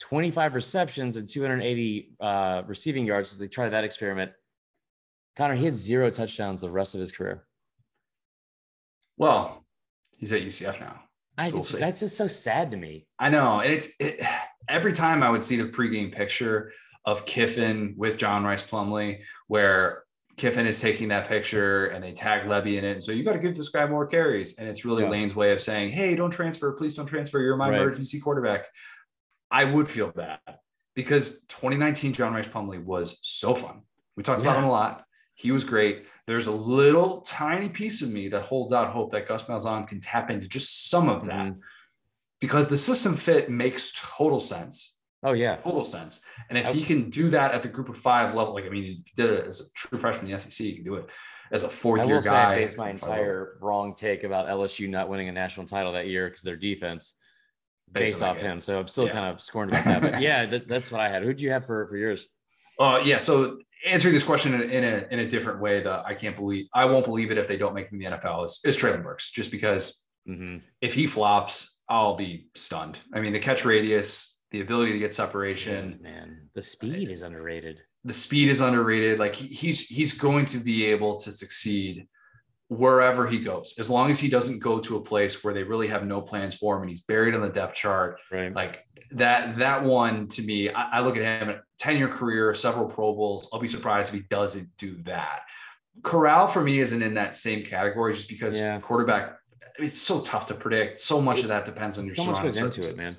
25 0.00 0.54
receptions 0.54 1.16
and 1.16 1.28
280 1.28 2.16
uh, 2.20 2.62
receiving 2.66 3.04
yards 3.04 3.32
as 3.32 3.38
they 3.38 3.48
tried 3.48 3.70
that 3.70 3.84
experiment. 3.84 4.32
Connor, 5.36 5.54
he 5.54 5.64
had 5.64 5.74
zero 5.74 6.10
touchdowns 6.10 6.60
the 6.60 6.70
rest 6.70 6.94
of 6.94 7.00
his 7.00 7.12
career. 7.12 7.46
Well, 9.16 9.64
he's 10.18 10.32
at 10.32 10.42
UCF 10.42 10.80
now. 10.80 11.02
I 11.38 11.48
so 11.48 11.58
just, 11.58 11.72
we'll 11.72 11.80
that's 11.80 12.00
just 12.00 12.16
so 12.16 12.26
sad 12.26 12.72
to 12.72 12.76
me. 12.76 13.06
I 13.18 13.30
know, 13.30 13.60
and 13.60 13.72
it's 13.72 13.92
it, 14.00 14.20
every 14.68 14.92
time 14.92 15.22
I 15.22 15.30
would 15.30 15.42
see 15.42 15.56
the 15.56 15.68
pregame 15.68 16.12
picture 16.12 16.72
of 17.04 17.24
Kiffin 17.24 17.94
with 17.96 18.18
John 18.18 18.44
Rhys 18.44 18.62
Plumlee, 18.62 19.20
where 19.46 20.02
Kiffin 20.36 20.66
is 20.66 20.80
taking 20.80 21.08
that 21.08 21.28
picture 21.28 21.86
and 21.86 22.02
they 22.02 22.12
tag 22.12 22.42
Lebby 22.42 22.76
in 22.76 22.84
it. 22.84 23.02
So 23.02 23.12
you 23.12 23.22
got 23.22 23.34
to 23.34 23.38
give 23.38 23.56
this 23.56 23.68
guy 23.68 23.86
more 23.86 24.06
carries, 24.06 24.58
and 24.58 24.68
it's 24.68 24.84
really 24.84 25.04
yeah. 25.04 25.10
Lane's 25.10 25.36
way 25.36 25.52
of 25.52 25.60
saying, 25.60 25.90
"Hey, 25.90 26.16
don't 26.16 26.30
transfer, 26.30 26.72
please 26.72 26.94
don't 26.94 27.06
transfer. 27.06 27.40
You're 27.40 27.56
my 27.56 27.70
right. 27.70 27.80
emergency 27.80 28.20
quarterback." 28.20 28.66
I 29.50 29.64
would 29.64 29.88
feel 29.88 30.10
bad 30.10 30.40
because 30.94 31.44
2019 31.44 32.12
John 32.12 32.34
Rhys 32.34 32.48
Plumlee 32.48 32.84
was 32.84 33.18
so 33.22 33.54
fun. 33.54 33.82
We 34.16 34.22
talked 34.22 34.42
yeah. 34.42 34.50
about 34.50 34.62
him 34.64 34.68
a 34.68 34.72
lot. 34.72 35.04
He 35.38 35.52
was 35.52 35.64
great. 35.64 36.06
There's 36.26 36.48
a 36.48 36.52
little 36.52 37.20
tiny 37.20 37.68
piece 37.68 38.02
of 38.02 38.10
me 38.10 38.26
that 38.30 38.42
holds 38.42 38.72
out 38.72 38.92
hope 38.92 39.12
that 39.12 39.28
Gus 39.28 39.44
Malzahn 39.44 39.86
can 39.86 40.00
tap 40.00 40.30
into 40.30 40.48
just 40.48 40.90
some 40.90 41.08
of 41.08 41.26
that 41.26 41.46
mm-hmm. 41.46 41.60
because 42.40 42.66
the 42.66 42.76
system 42.76 43.14
fit 43.14 43.48
makes 43.48 43.92
total 43.94 44.40
sense. 44.40 44.98
Oh 45.22 45.34
yeah, 45.34 45.54
total 45.54 45.84
sense. 45.84 46.24
And 46.48 46.58
if 46.58 46.66
okay. 46.66 46.76
he 46.76 46.84
can 46.84 47.08
do 47.08 47.30
that 47.30 47.52
at 47.52 47.62
the 47.62 47.68
group 47.68 47.88
of 47.88 47.96
five 47.96 48.34
level, 48.34 48.52
like 48.52 48.64
I 48.64 48.68
mean, 48.68 48.82
he 48.82 49.04
did 49.14 49.30
it 49.30 49.46
as 49.46 49.60
a 49.60 49.72
true 49.74 49.96
freshman 49.96 50.26
in 50.26 50.32
the 50.32 50.40
SEC, 50.40 50.66
he 50.66 50.74
can 50.74 50.84
do 50.84 50.96
it 50.96 51.06
as 51.52 51.62
a 51.62 51.68
fourth 51.68 52.04
year 52.04 52.20
guy. 52.20 52.54
I 52.54 52.56
based 52.56 52.76
my 52.76 52.90
entire 52.90 53.58
wrong 53.60 53.94
take 53.94 54.24
about 54.24 54.48
LSU 54.48 54.88
not 54.88 55.08
winning 55.08 55.28
a 55.28 55.32
national 55.32 55.66
title 55.66 55.92
that 55.92 56.08
year 56.08 56.28
because 56.28 56.42
their 56.42 56.56
defense. 56.56 57.14
based 57.92 58.24
off 58.24 58.40
him. 58.40 58.60
So 58.60 58.80
I'm 58.80 58.88
still 58.88 59.06
yeah. 59.06 59.12
kind 59.12 59.26
of 59.26 59.40
scorned 59.40 59.70
about 59.70 59.84
that. 59.84 60.02
But 60.02 60.20
yeah, 60.20 60.46
that, 60.46 60.66
that's 60.66 60.90
what 60.90 61.00
I 61.00 61.08
had. 61.08 61.22
Who 61.22 61.32
do 61.32 61.44
you 61.44 61.52
have 61.52 61.64
for, 61.64 61.86
for 61.86 61.96
yours? 61.96 62.26
Uh, 62.78 63.00
yeah. 63.04 63.18
So 63.18 63.58
answering 63.86 64.14
this 64.14 64.24
question 64.24 64.54
in, 64.54 64.70
in, 64.70 64.84
a, 64.84 65.06
in 65.10 65.18
a 65.20 65.28
different 65.28 65.60
way 65.60 65.82
that 65.82 66.04
I 66.06 66.14
can't 66.14 66.36
believe, 66.36 66.66
I 66.74 66.84
won't 66.84 67.04
believe 67.04 67.30
it 67.30 67.38
if 67.38 67.46
they 67.46 67.56
don't 67.56 67.74
make 67.74 67.90
him 67.90 67.98
the 67.98 68.06
NFL 68.06 68.44
is, 68.44 68.60
is 68.64 68.76
Treylon 68.76 69.02
Burks, 69.02 69.30
just 69.30 69.50
because 69.50 70.04
mm-hmm. 70.28 70.58
if 70.80 70.94
he 70.94 71.06
flops, 71.06 71.80
I'll 71.88 72.16
be 72.16 72.48
stunned. 72.54 72.98
I 73.14 73.20
mean, 73.20 73.32
the 73.32 73.40
catch 73.40 73.64
radius, 73.64 74.40
the 74.50 74.60
ability 74.60 74.92
to 74.92 74.98
get 74.98 75.14
separation, 75.14 75.98
man, 76.02 76.48
the 76.54 76.62
speed 76.62 77.10
is 77.10 77.22
underrated. 77.22 77.82
The 78.04 78.12
speed 78.12 78.48
is 78.48 78.60
underrated. 78.60 79.18
Like 79.18 79.34
he's, 79.34 79.86
he's 79.86 80.14
going 80.14 80.46
to 80.46 80.58
be 80.58 80.86
able 80.86 81.18
to 81.20 81.32
succeed 81.32 82.06
wherever 82.68 83.26
he 83.26 83.38
goes, 83.38 83.74
as 83.78 83.88
long 83.88 84.10
as 84.10 84.20
he 84.20 84.28
doesn't 84.28 84.62
go 84.62 84.78
to 84.78 84.96
a 84.96 85.00
place 85.00 85.42
where 85.42 85.54
they 85.54 85.62
really 85.62 85.88
have 85.88 86.06
no 86.06 86.20
plans 86.20 86.54
for 86.54 86.76
him 86.76 86.82
and 86.82 86.90
he's 86.90 87.00
buried 87.00 87.34
on 87.34 87.40
the 87.40 87.48
depth 87.48 87.74
chart. 87.74 88.20
Right. 88.30 88.54
Like 88.54 88.84
that, 89.12 89.56
that 89.56 89.84
one 89.84 90.28
to 90.28 90.42
me, 90.42 90.70
I, 90.70 90.98
I 90.98 91.00
look 91.00 91.16
at 91.16 91.22
him 91.22 91.48
at 91.48 91.62
10 91.78 91.96
year 91.96 92.08
career, 92.08 92.52
several 92.54 92.86
Pro 92.86 93.14
Bowls. 93.14 93.48
I'll 93.52 93.60
be 93.60 93.68
surprised 93.68 94.12
if 94.12 94.20
he 94.20 94.26
doesn't 94.28 94.68
do 94.76 95.00
that. 95.04 95.40
Corral 96.02 96.46
for 96.46 96.62
me 96.62 96.78
isn't 96.80 97.02
in 97.02 97.14
that 97.14 97.34
same 97.34 97.62
category 97.62 98.12
just 98.12 98.28
because 98.28 98.58
yeah. 98.58 98.78
quarterback, 98.78 99.36
it's 99.78 99.98
so 99.98 100.20
tough 100.20 100.46
to 100.46 100.54
predict. 100.54 100.98
So 100.98 101.20
much 101.20 101.40
it, 101.40 101.42
of 101.44 101.48
that 101.48 101.64
depends 101.64 101.98
on 101.98 102.06
your 102.06 102.14
so 102.14 102.24
much 102.24 102.42
goes 102.42 102.58
into 102.58 102.88
it, 102.88 102.96
man. 102.96 103.16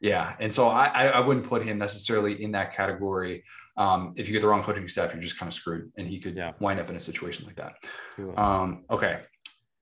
Yeah. 0.00 0.34
And 0.40 0.52
so 0.52 0.68
I, 0.68 1.06
I 1.06 1.20
wouldn't 1.20 1.46
put 1.46 1.64
him 1.64 1.76
necessarily 1.76 2.42
in 2.42 2.52
that 2.52 2.74
category. 2.74 3.44
Um, 3.76 4.12
if 4.16 4.26
you 4.26 4.32
get 4.32 4.42
the 4.42 4.48
wrong 4.48 4.62
coaching 4.62 4.86
staff, 4.88 5.12
you're 5.12 5.22
just 5.22 5.38
kind 5.38 5.48
of 5.48 5.54
screwed, 5.54 5.90
and 5.96 6.06
he 6.06 6.18
could 6.18 6.36
yeah. 6.36 6.52
wind 6.60 6.80
up 6.80 6.90
in 6.90 6.96
a 6.96 7.00
situation 7.00 7.46
like 7.46 7.56
that. 7.56 8.38
Um, 8.38 8.84
okay, 8.90 9.20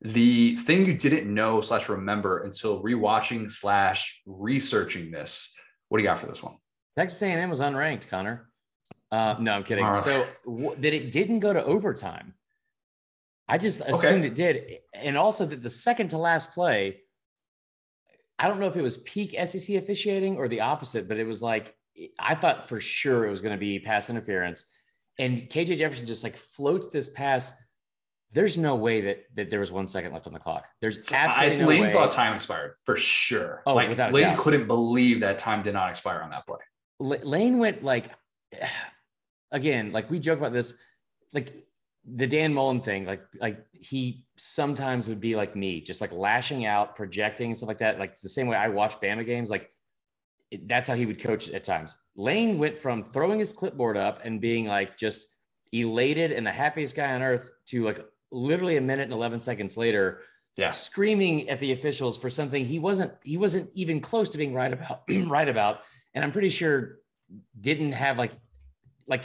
the 0.02 0.56
thing 0.56 0.86
you 0.86 0.94
didn't 0.94 1.32
know 1.32 1.60
slash 1.60 1.88
remember 1.88 2.40
until 2.44 2.82
rewatching 2.82 3.50
slash 3.50 4.22
researching 4.26 5.10
this. 5.10 5.56
What 5.88 5.98
do 5.98 6.04
you 6.04 6.08
got 6.08 6.18
for 6.18 6.26
this 6.26 6.42
one? 6.42 6.54
Texas 7.00 7.22
A&M 7.22 7.48
was 7.48 7.60
unranked, 7.60 8.08
Connor. 8.08 8.50
Uh, 9.10 9.34
no, 9.40 9.52
I'm 9.52 9.64
kidding. 9.64 9.84
Right. 9.86 9.98
So 9.98 10.26
w- 10.44 10.76
that 10.76 10.92
it 10.92 11.10
didn't 11.10 11.38
go 11.38 11.50
to 11.50 11.64
overtime. 11.64 12.34
I 13.48 13.56
just 13.56 13.80
assumed 13.80 14.24
okay. 14.24 14.26
it 14.26 14.34
did, 14.34 14.78
and 14.92 15.16
also 15.16 15.46
that 15.46 15.62
the 15.62 15.70
second 15.70 16.08
to 16.08 16.18
last 16.18 16.52
play. 16.52 17.00
I 18.38 18.48
don't 18.48 18.60
know 18.60 18.66
if 18.66 18.76
it 18.76 18.82
was 18.82 18.98
peak 18.98 19.34
SEC 19.44 19.76
officiating 19.76 20.36
or 20.36 20.48
the 20.48 20.60
opposite, 20.60 21.08
but 21.08 21.18
it 21.18 21.24
was 21.24 21.42
like 21.42 21.74
I 22.18 22.34
thought 22.34 22.68
for 22.68 22.80
sure 22.80 23.26
it 23.26 23.30
was 23.30 23.40
going 23.40 23.54
to 23.54 23.58
be 23.58 23.78
pass 23.78 24.10
interference. 24.10 24.66
And 25.18 25.48
KJ 25.48 25.78
Jefferson 25.78 26.06
just 26.06 26.22
like 26.22 26.36
floats 26.36 26.88
this 26.88 27.10
pass. 27.10 27.52
There's 28.32 28.56
no 28.56 28.76
way 28.76 29.00
that 29.00 29.24
that 29.36 29.50
there 29.50 29.60
was 29.60 29.72
one 29.72 29.88
second 29.88 30.12
left 30.12 30.26
on 30.26 30.32
the 30.32 30.38
clock. 30.38 30.66
There's 30.80 31.12
absolutely 31.12 31.56
I, 31.56 31.60
no 31.60 31.66
Lane 31.66 31.82
way. 31.82 31.92
thought 31.92 32.10
time 32.10 32.34
expired 32.34 32.74
for 32.84 32.96
sure. 32.96 33.62
Oh, 33.66 33.74
like 33.74 33.88
without 33.88 34.12
Lane 34.12 34.36
couldn't 34.36 34.66
believe 34.66 35.20
that 35.20 35.38
time 35.38 35.62
did 35.62 35.74
not 35.74 35.90
expire 35.90 36.20
on 36.20 36.30
that 36.30 36.46
play. 36.46 36.58
Lane 37.00 37.58
went 37.58 37.82
like, 37.82 38.10
again, 39.50 39.92
like 39.92 40.10
we 40.10 40.18
joke 40.18 40.38
about 40.38 40.52
this, 40.52 40.74
like 41.32 41.66
the 42.04 42.26
Dan 42.26 42.54
Mullen 42.54 42.80
thing. 42.80 43.06
Like, 43.06 43.22
like 43.40 43.66
he 43.72 44.24
sometimes 44.36 45.08
would 45.08 45.20
be 45.20 45.34
like 45.34 45.56
me, 45.56 45.80
just 45.80 46.00
like 46.00 46.12
lashing 46.12 46.66
out, 46.66 46.94
projecting 46.96 47.48
and 47.48 47.56
stuff 47.56 47.68
like 47.68 47.78
that. 47.78 47.98
Like 47.98 48.20
the 48.20 48.28
same 48.28 48.46
way 48.46 48.56
I 48.56 48.68
watch 48.68 49.00
Bama 49.00 49.26
games, 49.26 49.50
like 49.50 49.70
that's 50.66 50.88
how 50.88 50.94
he 50.94 51.06
would 51.06 51.20
coach 51.20 51.48
at 51.50 51.64
times. 51.64 51.96
Lane 52.16 52.58
went 52.58 52.76
from 52.76 53.04
throwing 53.04 53.38
his 53.38 53.52
clipboard 53.52 53.96
up 53.96 54.20
and 54.24 54.40
being 54.40 54.66
like 54.66 54.96
just 54.96 55.34
elated 55.72 56.32
and 56.32 56.46
the 56.46 56.50
happiest 56.50 56.96
guy 56.96 57.12
on 57.12 57.22
earth 57.22 57.50
to 57.66 57.84
like 57.84 58.04
literally 58.32 58.76
a 58.76 58.80
minute 58.80 59.04
and 59.04 59.12
11 59.12 59.38
seconds 59.38 59.76
later 59.76 60.20
yeah 60.56 60.68
screaming 60.68 61.48
at 61.48 61.58
the 61.60 61.72
officials 61.72 62.18
for 62.18 62.28
something 62.28 62.66
he 62.66 62.78
wasn't 62.78 63.12
he 63.22 63.36
wasn't 63.36 63.70
even 63.74 64.00
close 64.00 64.30
to 64.30 64.38
being 64.38 64.52
right 64.52 64.72
about 64.72 65.02
right 65.26 65.48
about 65.48 65.80
and 66.14 66.24
i'm 66.24 66.32
pretty 66.32 66.48
sure 66.48 66.98
didn't 67.60 67.92
have 67.92 68.18
like 68.18 68.32
like 69.06 69.24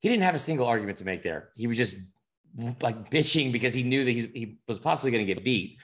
he 0.00 0.08
didn't 0.08 0.22
have 0.22 0.34
a 0.34 0.38
single 0.38 0.66
argument 0.66 0.98
to 0.98 1.04
make 1.04 1.22
there 1.22 1.50
he 1.56 1.66
was 1.66 1.76
just 1.76 1.96
like 2.80 3.10
bitching 3.10 3.52
because 3.52 3.74
he 3.74 3.82
knew 3.82 4.04
that 4.04 4.10
he, 4.10 4.30
he 4.34 4.58
was 4.66 4.78
possibly 4.78 5.10
going 5.10 5.24
to 5.24 5.34
get 5.34 5.44
beat 5.44 5.78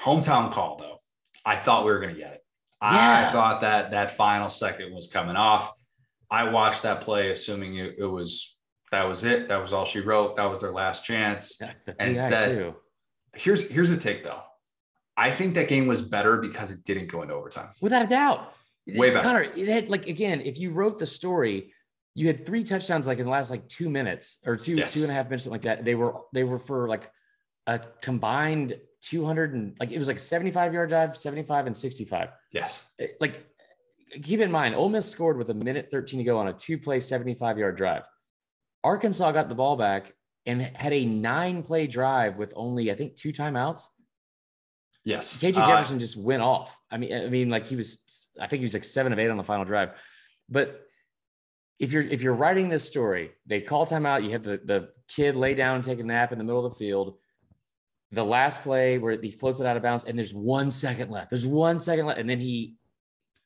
hometown 0.00 0.52
call 0.52 0.76
though 0.76 0.98
i 1.44 1.56
thought 1.56 1.84
we 1.84 1.90
were 1.90 2.00
going 2.00 2.14
to 2.14 2.20
get 2.20 2.32
it 2.32 2.44
yeah. 2.92 3.28
I 3.28 3.32
thought 3.32 3.60
that 3.62 3.92
that 3.92 4.10
final 4.10 4.48
second 4.48 4.94
was 4.94 5.10
coming 5.10 5.36
off. 5.36 5.72
I 6.30 6.44
watched 6.50 6.82
that 6.82 7.00
play 7.00 7.30
assuming 7.30 7.76
it, 7.76 7.96
it 7.98 8.06
was 8.06 8.58
that 8.90 9.04
was 9.04 9.24
it. 9.24 9.48
That 9.48 9.60
was 9.60 9.72
all 9.72 9.84
she 9.84 10.00
wrote. 10.00 10.36
That 10.36 10.44
was 10.44 10.60
their 10.60 10.72
last 10.72 11.04
chance. 11.04 11.60
and 11.98 12.10
instead, 12.10 12.50
too. 12.50 12.74
here's 13.34 13.68
here's 13.70 13.90
the 13.90 13.96
take 13.96 14.24
though. 14.24 14.40
I 15.16 15.30
think 15.30 15.54
that 15.54 15.68
game 15.68 15.86
was 15.86 16.02
better 16.02 16.38
because 16.38 16.72
it 16.72 16.84
didn't 16.84 17.06
go 17.06 17.22
into 17.22 17.34
overtime. 17.34 17.68
Without 17.80 18.02
a 18.02 18.06
doubt. 18.06 18.52
Way 18.86 19.10
better. 19.10 19.22
Connor, 19.22 19.42
it 19.42 19.68
had 19.68 19.88
like 19.88 20.06
again, 20.06 20.40
if 20.40 20.58
you 20.58 20.70
wrote 20.70 20.98
the 20.98 21.06
story, 21.06 21.72
you 22.14 22.26
had 22.26 22.44
three 22.44 22.62
touchdowns 22.62 23.06
like 23.06 23.18
in 23.18 23.24
the 23.24 23.30
last 23.30 23.50
like 23.50 23.66
two 23.68 23.88
minutes 23.88 24.38
or 24.46 24.56
two 24.56 24.76
yes. 24.76 24.94
two 24.94 25.02
and 25.02 25.10
a 25.10 25.14
half 25.14 25.26
minutes, 25.26 25.44
something 25.44 25.62
like 25.62 25.78
that. 25.78 25.84
They 25.84 25.94
were 25.94 26.14
they 26.32 26.44
were 26.44 26.58
for 26.58 26.88
like 26.88 27.10
a 27.66 27.80
combined 28.02 28.78
200 29.02 29.54
and 29.54 29.76
like 29.80 29.90
it 29.90 29.98
was 29.98 30.08
like 30.08 30.18
75 30.18 30.74
yard 30.74 30.90
drive, 30.90 31.16
75 31.16 31.66
and 31.66 31.76
65. 31.76 32.28
Yes. 32.52 32.86
Eh, 32.98 33.08
like 33.20 33.46
keep 34.22 34.40
in 34.40 34.50
mind, 34.50 34.74
Ole 34.74 34.88
Miss 34.88 35.10
scored 35.10 35.36
with 35.36 35.50
a 35.50 35.54
minute 35.54 35.88
13 35.90 36.18
to 36.18 36.24
go 36.24 36.38
on 36.38 36.48
a 36.48 36.52
two 36.52 36.78
play 36.78 37.00
75 37.00 37.58
yard 37.58 37.76
drive. 37.76 38.04
Arkansas 38.82 39.32
got 39.32 39.48
the 39.48 39.54
ball 39.54 39.76
back 39.76 40.12
and 40.46 40.60
had 40.60 40.92
a 40.92 41.04
nine 41.04 41.62
play 41.62 41.86
drive 41.86 42.36
with 42.36 42.52
only, 42.54 42.90
I 42.90 42.94
think, 42.94 43.16
two 43.16 43.32
timeouts. 43.32 43.86
Yes. 45.04 45.38
KJ 45.40 45.58
uh, 45.58 45.66
Jefferson 45.66 45.98
just 45.98 46.16
went 46.16 46.42
off. 46.42 46.78
I 46.90 46.96
mean, 46.96 47.12
I 47.12 47.28
mean, 47.28 47.50
like 47.50 47.66
he 47.66 47.76
was, 47.76 48.26
I 48.40 48.46
think 48.46 48.60
he 48.60 48.64
was 48.64 48.74
like 48.74 48.84
seven 48.84 49.12
of 49.12 49.18
eight 49.18 49.28
on 49.28 49.36
the 49.36 49.44
final 49.44 49.64
drive. 49.64 49.90
But 50.48 50.80
if 51.78 51.92
you're 51.92 52.02
if 52.02 52.22
you're 52.22 52.34
writing 52.34 52.68
this 52.68 52.84
story, 52.84 53.32
they 53.46 53.60
call 53.60 53.86
timeout. 53.86 54.24
You 54.24 54.30
have 54.30 54.42
the 54.42 54.60
the 54.64 54.88
kid 55.08 55.36
lay 55.36 55.54
down 55.54 55.76
and 55.76 55.84
take 55.84 56.00
a 56.00 56.04
nap 56.04 56.32
in 56.32 56.38
the 56.38 56.44
middle 56.44 56.64
of 56.64 56.72
the 56.72 56.78
field 56.78 57.18
the 58.14 58.24
last 58.24 58.62
play 58.62 58.98
where 58.98 59.20
he 59.20 59.30
floats 59.30 59.60
it 59.60 59.66
out 59.66 59.76
of 59.76 59.82
bounds 59.82 60.04
and 60.04 60.16
there's 60.16 60.32
one 60.32 60.70
second 60.70 61.10
left. 61.10 61.30
There's 61.30 61.46
one 61.46 61.78
second 61.78 62.06
left. 62.06 62.20
And 62.20 62.30
then 62.30 62.38
he 62.38 62.76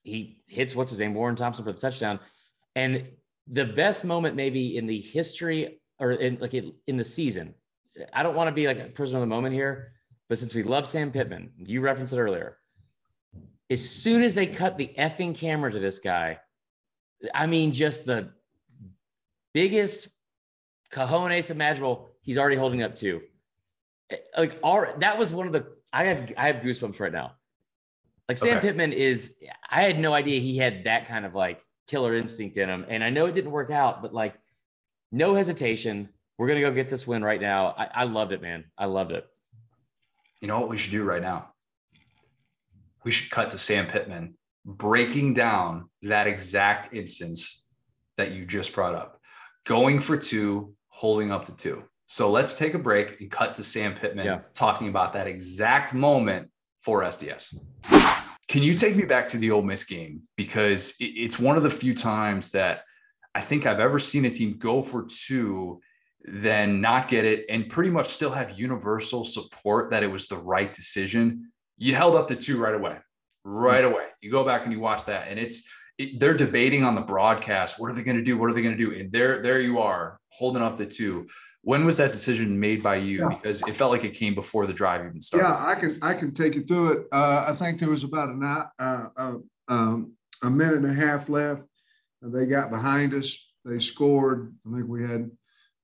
he 0.03 0.43
hits 0.47 0.75
what's 0.75 0.93
his 0.93 1.01
name, 1.01 1.15
Warren 1.15 1.37
Thompson 1.37 1.65
for 1.65 1.73
the 1.73 1.81
touchdown. 1.81 2.21
And 2.75 3.09
the 3.51 3.65
best 3.65 4.05
moment 4.05 4.37
maybe 4.37 4.77
in 4.77 4.87
the 4.87 5.01
history 5.01 5.81
or 5.99 6.13
in 6.13 6.39
like 6.41 6.55
in 6.55 6.97
the 6.97 7.05
season. 7.05 7.55
I 8.13 8.23
don't 8.23 8.37
want 8.37 8.49
to 8.49 8.53
be 8.53 8.67
like 8.67 8.79
a 8.79 8.85
prisoner 8.85 9.19
of 9.19 9.23
the 9.23 9.27
moment 9.27 9.55
here, 9.55 9.93
but 10.29 10.39
since 10.39 10.55
we 10.55 10.63
love 10.63 10.87
Sam 10.87 11.11
Pittman, 11.11 11.53
you 11.59 11.81
referenced 11.81 12.15
it 12.15 12.19
earlier. 12.19 12.59
As 13.71 13.89
soon 13.89 14.23
as 14.23 14.35
they 14.35 14.47
cut 14.47 14.79
the 14.79 14.93
effing 14.99 15.35
camera 15.35 15.71
to 15.71 15.79
this 15.79 15.99
guy, 15.99 16.39
I 17.35 17.47
mean, 17.47 17.73
just 17.73 18.07
the 18.07 18.31
biggest 19.53 20.09
cojones 20.91 21.51
imaginable. 21.51 22.09
He's 22.21 22.39
already 22.39 22.57
holding 22.57 22.83
up 22.83 22.95
two 22.95 23.21
like 24.37 24.59
our 24.63 24.95
that 24.99 25.19
was 25.19 25.35
one 25.35 25.47
of 25.47 25.53
the 25.53 25.67
I 25.93 26.05
have 26.05 26.33
I 26.37 26.47
have 26.47 26.57
goosebumps 26.57 27.01
right 27.01 27.13
now. 27.13 27.33
Like 28.29 28.39
Sam 28.39 28.59
okay. 28.59 28.69
Pittman 28.69 28.93
is 28.93 29.39
I 29.71 29.83
had 29.83 29.99
no 29.99 30.13
idea 30.13 30.41
he 30.41 30.57
had 30.57 30.85
that 30.85 31.07
kind 31.07 31.25
of 31.25 31.35
like 31.35 31.65
killer 31.87 32.15
instinct 32.15 32.57
in 32.57 32.69
him. 32.69 32.85
And 32.89 33.03
I 33.03 33.11
know 33.11 33.27
it 33.27 33.33
didn't 33.33 33.51
work 33.51 33.71
out, 33.71 34.03
but 34.03 34.15
like 34.15 34.35
no 35.13 35.35
hesitation. 35.35 36.09
We're 36.37 36.49
gonna 36.49 36.61
go 36.61 36.73
get 36.73 36.89
this 36.89 37.07
win 37.07 37.25
right 37.25 37.41
now. 37.41 37.75
I, 37.77 37.89
I 37.95 38.05
loved 38.05 38.33
it, 38.33 38.43
man. 38.43 38.65
I 38.77 38.87
loved 38.87 39.13
it. 39.13 39.27
You 40.41 40.49
know 40.49 40.59
what 40.61 40.69
we 40.69 40.77
should 40.77 40.93
do 40.93 41.05
right 41.05 41.23
now? 41.23 41.51
We 43.05 43.11
should 43.11 43.31
cut 43.31 43.51
to 43.51 43.59
Sam 43.59 43.87
Pittman 43.87 44.35
breaking 44.65 45.35
down 45.35 45.89
that 46.03 46.27
exact 46.27 46.95
instance 46.95 47.67
that 48.17 48.33
you 48.33 48.45
just 48.45 48.75
brought 48.75 48.95
up. 48.95 49.21
Going 49.65 50.01
for 50.01 50.17
two, 50.17 50.75
holding 50.89 51.31
up 51.31 51.45
to 51.47 51.57
two. 51.57 51.85
So 52.07 52.31
let's 52.31 52.59
take 52.59 52.75
a 52.75 52.79
break 52.79 53.21
and 53.21 53.31
cut 53.31 53.55
to 53.55 53.65
Sam 53.65 53.95
Pittman 53.95 54.27
yeah. 54.27 54.41
talking 54.55 54.89
about 54.89 55.13
that 55.13 55.27
exact 55.27 55.95
moment 55.95 56.51
for 56.83 57.03
SDS. 57.03 57.55
Can 58.49 58.63
you 58.63 58.73
take 58.73 58.97
me 58.97 59.05
back 59.05 59.29
to 59.29 59.39
the 59.39 59.51
Ole 59.51 59.63
Miss 59.63 59.85
game? 59.85 60.23
Because 60.37 60.95
it's 61.01 61.39
one 61.39 61.59
of 61.59 61.63
the 61.63 61.71
few 61.71 61.95
times 61.95 62.51
that 62.53 62.83
I 63.35 63.43
think 63.43 63.67
I've 63.67 63.79
ever 63.79 63.99
seen 63.99 64.25
a 64.25 64.31
team 64.31 64.57
go 64.59 64.83
for 64.83 65.07
two, 65.07 65.81
then 66.25 66.81
not 66.81 67.09
get 67.09 67.25
it, 67.25 67.47
and 67.49 67.69
pretty 67.69 67.91
much 67.91 68.09
still 68.09 68.31
have 68.31 68.59
universal 68.59 69.25
support 69.25 69.91
that 69.91 70.03
it 70.03 70.09
was 70.09 70.29
the 70.29 70.37
right 70.37 70.73
decision. 70.75 71.51
You 71.77 71.95
held 71.95 72.17
up 72.17 72.29
the 72.29 72.37
two 72.37 72.59
right 72.59 72.75
away, 72.75 72.97
right 73.45 73.85
away. 73.85 74.07
You 74.21 74.31
go 74.31 74.45
back 74.45 74.65
and 74.65 74.73
you 74.73 74.81
watch 74.81 75.05
that, 75.07 75.29
and 75.29 75.39
it's 75.39 75.69
it, 75.99 76.21
they're 76.21 76.35
debating 76.35 76.85
on 76.85 76.95
the 76.95 77.01
broadcast. 77.01 77.79
What 77.79 77.91
are 77.91 77.95
they 77.95 78.03
going 78.03 78.17
to 78.17 78.23
do? 78.23 78.39
What 78.39 78.51
are 78.51 78.55
they 78.55 78.63
going 78.63 78.77
to 78.77 78.85
do? 78.85 78.99
And 78.99 79.11
there, 79.13 79.43
there 79.43 79.61
you 79.61 79.79
are 79.81 80.19
holding 80.31 80.63
up 80.63 80.77
the 80.77 80.87
two. 80.87 81.27
When 81.63 81.85
was 81.85 81.97
that 81.97 82.13
decision 82.13 82.59
made 82.59 82.83
by 82.83 82.97
you? 82.97 83.21
Yeah. 83.21 83.29
Because 83.29 83.63
it 83.67 83.77
felt 83.77 83.91
like 83.91 84.05
it 84.05 84.15
came 84.15 84.35
before 84.35 84.67
the 84.67 84.73
drive 84.73 85.05
even 85.05 85.21
started. 85.21 85.49
Yeah, 85.49 85.67
I 85.67 85.75
can 85.75 85.99
I 86.01 86.15
can 86.15 86.33
take 86.33 86.55
you 86.55 86.65
through 86.65 86.93
it. 86.93 87.07
Uh, 87.13 87.47
I 87.49 87.57
think 87.57 87.81
there 87.81 87.91
was 87.91 88.05
about 88.05 88.31
a 88.31 88.71
uh, 88.79 89.09
uh, 89.17 89.35
um, 89.67 90.13
a 90.43 90.49
minute 90.49 90.77
and 90.77 90.87
a 90.87 90.95
half 90.95 91.29
left. 91.29 91.63
They 92.23 92.47
got 92.47 92.71
behind 92.71 93.13
us. 93.13 93.37
They 93.65 93.81
scored. 93.81 94.55
I 94.67 94.77
think 94.77 94.89
we 94.89 95.03
had 95.03 95.31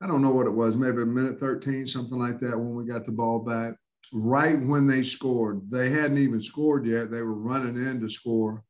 I 0.01 0.07
don't 0.07 0.21
know 0.21 0.31
what 0.31 0.47
it 0.47 0.51
was, 0.51 0.75
maybe 0.75 1.01
a 1.01 1.05
minute 1.05 1.39
13, 1.39 1.87
something 1.87 2.19
like 2.19 2.39
that 2.41 2.57
when 2.57 2.75
we 2.75 2.85
got 2.85 3.05
the 3.05 3.11
ball 3.11 3.39
back. 3.39 3.75
right 4.13 4.61
when 4.61 4.85
they 4.85 5.03
scored, 5.03 5.61
they 5.71 5.89
hadn't 5.89 6.19
even 6.19 6.41
scored 6.41 6.85
yet. 6.85 7.09
They 7.09 7.21
were 7.21 7.33
running 7.33 7.75
in 7.75 7.99
to 8.01 8.09
score. 8.09 8.63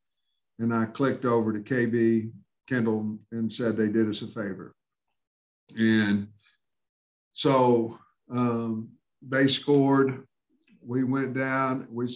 And 0.59 0.73
I 0.73 0.85
clicked 0.85 1.25
over 1.25 1.51
to 1.51 1.59
KB 1.59 2.31
Kendal 2.69 3.17
and 3.31 3.51
said 3.51 3.75
they 3.75 3.87
did 3.87 4.07
us 4.07 4.21
a 4.21 4.27
favor. 4.27 4.73
And 5.77 6.29
so 7.31 7.99
um, 8.31 8.89
they 9.21 9.47
scored. 9.47 10.25
We 10.81 11.03
went 11.03 11.33
down. 11.33 11.87
We 11.91 12.07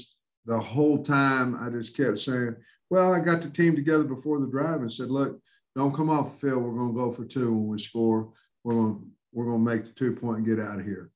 the 0.45 0.59
whole 0.59 1.03
time 1.03 1.57
I 1.61 1.69
just 1.69 1.97
kept 1.97 2.19
saying, 2.19 2.55
"Well, 2.89 3.13
I 3.13 3.19
got 3.19 3.41
the 3.41 3.49
team 3.49 3.75
together 3.75 4.05
before 4.05 4.39
the 4.39 4.47
drive 4.47 4.81
and 4.81 4.91
said, 4.91 5.09
look, 5.09 5.39
don't 5.75 5.95
come 5.95 6.09
off 6.09 6.33
the 6.33 6.47
field. 6.47 6.63
We're 6.63 6.77
going 6.77 6.93
to 6.93 6.99
go 6.99 7.11
for 7.11 7.25
two 7.25 7.51
when 7.53 7.67
we 7.67 7.79
score. 7.79 8.31
We're 8.63 8.73
going 8.73 9.11
we're 9.31 9.45
going 9.45 9.63
to 9.63 9.71
make 9.71 9.85
the 9.85 9.91
two 9.91 10.13
point 10.13 10.37
and 10.37 10.45
get 10.45 10.59
out 10.59 10.79
of 10.79 10.85
here." 10.85 11.11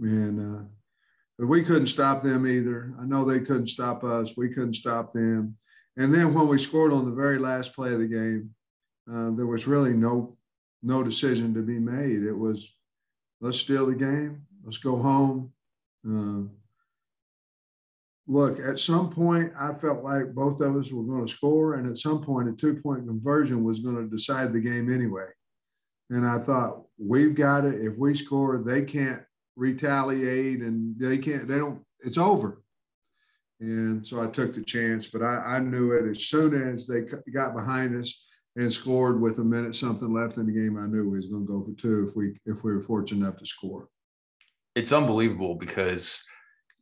And 0.00 0.56
uh, 0.56 0.62
but 1.38 1.46
we 1.46 1.64
couldn't 1.64 1.88
stop 1.88 2.22
them 2.22 2.46
either. 2.46 2.94
I 3.00 3.04
know 3.04 3.24
they 3.24 3.40
couldn't 3.40 3.68
stop 3.68 4.04
us. 4.04 4.36
We 4.36 4.50
couldn't 4.50 4.74
stop 4.74 5.12
them. 5.12 5.56
And 5.96 6.12
then 6.12 6.34
when 6.34 6.48
we 6.48 6.58
scored 6.58 6.92
on 6.92 7.04
the 7.04 7.14
very 7.14 7.38
last 7.38 7.74
play 7.74 7.92
of 7.92 8.00
the 8.00 8.06
game, 8.06 8.54
uh, 9.10 9.30
there 9.36 9.46
was 9.46 9.66
really 9.66 9.92
no 9.92 10.36
no 10.82 11.02
decision 11.02 11.54
to 11.54 11.62
be 11.62 11.78
made. 11.78 12.22
It 12.22 12.36
was 12.36 12.68
let's 13.40 13.60
steal 13.60 13.86
the 13.86 13.94
game, 13.94 14.46
let's 14.64 14.78
go 14.78 14.96
home. 14.96 15.52
Uh, 16.06 16.48
look, 18.26 18.60
at 18.60 18.78
some 18.78 19.10
point, 19.10 19.52
I 19.58 19.72
felt 19.74 20.04
like 20.04 20.34
both 20.34 20.60
of 20.60 20.76
us 20.76 20.92
were 20.92 21.04
going 21.04 21.26
to 21.26 21.32
score, 21.32 21.74
and 21.74 21.88
at 21.88 21.98
some 21.98 22.22
point, 22.22 22.48
a 22.48 22.52
two 22.52 22.80
point 22.80 23.06
conversion 23.06 23.64
was 23.64 23.80
going 23.80 23.96
to 23.96 24.08
decide 24.08 24.52
the 24.52 24.60
game 24.60 24.92
anyway. 24.92 25.26
And 26.10 26.26
I 26.26 26.38
thought, 26.38 26.82
we've 26.98 27.34
got 27.34 27.64
it. 27.64 27.80
If 27.80 27.96
we 27.96 28.14
score, 28.14 28.62
they 28.64 28.82
can't 28.82 29.22
retaliate 29.56 30.60
and 30.60 30.94
they 30.98 31.18
can't, 31.18 31.48
they 31.48 31.58
don't, 31.58 31.80
it's 32.00 32.18
over. 32.18 32.62
And 33.60 34.06
so 34.06 34.22
I 34.22 34.26
took 34.26 34.54
the 34.54 34.62
chance, 34.62 35.06
but 35.06 35.22
I, 35.22 35.36
I 35.36 35.58
knew 35.58 35.92
it 35.92 36.08
as 36.08 36.26
soon 36.26 36.54
as 36.54 36.86
they 36.86 37.02
got 37.32 37.54
behind 37.54 38.00
us 38.00 38.26
and 38.56 38.72
scored 38.72 39.20
with 39.20 39.38
a 39.38 39.44
minute 39.44 39.74
something 39.74 40.12
left 40.12 40.36
in 40.36 40.46
the 40.46 40.52
game. 40.52 40.78
I 40.78 40.86
knew 40.86 41.08
we 41.08 41.16
was 41.16 41.26
going 41.26 41.46
to 41.46 41.52
go 41.52 41.64
for 41.64 41.72
two 41.80 42.08
if 42.08 42.16
we 42.16 42.34
if 42.46 42.62
we 42.62 42.72
were 42.72 42.80
fortunate 42.80 43.26
enough 43.26 43.38
to 43.38 43.46
score. 43.46 43.88
It's 44.74 44.92
unbelievable 44.92 45.54
because 45.54 46.24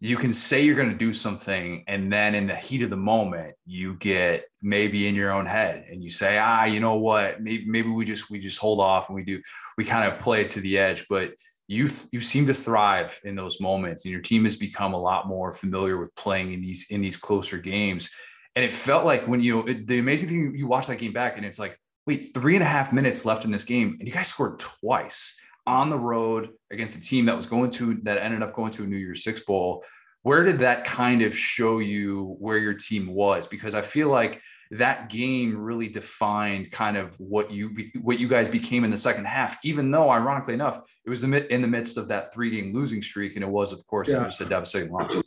you 0.05 0.16
can 0.16 0.33
say 0.33 0.62
you're 0.62 0.74
going 0.74 0.91
to 0.91 0.97
do 0.97 1.12
something 1.12 1.85
and 1.87 2.12
then 2.12 2.35
in 2.35 2.49
the 2.49 2.57
heat 2.57 2.83
of 2.83 2.91
the 2.91 2.97
moment 2.97 3.55
you 3.65 3.95
get 3.95 4.47
maybe 4.61 5.07
in 5.07 5.15
your 5.15 5.31
own 5.31 5.47
head 5.47 5.87
and 5.89 6.03
you 6.03 6.11
say 6.11 6.39
ah 6.39 6.65
you 6.65 6.81
know 6.81 6.97
what? 6.97 7.41
Maybe, 7.41 7.65
maybe 7.66 7.89
we 7.89 8.05
just 8.05 8.29
we 8.29 8.41
just 8.41 8.59
hold 8.59 8.81
off 8.81 9.09
and 9.09 9.15
we 9.15 9.23
do 9.23 9.41
we 9.79 9.85
kind 9.85 10.12
of 10.12 10.19
play 10.19 10.41
it 10.41 10.49
to 10.51 10.61
the 10.61 10.77
edge. 10.77 11.07
But 11.09 11.35
you 11.69 11.89
you 12.11 12.20
seem 12.20 12.49
to 12.49 12.55
thrive 12.55 13.16
in 13.23 13.37
those 13.37 13.61
moments 13.61 14.05
and 14.05 14.11
your 14.11 14.20
team 14.20 14.43
has 14.43 14.57
become 14.57 14.93
a 14.93 15.01
lot 15.01 15.29
more 15.29 15.53
familiar 15.53 16.01
with 16.01 16.12
playing 16.16 16.53
in 16.53 16.61
these 16.61 16.89
in 16.91 17.01
these 17.01 17.16
closer 17.16 17.59
games. 17.59 18.11
And 18.57 18.65
it 18.65 18.73
felt 18.73 19.05
like 19.05 19.29
when 19.29 19.41
you 19.41 19.65
it, 19.69 19.87
the 19.87 20.01
amazing 20.01 20.29
thing 20.29 20.55
you 20.57 20.66
watch 20.66 20.89
that 20.89 20.99
game 20.99 21.12
back 21.12 21.37
and 21.37 21.47
it's 21.47 21.61
like 21.61 21.79
wait 22.09 22.35
three 22.35 22.57
and 22.57 22.65
a 22.65 22.66
half 22.66 22.93
minutes 22.93 23.24
left 23.24 23.45
in 23.45 23.53
this 23.53 23.62
game 23.62 23.99
and 24.01 24.09
you 24.09 24.12
guys 24.12 24.27
scored 24.27 24.59
twice 24.59 25.39
on 25.66 25.90
the 25.90 25.98
road 25.98 26.51
against 26.70 26.97
a 26.97 27.01
team 27.01 27.26
that 27.26 27.36
was 27.36 27.47
going 27.47 27.70
to 27.70 27.94
that 28.02 28.18
ended 28.18 28.43
up 28.43 28.52
going 28.52 28.72
to 28.72 28.84
a 28.84 28.86
New 28.86 28.97
Year's 28.97 29.24
Six 29.24 29.40
Bowl. 29.40 29.84
Where 30.22 30.44
did 30.44 30.60
that 30.60 30.84
kind 30.84 31.22
of 31.22 31.36
show 31.36 31.80
you 31.80 32.36
where 32.39 32.59
your 32.59 32.74
team 32.74 33.12
was? 33.12 33.47
Because 33.47 33.74
I 33.74 33.80
feel 33.80 34.09
like 34.09 34.40
that 34.72 35.10
game 35.10 35.56
really 35.59 35.89
defined 35.89 36.70
kind 36.70 36.97
of 36.97 37.14
what 37.20 37.51
you 37.51 37.76
what 38.01 38.18
you 38.18 38.26
guys 38.26 38.48
became 38.48 38.84
in 38.84 38.90
the 38.90 38.97
second 38.97 39.26
half. 39.26 39.59
Even 39.64 39.90
though, 39.90 40.10
ironically 40.10 40.55
enough, 40.55 40.80
it 41.05 41.10
was 41.10 41.22
in 41.22 41.30
the 41.62 41.68
midst 41.68 41.98
of 41.98 42.09
that 42.09 42.32
three 42.32 42.51
game 42.51 42.72
losing 42.74 43.02
streak, 43.02 43.34
and 43.34 43.44
it 43.44 43.48
was, 43.48 43.72
of 43.72 43.86
course, 43.86 44.09
yeah. 44.09 44.24
just 44.24 44.40
a 44.40 44.47
devastating 44.47 44.90
loss. 44.90 45.22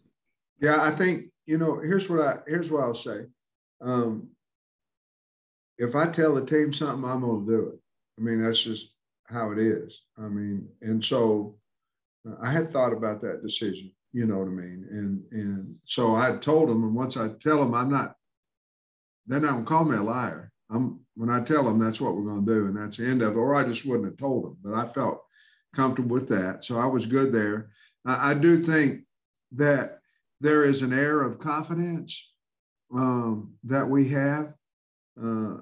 Yeah, 0.59 0.81
I 0.81 0.95
think 0.95 1.25
you 1.45 1.57
know. 1.57 1.79
Here's 1.79 2.09
what 2.09 2.21
I 2.21 2.37
here's 2.47 2.71
what 2.71 2.83
I'll 2.83 2.95
say. 2.95 3.25
Um, 3.81 4.29
if 5.77 5.95
I 5.95 6.09
tell 6.09 6.33
the 6.33 6.45
team 6.45 6.73
something, 6.73 7.07
I'm 7.07 7.21
going 7.21 7.45
to 7.45 7.51
do 7.51 7.67
it. 7.67 7.79
I 8.17 8.23
mean, 8.23 8.41
that's 8.41 8.63
just 8.63 8.94
how 9.27 9.51
it 9.51 9.59
is. 9.59 10.01
I 10.17 10.27
mean, 10.27 10.67
and 10.81 11.03
so 11.03 11.55
uh, 12.27 12.35
I 12.41 12.51
had 12.51 12.71
thought 12.71 12.93
about 12.93 13.21
that 13.21 13.41
decision. 13.43 13.91
You 14.13 14.25
know 14.25 14.37
what 14.37 14.47
I 14.47 14.51
mean? 14.51 14.87
And 14.89 15.23
and 15.31 15.75
so 15.85 16.15
I 16.15 16.37
told 16.37 16.69
them, 16.69 16.83
and 16.83 16.95
once 16.95 17.17
I 17.17 17.29
tell 17.41 17.59
them, 17.59 17.73
I'm 17.73 17.89
not. 17.89 18.15
They're 19.27 19.39
not 19.39 19.53
gonna 19.53 19.65
call 19.65 19.85
me 19.85 19.97
a 19.97 20.03
liar. 20.03 20.51
I'm 20.69 20.99
when 21.15 21.29
I 21.29 21.41
tell 21.41 21.63
them 21.63 21.79
that's 21.79 21.99
what 21.99 22.15
we're 22.15 22.25
gonna 22.27 22.45
do, 22.45 22.67
and 22.67 22.77
that's 22.77 22.97
the 22.97 23.07
end 23.07 23.21
of 23.21 23.33
it. 23.33 23.37
Or 23.37 23.55
I 23.55 23.65
just 23.65 23.85
wouldn't 23.85 24.07
have 24.07 24.17
told 24.17 24.45
them, 24.45 24.57
but 24.63 24.73
I 24.73 24.87
felt 24.87 25.21
comfortable 25.73 26.15
with 26.15 26.29
that, 26.29 26.63
so 26.63 26.79
I 26.79 26.85
was 26.85 27.05
good 27.05 27.33
there. 27.33 27.69
I, 28.05 28.31
I 28.31 28.33
do 28.33 28.63
think 28.63 29.01
that 29.53 29.99
there 30.41 30.65
is 30.65 30.81
an 30.81 30.93
air 30.93 31.21
of 31.21 31.39
confidence 31.39 32.31
um, 32.93 33.53
that 33.63 33.89
we 33.89 34.09
have. 34.09 34.53
Uh, 35.21 35.57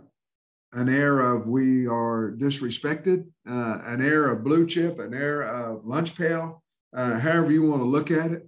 an 0.74 0.90
air 0.90 1.20
of 1.22 1.48
we 1.48 1.88
are 1.88 2.34
disrespected, 2.38 3.28
uh, 3.48 3.80
an 3.86 4.04
air 4.04 4.30
of 4.30 4.44
blue 4.44 4.66
chip, 4.66 5.00
an 5.00 5.14
air 5.14 5.44
of 5.44 5.86
lunch 5.86 6.16
pail, 6.16 6.64
uh, 6.96 7.20
however 7.20 7.52
you 7.52 7.64
want 7.64 7.82
to 7.82 7.88
look 7.88 8.12
at 8.12 8.32
it. 8.32 8.48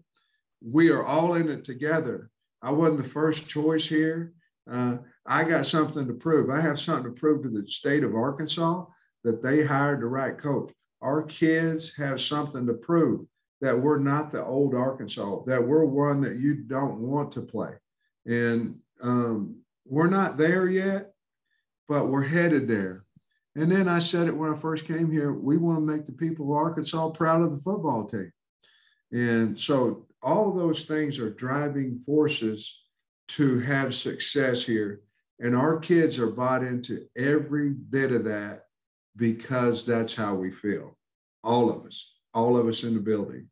We 0.61 0.89
are 0.89 1.03
all 1.03 1.35
in 1.35 1.49
it 1.49 1.63
together. 1.63 2.31
I 2.61 2.71
wasn't 2.71 3.03
the 3.03 3.09
first 3.09 3.47
choice 3.47 3.87
here. 3.87 4.33
Uh, 4.69 4.97
I 5.27 5.43
got 5.43 5.67
something 5.67 6.07
to 6.07 6.13
prove. 6.13 6.49
I 6.49 6.61
have 6.61 6.81
something 6.81 7.13
to 7.13 7.19
prove 7.19 7.43
to 7.43 7.49
the 7.49 7.67
state 7.67 8.03
of 8.03 8.15
Arkansas 8.15 8.85
that 9.23 9.43
they 9.43 9.63
hired 9.63 10.01
the 10.01 10.07
right 10.07 10.37
coach. 10.37 10.71
Our 11.01 11.23
kids 11.23 11.93
have 11.97 12.19
something 12.19 12.65
to 12.65 12.73
prove 12.73 13.27
that 13.61 13.79
we're 13.79 13.99
not 13.99 14.31
the 14.31 14.43
old 14.43 14.73
Arkansas, 14.73 15.43
that 15.45 15.65
we're 15.65 15.85
one 15.85 16.21
that 16.21 16.37
you 16.37 16.55
don't 16.55 16.99
want 16.99 17.31
to 17.33 17.41
play. 17.41 17.71
And 18.25 18.77
um, 19.01 19.57
we're 19.85 20.09
not 20.09 20.37
there 20.37 20.67
yet 20.67 21.14
but 21.87 22.07
we're 22.07 22.23
headed 22.23 22.67
there. 22.67 23.03
And 23.55 23.71
then 23.71 23.87
I 23.87 23.99
said 23.99 24.27
it 24.27 24.35
when 24.35 24.53
I 24.53 24.57
first 24.57 24.85
came 24.85 25.11
here 25.11 25.31
we 25.33 25.57
want 25.57 25.77
to 25.77 25.81
make 25.81 26.05
the 26.05 26.11
people 26.11 26.45
of 26.45 26.57
Arkansas 26.57 27.09
proud 27.09 27.41
of 27.41 27.51
the 27.51 27.61
football 27.61 28.05
team. 28.05 28.31
And 29.11 29.59
so 29.59 30.07
all 30.21 30.49
of 30.49 30.55
those 30.55 30.83
things 30.83 31.19
are 31.19 31.29
driving 31.29 31.99
forces 31.99 32.81
to 33.29 33.59
have 33.59 33.95
success 33.95 34.65
here. 34.65 35.01
And 35.39 35.55
our 35.55 35.79
kids 35.79 36.19
are 36.19 36.31
bought 36.31 36.63
into 36.63 37.05
every 37.17 37.69
bit 37.69 38.11
of 38.11 38.25
that 38.25 38.63
because 39.15 39.85
that's 39.85 40.15
how 40.15 40.35
we 40.35 40.51
feel. 40.51 40.97
All 41.43 41.69
of 41.69 41.85
us, 41.85 42.13
all 42.33 42.57
of 42.57 42.67
us 42.67 42.83
in 42.83 42.93
the 42.93 42.99
building. 42.99 43.47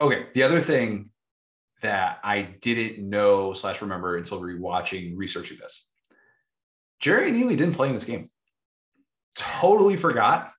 Okay. 0.00 0.26
The 0.34 0.42
other 0.42 0.60
thing 0.60 1.10
that 1.82 2.18
I 2.24 2.42
didn't 2.60 3.08
know 3.08 3.52
slash 3.52 3.82
remember 3.82 4.16
until 4.16 4.40
rewatching, 4.40 5.12
researching 5.16 5.58
this 5.60 5.87
Jerrion 7.02 7.36
Ealy 7.36 7.56
didn't 7.56 7.74
play 7.74 7.88
in 7.88 7.94
this 7.94 8.04
game. 8.04 8.30
Totally 9.36 9.96
forgot. 9.96 10.52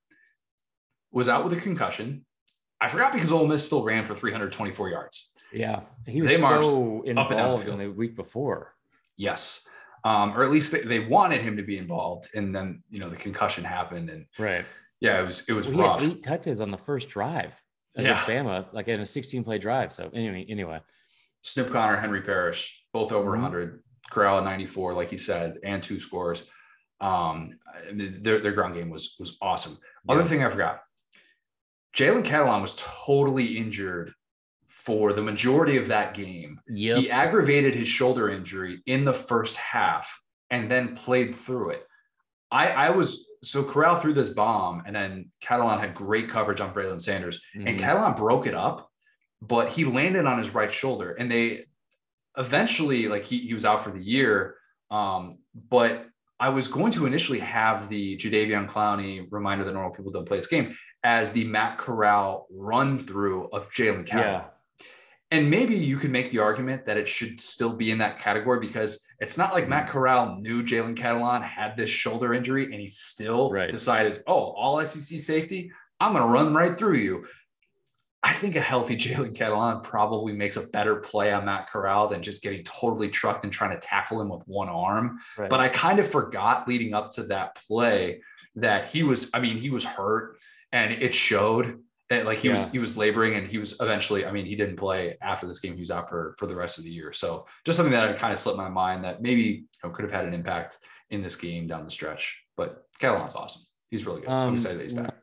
Was 1.12 1.28
out 1.28 1.44
with 1.44 1.52
a 1.52 1.60
concussion. 1.60 2.24
I 2.80 2.88
forgot 2.88 3.12
because 3.12 3.32
Ole 3.32 3.46
Miss 3.46 3.66
still 3.66 3.82
ran 3.82 4.04
for 4.04 4.14
324 4.14 4.88
yards. 4.88 5.32
Yeah, 5.52 5.80
he 6.06 6.22
was 6.22 6.38
so 6.38 7.02
involved 7.02 7.68
in 7.68 7.78
the 7.78 7.88
week 7.90 8.14
before. 8.14 8.74
Yes, 9.18 9.68
um, 10.04 10.36
or 10.36 10.42
at 10.44 10.50
least 10.50 10.72
they, 10.72 10.82
they, 10.82 11.00
wanted 11.00 11.42
him 11.42 11.56
to 11.56 11.62
be 11.64 11.76
involved, 11.76 12.28
and 12.34 12.54
then 12.54 12.82
you 12.88 13.00
know 13.00 13.10
the 13.10 13.16
concussion 13.16 13.64
happened, 13.64 14.08
and 14.08 14.26
right. 14.38 14.64
Yeah, 15.00 15.20
it 15.20 15.24
was 15.24 15.48
it 15.48 15.52
was 15.52 15.68
well, 15.68 15.88
rough. 15.88 16.02
eight 16.02 16.22
touches 16.22 16.60
on 16.60 16.70
the 16.70 16.78
first 16.78 17.08
drive 17.08 17.52
against 17.96 18.28
yeah. 18.28 18.42
Bama, 18.42 18.66
like 18.72 18.88
in 18.88 19.00
a 19.00 19.06
16 19.06 19.44
play 19.44 19.58
drive. 19.58 19.92
So 19.92 20.10
anyway, 20.14 20.46
anyway. 20.48 20.80
Snoop 21.42 21.70
Conner, 21.70 21.96
Henry 21.96 22.20
Parrish, 22.20 22.84
both 22.92 23.12
over 23.12 23.30
mm-hmm. 23.30 23.42
100. 23.42 23.82
Corral 24.10 24.38
at 24.38 24.44
94, 24.44 24.94
like 24.94 25.10
he 25.10 25.18
said, 25.18 25.58
and 25.64 25.82
two 25.82 25.98
scores. 25.98 26.48
Um, 27.00 27.58
their, 27.92 28.40
their 28.40 28.52
ground 28.52 28.74
game 28.74 28.90
was 28.90 29.16
was 29.18 29.38
awesome. 29.40 29.78
Yeah. 30.06 30.14
Other 30.14 30.24
thing 30.24 30.44
I 30.44 30.50
forgot, 30.50 30.80
Jalen 31.94 32.24
Catalon 32.24 32.60
was 32.60 32.74
totally 32.76 33.56
injured 33.56 34.12
for 34.66 35.12
the 35.12 35.22
majority 35.22 35.76
of 35.76 35.88
that 35.88 36.14
game. 36.14 36.60
Yep. 36.68 36.98
He 36.98 37.10
aggravated 37.10 37.74
his 37.74 37.88
shoulder 37.88 38.28
injury 38.28 38.82
in 38.86 39.04
the 39.04 39.12
first 39.12 39.56
half 39.56 40.20
and 40.50 40.70
then 40.70 40.94
played 40.94 41.34
through 41.34 41.70
it. 41.70 41.86
I, 42.50 42.68
I 42.68 42.90
was 42.90 43.26
so 43.42 43.64
Corral 43.64 43.96
threw 43.96 44.12
this 44.12 44.28
bomb, 44.28 44.82
and 44.86 44.94
then 44.94 45.30
Catalon 45.42 45.80
had 45.80 45.94
great 45.94 46.28
coverage 46.28 46.60
on 46.60 46.74
Braylon 46.74 47.00
Sanders, 47.00 47.42
mm-hmm. 47.56 47.66
and 47.66 47.80
Catalon 47.80 48.16
broke 48.16 48.46
it 48.46 48.54
up, 48.54 48.90
but 49.40 49.68
he 49.68 49.84
landed 49.84 50.26
on 50.26 50.38
his 50.38 50.52
right 50.52 50.70
shoulder, 50.70 51.12
and 51.12 51.30
they 51.30 51.66
eventually, 52.36 53.08
like 53.08 53.24
he, 53.24 53.38
he 53.38 53.54
was 53.54 53.64
out 53.64 53.82
for 53.82 53.90
the 53.90 54.02
year. 54.02 54.56
Um, 54.90 55.38
but 55.68 56.06
I 56.38 56.48
was 56.48 56.68
going 56.68 56.92
to 56.92 57.06
initially 57.06 57.38
have 57.40 57.88
the 57.88 58.16
Jadeveon 58.16 58.68
Clowney 58.68 59.26
reminder 59.30 59.64
that 59.64 59.72
normal 59.72 59.92
people 59.92 60.10
don't 60.10 60.26
play 60.26 60.38
this 60.38 60.46
game 60.46 60.74
as 61.04 61.32
the 61.32 61.44
Matt 61.44 61.78
Corral 61.78 62.46
run 62.50 62.98
through 62.98 63.48
of 63.52 63.70
Jalen 63.70 64.06
Catalon. 64.06 64.22
Yeah. 64.22 64.44
And 65.32 65.48
maybe 65.48 65.76
you 65.76 65.96
could 65.96 66.10
make 66.10 66.30
the 66.30 66.38
argument 66.38 66.86
that 66.86 66.96
it 66.96 67.06
should 67.06 67.40
still 67.40 67.72
be 67.72 67.92
in 67.92 67.98
that 67.98 68.18
category 68.18 68.58
because 68.58 69.06
it's 69.20 69.38
not 69.38 69.52
like 69.52 69.68
Matt 69.68 69.88
Corral 69.88 70.36
knew 70.40 70.62
Jalen 70.62 70.96
Catalon 70.96 71.42
had 71.42 71.76
this 71.76 71.90
shoulder 71.90 72.34
injury 72.34 72.64
and 72.64 72.74
he 72.74 72.88
still 72.88 73.50
right. 73.52 73.70
decided, 73.70 74.24
oh, 74.26 74.52
all 74.52 74.84
SEC 74.84 75.20
safety, 75.20 75.70
I'm 76.00 76.12
going 76.12 76.24
to 76.24 76.30
run 76.30 76.52
right 76.52 76.76
through 76.76 76.96
you. 76.96 77.26
I 78.22 78.34
think 78.34 78.56
a 78.56 78.60
healthy 78.60 78.96
Jalen 78.98 79.34
Catalon 79.34 79.82
probably 79.82 80.32
makes 80.32 80.56
a 80.56 80.66
better 80.68 80.96
play 80.96 81.32
on 81.32 81.44
Matt 81.44 81.68
Corral 81.70 82.08
than 82.08 82.22
just 82.22 82.42
getting 82.42 82.62
totally 82.64 83.08
trucked 83.08 83.44
and 83.44 83.52
trying 83.52 83.70
to 83.70 83.78
tackle 83.78 84.20
him 84.20 84.28
with 84.28 84.42
one 84.46 84.68
arm. 84.68 85.18
Right. 85.38 85.48
But 85.48 85.60
I 85.60 85.68
kind 85.68 85.98
of 85.98 86.10
forgot 86.10 86.68
leading 86.68 86.94
up 86.94 87.12
to 87.12 87.24
that 87.24 87.54
play 87.66 88.22
that 88.56 88.86
he 88.86 89.02
was, 89.02 89.30
I 89.32 89.40
mean, 89.40 89.56
he 89.56 89.70
was 89.70 89.84
hurt 89.84 90.38
and 90.72 90.92
it 90.92 91.14
showed 91.14 91.80
that 92.08 92.26
like 92.26 92.38
he 92.38 92.48
yeah. 92.48 92.54
was 92.54 92.70
he 92.72 92.80
was 92.80 92.96
laboring 92.96 93.36
and 93.36 93.46
he 93.46 93.58
was 93.58 93.80
eventually, 93.80 94.26
I 94.26 94.32
mean, 94.32 94.44
he 94.44 94.56
didn't 94.56 94.76
play 94.76 95.16
after 95.22 95.46
this 95.46 95.60
game. 95.60 95.74
He 95.74 95.80
was 95.80 95.92
out 95.92 96.08
for 96.08 96.34
for 96.38 96.46
the 96.46 96.56
rest 96.56 96.78
of 96.78 96.84
the 96.84 96.90
year. 96.90 97.12
So 97.12 97.46
just 97.64 97.76
something 97.76 97.92
that 97.92 98.18
kind 98.18 98.32
of 98.32 98.38
slipped 98.38 98.58
my 98.58 98.68
mind 98.68 99.04
that 99.04 99.22
maybe 99.22 99.42
you 99.42 99.64
know, 99.84 99.90
could 99.90 100.02
have 100.02 100.12
had 100.12 100.24
an 100.24 100.34
impact 100.34 100.78
in 101.10 101.22
this 101.22 101.36
game 101.36 101.68
down 101.68 101.84
the 101.84 101.90
stretch. 101.90 102.42
But 102.56 102.84
Catalon's 103.00 103.36
awesome. 103.36 103.62
He's 103.90 104.06
really 104.06 104.22
good. 104.22 104.30
Um, 104.30 104.48
I'm 104.48 104.54
excited 104.54 104.78
that 104.78 104.82
he's 104.82 104.92
back 104.92 105.14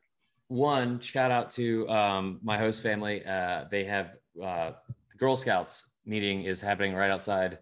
one 0.48 1.00
shout 1.00 1.32
out 1.32 1.52
to 1.52 1.88
um, 1.90 2.40
my 2.44 2.58
host 2.58 2.82
family. 2.84 3.26
Uh, 3.26 3.66
they 3.70 3.84
have 3.86 4.12
uh, 4.42 4.72
the 5.12 5.18
Girl 5.18 5.36
Scouts 5.36 5.90
meeting 6.06 6.44
is 6.44 6.62
happening 6.62 6.94
right 6.94 7.12
outside 7.12 7.60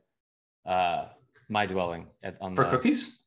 uh, 0.66 1.06
my 1.49 1.66
dwelling 1.66 2.07
at, 2.24 2.38
on 2.41 2.56
for 2.56 2.66
the, 2.66 2.70
cookies. 2.70 3.24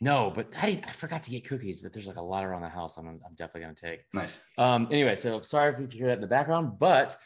No, 0.00 0.30
but 0.34 0.48
I, 0.60 0.82
I 0.86 0.92
forgot 0.92 1.22
to 1.24 1.30
get 1.30 1.48
cookies, 1.48 1.80
but 1.80 1.92
there's 1.92 2.06
like 2.06 2.16
a 2.16 2.22
lot 2.22 2.44
around 2.44 2.62
the 2.62 2.68
house. 2.68 2.98
I'm, 2.98 3.06
I'm 3.08 3.34
definitely 3.36 3.62
going 3.62 3.74
to 3.74 3.80
take. 3.80 4.00
Nice. 4.12 4.38
Um, 4.58 4.88
anyway, 4.90 5.16
so 5.16 5.40
sorry 5.42 5.72
if 5.72 5.94
you 5.94 5.98
hear 5.98 6.08
that 6.08 6.14
in 6.14 6.20
the 6.20 6.26
background, 6.26 6.78
but 6.78 7.16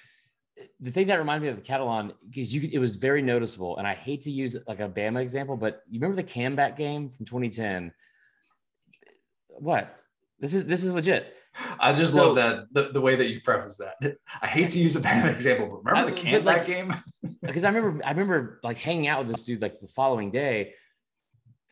the 0.80 0.90
thing 0.90 1.06
that 1.06 1.18
reminded 1.18 1.42
me 1.42 1.48
of 1.48 1.56
the 1.56 1.62
Catalon 1.62 2.12
is 2.36 2.54
you 2.54 2.68
it 2.72 2.78
was 2.78 2.96
very 2.96 3.22
noticeable. 3.22 3.78
And 3.78 3.86
I 3.86 3.94
hate 3.94 4.22
to 4.22 4.30
use 4.30 4.56
like 4.68 4.80
a 4.80 4.88
Bama 4.88 5.20
example, 5.20 5.56
but 5.56 5.82
you 5.88 6.00
remember 6.00 6.20
the 6.20 6.28
Camback 6.28 6.76
game 6.76 7.08
from 7.10 7.24
2010? 7.26 7.92
What? 9.48 9.96
This 10.38 10.54
is 10.54 10.64
this 10.66 10.84
is 10.84 10.92
legit. 10.92 11.34
I 11.78 11.92
just 11.92 12.12
so, 12.12 12.26
love 12.26 12.36
that 12.36 12.66
the, 12.72 12.92
the 12.92 13.00
way 13.00 13.16
that 13.16 13.28
you 13.28 13.40
preface 13.40 13.78
that. 13.78 14.16
I 14.40 14.46
hate 14.46 14.70
to 14.70 14.78
use 14.78 14.96
a 14.96 15.00
bad 15.00 15.28
example, 15.34 15.66
but 15.68 15.90
remember 15.90 16.08
I, 16.08 16.10
the 16.10 16.16
camp 16.16 16.44
like, 16.44 16.66
game? 16.66 16.94
because 17.42 17.64
I 17.64 17.68
remember 17.68 18.04
I 18.04 18.10
remember 18.10 18.60
like 18.62 18.78
hanging 18.78 19.08
out 19.08 19.20
with 19.20 19.28
this 19.28 19.44
dude 19.44 19.62
like 19.62 19.80
the 19.80 19.88
following 19.88 20.30
day. 20.30 20.74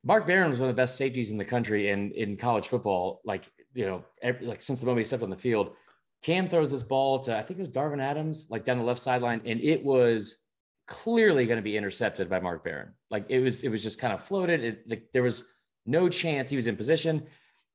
Mark 0.04 0.26
Barron 0.26 0.50
was 0.50 0.58
one 0.58 0.68
of 0.68 0.74
the 0.74 0.80
best 0.80 0.96
safeties 0.96 1.30
in 1.30 1.38
the 1.38 1.44
country 1.44 1.90
and 1.90 2.12
in 2.12 2.36
college 2.36 2.68
football. 2.68 3.20
Like 3.24 3.44
you 3.74 3.86
know, 3.86 4.04
every, 4.22 4.46
like 4.46 4.62
since 4.62 4.80
the 4.80 4.86
moment 4.86 5.00
he 5.00 5.04
stepped 5.04 5.22
on 5.22 5.30
the 5.30 5.36
field, 5.36 5.74
Cam 6.22 6.48
throws 6.48 6.70
this 6.70 6.82
ball 6.82 7.20
to 7.20 7.36
I 7.36 7.42
think 7.42 7.60
it 7.60 7.62
was 7.62 7.70
Darvin 7.70 8.00
Adams, 8.00 8.48
like 8.50 8.64
down 8.64 8.78
the 8.78 8.84
left 8.84 9.00
sideline, 9.00 9.40
and 9.44 9.60
it 9.60 9.84
was 9.84 10.42
clearly 10.88 11.46
going 11.46 11.58
to 11.58 11.62
be 11.62 11.76
intercepted 11.76 12.28
by 12.28 12.40
Mark 12.40 12.64
Barron. 12.64 12.94
Like 13.10 13.26
it 13.28 13.40
was, 13.40 13.62
it 13.62 13.68
was 13.68 13.82
just 13.82 14.00
kind 14.00 14.12
of 14.12 14.24
floated. 14.24 14.64
It, 14.64 14.90
like 14.90 15.04
there 15.12 15.22
was 15.22 15.48
no 15.86 16.08
chance 16.08 16.50
he 16.50 16.56
was 16.56 16.66
in 16.66 16.76
position. 16.76 17.16
And 17.18 17.26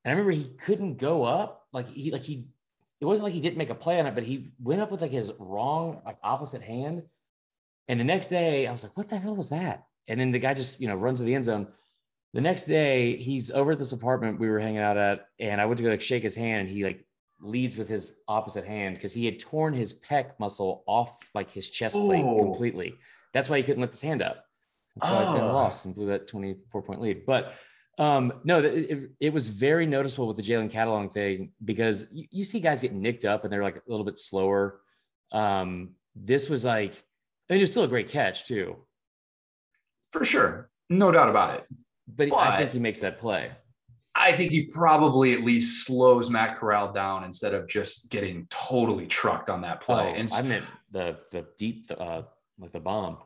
I 0.05 0.09
remember 0.09 0.31
he 0.31 0.55
couldn't 0.55 0.97
go 0.97 1.23
up. 1.23 1.62
Like 1.73 1.87
he 1.87 2.11
like 2.11 2.21
he 2.21 2.45
it 3.01 3.05
wasn't 3.05 3.25
like 3.25 3.33
he 3.33 3.41
didn't 3.41 3.57
make 3.57 3.69
a 3.69 3.75
play 3.75 3.99
on 3.99 4.05
it, 4.05 4.15
but 4.15 4.23
he 4.23 4.53
went 4.61 4.81
up 4.81 4.91
with 4.91 5.01
like 5.01 5.11
his 5.11 5.33
wrong, 5.37 6.01
like 6.05 6.17
opposite 6.23 6.61
hand. 6.61 7.03
And 7.89 7.99
the 7.99 8.05
next 8.05 8.29
day 8.29 8.65
I 8.65 8.71
was 8.71 8.83
like, 8.83 8.95
what 8.95 9.09
the 9.09 9.17
hell 9.17 9.35
was 9.35 9.49
that? 9.49 9.83
And 10.07 10.19
then 10.19 10.31
the 10.31 10.39
guy 10.39 10.53
just, 10.53 10.79
you 10.79 10.87
know, 10.87 10.95
runs 10.95 11.19
to 11.19 11.25
the 11.25 11.35
end 11.35 11.45
zone. 11.45 11.67
The 12.33 12.41
next 12.41 12.63
day 12.63 13.17
he's 13.17 13.51
over 13.51 13.73
at 13.73 13.79
this 13.79 13.91
apartment 13.91 14.39
we 14.39 14.49
were 14.49 14.59
hanging 14.59 14.79
out 14.79 14.97
at, 14.97 15.27
and 15.39 15.59
I 15.59 15.65
went 15.65 15.77
to 15.77 15.83
go 15.83 15.89
like 15.89 16.01
shake 16.01 16.23
his 16.23 16.35
hand, 16.35 16.61
and 16.61 16.69
he 16.69 16.83
like 16.83 17.05
leads 17.41 17.75
with 17.75 17.89
his 17.89 18.15
opposite 18.27 18.65
hand 18.65 18.95
because 18.95 19.13
he 19.13 19.25
had 19.25 19.39
torn 19.39 19.73
his 19.73 19.99
pec 19.99 20.31
muscle 20.39 20.83
off 20.87 21.29
like 21.35 21.51
his 21.51 21.69
chest 21.69 21.95
plate 21.95 22.23
oh. 22.25 22.37
completely. 22.37 22.95
That's 23.33 23.49
why 23.49 23.57
he 23.57 23.63
couldn't 23.63 23.81
lift 23.81 23.93
his 23.93 24.01
hand 24.01 24.21
up. 24.21 24.45
That's 24.95 25.11
why 25.11 25.23
oh. 25.23 25.37
I 25.37 25.51
lost 25.51 25.85
and 25.85 25.93
blew 25.93 26.07
that 26.07 26.27
24 26.27 26.81
point 26.83 27.01
lead. 27.01 27.25
But 27.25 27.55
um, 27.97 28.33
no, 28.43 28.59
it, 28.59 29.11
it, 29.19 29.33
was 29.33 29.47
very 29.47 29.85
noticeable 29.85 30.27
with 30.27 30.37
the 30.37 30.43
Jalen 30.43 30.71
Catalon 30.71 31.11
thing 31.11 31.51
because 31.63 32.07
you, 32.11 32.25
you, 32.31 32.43
see 32.43 32.59
guys 32.59 32.81
get 32.81 32.91
nicked 32.91 33.23
up 33.23 33.43
and 33.43 33.53
they're 33.53 33.63
like 33.63 33.75
a 33.75 33.81
little 33.87 34.05
bit 34.05 34.17
slower. 34.17 34.81
Um, 35.31 35.91
this 36.15 36.49
was 36.49 36.65
like, 36.65 36.95
I 37.49 37.53
mean, 37.53 37.59
it 37.59 37.63
was 37.63 37.71
still 37.71 37.83
a 37.83 37.87
great 37.87 38.09
catch 38.09 38.45
too. 38.45 38.77
For 40.11 40.25
sure. 40.25 40.71
No 40.89 41.11
doubt 41.11 41.29
about 41.29 41.55
it. 41.55 41.67
But, 42.07 42.29
but 42.29 42.37
I 42.37 42.57
think 42.57 42.71
he 42.71 42.79
makes 42.79 42.99
that 43.01 43.19
play. 43.19 43.51
I 44.15 44.31
think 44.31 44.51
he 44.51 44.65
probably 44.65 45.33
at 45.33 45.41
least 45.41 45.85
slows 45.85 46.29
Matt 46.29 46.57
Corral 46.57 46.91
down 46.91 47.23
instead 47.23 47.53
of 47.53 47.67
just 47.67 48.11
getting 48.11 48.45
totally 48.49 49.07
trucked 49.07 49.49
on 49.49 49.61
that 49.61 49.81
play. 49.81 50.13
Oh, 50.15 50.19
and 50.19 50.29
I 50.33 50.41
meant 50.43 50.65
the 50.91 51.17
the 51.31 51.47
deep 51.57 51.85
uh 51.97 52.21
like 52.59 52.71
the 52.71 52.79
bomb. 52.79 53.17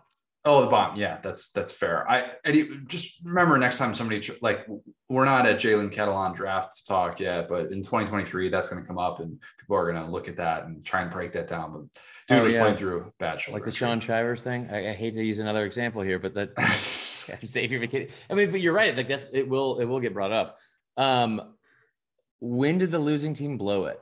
Oh, 0.48 0.61
the 0.61 0.68
bomb. 0.68 0.95
Yeah, 0.95 1.19
that's 1.22 1.52
that's 1.52 1.74
fair. 1.74 2.10
I 2.10 2.32
Eddie, 2.45 2.69
just 2.88 3.19
remember 3.26 3.57
next 3.57 3.80
time 3.80 3.94
somebody 3.94 4.26
like 4.41 4.65
we're 5.10 5.26
not 5.26 5.45
at 5.45 5.60
Jalen 5.60 5.94
Catalon 5.94 6.34
draft 6.34 6.88
talk 6.88 7.19
yet, 7.19 7.49
but 7.49 7.72
in 7.74 7.82
2023 7.82 8.48
that's 8.48 8.69
going 8.69 8.82
to 8.82 8.88
come 8.88 8.98
up 8.98 9.19
and 9.19 9.41
people 9.60 9.76
are 9.76 9.91
going 9.91 10.02
to 10.02 10.10
look 10.10 10.30
at 10.30 10.38
that 10.38 10.64
and 10.64 10.84
try 10.86 11.02
and 11.02 11.11
break 11.11 11.34
that 11.34 11.49
down. 11.49 11.74
But 11.74 11.82
dude 12.30 12.40
oh, 12.40 12.44
was 12.45 12.53
yeah. 12.53 12.61
playing 12.61 12.78
through 12.78 13.11
bad 13.19 13.41
shoulder. 13.41 13.60
Like 13.60 13.65
the 13.65 13.76
Sean 13.76 13.99
Shivers 13.99 14.40
thing. 14.40 14.69
I, 14.72 14.91
I, 14.91 14.94
hate 14.94 15.15
to 15.15 15.24
use 15.24 15.40
another 15.40 15.65
example 15.65 16.02
here, 16.02 16.18
but 16.18 16.34
that 16.36 16.57
Xavier 17.45 17.82
McKinney. 17.82 18.10
I 18.30 18.34
mean, 18.34 18.49
but 18.49 18.61
you're 18.61 18.74
right. 18.74 18.95
Like 18.95 19.10
that's 19.10 19.28
it 19.34 19.49
will 19.49 19.80
it 19.80 19.86
will 19.86 19.99
get 19.99 20.14
brought 20.14 20.32
up. 20.32 20.60
Um, 20.95 21.56
when 22.40 22.78
did 22.78 22.91
the 22.91 22.99
losing 22.99 23.34
team 23.34 23.57
blow 23.57 23.86
it? 23.88 23.99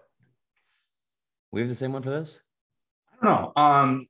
We 1.52 1.62
have 1.62 1.70
the 1.70 1.76
same 1.76 1.92
one 1.92 2.04
for 2.04 2.12
this. 2.12 2.40
I 3.20 3.26
don't 3.26 3.42
know. 3.42 3.64
Um 3.64 4.08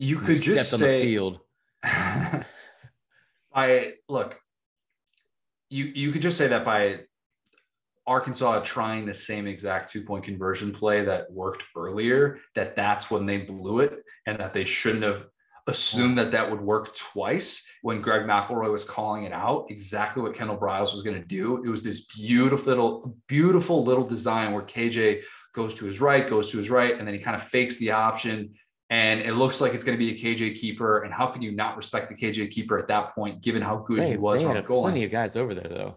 you 0.00 0.16
could 0.16 0.40
just 0.40 0.78
say 0.78 1.02
field. 1.02 1.40
I 1.84 2.44
look, 4.08 4.40
you 5.68 5.84
you 5.84 6.10
could 6.10 6.22
just 6.22 6.38
say 6.38 6.48
that 6.48 6.64
by 6.64 7.00
Arkansas 8.06 8.60
trying 8.60 9.04
the 9.04 9.14
same 9.14 9.46
exact 9.46 9.90
two 9.90 10.02
point 10.02 10.24
conversion 10.24 10.72
play 10.72 11.04
that 11.04 11.30
worked 11.30 11.64
earlier, 11.76 12.38
that 12.54 12.74
that's 12.74 13.10
when 13.10 13.26
they 13.26 13.38
blew 13.38 13.80
it, 13.80 14.02
and 14.26 14.40
that 14.40 14.54
they 14.54 14.64
shouldn't 14.64 15.04
have 15.04 15.26
assumed 15.66 16.16
that 16.16 16.32
that 16.32 16.50
would 16.50 16.62
work 16.62 16.96
twice 16.96 17.70
when 17.82 18.00
Greg 18.00 18.22
McElroy 18.22 18.72
was 18.72 18.84
calling 18.84 19.24
it 19.24 19.32
out. 19.32 19.70
Exactly 19.70 20.22
what 20.22 20.34
Kendal 20.34 20.58
Briles 20.58 20.94
was 20.94 21.02
going 21.02 21.20
to 21.20 21.28
do. 21.28 21.62
It 21.62 21.68
was 21.68 21.82
this 21.82 22.06
beautiful 22.06 22.66
little, 22.66 23.16
beautiful 23.28 23.84
little 23.84 24.06
design 24.06 24.52
where 24.52 24.62
KJ 24.62 25.22
goes 25.52 25.74
to 25.74 25.84
his 25.84 26.00
right, 26.00 26.28
goes 26.28 26.50
to 26.50 26.56
his 26.56 26.70
right, 26.70 26.98
and 26.98 27.06
then 27.06 27.14
he 27.14 27.20
kind 27.20 27.36
of 27.36 27.42
fakes 27.42 27.78
the 27.78 27.90
option 27.90 28.54
and 28.90 29.20
it 29.20 29.34
looks 29.34 29.60
like 29.60 29.72
it's 29.72 29.84
going 29.84 29.96
to 29.96 30.04
be 30.04 30.10
a 30.10 30.18
KJ 30.18 30.56
keeper. 30.56 31.02
And 31.02 31.14
how 31.14 31.28
can 31.28 31.42
you 31.42 31.52
not 31.52 31.76
respect 31.76 32.08
the 32.08 32.16
KJ 32.16 32.50
keeper 32.50 32.76
at 32.76 32.88
that 32.88 33.14
point, 33.14 33.40
given 33.40 33.62
how 33.62 33.76
good 33.76 34.00
they, 34.00 34.10
he 34.10 34.16
was 34.16 34.42
on 34.42 34.60
goal? 34.64 34.82
Plenty 34.82 35.04
of 35.04 35.12
guys 35.12 35.36
over 35.36 35.54
there, 35.54 35.68
though. 35.68 35.96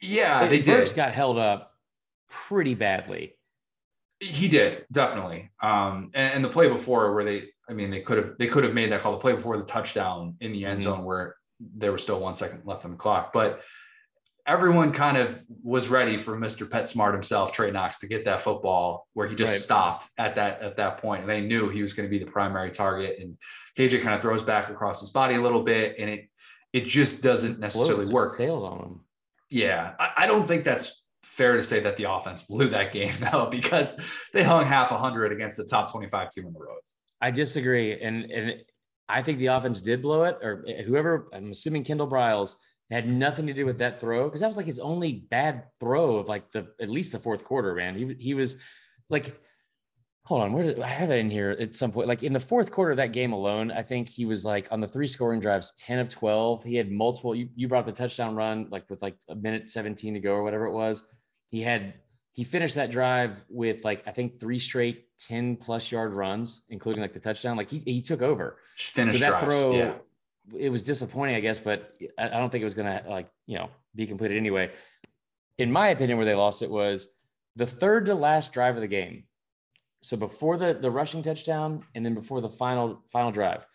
Yeah, 0.00 0.46
they, 0.46 0.58
they 0.58 0.72
Burks 0.72 0.90
did. 0.90 0.96
got 0.96 1.12
held 1.12 1.38
up 1.38 1.72
pretty 2.28 2.74
badly. 2.74 3.36
He 4.20 4.48
did 4.48 4.84
definitely. 4.90 5.50
Um, 5.62 6.10
and, 6.14 6.34
and, 6.34 6.44
the 6.44 6.48
play 6.48 6.68
before, 6.68 7.14
where 7.14 7.24
they, 7.24 7.44
I 7.68 7.72
mean, 7.72 7.90
they 7.90 8.00
could 8.00 8.16
have 8.18 8.38
they 8.38 8.46
could 8.46 8.64
have 8.64 8.74
made 8.74 8.90
that 8.90 9.00
call. 9.00 9.12
The 9.12 9.18
play 9.18 9.32
before 9.32 9.56
the 9.56 9.64
touchdown 9.64 10.36
in 10.40 10.52
the 10.52 10.64
end 10.64 10.80
mm-hmm. 10.80 10.90
zone, 10.90 11.04
where 11.04 11.36
there 11.60 11.92
was 11.92 12.02
still 12.02 12.20
one 12.20 12.34
second 12.34 12.62
left 12.64 12.84
on 12.84 12.92
the 12.92 12.96
clock, 12.96 13.32
but 13.32 13.60
everyone 14.46 14.92
kind 14.92 15.16
of 15.16 15.42
was 15.62 15.88
ready 15.88 16.16
for 16.16 16.36
Mr. 16.36 16.66
PetSmart 16.66 17.12
himself, 17.12 17.52
Trey 17.52 17.70
Knox, 17.70 17.98
to 17.98 18.06
get 18.06 18.24
that 18.26 18.40
football 18.40 19.08
where 19.14 19.26
he 19.26 19.34
just 19.34 19.54
right. 19.54 19.60
stopped 19.60 20.08
at 20.18 20.34
that 20.34 20.60
at 20.60 20.76
that 20.76 20.98
point, 20.98 21.22
and 21.22 21.30
they 21.30 21.40
knew 21.40 21.68
he 21.68 21.82
was 21.82 21.94
going 21.94 22.08
to 22.08 22.10
be 22.10 22.22
the 22.22 22.30
primary 22.30 22.70
target. 22.70 23.18
And 23.18 23.36
KJ 23.78 24.02
kind 24.02 24.14
of 24.14 24.20
throws 24.20 24.42
back 24.42 24.68
across 24.68 25.00
his 25.00 25.10
body 25.10 25.36
a 25.36 25.40
little 25.40 25.62
bit, 25.62 25.96
and 25.98 26.10
it 26.10 26.28
it 26.72 26.84
just 26.84 27.22
doesn't 27.22 27.58
necessarily 27.58 28.12
work. 28.12 28.36
Sailed 28.36 28.64
on 28.64 28.78
him. 28.78 29.00
Yeah, 29.50 29.94
I, 29.98 30.10
I, 30.18 30.26
don't 30.26 30.48
think 30.48 30.64
that's 30.64 31.04
fair 31.22 31.56
to 31.56 31.62
say 31.62 31.78
that 31.78 31.96
the 31.96 32.10
offense 32.10 32.42
blew 32.42 32.66
that 32.68 32.92
game 32.92 33.12
though, 33.32 33.46
because 33.46 34.00
they 34.32 34.42
hung 34.42 34.64
half 34.64 34.90
a 34.90 34.98
hundred 34.98 35.32
against 35.32 35.56
the 35.56 35.64
top 35.64 35.90
twenty-five 35.90 36.30
team 36.30 36.46
on 36.46 36.52
the 36.52 36.60
road. 36.60 36.80
I 37.20 37.30
disagree, 37.30 38.00
and 38.00 38.30
and 38.30 38.54
I 39.08 39.22
think 39.22 39.38
the 39.38 39.46
offense 39.46 39.80
did 39.80 40.02
blow 40.02 40.24
it, 40.24 40.36
or 40.42 40.64
eh, 40.66 40.82
whoever. 40.82 41.28
I'm 41.32 41.50
assuming 41.50 41.84
Kendal 41.84 42.08
Briles 42.90 42.94
had 42.94 43.08
nothing 43.08 43.46
to 43.46 43.52
do 43.52 43.66
with 43.66 43.78
that 43.78 44.00
throw 44.00 44.24
because 44.24 44.40
that 44.40 44.46
was 44.46 44.56
like 44.56 44.66
his 44.66 44.78
only 44.78 45.12
bad 45.30 45.64
throw 45.80 46.16
of 46.16 46.28
like 46.28 46.50
the 46.52 46.68
at 46.80 46.88
least 46.88 47.12
the 47.12 47.18
fourth 47.18 47.44
quarter, 47.44 47.74
man. 47.74 47.96
He 47.96 48.14
he 48.18 48.34
was 48.34 48.58
like, 49.10 49.38
hold 50.24 50.42
on, 50.42 50.52
where 50.52 50.64
did 50.64 50.80
I 50.80 50.88
have 50.88 51.10
it 51.10 51.18
in 51.18 51.30
here 51.30 51.50
at 51.58 51.74
some 51.74 51.92
point? 51.92 52.08
Like 52.08 52.22
in 52.22 52.32
the 52.32 52.40
fourth 52.40 52.70
quarter 52.70 52.92
of 52.92 52.96
that 52.98 53.12
game 53.12 53.32
alone, 53.32 53.70
I 53.70 53.82
think 53.82 54.08
he 54.08 54.24
was 54.24 54.44
like 54.44 54.70
on 54.70 54.80
the 54.80 54.88
three 54.88 55.08
scoring 55.08 55.40
drives, 55.40 55.72
10 55.78 55.98
of 55.98 56.08
12. 56.08 56.64
He 56.64 56.76
had 56.76 56.90
multiple, 56.90 57.34
you, 57.34 57.48
you 57.54 57.68
brought 57.68 57.86
the 57.86 57.92
touchdown 57.92 58.34
run 58.34 58.68
like 58.70 58.88
with 58.88 59.02
like 59.02 59.16
a 59.28 59.34
minute 59.34 59.68
17 59.68 60.14
to 60.14 60.20
go 60.20 60.32
or 60.32 60.42
whatever 60.42 60.66
it 60.66 60.72
was. 60.72 61.02
He 61.50 61.60
had 61.60 61.94
he 62.32 62.42
finished 62.42 62.74
that 62.74 62.90
drive 62.90 63.44
with 63.48 63.84
like 63.84 64.02
I 64.06 64.10
think 64.10 64.40
three 64.40 64.58
straight 64.58 65.04
10 65.20 65.56
plus 65.56 65.92
yard 65.92 66.14
runs, 66.14 66.62
including 66.68 67.00
like 67.00 67.12
the 67.12 67.20
touchdown. 67.20 67.56
Like 67.56 67.70
he, 67.70 67.78
he 67.78 68.00
took 68.00 68.22
over. 68.22 68.58
Finished 68.76 69.20
so 69.20 69.20
that 69.20 69.40
drives, 69.40 69.54
throw 69.54 69.72
yeah 69.72 69.94
it 70.58 70.68
was 70.68 70.82
disappointing, 70.82 71.36
I 71.36 71.40
guess, 71.40 71.58
but 71.58 71.94
I 72.18 72.28
don't 72.28 72.50
think 72.50 72.62
it 72.62 72.66
was 72.66 72.74
going 72.74 72.86
to 72.86 73.08
like, 73.08 73.28
you 73.46 73.56
know, 73.56 73.70
be 73.94 74.06
completed 74.06 74.36
anyway. 74.36 74.70
In 75.58 75.70
my 75.72 75.88
opinion, 75.88 76.18
where 76.18 76.26
they 76.26 76.34
lost 76.34 76.62
it 76.62 76.70
was 76.70 77.08
the 77.56 77.66
third 77.66 78.06
to 78.06 78.14
last 78.14 78.52
drive 78.52 78.74
of 78.74 78.82
the 78.82 78.88
game. 78.88 79.24
So 80.02 80.16
before 80.16 80.58
the, 80.58 80.74
the 80.74 80.90
rushing 80.90 81.22
touchdown 81.22 81.84
and 81.94 82.04
then 82.04 82.14
before 82.14 82.40
the 82.40 82.48
final, 82.48 83.02
final 83.10 83.30
drive, 83.30 83.66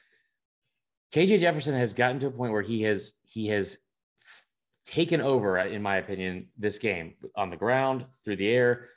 KJ 1.14 1.40
Jefferson 1.40 1.74
has 1.74 1.94
gotten 1.94 2.20
to 2.20 2.28
a 2.28 2.32
point 2.32 2.52
where 2.52 2.62
he 2.62 2.84
has, 2.84 3.14
he 3.24 3.48
has 3.48 3.80
taken 4.86 5.22
over, 5.22 5.58
uh, 5.58 5.66
in 5.66 5.82
my 5.82 5.98
opinion, 5.98 6.48
this 6.58 6.78
game 6.78 7.16
on 7.36 7.50
the 7.50 7.56
ground, 7.56 8.06
through 8.24 8.36
the 8.36 8.48
air, 8.48 8.90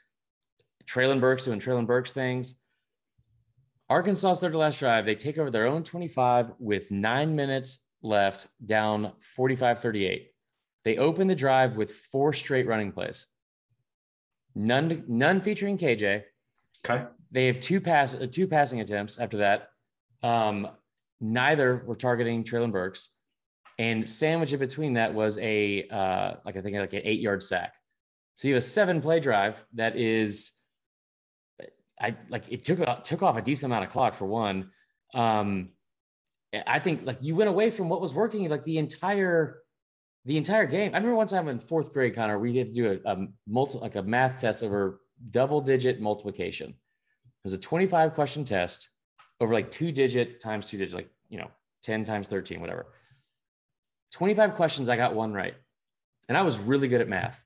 Treylon 0.84 1.20
Burks 1.20 1.44
doing 1.44 1.60
Treylon 1.60 1.86
Burks 1.86 2.12
things. 2.12 2.60
Arkansas's 3.92 4.40
third 4.40 4.52
to 4.52 4.58
last 4.58 4.78
drive, 4.78 5.04
they 5.04 5.14
take 5.14 5.36
over 5.36 5.50
their 5.50 5.66
own 5.66 5.84
25 5.84 6.52
with 6.58 6.90
nine 6.90 7.36
minutes 7.36 7.80
left, 8.00 8.46
down 8.64 9.12
45 9.20 9.80
38. 9.80 10.30
They 10.82 10.96
open 10.96 11.28
the 11.28 11.34
drive 11.34 11.76
with 11.76 11.94
four 12.10 12.32
straight 12.32 12.66
running 12.66 12.90
plays. 12.90 13.26
None, 14.54 15.04
none 15.06 15.42
featuring 15.42 15.76
KJ. 15.76 16.22
Okay. 16.88 17.04
They 17.32 17.46
have 17.46 17.60
two 17.60 17.82
pass, 17.82 18.14
uh, 18.14 18.26
two 18.30 18.46
passing 18.46 18.80
attempts 18.80 19.18
after 19.18 19.36
that. 19.38 19.68
Um, 20.22 20.68
neither 21.20 21.84
were 21.86 21.94
targeting 21.94 22.44
Treylon 22.44 22.72
Burks, 22.72 23.10
and 23.78 24.08
sandwiched 24.08 24.54
in 24.54 24.58
between 24.58 24.94
that 24.94 25.12
was 25.12 25.36
a 25.38 25.86
uh, 25.88 26.34
like 26.46 26.56
I 26.56 26.62
think 26.62 26.76
like 26.78 26.94
an 26.94 27.02
eight 27.04 27.20
yard 27.20 27.42
sack. 27.42 27.74
So 28.36 28.48
you 28.48 28.54
have 28.54 28.62
a 28.62 28.66
seven 28.66 29.02
play 29.02 29.20
drive 29.20 29.62
that 29.74 29.96
is, 29.96 30.52
I 32.00 32.16
like 32.28 32.50
it 32.50 32.64
took 32.64 33.04
took 33.04 33.22
off 33.22 33.36
a 33.36 33.42
decent 33.42 33.72
amount 33.72 33.84
of 33.84 33.90
clock 33.90 34.14
for 34.14 34.26
one. 34.26 34.70
Um, 35.14 35.70
I 36.66 36.78
think 36.78 37.02
like 37.04 37.18
you 37.20 37.34
went 37.34 37.48
away 37.48 37.70
from 37.70 37.88
what 37.88 38.00
was 38.00 38.14
working 38.14 38.48
like 38.48 38.64
the 38.64 38.78
entire 38.78 39.62
the 40.24 40.36
entire 40.36 40.66
game. 40.66 40.94
I 40.94 40.98
remember 40.98 41.16
one 41.16 41.26
time 41.26 41.48
in 41.48 41.58
fourth 41.58 41.92
grade, 41.92 42.14
Connor, 42.14 42.38
we 42.38 42.56
had 42.56 42.68
to 42.68 42.72
do 42.72 43.00
a, 43.04 43.12
a 43.12 43.26
multi 43.46 43.78
like 43.78 43.96
a 43.96 44.02
math 44.02 44.40
test 44.40 44.62
over 44.62 45.00
double 45.30 45.60
digit 45.60 46.00
multiplication. 46.00 46.70
It 46.70 47.44
was 47.44 47.52
a 47.52 47.58
25 47.58 48.14
question 48.14 48.44
test 48.44 48.88
over 49.40 49.52
like 49.52 49.70
two 49.70 49.90
digit 49.92 50.40
times 50.40 50.66
two 50.66 50.78
digit, 50.78 50.94
like 50.94 51.10
you 51.28 51.38
know, 51.38 51.50
10 51.82 52.04
times 52.04 52.28
13, 52.28 52.60
whatever. 52.60 52.86
25 54.12 54.54
questions, 54.54 54.88
I 54.88 54.96
got 54.96 55.14
one 55.14 55.32
right. 55.32 55.54
And 56.28 56.36
I 56.36 56.42
was 56.42 56.58
really 56.58 56.86
good 56.86 57.00
at 57.00 57.08
math. 57.08 57.42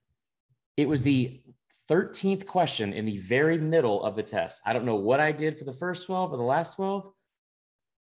It 0.77 0.89
was 0.89 1.03
the 1.03 1.41
13th 1.89 2.47
question 2.47 2.93
in 2.93 3.05
the 3.05 3.19
very 3.19 3.59
middle 3.59 4.03
of 4.03 4.17
the 4.17 4.23
test. 4.23 4.61
I 4.65 4.73
don't 4.73 4.85
know 4.85 4.97
what 4.97 5.21
I 5.21 5.33
did 5.33 5.59
for 5.59 5.65
the 5.65 5.73
first 5.73 6.07
12 6.07 6.33
or 6.33 6.37
the 6.37 6.43
last 6.43 6.77
12. 6.77 7.13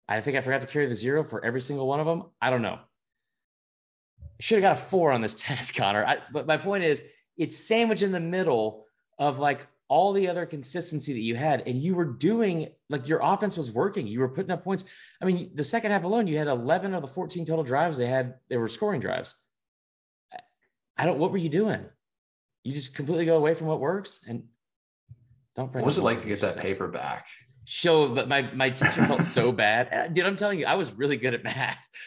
I 0.09 0.21
think 0.21 0.37
I 0.37 0.41
forgot 0.41 0.61
to 0.63 0.67
carry 0.67 0.87
the 0.87 0.95
zero 0.95 1.23
for 1.23 1.45
every 1.45 1.61
single 1.61 1.87
one 1.87 2.01
of 2.01 2.07
them. 2.07 2.25
I 2.43 2.51
don't 2.51 2.63
know. 2.63 2.79
I 4.21 4.43
should 4.43 4.57
have 4.57 4.77
got 4.77 4.79
a 4.79 4.89
four 4.89 5.13
on 5.13 5.21
this 5.21 5.35
test, 5.39 5.75
Connor. 5.75 6.05
I, 6.05 6.19
but 6.33 6.47
my 6.47 6.57
point 6.57 6.85
is, 6.85 7.05
it's 7.37 7.57
sandwiched 7.57 8.03
in 8.03 8.13
the 8.13 8.21
middle 8.21 8.87
of 9.19 9.39
like 9.39 9.67
all 9.89 10.13
the 10.13 10.29
other 10.29 10.47
consistency 10.47 11.13
that 11.13 11.21
you 11.21 11.37
had, 11.37 11.63
and 11.67 11.81
you 11.81 11.95
were 11.95 12.05
doing 12.05 12.69
like 12.89 13.09
your 13.09 13.21
offense 13.23 13.57
was 13.57 13.71
working. 13.71 14.07
You 14.07 14.21
were 14.21 14.29
putting 14.29 14.51
up 14.51 14.65
points. 14.65 14.85
I 15.21 15.25
mean, 15.25 15.51
the 15.55 15.65
second 15.65 15.93
half 15.93 16.05
alone, 16.05 16.27
you 16.27 16.39
had 16.39 16.49
11 16.49 16.95
of 16.95 17.03
the 17.03 17.09
14 17.09 17.45
total 17.45 17.65
drives 17.65 17.99
they 17.99 18.07
had. 18.07 18.35
They 18.49 18.57
were 18.57 18.69
scoring 18.69 19.01
drives. 19.01 19.35
I 20.97 21.07
don't. 21.07 21.19
What 21.19 21.33
were 21.33 21.39
you 21.39 21.49
doing? 21.49 21.85
You 22.62 22.73
just 22.73 22.95
completely 22.95 23.24
go 23.24 23.37
away 23.37 23.55
from 23.55 23.66
what 23.66 23.81
works 23.81 24.20
and 24.28 24.45
don't. 25.57 25.73
What 25.73 25.85
was 25.85 25.99
it 25.99 26.03
like 26.03 26.19
to 26.20 26.28
get 26.28 26.41
that 26.41 26.59
paper 26.59 26.89
back? 26.89 27.27
Show, 27.65 28.15
but 28.15 28.28
my 28.28 28.43
my 28.53 28.70
teacher 28.70 29.05
felt 29.07 29.24
so 29.24 29.53
bad, 29.65 30.15
dude. 30.15 30.27
I'm 30.27 30.37
telling 30.37 30.59
you, 30.59 30.66
I 30.66 30.74
was 30.74 30.93
really 30.93 31.16
good 31.16 31.35
at 31.35 31.45
math 31.45 31.89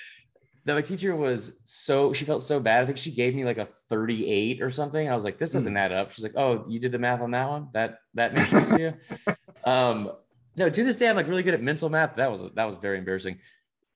That 0.66 0.76
my 0.76 0.82
teacher 0.82 1.14
was 1.14 1.58
so 1.66 2.14
she 2.14 2.24
felt 2.24 2.42
so 2.42 2.58
bad. 2.60 2.84
I 2.84 2.86
think 2.86 2.98
she 2.98 3.12
gave 3.12 3.36
me 3.36 3.44
like 3.44 3.58
a 3.58 3.68
38 3.90 4.62
or 4.62 4.70
something. 4.70 5.10
I 5.10 5.14
was 5.14 5.26
like, 5.26 5.38
this 5.38 5.52
hmm. 5.52 5.58
doesn't 5.58 5.76
add 5.76 5.92
up. 5.92 6.12
She's 6.12 6.24
like, 6.24 6.38
oh, 6.38 6.64
you 6.70 6.80
did 6.80 6.94
the 6.94 7.00
math 7.00 7.22
on 7.22 7.32
that 7.32 7.50
one. 7.50 7.68
That 7.74 8.00
that 8.14 8.34
makes 8.34 8.50
sense 8.50 8.76
to 8.76 8.82
you. 8.82 8.94
Um, 9.66 10.12
no, 10.58 10.70
to 10.70 10.84
this 10.84 10.98
day, 10.98 11.08
I'm 11.08 11.16
like 11.16 11.30
really 11.30 11.42
good 11.42 11.54
at 11.54 11.62
mental 11.62 11.88
math. 11.90 12.18
That 12.18 12.30
was 12.30 12.44
that 12.54 12.66
was 12.66 12.76
very 12.76 12.98
embarrassing. 12.98 13.40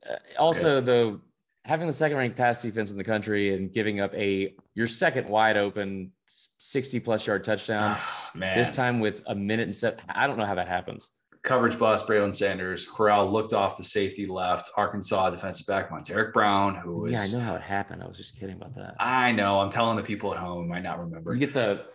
Uh, 0.09 0.15
also, 0.39 0.79
though, 0.79 1.19
having 1.65 1.87
the 1.87 1.93
second 1.93 2.17
ranked 2.17 2.37
pass 2.37 2.61
defense 2.61 2.89
in 2.89 2.97
the 2.97 3.03
country 3.03 3.53
and 3.53 3.73
giving 3.73 3.99
up 3.99 4.13
a 4.15 4.55
your 4.75 4.87
second 4.87 5.27
wide 5.27 5.57
open 5.57 6.13
60 6.29 6.99
plus 6.99 7.25
yard 7.27 7.43
touchdown. 7.43 7.97
Oh, 8.35 8.39
this 8.39 8.75
time 8.75 8.99
with 8.99 9.23
a 9.25 9.33
minute 9.33 9.63
and 9.63 9.75
seven. 9.75 9.99
I 10.09 10.27
don't 10.27 10.37
know 10.37 10.45
how 10.45 10.53
that 10.55 10.67
happens 10.67 11.17
coverage 11.47 11.79
bust, 11.79 12.07
Braylon 12.07 12.35
Sanders. 12.35 12.85
Corral 12.85 13.31
looked 13.31 13.53
off 13.53 13.77
the 13.77 13.83
safety 13.83 14.27
left. 14.27 14.69
Arkansas 14.75 15.29
defensive 15.29 15.65
back 15.65 15.89
Montaric 15.89 16.33
Brown, 16.33 16.75
who 16.75 16.97
was. 16.97 17.11
Yeah, 17.13 17.21
I 17.21 17.39
know 17.39 17.45
how 17.45 17.55
it 17.55 17.61
happened. 17.61 18.03
I 18.03 18.07
was 18.07 18.17
just 18.17 18.37
kidding 18.37 18.57
about 18.57 18.75
that. 18.75 18.95
I 18.99 19.31
know. 19.31 19.61
I'm 19.61 19.69
telling 19.69 19.95
the 19.95 20.03
people 20.03 20.33
at 20.33 20.39
home, 20.39 20.67
might 20.67 20.83
not 20.83 20.99
remember. 20.99 21.33
You 21.33 21.39
get 21.39 21.53
the 21.53 21.85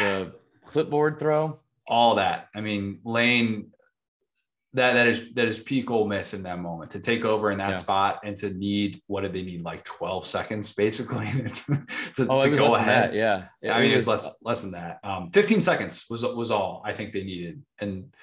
the 0.00 0.34
clipboard 0.64 1.18
throw. 1.18 1.60
All 1.86 2.16
that. 2.16 2.48
I 2.54 2.60
mean, 2.60 3.00
Lane. 3.04 3.70
That 4.74 4.94
that 4.94 5.06
is 5.06 5.32
that 5.34 5.46
is 5.46 5.58
peak 5.58 5.90
Ole 5.90 6.06
Miss 6.06 6.32
in 6.32 6.42
that 6.44 6.58
moment 6.58 6.90
to 6.92 6.98
take 6.98 7.26
over 7.26 7.50
in 7.50 7.58
that 7.58 7.70
yeah. 7.70 7.74
spot 7.74 8.20
and 8.24 8.34
to 8.38 8.54
need 8.54 9.02
what 9.06 9.20
did 9.20 9.34
they 9.34 9.42
need 9.42 9.62
like 9.62 9.84
12 9.84 10.26
seconds 10.26 10.72
basically 10.72 11.26
to, 12.14 12.26
oh, 12.30 12.40
to 12.40 12.56
go 12.56 12.74
ahead. 12.74 13.14
Yeah. 13.14 13.48
yeah. 13.60 13.76
I 13.76 13.82
mean, 13.82 13.90
it 13.90 13.94
was, 13.94 14.08
it 14.08 14.10
was 14.10 14.24
less 14.24 14.38
less 14.42 14.62
than 14.62 14.70
that. 14.72 15.00
Um, 15.04 15.30
15 15.30 15.60
seconds 15.60 16.06
was 16.08 16.24
was 16.24 16.50
all 16.50 16.82
I 16.86 16.94
think 16.94 17.12
they 17.12 17.22
needed. 17.22 17.62
And 17.80 18.14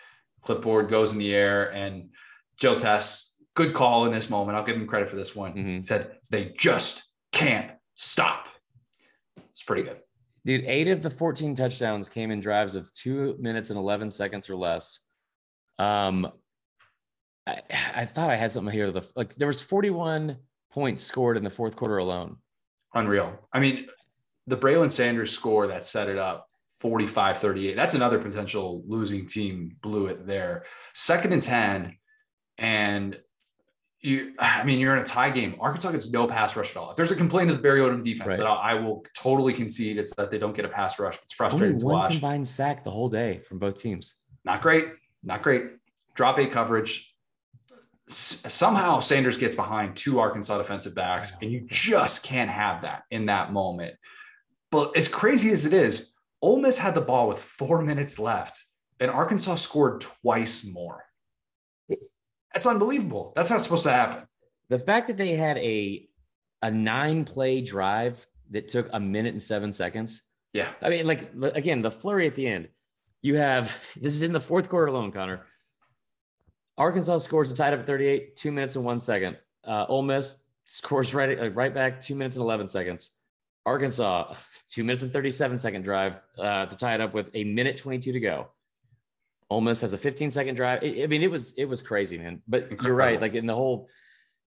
clipboard 0.42 0.90
goes 0.90 1.14
in 1.14 1.20
the 1.20 1.36
air 1.36 1.72
and 1.72 2.10
Joe 2.58 2.76
Tess, 2.76 3.34
good 3.54 3.74
call 3.74 4.06
in 4.06 4.12
this 4.12 4.30
moment. 4.30 4.58
I'll 4.58 4.64
give 4.64 4.76
him 4.76 4.88
credit 4.88 5.10
for 5.10 5.16
this 5.16 5.36
one. 5.36 5.54
Mm-hmm. 5.54 5.84
Said 5.84 6.18
they 6.30 6.54
just 6.58 7.04
can't 7.32 7.72
stop. 7.96 8.48
It's 9.52 9.64
pretty 9.64 9.84
good. 9.84 9.98
Dude, 10.46 10.66
eight 10.66 10.88
of 10.88 11.02
the 11.02 11.10
14 11.10 11.56
touchdowns 11.56 12.10
came 12.10 12.32
in 12.32 12.40
drives 12.40 12.74
of 12.74 12.92
two 12.94 13.36
minutes 13.40 13.70
and 13.70 13.78
11 13.78 14.10
seconds 14.12 14.50
or 14.50 14.56
less. 14.56 15.02
Um, 15.78 16.32
I, 17.50 17.62
I 18.02 18.06
thought 18.06 18.30
I 18.30 18.36
had 18.36 18.52
something 18.52 18.74
here. 18.74 18.92
The 18.92 19.04
like 19.16 19.36
there 19.36 19.48
was 19.48 19.62
41 19.62 20.38
points 20.72 21.04
scored 21.04 21.38
in 21.38 21.44
the 21.44 21.50
fourth 21.50 21.76
quarter 21.76 21.98
alone. 21.98 22.38
Unreal. 22.94 23.38
I 23.54 23.60
mean, 23.60 23.88
the 24.48 24.58
Braylon 24.58 24.92
Sanders 24.92 25.32
score 25.32 25.68
that 25.68 25.86
set 25.86 26.10
it 26.10 26.18
up 26.18 26.48
45 26.80 27.38
38. 27.38 27.76
That's 27.76 27.94
another 27.94 28.20
potential 28.20 28.84
losing 28.88 29.28
team 29.28 29.76
blew 29.82 30.08
it 30.08 30.26
there. 30.26 30.64
Second 30.94 31.34
and 31.34 31.44
10. 31.44 31.96
And 32.58 33.18
you, 34.02 34.34
I 34.40 34.64
mean, 34.64 34.80
you're 34.80 34.96
in 34.96 35.02
a 35.02 35.06
tie 35.06 35.30
game. 35.30 35.56
Arkansas 35.60 35.92
gets 35.92 36.10
no 36.10 36.26
pass 36.26 36.56
rush 36.56 36.72
at 36.72 36.78
all. 36.78 36.90
If 36.92 36.96
there's 36.96 37.12
a 37.12 37.16
complaint 37.16 37.52
of 37.52 37.58
the 37.58 37.64
Barry 37.64 37.82
Odom 37.82 38.02
defense 38.02 38.38
right. 38.38 38.40
that 38.40 38.48
I 38.48 38.74
will 38.76 39.06
totally 39.16 39.54
concede, 39.54 39.98
it's 39.98 40.16
that 40.16 40.32
they 40.32 40.38
don't 40.38 40.56
get 40.56 40.66
a 40.66 40.70
pass 40.70 41.00
rush. 41.00 41.18
It's 41.22 41.34
frustrating 41.34 41.76
Only 41.76 41.80
to 41.80 41.86
watch. 41.86 42.12
combined 42.14 42.48
sack 42.48 42.84
the 42.84 42.92
whole 42.92 43.10
day 43.10 43.42
from 43.48 43.60
both 43.60 43.82
teams. 43.82 44.16
Not 44.46 44.62
great. 44.62 44.88
Not 45.22 45.42
great. 45.42 45.64
Drop 46.16 46.40
eight 46.40 46.52
coverage. 46.52 47.14
Somehow 48.10 49.00
Sanders 49.00 49.38
gets 49.38 49.56
behind 49.56 49.96
two 49.96 50.20
Arkansas 50.20 50.58
defensive 50.58 50.96
backs, 50.96 51.38
and 51.42 51.52
you 51.52 51.62
just 51.68 52.24
can't 52.24 52.50
have 52.50 52.82
that 52.82 53.04
in 53.12 53.28
that 53.28 53.54
moment. 53.54 53.96
But 54.72 54.98
as 54.98 55.08
crazy 55.08 55.52
as 55.52 55.66
it 55.66 55.74
is, 55.74 56.14
Ole 56.42 56.60
Miss 56.60 56.78
had 56.78 56.96
the 56.96 57.02
ball 57.02 57.28
with 57.28 57.38
four 57.38 57.82
minutes 57.82 58.18
left, 58.18 58.64
and 59.00 59.12
Arkansas 59.12 59.56
scored 59.56 60.02
twice 60.02 60.66
more. 60.66 61.04
That's 62.54 62.66
unbelievable. 62.66 63.34
That's 63.36 63.50
not 63.50 63.62
supposed 63.62 63.84
to 63.84 63.92
happen. 63.92 64.28
The 64.70 64.80
fact 64.80 65.08
that 65.08 65.18
they 65.18 65.36
had 65.36 65.58
a 65.58 66.08
a 66.62 66.72
nine 66.72 67.26
play 67.26 67.62
drive 67.62 68.26
that 68.52 68.68
took 68.68 68.90
a 68.92 69.00
minute 69.00 69.34
and 69.34 69.42
seven 69.42 69.72
seconds. 69.72 70.24
Yeah. 70.54 70.70
I 70.82 70.90
mean, 70.90 71.08
like 71.08 71.32
again, 71.56 71.82
the 71.82 71.92
flurry 71.92 72.28
at 72.28 72.36
the 72.36 72.48
end. 72.48 72.70
You 73.22 73.36
have 73.38 73.78
this 74.00 74.14
is 74.14 74.22
in 74.22 74.34
the 74.34 74.42
fourth 74.42 74.70
quarter 74.70 74.88
alone, 74.88 75.12
Connor. 75.12 75.46
Arkansas 76.80 77.18
scores 77.18 77.52
a 77.52 77.56
tied 77.56 77.74
up 77.74 77.82
at 77.82 77.86
38, 77.86 78.36
two 78.38 78.52
minutes 78.54 78.78
and 78.78 78.86
one 78.86 79.00
second. 79.02 79.38
Uh, 79.66 79.86
Ole 79.90 80.02
Miss 80.02 80.38
scores 80.66 81.14
right 81.14 81.54
right 81.54 81.74
back, 81.74 82.00
two 82.00 82.16
minutes 82.16 82.38
and 82.38 82.44
11 82.44 82.70
seconds. 82.70 83.12
Arkansas, 83.66 84.34
two 84.70 84.86
minutes 84.86 85.04
and 85.04 85.12
37 85.12 85.60
second 85.60 85.82
drive 85.84 86.16
uh, 86.40 86.66
to 86.66 86.76
tie 86.76 86.96
it 86.96 87.02
up 87.02 87.14
with 87.14 87.30
a 87.34 87.44
minute 87.44 87.76
22 87.76 88.14
to 88.14 88.20
go. 88.20 88.48
Almost 89.50 89.82
has 89.82 89.94
a 89.94 89.98
15 89.98 90.32
second 90.32 90.56
drive. 90.56 90.80
I, 90.82 91.04
I 91.04 91.08
mean, 91.08 91.22
it 91.22 91.30
was 91.30 91.54
it 91.54 91.66
was 91.66 91.82
crazy, 91.82 92.18
man. 92.18 92.42
But 92.48 92.64
Incredible. 92.64 92.86
you're 92.88 92.96
right. 92.96 93.20
Like 93.20 93.36
in 93.36 93.46
the 93.46 93.56
whole, 93.56 93.90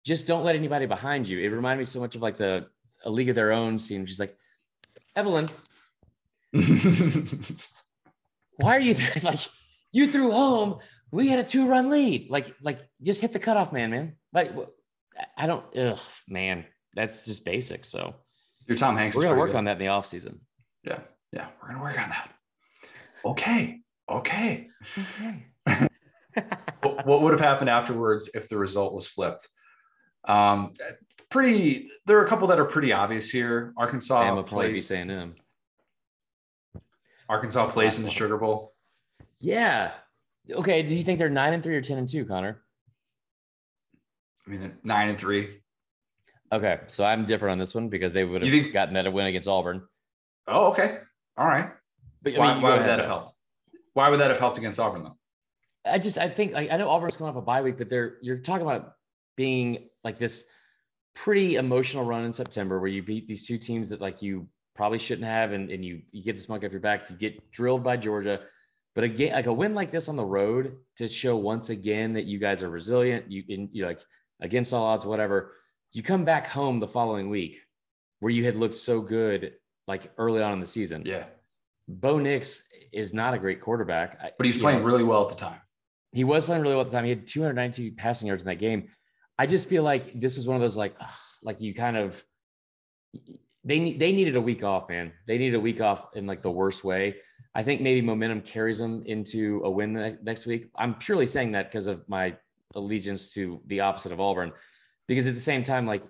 just 0.05 0.25
don't 0.27 0.45
let 0.45 0.55
anybody 0.55 0.85
behind 0.85 1.27
you. 1.27 1.39
It 1.39 1.49
reminded 1.49 1.79
me 1.79 1.85
so 1.85 1.99
much 1.99 2.15
of 2.15 2.21
like 2.21 2.37
the 2.37 2.67
a 3.03 3.09
league 3.09 3.29
of 3.29 3.35
their 3.35 3.51
own 3.51 3.77
scene. 3.77 4.05
She's 4.05 4.19
like, 4.19 4.37
Evelyn, 5.15 5.47
why 8.57 8.77
are 8.77 8.79
you 8.79 8.95
like 9.23 9.39
you 9.91 10.09
threw 10.09 10.31
home? 10.31 10.79
We 11.13 11.27
had 11.27 11.37
a 11.37 11.43
two 11.43 11.67
run 11.67 11.91
lead. 11.91 12.31
Like 12.31 12.55
like 12.59 12.79
just 13.03 13.21
hit 13.21 13.33
the 13.33 13.39
cutoff 13.39 13.71
man, 13.71 13.91
man. 13.91 14.13
Like 14.33 14.51
I 15.37 15.45
don't. 15.45 15.63
Ugh, 15.77 15.99
man. 16.27 16.65
That's 16.95 17.25
just 17.25 17.45
basic. 17.45 17.85
So 17.85 18.15
your 18.67 18.75
Tom 18.75 18.97
Hanks. 18.97 19.15
We're 19.15 19.23
gonna 19.23 19.37
work 19.37 19.51
good. 19.51 19.57
on 19.57 19.65
that 19.65 19.73
in 19.73 19.77
the 19.77 19.89
off 19.89 20.07
season. 20.07 20.41
Yeah, 20.83 20.99
yeah, 21.31 21.49
we're 21.61 21.69
gonna 21.69 21.83
work 21.83 22.01
on 22.01 22.09
that. 22.09 22.31
Okay, 23.23 23.81
okay. 24.09 24.69
Okay. 24.97 25.45
what, 26.81 27.05
what 27.05 27.21
would 27.21 27.31
have 27.31 27.39
happened 27.39 27.69
afterwards 27.69 28.31
if 28.33 28.49
the 28.49 28.57
result 28.57 28.95
was 28.95 29.07
flipped? 29.07 29.47
Um, 30.25 30.73
pretty. 31.29 31.91
There 32.07 32.17
are 32.17 32.25
a 32.25 32.27
couple 32.27 32.47
that 32.47 32.59
are 32.59 32.65
pretty 32.65 32.91
obvious 32.91 33.29
here. 33.29 33.71
Arkansas 33.77 34.23
Bama 34.23 34.47
plays 34.47 34.89
A&M. 34.89 35.35
Arkansas 37.29 37.67
plays 37.67 37.99
in 37.99 38.03
the 38.03 38.09
Sugar 38.09 38.37
Bowl. 38.37 38.71
Yeah. 39.39 39.91
Okay. 40.51 40.83
Do 40.83 40.95
you 40.95 41.03
think 41.03 41.19
they're 41.19 41.29
nine 41.29 41.53
and 41.53 41.63
three 41.63 41.75
or 41.75 41.81
ten 41.81 41.97
and 41.97 42.07
two, 42.07 42.25
Connor? 42.25 42.61
I 44.45 44.49
mean, 44.51 44.77
nine 44.83 45.09
and 45.09 45.17
three. 45.17 45.59
Okay, 46.51 46.81
so 46.85 47.03
I'm 47.03 47.25
different 47.25 47.53
on 47.53 47.57
this 47.57 47.73
one 47.73 47.89
because 47.89 48.13
they 48.13 48.23
would 48.23 48.43
have 48.43 48.51
think- 48.51 48.73
gotten 48.73 48.93
that 48.93 49.07
a 49.07 49.11
win 49.11 49.25
against 49.25 49.47
Auburn. 49.47 49.87
Oh, 50.47 50.67
okay. 50.67 50.99
All 51.35 51.47
right. 51.47 51.69
But, 52.21 52.35
why, 52.35 52.53
mean, 52.53 52.61
why 52.61 52.73
would 52.77 52.85
that 52.85 52.99
have 52.99 53.07
helped? 53.07 53.33
Why 53.93 54.09
would 54.09 54.19
that 54.19 54.29
have 54.29 54.39
helped 54.39 54.57
against 54.57 54.79
Auburn 54.79 55.03
though? 55.03 55.17
I 55.85 55.97
just 55.97 56.17
I 56.17 56.29
think 56.29 56.53
like 56.53 56.71
I 56.71 56.77
know 56.77 56.89
Auburn's 56.89 57.17
coming 57.17 57.29
up 57.29 57.35
a 57.35 57.41
bye 57.41 57.61
week, 57.61 57.77
but 57.77 57.89
they're 57.89 58.17
you're 58.21 58.37
talking 58.37 58.65
about 58.65 58.93
being 59.35 59.89
like 60.03 60.17
this 60.17 60.45
pretty 61.15 61.55
emotional 61.55 62.03
run 62.03 62.23
in 62.23 62.33
September 62.33 62.79
where 62.79 62.89
you 62.89 63.03
beat 63.03 63.27
these 63.27 63.45
two 63.47 63.57
teams 63.57 63.89
that 63.89 63.99
like 63.99 64.21
you 64.21 64.47
probably 64.75 64.99
shouldn't 64.99 65.27
have, 65.27 65.51
and, 65.51 65.69
and 65.69 65.83
you 65.83 66.01
you 66.11 66.23
get 66.23 66.35
the 66.35 66.41
smoke 66.41 66.63
off 66.63 66.71
your 66.71 66.81
back. 66.81 67.09
You 67.09 67.15
get 67.15 67.51
drilled 67.51 67.83
by 67.83 67.97
Georgia, 67.97 68.41
but 68.95 69.03
again, 69.03 69.33
like 69.33 69.47
a 69.47 69.53
win 69.53 69.73
like 69.73 69.91
this 69.91 70.07
on 70.07 70.15
the 70.15 70.25
road 70.25 70.77
to 70.97 71.07
show 71.07 71.35
once 71.35 71.69
again 71.69 72.13
that 72.13 72.25
you 72.25 72.39
guys 72.39 72.61
are 72.61 72.69
resilient. 72.69 73.31
You 73.31 73.43
in 73.47 73.69
you 73.71 73.85
like 73.85 73.99
against 74.41 74.73
all 74.73 74.85
odds, 74.85 75.05
whatever. 75.05 75.53
You 75.91 76.03
come 76.03 76.25
back 76.25 76.47
home 76.47 76.79
the 76.79 76.87
following 76.87 77.29
week 77.29 77.61
where 78.19 78.31
you 78.31 78.45
had 78.45 78.55
looked 78.55 78.75
so 78.75 79.01
good 79.01 79.53
like 79.87 80.11
early 80.17 80.41
on 80.41 80.53
in 80.53 80.59
the 80.59 80.65
season. 80.65 81.03
Yeah. 81.05 81.25
Bo 81.87 82.19
Nix 82.19 82.63
is 82.91 83.13
not 83.13 83.33
a 83.33 83.39
great 83.39 83.61
quarterback, 83.61 84.19
but 84.37 84.45
he's 84.45 84.57
playing 84.57 84.79
know, 84.79 84.85
really 84.85 85.03
well 85.03 85.23
at 85.23 85.29
the 85.29 85.35
time. 85.35 85.59
He 86.11 86.23
was 86.23 86.45
playing 86.45 86.61
really 86.61 86.75
well 86.75 86.85
at 86.85 86.89
the 86.89 86.95
time. 86.95 87.03
He 87.03 87.09
had 87.09 87.27
292 87.27 87.95
passing 87.95 88.27
yards 88.27 88.43
in 88.43 88.47
that 88.47 88.59
game. 88.59 88.87
I 89.37 89.45
just 89.45 89.67
feel 89.67 89.83
like 89.83 90.19
this 90.19 90.37
was 90.37 90.47
one 90.47 90.55
of 90.55 90.61
those 90.61 90.77
like, 90.77 90.95
ugh, 90.99 91.09
like 91.41 91.59
you 91.59 91.73
kind 91.73 91.97
of 91.97 92.23
they 93.65 93.93
they 93.93 94.11
needed 94.11 94.35
a 94.35 94.41
week 94.41 94.63
off, 94.63 94.89
man. 94.89 95.11
They 95.27 95.37
needed 95.37 95.55
a 95.55 95.59
week 95.59 95.81
off 95.81 96.15
in 96.15 96.25
like 96.25 96.41
the 96.41 96.51
worst 96.51 96.83
way. 96.83 97.15
I 97.55 97.63
think 97.63 97.81
maybe 97.81 98.01
momentum 98.01 98.41
carries 98.41 98.79
them 98.79 99.03
into 99.05 99.61
a 99.63 99.69
win 99.69 100.17
next 100.23 100.45
week. 100.45 100.69
I'm 100.75 100.95
purely 100.95 101.25
saying 101.25 101.51
that 101.51 101.69
because 101.71 101.87
of 101.87 102.07
my 102.09 102.35
allegiance 102.75 103.33
to 103.35 103.61
the 103.67 103.81
opposite 103.81 104.11
of 104.11 104.19
Auburn, 104.19 104.51
because 105.07 105.27
at 105.27 105.35
the 105.35 105.39
same 105.39 105.61
time, 105.61 105.85
like 105.85 106.03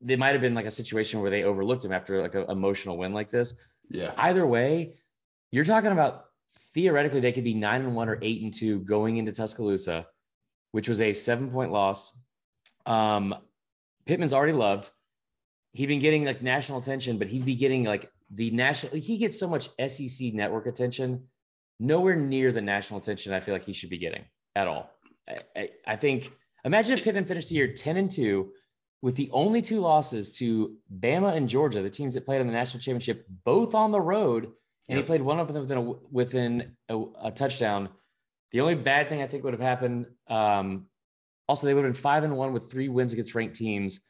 they 0.00 0.16
might 0.16 0.32
have 0.32 0.40
been 0.40 0.54
like 0.54 0.66
a 0.66 0.70
situation 0.70 1.20
where 1.20 1.30
they 1.30 1.44
overlooked 1.44 1.84
him 1.84 1.92
after 1.92 2.22
like 2.22 2.34
an 2.34 2.46
emotional 2.48 2.96
win 2.96 3.12
like 3.12 3.28
this. 3.28 3.54
Yeah. 3.90 4.12
Either 4.16 4.46
way, 4.46 4.94
you're 5.50 5.64
talking 5.64 5.92
about 5.92 6.26
theoretically 6.72 7.20
they 7.20 7.32
could 7.32 7.44
be 7.44 7.54
nine 7.54 7.82
and 7.82 7.94
one 7.94 8.08
or 8.08 8.18
eight 8.22 8.42
and 8.42 8.54
two 8.54 8.80
going 8.80 9.18
into 9.18 9.32
Tuscaloosa, 9.32 10.06
which 10.72 10.88
was 10.88 11.02
a 11.02 11.12
seven 11.12 11.50
point 11.50 11.72
loss. 11.72 12.16
Um, 12.86 13.34
Pittman's 14.06 14.32
already 14.32 14.54
loved. 14.54 14.88
He'd 15.72 15.86
been 15.86 15.98
getting 15.98 16.24
like 16.24 16.40
national 16.40 16.78
attention, 16.78 17.18
but 17.18 17.28
he'd 17.28 17.44
be 17.44 17.54
getting 17.54 17.84
like 17.84 18.10
the 18.32 18.50
national. 18.50 18.96
He 18.96 19.18
gets 19.18 19.38
so 19.38 19.48
much 19.48 19.68
SEC 19.88 20.32
network 20.34 20.66
attention, 20.66 21.24
nowhere 21.78 22.16
near 22.16 22.52
the 22.52 22.60
national 22.60 23.00
attention 23.00 23.32
I 23.32 23.40
feel 23.40 23.54
like 23.54 23.64
he 23.64 23.72
should 23.72 23.90
be 23.90 23.98
getting 23.98 24.24
at 24.56 24.66
all. 24.66 24.90
I, 25.28 25.36
I, 25.56 25.70
I 25.86 25.96
think. 25.96 26.32
Imagine 26.64 26.98
if 26.98 27.04
Pittman 27.04 27.24
finished 27.24 27.48
the 27.48 27.54
year 27.54 27.72
ten 27.72 27.96
and 27.96 28.10
two, 28.10 28.52
with 29.02 29.16
the 29.16 29.30
only 29.32 29.62
two 29.62 29.80
losses 29.80 30.36
to 30.36 30.76
Bama 31.00 31.34
and 31.34 31.48
Georgia, 31.48 31.80
the 31.80 31.90
teams 31.90 32.14
that 32.14 32.26
played 32.26 32.40
in 32.40 32.46
the 32.46 32.52
national 32.52 32.80
championship, 32.80 33.26
both 33.44 33.74
on 33.74 33.92
the 33.92 34.00
road, 34.00 34.44
and 34.88 34.96
yep. 34.96 34.98
he 34.98 35.02
played 35.06 35.22
one 35.22 35.40
of 35.40 35.48
them 35.48 35.62
within 35.62 35.78
a, 35.78 35.92
within 36.10 36.76
a, 36.88 37.28
a, 37.28 37.30
touchdown. 37.30 37.88
The 38.52 38.60
only 38.60 38.74
bad 38.74 39.08
thing 39.08 39.22
I 39.22 39.26
think 39.26 39.44
would 39.44 39.54
have 39.54 39.62
happened. 39.62 40.06
Um, 40.26 40.86
also, 41.48 41.66
they 41.66 41.74
would 41.74 41.84
have 41.84 41.94
been 41.94 42.00
five 42.00 42.24
and 42.24 42.36
one 42.36 42.52
with 42.52 42.70
three 42.70 42.88
wins 42.88 43.12
against 43.12 43.34
ranked 43.34 43.56
teams. 43.56 44.00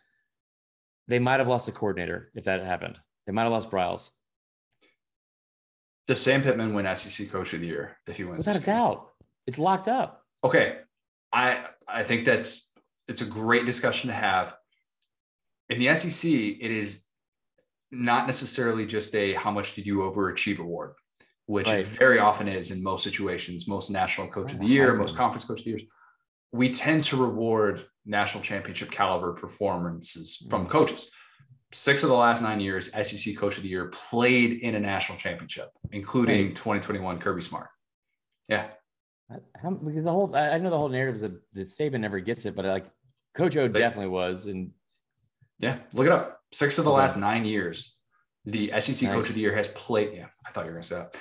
They 1.07 1.19
might 1.19 1.39
have 1.39 1.49
lost 1.49 1.69
a 1.69 1.73
coordinator 1.73 2.31
if 2.35 2.45
that 2.45 2.63
happened. 2.63 2.99
They 3.31 3.35
might 3.35 3.45
have 3.45 3.53
lost 3.53 3.71
Briles. 3.71 4.11
Does 6.09 6.21
Sam 6.21 6.43
Pittman 6.43 6.75
win 6.75 6.97
SEC 6.97 7.31
Coach 7.31 7.55
of 7.55 7.61
the 7.61 7.69
Year 7.69 7.97
if 8.09 8.17
he 8.17 8.25
wins? 8.25 8.45
Without 8.45 8.61
a 8.61 8.65
doubt, 8.67 9.11
it's 9.47 9.57
locked 9.57 9.87
up. 9.87 10.25
Okay, 10.43 10.79
I 11.33 11.67
I 11.87 12.03
think 12.03 12.25
that's 12.25 12.73
it's 13.07 13.21
a 13.21 13.25
great 13.25 13.67
discussion 13.67 14.09
to 14.09 14.15
have. 14.15 14.57
In 15.69 15.79
the 15.79 15.95
SEC, 15.95 16.29
it 16.29 16.73
is 16.73 17.07
not 17.93 18.27
necessarily 18.27 18.85
just 18.85 19.15
a 19.15 19.35
how 19.35 19.53
much 19.53 19.77
did 19.77 19.87
you 19.87 19.99
overachieve 19.99 20.59
award, 20.59 20.95
which 21.47 21.69
right. 21.69 21.87
very 21.87 22.19
often 22.19 22.49
is 22.49 22.73
in 22.73 22.83
most 22.83 23.05
situations, 23.05 23.69
most 23.69 23.93
national 23.93 24.27
coach 24.27 24.53
of 24.53 24.59
the 24.59 24.67
year, 24.67 24.97
most 24.97 25.15
conference 25.15 25.45
coach 25.45 25.61
of 25.61 25.67
the 25.67 25.71
year. 25.71 25.81
We 26.51 26.71
tend 26.71 27.05
to 27.05 27.17
reward 27.17 27.85
national 28.05 28.43
championship 28.43 28.91
caliber 28.91 29.35
performances 29.35 30.45
from 30.51 30.67
mm. 30.67 30.71
coaches. 30.71 31.13
Six 31.73 32.03
of 32.03 32.09
the 32.09 32.17
last 32.17 32.43
nine 32.43 32.59
years, 32.59 32.91
SEC 32.91 33.37
coach 33.37 33.57
of 33.57 33.63
the 33.63 33.69
year 33.69 33.87
played 33.87 34.63
in 34.63 34.75
a 34.75 34.81
national 34.81 35.19
championship, 35.19 35.71
including 35.93 36.49
2021 36.49 37.21
Kirby 37.21 37.43
Smart. 37.43 37.69
Yeah. 38.49 38.67
How, 39.63 39.71
because 39.71 40.03
the 40.03 40.11
whole, 40.11 40.35
I 40.35 40.59
know 40.59 40.71
the 40.71 40.77
whole 40.77 40.89
narrative 40.89 41.17
is 41.17 41.21
that, 41.23 41.33
that 41.55 41.69
Saban 41.69 42.01
never 42.01 42.19
gets 42.19 42.45
it, 42.45 42.57
but 42.57 42.65
like 42.65 42.87
Coach 43.37 43.57
O 43.57 43.69
definitely 43.69 44.09
was. 44.09 44.47
And 44.47 44.73
yeah, 45.61 45.79
look 45.93 46.07
it 46.07 46.13
up. 46.13 46.41
Six 46.53 46.79
of 46.79 46.85
the 46.85 46.91
last 46.91 47.17
nine 47.17 47.45
years, 47.45 47.99
the 48.45 48.73
SEC 48.81 49.07
nice. 49.07 49.15
Coach 49.15 49.29
of 49.29 49.35
the 49.35 49.41
Year 49.41 49.55
has 49.55 49.69
played. 49.69 50.15
Yeah, 50.15 50.27
I 50.45 50.51
thought 50.51 50.65
you 50.65 50.73
were 50.73 50.81
going 50.81 50.83
to 50.83 50.89
say 50.89 50.97
that. 50.97 51.17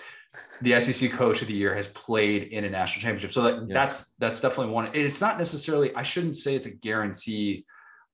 The 0.61 0.79
SEC 0.79 1.11
Coach 1.11 1.41
of 1.41 1.47
the 1.47 1.53
Year 1.53 1.75
has 1.75 1.87
played 1.89 2.51
in 2.51 2.65
a 2.65 2.69
national 2.69 3.01
championship. 3.01 3.31
So 3.31 3.43
that, 3.43 3.67
yeah. 3.67 3.73
that's 3.73 4.13
that's 4.15 4.39
definitely 4.39 4.73
one. 4.73 4.89
It's 4.93 5.21
not 5.21 5.37
necessarily. 5.37 5.93
I 5.95 6.03
shouldn't 6.03 6.35
say 6.35 6.55
it's 6.55 6.67
a 6.67 6.71
guarantee 6.71 7.65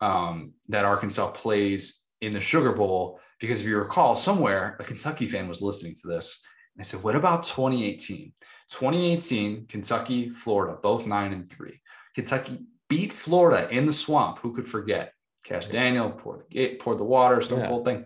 um, 0.01 0.53
that 0.67 0.83
Arkansas 0.83 1.31
plays 1.31 2.04
in 2.21 2.31
the 2.31 2.41
Sugar 2.41 2.71
Bowl 2.71 3.19
because 3.39 3.61
if 3.61 3.67
you 3.67 3.77
recall, 3.77 4.15
somewhere 4.15 4.77
a 4.79 4.83
Kentucky 4.83 5.27
fan 5.27 5.47
was 5.47 5.61
listening 5.61 5.93
to 6.01 6.07
this 6.07 6.45
and 6.75 6.83
they 6.83 6.87
said, 6.87 7.03
"What 7.03 7.15
about 7.15 7.43
2018? 7.43 8.33
2018, 8.69 9.67
Kentucky, 9.67 10.29
Florida, 10.29 10.77
both 10.81 11.05
nine 11.05 11.33
and 11.33 11.49
three. 11.49 11.81
Kentucky 12.15 12.65
beat 12.89 13.13
Florida 13.13 13.69
in 13.69 13.85
the 13.85 13.93
swamp. 13.93 14.39
Who 14.39 14.53
could 14.53 14.65
forget? 14.65 15.13
Cash 15.43 15.67
Daniel, 15.67 16.09
poured 16.09 16.41
the 16.41 16.45
gate, 16.45 16.79
pour 16.79 16.95
the 16.95 17.03
water, 17.03 17.39
Stone 17.41 17.59
yeah. 17.59 17.67
Cold 17.67 17.85
thing. 17.85 18.05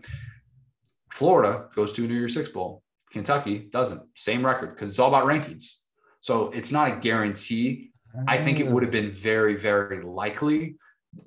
Florida 1.11 1.68
goes 1.73 1.91
to 1.94 2.03
a 2.03 2.07
New 2.07 2.15
Year's 2.15 2.34
Six 2.34 2.49
Bowl. 2.49 2.84
Kentucky 3.11 3.69
doesn't. 3.72 4.02
Same 4.15 4.45
record 4.45 4.76
because 4.76 4.90
it's 4.90 4.99
all 4.99 5.07
about 5.07 5.26
rankings. 5.26 5.77
So 6.19 6.49
it's 6.52 6.72
not 6.72 6.91
a 6.91 6.95
guarantee. 6.99 7.91
I 8.27 8.38
think 8.38 8.60
it 8.60 8.68
ah. 8.68 8.72
would 8.72 8.84
have 8.84 8.91
been 8.91 9.11
very, 9.11 9.56
very 9.56 10.02
likely. 10.02 10.76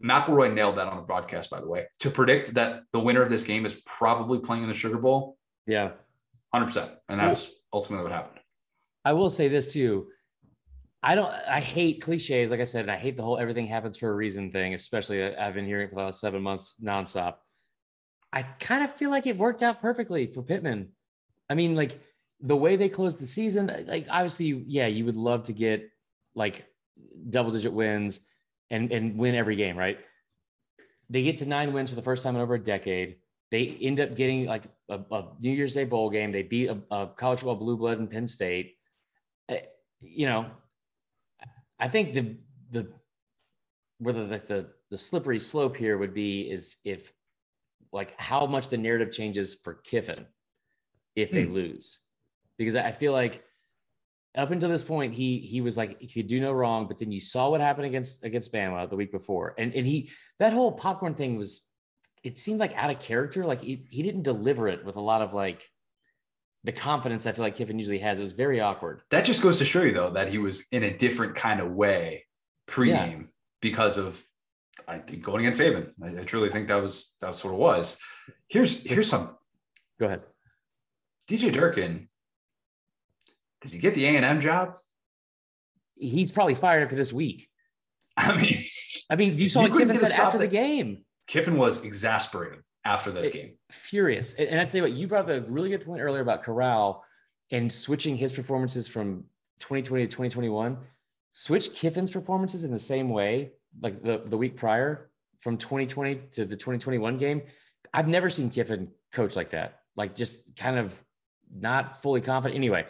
McElroy 0.03 0.53
nailed 0.53 0.77
that 0.77 0.89
on 0.89 0.97
the 0.97 1.03
broadcast, 1.03 1.51
by 1.51 1.61
the 1.61 1.69
way, 1.69 1.87
to 2.01 2.11
predict 2.11 2.55
that 2.55 2.83
the 2.93 3.01
winner 3.01 3.23
of 3.23 3.31
this 3.31 3.43
game 3.43 3.67
is 3.67 3.83
probably 3.87 4.39
playing 4.39 4.63
in 4.63 4.69
the 4.69 4.75
Sugar 4.75 4.99
Bowl. 4.99 5.37
Yeah. 5.67 5.93
100%. 6.55 6.89
And 7.09 7.21
that's 7.21 7.55
ultimately 7.73 8.05
what 8.05 8.13
happened. 8.13 8.41
I 9.05 9.13
will 9.13 9.31
say 9.31 9.49
this 9.49 9.73
too. 9.73 10.09
I 11.03 11.17
don't. 11.17 11.33
I 11.49 11.61
hate 11.61 12.01
cliches. 12.01 12.53
Like 12.53 12.61
I 12.61 12.65
said, 12.65 12.89
I 12.89 12.97
hate 12.97 13.17
the 13.17 13.25
whole 13.25 13.37
"everything 13.37 13.67
happens 13.67 13.97
for 13.97 14.09
a 14.09 14.15
reason" 14.15 14.53
thing. 14.53 14.75
Especially, 14.75 15.21
uh, 15.21 15.33
I've 15.37 15.55
been 15.55 15.67
hearing 15.67 15.89
for 15.89 15.97
the 15.97 16.03
last 16.03 16.21
seven 16.21 16.43
months 16.43 16.77
nonstop. 16.81 17.37
I 18.33 18.43
kind 18.43 18.85
of 18.85 18.93
feel 18.93 19.11
like 19.11 19.27
it 19.27 19.37
worked 19.37 19.65
out 19.65 19.81
perfectly 19.81 20.29
for 20.29 20.43
Pittman. 20.43 20.91
I 21.51 21.55
mean, 21.55 21.75
like 21.75 21.99
the 22.41 22.57
way 22.57 22.77
they 22.77 22.89
closed 22.89 23.19
the 23.19 23.27
season. 23.27 23.85
Like 23.87 24.07
obviously, 24.09 24.65
yeah, 24.69 24.87
you 24.87 25.05
would 25.05 25.17
love 25.17 25.45
to 25.45 25.53
get 25.53 25.91
like 26.37 26.65
double-digit 27.31 27.73
wins 27.73 28.21
and 28.73 28.91
and 28.91 29.17
win 29.17 29.37
every 29.37 29.55
game, 29.55 29.77
right? 29.77 29.99
They 31.09 31.23
get 31.23 31.37
to 31.37 31.47
nine 31.47 31.73
wins 31.73 31.91
for 31.91 31.97
the 31.97 32.03
first 32.03 32.25
time 32.25 32.35
in 32.35 32.43
over 32.43 32.55
a 32.55 32.59
decade. 32.59 33.19
They 33.51 33.77
end 33.83 34.01
up 34.01 34.17
getting 34.17 34.47
like 34.47 34.65
a, 34.89 34.99
a 35.11 35.29
New 35.39 35.53
Year's 35.53 35.75
Day 35.75 35.85
bowl 35.85 36.09
game. 36.09 36.33
They 36.33 36.43
beat 36.43 36.69
a, 36.69 36.79
a 36.91 37.07
college 37.07 37.41
football 37.41 37.57
blue 37.57 37.77
blood 37.77 38.01
in 38.01 38.09
Penn 38.09 38.27
State. 38.27 38.77
Uh, 39.49 39.57
you 40.01 40.27
know, 40.27 40.47
I 41.79 41.89
think 41.89 42.15
the 42.15 42.37
the 42.71 42.89
whether 43.99 44.27
the, 44.27 44.39
the 44.39 44.71
the 44.91 44.97
slippery 44.97 45.39
slope 45.39 45.77
here 45.77 45.99
would 45.99 46.15
be 46.15 46.51
is 46.51 46.79
if 46.83 47.13
like 47.93 48.19
how 48.19 48.47
much 48.47 48.69
the 48.69 48.79
narrative 48.79 49.13
changes 49.13 49.55
for 49.55 49.75
Kiffin 49.75 50.27
if 51.15 51.31
they 51.31 51.45
hmm. 51.45 51.53
lose, 51.53 52.01
because 52.57 52.75
I 52.75 52.91
feel 52.91 53.13
like 53.13 53.45
up 54.37 54.51
until 54.51 54.69
this 54.69 54.83
point 54.83 55.15
he 55.15 55.39
he 55.39 55.61
was 55.61 55.77
like 55.77 56.01
he 56.01 56.07
could 56.07 56.27
do 56.27 56.41
no 56.41 56.53
wrong, 56.53 56.87
but 56.87 56.99
then 56.99 57.13
you 57.13 57.21
saw 57.21 57.51
what 57.51 57.61
happened 57.61 57.87
against 57.87 58.25
against 58.25 58.53
Bama 58.53 58.89
the 58.89 58.97
week 58.97 59.13
before, 59.13 59.55
and 59.59 59.75
and 59.75 59.87
he 59.87 60.11
that 60.39 60.53
whole 60.53 60.73
popcorn 60.73 61.15
thing 61.15 61.37
was 61.37 61.69
it 62.23 62.39
seemed 62.39 62.61
like 62.61 62.73
out 62.75 62.91
of 62.91 63.01
character, 63.01 63.45
like 63.45 63.61
he 63.61 63.85
he 63.91 64.03
didn't 64.03 64.23
deliver 64.23 64.69
it 64.69 64.85
with 64.85 64.97
a 64.97 65.01
lot 65.01 65.23
of 65.23 65.35
like 65.35 65.69
the 66.65 66.73
confidence 66.73 67.27
I 67.27 67.33
feel 67.33 67.45
like 67.45 67.57
Kiffin 67.57 67.79
usually 67.79 67.99
has. 67.99 68.21
It 68.21 68.23
was 68.23 68.33
very 68.33 68.61
awkward. 68.61 69.03
That 69.11 69.25
just 69.25 69.43
goes 69.43 69.59
to 69.59 69.65
show 69.65 69.83
you, 69.83 69.93
though, 69.93 70.11
that 70.11 70.29
he 70.31 70.39
was 70.39 70.67
in 70.71 70.85
a 70.85 70.97
different 70.97 71.35
kind 71.35 71.61
of 71.61 71.73
way 71.73 72.25
pregame 72.69 72.87
yeah. 73.21 73.27
because 73.61 73.99
of, 73.99 74.23
I 74.87 74.99
think, 74.99 75.23
going 75.23 75.41
against 75.41 75.61
Saban. 75.61 75.93
I, 76.03 76.21
I, 76.21 76.25
truly 76.25 76.51
think 76.51 76.69
that 76.69 76.81
was 76.81 77.17
that's 77.21 77.45
what 77.45 77.53
it 77.53 77.59
was. 77.59 77.99
Here's 78.49 78.83
here's 78.85 79.09
some. 79.09 79.37
Go 79.99 80.07
ahead. 80.07 80.23
DJ 81.29 81.53
Durkin. 81.53 82.09
Does 83.63 83.73
he 83.73 83.79
get 83.79 83.95
the 83.95 84.05
A 84.07 84.17
and 84.17 84.25
M 84.25 84.41
job? 84.41 84.75
He's 85.97 86.33
probably 86.33 86.55
fired 86.55 86.83
after 86.83 86.97
this 86.97 87.13
week. 87.13 87.49
I 88.17 88.37
mean, 88.37 88.55
I 89.09 89.17
mean, 89.17 89.39
you 89.39 89.49
saw 89.49 89.63
you 89.65 89.71
what 89.71 89.79
Kiffin 89.79 89.99
said 89.99 90.19
after 90.19 90.39
the 90.39 90.49
game. 90.49 91.05
Kiffin 91.27 91.57
was 91.57 91.85
exasperated 91.85 92.61
after 92.85 93.11
this 93.11 93.29
game. 93.29 93.53
Furious. 93.71 94.35
And 94.35 94.61
I'd 94.61 94.71
say 94.71 94.81
what 94.81 94.93
you 94.93 95.07
brought 95.07 95.31
up 95.31 95.47
a 95.47 95.49
really 95.49 95.71
good 95.71 95.85
point 95.85 96.01
earlier 96.01 96.23
about 96.23 96.43
Corral 96.43 97.05
and 97.51 97.73
switching 97.73 98.17
his 98.17 98.33
performances 98.33 98.89
from 98.89 99.25
2020 99.61 100.05
to 100.05 100.09
2021. 100.09 100.77
Switch 101.33 101.73
Kiffin's 101.73 102.11
performances 102.11 102.65
in 102.65 102.71
the 102.71 102.79
same 102.79 103.09
way, 103.09 103.53
like 103.81 104.03
the, 104.03 104.23
the 104.27 104.37
week 104.37 104.57
prior 104.57 105.11
from 105.41 105.57
2020 105.57 106.17
to 106.33 106.45
the 106.45 106.57
2021 106.57 107.19
game. 107.19 107.43
I've 107.95 108.09
never 108.09 108.29
seen 108.29 108.51
Kiffin 108.51 108.89
coach 109.13 109.37
like 109.37 109.51
that. 109.51 109.81
Like 109.97 110.15
just 110.15 110.57
kind 110.57 110.79
of 110.79 111.01
not 111.55 112.01
fully 112.01 112.21
confident. 112.21 112.57
Anyway, 112.57 112.87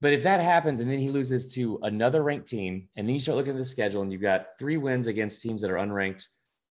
But 0.00 0.12
if 0.12 0.22
that 0.24 0.40
happens 0.40 0.80
and 0.80 0.90
then 0.90 0.98
he 0.98 1.08
loses 1.08 1.54
to 1.54 1.78
another 1.82 2.22
ranked 2.22 2.48
team, 2.48 2.88
and 2.96 3.06
then 3.06 3.14
you 3.14 3.20
start 3.20 3.38
looking 3.38 3.52
at 3.52 3.58
the 3.58 3.64
schedule 3.64 4.02
and 4.02 4.12
you've 4.12 4.22
got 4.22 4.58
three 4.58 4.76
wins 4.76 5.08
against 5.08 5.40
teams 5.40 5.62
that 5.62 5.70
are 5.70 5.76
unranked, 5.76 6.26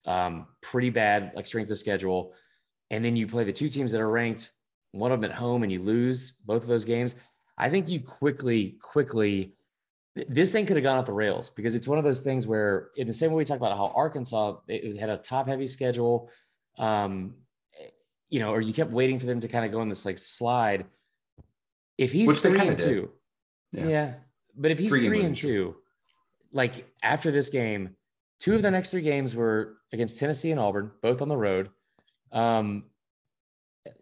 um, 0.07 0.47
pretty 0.63 0.91
bad, 0.91 1.33
like 1.35 1.47
strength 1.47 1.71
of 1.71 1.79
schedule, 1.79 2.33
and 2.91 3.05
then 3.05 3.17
you 3.17 3.27
play 3.27 3.45
the 3.45 3.53
two 3.53 3.69
teams 3.69 3.93
that 3.93 4.01
are 4.01 4.11
ranked, 4.11 4.51
one 4.93 5.13
of 5.13 5.21
them 5.21 5.31
at 5.31 5.37
home, 5.37 5.63
and 5.63 5.73
you 5.73 5.83
lose 5.83 6.33
both 6.47 6.63
of 6.63 6.69
those 6.69 6.85
games, 6.85 7.17
I 7.59 7.69
think 7.69 7.89
you 7.89 8.01
quickly, 8.01 8.79
quickly, 8.81 9.55
this 10.29 10.53
thing 10.53 10.65
could 10.65 10.77
have 10.77 10.85
gone 10.85 10.99
off 10.99 11.07
the 11.07 11.13
rails 11.13 11.51
because 11.51 11.75
it's 11.75 11.89
one 11.89 11.99
of 11.99 12.05
those 12.05 12.23
things 12.23 12.47
where, 12.47 12.91
in 12.97 13.07
the 13.07 13.13
same 13.13 13.33
way 13.33 13.39
we 13.39 13.45
talked 13.45 13.61
about 13.61 13.77
how 13.77 13.93
Arkansas 13.95 14.57
had 14.69 15.11
a 15.11 15.19
top 15.19 15.49
heavy 15.49 15.67
schedule, 15.67 16.31
um, 16.79 17.35
you 18.31 18.41
know, 18.41 18.53
or 18.53 18.61
you 18.61 18.73
kept 18.73 18.91
waiting 18.91 19.19
for 19.19 19.27
them 19.27 19.41
to 19.41 19.49
kind 19.49 19.65
of 19.65 19.73
go 19.73 19.81
on 19.81 19.89
this 19.89 20.05
like 20.05 20.19
slide 20.19 20.87
if 21.99 22.13
he's 22.13 22.29
Which 22.29 22.39
three 22.39 22.67
and 22.67 22.79
two, 22.79 23.11
yeah. 23.73 23.89
yeah. 23.89 24.15
But 24.57 24.71
if 24.71 24.79
he's 24.79 24.91
Three 24.91 25.07
three, 25.07 25.23
and 25.23 25.37
two, 25.37 25.77
like 26.53 26.89
after 27.03 27.31
this 27.31 27.51
game, 27.51 27.97
two 28.41 28.55
of 28.55 28.63
the 28.63 28.71
next 28.71 28.93
three 28.93 29.03
games 29.03 29.35
were 29.35 29.77
against 29.93 30.19
Tennessee 30.19 30.51
and 30.53 30.61
Auburn, 30.61 30.93
both 31.03 31.21
on 31.21 31.29
the 31.29 31.37
road. 31.37 31.71
Um, 32.33 32.85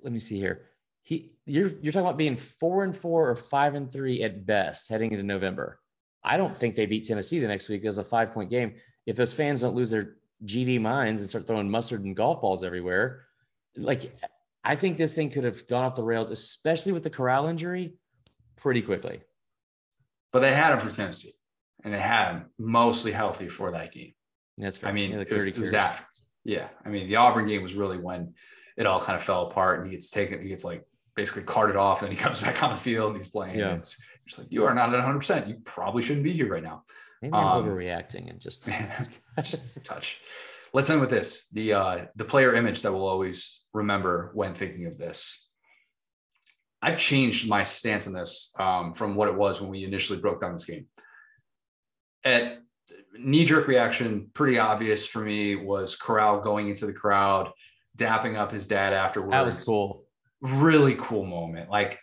let 0.02 0.12
me 0.12 0.18
see 0.18 0.38
here. 0.38 0.66
He, 1.02 1.32
you're 1.46 1.72
you're 1.80 1.92
talking 1.92 2.06
about 2.06 2.16
being 2.16 2.36
four 2.36 2.84
and 2.84 2.94
four 2.94 3.30
or 3.30 3.36
five 3.36 3.74
and 3.74 3.90
three 3.90 4.22
at 4.22 4.46
best 4.46 4.88
heading 4.88 5.12
into 5.12 5.24
November. 5.24 5.80
I 6.22 6.36
don't 6.36 6.56
think 6.56 6.74
they 6.74 6.86
beat 6.86 7.06
Tennessee 7.06 7.38
the 7.38 7.46
next 7.46 7.68
week 7.68 7.84
as 7.84 7.98
a 7.98 8.04
five 8.04 8.32
point 8.32 8.50
game. 8.50 8.74
If 9.06 9.16
those 9.16 9.32
fans 9.32 9.62
don't 9.62 9.76
lose 9.76 9.90
their 9.90 10.16
GD 10.44 10.80
minds 10.80 11.20
and 11.20 11.30
start 11.30 11.46
throwing 11.46 11.70
mustard 11.70 12.04
and 12.04 12.16
golf 12.16 12.40
balls 12.40 12.64
everywhere, 12.64 13.26
like 13.76 14.12
I 14.66 14.74
think 14.74 14.96
this 14.96 15.14
thing 15.14 15.30
could 15.30 15.44
have 15.44 15.66
gone 15.68 15.84
off 15.84 15.94
the 15.94 16.02
rails, 16.02 16.32
especially 16.32 16.90
with 16.90 17.04
the 17.04 17.10
Corral 17.10 17.46
injury, 17.46 17.94
pretty 18.56 18.82
quickly. 18.82 19.20
But 20.32 20.40
they 20.40 20.52
had 20.52 20.72
him 20.72 20.80
for 20.80 20.94
Tennessee, 20.94 21.30
and 21.84 21.94
they 21.94 22.00
had 22.00 22.32
him 22.32 22.46
mostly 22.58 23.12
healthy 23.12 23.48
for 23.48 23.70
that 23.70 23.92
game. 23.92 24.12
That's 24.58 24.76
fair. 24.76 24.90
I 24.90 24.92
mean, 24.92 25.12
Yeah, 25.12 25.18
like 25.18 25.30
it, 25.30 25.34
was, 25.34 25.44
30 25.44 25.56
it 25.56 25.60
was 25.60 25.72
after. 25.72 26.04
Yeah, 26.44 26.68
I 26.84 26.88
mean, 26.88 27.08
the 27.08 27.14
Auburn 27.14 27.46
game 27.46 27.62
was 27.62 27.74
really 27.74 27.96
when 27.96 28.34
it 28.76 28.86
all 28.86 28.98
kind 28.98 29.16
of 29.16 29.22
fell 29.22 29.46
apart, 29.46 29.78
and 29.78 29.86
he 29.86 29.92
gets 29.92 30.10
taken. 30.10 30.42
He 30.42 30.48
gets 30.48 30.64
like 30.64 30.84
basically 31.14 31.44
carted 31.44 31.76
off, 31.76 32.02
and 32.02 32.12
he 32.12 32.18
comes 32.24 32.40
back 32.40 32.60
on 32.64 32.70
the 32.70 32.76
field. 32.76 33.10
And 33.10 33.18
he's 33.18 33.28
playing. 33.28 33.60
Yeah. 33.60 33.68
And 33.68 33.78
it's 33.78 34.02
just 34.26 34.40
like 34.40 34.50
you 34.50 34.64
are 34.64 34.74
not 34.74 34.88
at 34.88 34.96
100. 34.96 35.18
percent 35.18 35.46
You 35.46 35.58
probably 35.64 36.02
shouldn't 36.02 36.24
be 36.24 36.32
here 36.32 36.48
right 36.48 36.62
now. 36.62 36.82
Maybe 37.22 37.34
um, 37.34 37.64
overreacting 37.64 38.30
and 38.30 38.40
just, 38.40 38.68
just 39.42 39.76
a 39.76 39.80
touch. 39.80 40.20
Let's 40.72 40.90
end 40.90 41.00
with 41.00 41.10
this: 41.10 41.48
the 41.48 41.72
uh, 41.72 42.04
the 42.16 42.24
player 42.24 42.54
image 42.54 42.82
that 42.82 42.92
we'll 42.92 43.06
always 43.06 43.64
remember 43.72 44.30
when 44.34 44.54
thinking 44.54 44.86
of 44.86 44.98
this. 44.98 45.48
I've 46.82 46.98
changed 46.98 47.48
my 47.48 47.62
stance 47.62 48.06
on 48.06 48.12
this 48.12 48.52
um, 48.58 48.92
from 48.92 49.14
what 49.14 49.28
it 49.28 49.34
was 49.34 49.60
when 49.60 49.70
we 49.70 49.84
initially 49.84 50.20
broke 50.20 50.40
down 50.40 50.52
this 50.52 50.64
game. 50.64 50.86
At 52.24 52.58
knee 53.18 53.44
jerk 53.44 53.66
reaction, 53.66 54.30
pretty 54.34 54.58
obvious 54.58 55.06
for 55.06 55.20
me 55.20 55.56
was 55.56 55.96
Corral 55.96 56.40
going 56.40 56.68
into 56.68 56.86
the 56.86 56.92
crowd, 56.92 57.50
dapping 57.96 58.36
up 58.36 58.52
his 58.52 58.66
dad 58.66 58.92
afterwards. 58.92 59.32
that 59.32 59.44
was 59.44 59.64
cool. 59.64 60.04
Really 60.40 60.94
cool 60.98 61.24
moment. 61.24 61.70
Like, 61.70 61.98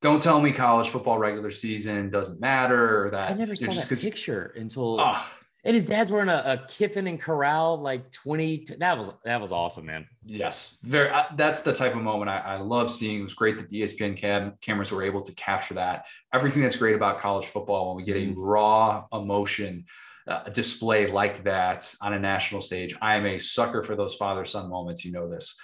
don't 0.00 0.22
tell 0.22 0.40
me 0.40 0.52
college 0.52 0.88
football 0.88 1.18
regular 1.18 1.50
season 1.50 2.10
doesn't 2.10 2.40
matter 2.40 3.06
or 3.06 3.10
that 3.10 3.30
I 3.30 3.34
never 3.34 3.56
saw 3.56 3.66
know, 3.66 3.72
that 3.74 4.00
picture 4.00 4.54
until 4.56 4.98
Ah, 5.00 5.32
and 5.64 5.74
his 5.74 5.84
dad's 5.84 6.10
wearing 6.10 6.28
a, 6.28 6.42
a 6.44 6.66
Kiffin 6.68 7.06
and 7.06 7.20
Corral 7.20 7.80
like 7.80 8.10
20. 8.10 8.66
That 8.78 8.98
was 8.98 9.12
that 9.24 9.40
was 9.40 9.52
awesome, 9.52 9.86
man. 9.86 10.06
Yes, 10.24 10.78
very. 10.82 11.08
Uh, 11.10 11.24
that's 11.36 11.62
the 11.62 11.72
type 11.72 11.94
of 11.94 12.02
moment 12.02 12.30
I, 12.30 12.38
I 12.38 12.56
love 12.56 12.90
seeing. 12.90 13.20
It 13.20 13.22
was 13.22 13.34
great 13.34 13.58
that 13.58 13.68
the 13.68 13.82
ESPN 13.82 14.16
cam, 14.16 14.54
cameras 14.60 14.90
were 14.90 15.02
able 15.02 15.22
to 15.22 15.32
capture 15.34 15.74
that. 15.74 16.06
Everything 16.32 16.62
that's 16.62 16.76
great 16.76 16.96
about 16.96 17.18
college 17.20 17.46
football 17.46 17.88
when 17.88 17.96
we 17.96 18.04
get 18.04 18.16
a 18.16 18.26
Mhm. 18.26 18.34
raw 18.36 19.04
emotion 19.12 19.84
uh, 20.26 20.44
display 20.50 21.10
like 21.10 21.42
that 21.44 21.92
on 22.00 22.12
a 22.14 22.18
national 22.18 22.60
stage. 22.60 22.94
I 23.02 23.16
am 23.16 23.26
a 23.26 23.38
sucker 23.38 23.82
for 23.82 23.96
those 23.96 24.14
father 24.14 24.44
son 24.44 24.68
moments. 24.70 25.04
You 25.04 25.12
know 25.12 25.28
this, 25.28 25.56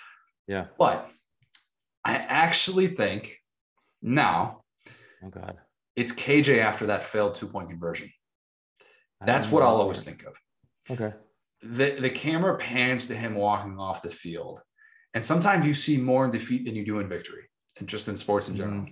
Yeah. 0.47 0.67
but 0.79 1.11
I 2.05 2.17
actually 2.17 2.87
think 2.89 3.41
now 4.03 4.63
Oh 5.25 5.29
God. 5.29 5.59
it's 5.97 6.13
KJ 6.13 6.61
after 6.61 6.87
that 6.87 7.03
failed 7.05 7.35
two 7.35 7.49
point 7.49 7.69
conversion. 7.71 8.11
That's 9.25 9.51
what 9.51 9.63
I'll 9.63 9.77
always 9.77 10.05
think 10.05 10.25
of. 10.25 10.35
Okay. 10.91 11.13
the, 11.63 11.97
the 12.01 12.09
camera 12.11 12.57
pans 12.57 13.09
to 13.09 13.17
him 13.17 13.35
walking 13.35 13.79
off 13.79 14.01
the 14.03 14.11
field. 14.11 14.63
And 15.15 15.23
sometimes 15.25 15.67
you 15.67 15.75
see 15.75 15.97
more 15.99 16.25
in 16.25 16.31
defeat 16.31 16.65
than 16.65 16.75
you 16.77 16.85
do 16.85 17.01
in 17.01 17.09
victory, 17.09 17.45
and 17.79 17.89
just 17.89 18.09
in 18.09 18.17
sports 18.17 18.49
in 18.49 18.57
general. 18.57 18.87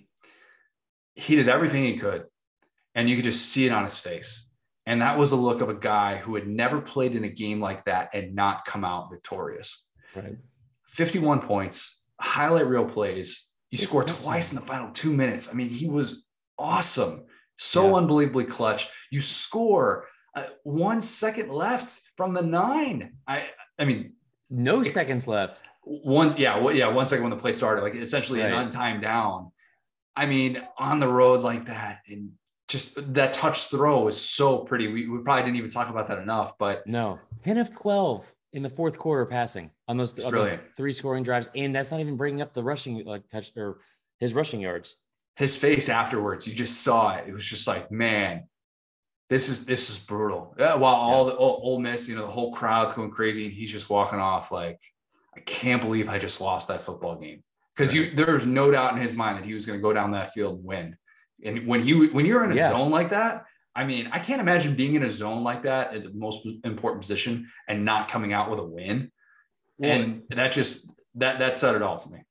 He 1.15 1.37
did 1.37 1.49
everything 1.49 1.85
he 1.85 1.97
could, 1.97 2.25
and 2.95 3.09
you 3.09 3.17
could 3.17 3.25
just 3.25 3.47
see 3.51 3.67
it 3.67 3.73
on 3.73 3.85
his 3.85 3.99
face. 3.99 4.51
And 4.87 5.01
that 5.03 5.19
was 5.19 5.31
the 5.31 5.37
look 5.37 5.61
of 5.63 5.69
a 5.69 5.75
guy 5.75 6.17
who 6.17 6.35
had 6.35 6.47
never 6.47 6.81
played 6.81 7.15
in 7.15 7.25
a 7.25 7.29
game 7.29 7.61
like 7.61 7.85
that 7.85 8.11
and 8.15 8.35
not 8.35 8.65
come 8.65 8.85
out 8.85 9.11
victorious. 9.11 9.89
Right. 10.15 10.37
51 10.87 11.41
points, 11.41 12.03
highlight 12.21 12.67
reel 12.67 12.85
plays. 12.85 13.49
You 13.71 13.79
score 13.79 14.05
twice 14.05 14.53
in 14.53 14.61
the 14.61 14.65
final 14.65 14.91
two 14.93 15.13
minutes. 15.13 15.51
I 15.51 15.55
mean, 15.55 15.71
he 15.71 15.89
was 15.89 16.25
awesome. 16.59 17.25
So 17.59 17.89
Yeah. 17.89 17.95
unbelievably 17.97 18.45
clutch. 18.45 18.89
You 19.11 19.21
score 19.21 20.07
uh, 20.37 20.45
one 20.63 21.01
second 21.01 21.51
left 21.51 22.01
from 22.17 22.35
the 22.35 22.43
nine. 22.43 23.15
I, 23.27 23.47
I 23.79 23.85
mean, 23.85 24.13
No 24.51 24.83
seconds 24.85 25.27
left. 25.27 25.63
one, 25.83 26.35
yeah, 26.37 26.59
well, 26.59 26.75
yeah, 26.75 26.89
one 26.89 27.07
second 27.09 27.25
when 27.25 27.31
the 27.31 27.37
play 27.43 27.53
started, 27.53 27.83
like 27.83 27.95
essentially 27.95 28.41
an 28.43 28.53
untimed 28.53 29.03
down. 29.03 29.51
I 30.15 30.27
mean, 30.27 30.63
on 30.79 31.01
the 31.01 31.09
road 31.09 31.41
like 31.41 31.65
that, 31.67 32.03
and 32.09 32.31
just 32.69 33.15
that 33.15 33.33
touch 33.33 33.65
throw 33.65 34.09
is 34.09 34.21
so 34.21 34.59
pretty. 34.59 34.89
We, 34.89 35.09
we 35.09 35.19
probably 35.19 35.43
didn't 35.45 35.57
even 35.57 35.71
talk 35.71 35.89
about 35.91 36.07
that 36.09 36.19
enough, 36.19 36.57
but 36.59 36.87
No. 36.87 37.19
10 37.45 37.59
of 37.59 37.75
12 37.75 38.25
in 38.55 38.63
the 38.63 38.71
fourth 38.71 38.97
quarter 38.99 39.27
passing 39.27 39.71
on 39.89 39.97
those, 39.97 40.19
on 40.25 40.33
those 40.33 40.57
three 40.77 40.93
scoring 40.93 41.23
drives. 41.23 41.49
And 41.55 41.75
that's 41.75 41.91
not 41.93 42.01
even 42.01 42.17
bringing 42.17 42.41
up 42.43 42.55
the 42.55 42.63
rushing 42.65 43.05
like 43.05 43.29
touch 43.29 43.53
or 43.57 43.79
his 44.19 44.33
rushing 44.35 44.61
yards. 44.61 44.97
his 45.37 45.57
face 45.57 45.89
afterwards, 45.91 46.47
you 46.49 46.55
just 46.55 46.83
saw 46.83 47.15
it. 47.17 47.25
It 47.29 47.33
was 47.33 47.45
just 47.45 47.69
like, 47.69 47.91
man, 47.93 48.49
this 49.29 49.49
is 49.49 49.65
this 49.67 49.91
is 49.91 49.99
brutal. 49.99 50.55
Yeah, 50.59 50.75
while 50.77 50.95
all 50.95 51.25
the 51.25 51.37
Ole 51.37 51.61
Ole 51.63 51.81
Miss, 51.81 52.09
you 52.09 52.15
know, 52.17 52.27
the 52.27 52.33
whole 52.33 52.53
crowd's 52.53 52.93
going 52.93 53.11
crazy, 53.11 53.47
and 53.47 53.53
he's 53.55 53.73
just 53.73 53.91
walking 53.91 54.19
off 54.21 54.53
like, 54.53 54.79
I 55.37 55.41
can't 55.41 55.83
believe 55.83 56.09
I 56.09 56.19
just 56.19 56.41
lost 56.41 56.69
that 56.69 56.83
football 56.83 57.17
game. 57.17 57.41
Because 57.75 57.93
you, 57.93 58.11
there's 58.13 58.47
no 58.47 58.71
doubt 58.71 58.95
in 58.95 59.01
his 59.03 59.13
mind 59.15 59.39
that 59.39 59.45
he 59.45 59.53
was 59.53 59.67
going 59.67 59.79
to 59.79 59.83
go 59.83 59.93
down 59.93 60.11
that 60.13 60.33
field 60.33 60.57
and 60.59 60.65
win. 60.65 60.97
And 61.45 61.67
when 61.67 61.83
he, 61.83 62.07
when 62.09 62.25
you're 62.25 62.43
in 62.43 62.53
a 62.53 62.55
Yeah. 62.55 62.71
zone 62.71 62.91
like 62.91 63.11
that, 63.11 63.45
I 63.75 63.85
mean, 63.85 64.09
I 64.13 64.19
can't 64.19 64.41
imagine 64.41 64.75
being 64.75 64.95
in 64.95 65.03
a 65.03 65.11
zone 65.11 65.45
like 65.45 65.65
that 65.65 65.93
at 65.95 66.03
the 66.05 66.11
most 66.15 66.49
important 66.65 67.03
position 67.03 67.51
and 67.69 67.85
not 67.85 68.09
coming 68.09 68.33
out 68.33 68.49
with 68.51 68.61
a 68.61 68.65
win. 68.65 69.13
and 69.83 70.23
that 70.31 70.53
just 70.53 70.91
that 71.17 71.39
that 71.41 71.57
said 71.57 71.75
it 71.75 71.83
all 71.83 71.99
to 71.99 72.11
me. 72.11 72.23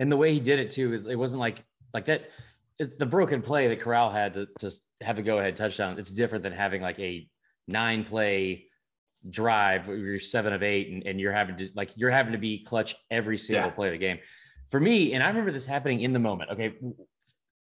And 0.00 0.10
the 0.10 0.16
way 0.16 0.32
he 0.32 0.40
did 0.40 0.58
it 0.58 0.70
too 0.70 0.92
is 0.92 1.06
it 1.06 1.14
wasn't 1.14 1.38
like 1.40 1.62
like 1.94 2.06
that. 2.06 2.22
It's 2.78 2.94
the 2.96 3.06
broken 3.06 3.42
play 3.42 3.68
that 3.68 3.80
Corral 3.80 4.10
had 4.10 4.34
to 4.34 4.46
just 4.60 4.82
have 5.00 5.18
a 5.18 5.22
go 5.22 5.38
ahead 5.38 5.56
touchdown. 5.56 5.98
It's 5.98 6.12
different 6.12 6.42
than 6.44 6.52
having 6.52 6.80
like 6.82 6.98
a 6.98 7.28
nine 7.66 8.04
play 8.04 8.66
drive 9.30 9.88
where 9.88 9.96
you're 9.96 10.20
seven 10.20 10.52
of 10.52 10.62
eight 10.62 10.88
and, 10.90 11.04
and 11.06 11.20
you're 11.20 11.32
having 11.32 11.56
to 11.56 11.68
like 11.74 11.90
you're 11.96 12.10
having 12.10 12.32
to 12.32 12.38
be 12.38 12.62
clutch 12.64 12.94
every 13.10 13.36
single 13.36 13.66
Yeah. 13.66 13.70
play 13.70 13.88
of 13.88 13.92
the 13.92 13.98
game. 13.98 14.18
For 14.70 14.78
me, 14.78 15.14
and 15.14 15.22
I 15.22 15.28
remember 15.28 15.50
this 15.50 15.66
happening 15.66 16.00
in 16.02 16.12
the 16.12 16.18
moment. 16.18 16.50
Okay. 16.50 16.74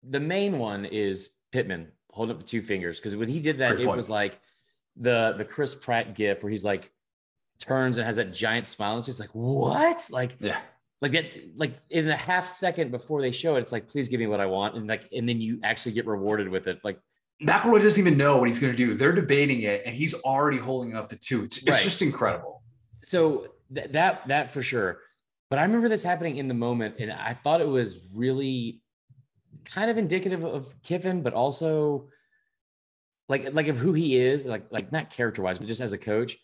The 0.10 0.20
main 0.20 0.60
one 0.60 0.86
is 0.86 1.30
Pittman 1.52 1.92
holding 2.12 2.36
up 2.36 2.42
the 2.42 2.48
two 2.48 2.62
fingers 2.62 3.00
because 3.00 3.16
when 3.16 3.30
he 3.30 3.40
did 3.40 3.58
that, 3.60 3.72
Great 3.72 3.82
it 3.84 3.86
point. 3.86 3.98
was 3.98 4.10
like 4.10 4.40
the 4.98 5.34
the 5.38 5.46
Chris 5.46 5.74
Pratt 5.74 6.16
gif 6.16 6.44
where 6.44 6.52
he's 6.52 6.66
like 6.66 6.92
turns 7.60 7.98
and 7.98 8.06
has 8.06 8.18
that 8.18 8.34
giant 8.34 8.68
smile. 8.68 8.96
And 8.96 9.04
just 9.04 9.20
like, 9.20 9.30
what? 9.34 10.08
Like 10.12 10.36
Yeah. 10.40 10.60
Like 11.02 11.12
that 11.12 11.26
like 11.56 11.74
in 11.90 12.06
the 12.06 12.16
half 12.16 12.48
second 12.48 12.92
before 12.92 13.22
they 13.22 13.32
show 13.32 13.56
it 13.56 13.60
it's 13.60 13.72
like 13.72 13.88
please 13.88 14.10
give 14.10 14.20
me 14.20 14.28
what 14.28 14.40
i 14.40 14.46
want 14.46 14.76
and 14.76 14.88
like 14.88 15.08
and 15.16 15.28
then 15.30 15.40
you 15.40 15.60
actually 15.64 15.92
get 15.92 16.06
rewarded 16.06 16.50
with 16.50 16.68
it 16.68 16.80
like 16.84 17.00
McElroy 17.44 17.80
doesn't 17.84 18.02
even 18.02 18.18
know 18.18 18.38
what 18.38 18.48
he's 18.48 18.58
going 18.58 18.74
to 18.74 18.78
do. 18.78 18.96
They're 18.96 19.12
debating 19.12 19.62
it, 19.62 19.84
and 19.86 19.94
he's 19.94 20.16
already 20.16 20.58
holding 20.58 20.96
up 20.96 21.08
the 21.08 21.16
two. 21.18 21.44
It's, 21.44 21.58
it's 21.60 21.68
Right. 21.70 21.84
just 21.84 22.02
incredible. 22.02 22.64
so 23.04 23.50
th- 23.76 23.92
that 23.92 24.28
that 24.28 24.50
for 24.50 24.64
sure 24.64 25.02
but 25.52 25.60
i 25.60 25.62
remember 25.62 25.88
this 25.88 26.02
happening 26.02 26.38
in 26.38 26.48
the 26.48 26.54
moment 26.56 26.96
and 27.00 27.12
i 27.12 27.34
thought 27.36 27.62
it 27.62 27.68
was 27.68 28.00
really 28.12 28.82
kind 29.66 29.92
of 29.92 29.98
indicative 30.00 30.44
of 30.44 30.74
kiffin 30.82 31.22
but 31.22 31.34
also 31.36 32.10
like 33.30 33.54
like 33.54 33.68
of 33.68 33.78
who 33.78 33.94
he 33.94 34.18
is 34.18 34.48
like 34.48 34.66
like 34.72 34.92
not 34.92 35.12
character 35.12 35.44
wise 35.44 35.60
but 35.60 35.68
just 35.68 35.80
as 35.82 35.94
a 35.94 35.98
coach 35.98 36.38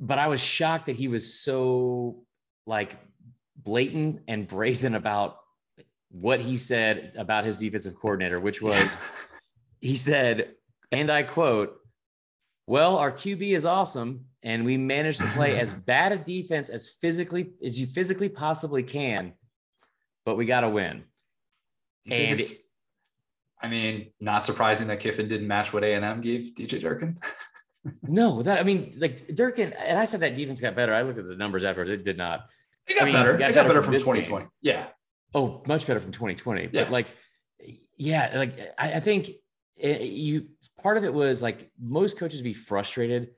but 0.00 0.18
i 0.18 0.26
was 0.26 0.40
shocked 0.40 0.86
that 0.86 0.96
he 0.96 1.06
was 1.06 1.34
so 1.40 2.24
like 2.66 2.96
blatant 3.64 4.22
and 4.28 4.48
brazen 4.48 4.94
about 4.94 5.38
what 6.10 6.40
he 6.40 6.56
said 6.56 7.12
about 7.16 7.44
his 7.44 7.56
defensive 7.56 7.94
coordinator 7.94 8.38
which 8.38 8.60
was 8.60 8.98
he 9.82 9.96
said, 9.96 10.54
and 10.92 11.10
I 11.10 11.24
quote, 11.24 11.76
Well, 12.66 12.96
our 12.96 13.10
QB 13.10 13.54
is 13.54 13.66
awesome, 13.66 14.26
and 14.44 14.64
we 14.64 14.76
managed 14.76 15.20
to 15.20 15.26
play 15.26 15.58
as 15.58 15.72
bad 15.86 16.12
a 16.12 16.16
defense 16.16 16.70
as 16.70 16.88
physically 16.88 17.50
as 17.62 17.78
you 17.78 17.86
physically 17.86 18.28
possibly 18.28 18.84
can, 18.84 19.34
but 20.24 20.36
we 20.36 20.46
got 20.46 20.60
to 20.60 20.70
win. 20.70 21.02
And 22.08 22.40
I 23.60 23.68
mean, 23.68 24.12
not 24.20 24.44
surprising 24.44 24.86
that 24.88 25.00
Kiffin 25.00 25.28
didn't 25.28 25.48
match 25.48 25.72
what 25.72 25.84
A 25.84 25.94
and 25.94 26.04
M 26.04 26.20
gave 26.20 26.52
DJ 26.54 26.80
Durkin. 26.80 27.16
no, 28.02 28.42
that 28.42 28.58
I 28.58 28.62
mean, 28.62 28.94
like 28.98 29.34
Durkin, 29.34 29.72
and 29.72 29.98
I 29.98 30.04
said 30.04 30.20
that 30.20 30.36
defense 30.36 30.60
got 30.60 30.76
better. 30.76 30.94
I 30.94 31.02
looked 31.02 31.18
at 31.18 31.26
the 31.26 31.36
numbers 31.36 31.64
afterwards; 31.64 31.90
it 31.90 32.04
did 32.04 32.16
not. 32.16 32.48
It 32.86 32.94
got 32.96 33.02
I 33.02 33.04
mean, 33.06 33.14
better. 33.14 33.34
it 33.34 33.38
got 33.38 33.48
got 33.48 33.54
better 33.54 33.68
better 33.68 33.82
from 33.82 33.92
from 33.92 34.00
2020. 34.00 34.44
game. 34.44 34.50
Yeah. 34.60 34.86
Oh, 35.34 35.62
much 35.66 35.86
better 35.86 36.00
from 36.00 36.12
2020. 36.12 36.70
Yeah. 36.72 36.84
But 36.84 36.92
like, 36.92 37.08
yeah, 37.96 38.32
like 38.34 38.58
I, 38.78 38.94
I 38.94 39.00
think 39.00 39.30
it, 39.76 40.02
you 40.02 40.48
part 40.82 40.96
of 40.96 41.04
it 41.04 41.12
was 41.12 41.42
like 41.42 41.70
most 41.80 42.18
coaches 42.18 42.42
be 42.42 42.52
frustrated. 42.52 43.30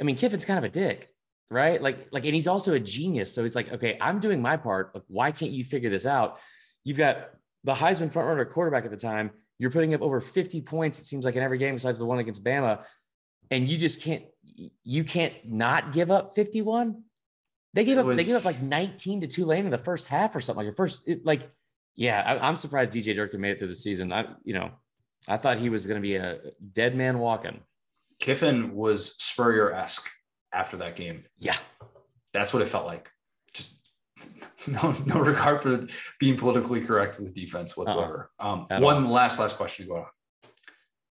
I 0.00 0.04
mean, 0.04 0.16
Kiffin's 0.16 0.44
kind 0.44 0.58
of 0.58 0.64
a 0.64 0.68
dick, 0.68 1.08
right? 1.50 1.80
Like, 1.80 2.08
like, 2.10 2.24
and 2.24 2.34
he's 2.34 2.48
also 2.48 2.74
a 2.74 2.80
genius. 2.80 3.32
So 3.32 3.44
it's 3.44 3.54
like, 3.54 3.72
okay, 3.72 3.96
I'm 4.00 4.18
doing 4.18 4.42
my 4.42 4.56
part. 4.56 4.92
Like, 4.94 5.04
why 5.06 5.30
can't 5.30 5.52
you 5.52 5.64
figure 5.64 5.90
this 5.90 6.04
out? 6.04 6.38
You've 6.82 6.98
got 6.98 7.30
the 7.62 7.74
Heisman 7.74 8.12
frontrunner 8.12 8.48
quarterback 8.50 8.84
at 8.84 8.90
the 8.90 8.96
time. 8.96 9.30
You're 9.58 9.70
putting 9.70 9.94
up 9.94 10.02
over 10.02 10.20
50 10.20 10.60
points. 10.62 11.00
It 11.00 11.06
seems 11.06 11.24
like 11.24 11.36
in 11.36 11.42
every 11.42 11.58
game 11.58 11.74
besides 11.74 11.98
the 11.98 12.06
one 12.06 12.18
against 12.18 12.42
Bama, 12.44 12.84
and 13.50 13.68
you 13.68 13.76
just 13.76 14.02
can't. 14.02 14.24
You 14.82 15.04
can't 15.04 15.32
not 15.44 15.92
give 15.92 16.10
up 16.10 16.34
51. 16.34 17.02
They 17.74 17.84
gave 17.84 17.98
up. 17.98 18.06
They 18.06 18.24
gave 18.24 18.36
up 18.36 18.44
like 18.44 18.62
19 18.62 19.20
to 19.20 19.26
Tulane 19.26 19.64
in 19.66 19.70
the 19.70 19.78
first 19.78 20.06
half 20.08 20.34
or 20.34 20.40
something. 20.40 20.64
Like 20.66 20.76
first, 20.76 21.06
it, 21.06 21.26
like, 21.26 21.50
yeah, 21.96 22.22
I, 22.24 22.48
I'm 22.48 22.56
surprised 22.56 22.92
DJ 22.92 23.14
Durkin 23.14 23.40
made 23.40 23.50
it 23.50 23.58
through 23.58 23.68
the 23.68 23.74
season. 23.74 24.12
I, 24.12 24.26
you 24.44 24.54
know, 24.54 24.70
I 25.28 25.36
thought 25.36 25.58
he 25.58 25.68
was 25.68 25.86
going 25.86 26.00
to 26.00 26.02
be 26.02 26.14
a 26.14 26.38
dead 26.72 26.94
man 26.96 27.18
walking. 27.18 27.60
Kiffin 28.20 28.74
was 28.74 29.16
Spurrier 29.22 29.72
esque 29.72 30.08
after 30.52 30.76
that 30.78 30.94
game. 30.96 31.24
Yeah, 31.36 31.56
That's 32.32 32.52
what 32.54 32.62
it 32.62 32.68
felt 32.68 32.86
like. 32.86 33.10
Just 33.52 33.82
no, 34.68 34.94
no 35.04 35.18
regard 35.20 35.62
for 35.62 35.86
being 36.20 36.36
politically 36.36 36.80
correct 36.80 37.18
with 37.18 37.34
defense 37.34 37.76
whatsoever. 37.76 38.30
um, 38.38 38.66
At 38.70 38.82
one 38.82 39.10
last, 39.10 39.40
last 39.40 39.56
question 39.56 39.86
to 39.86 39.90
go 39.90 39.96
on. 39.98 40.06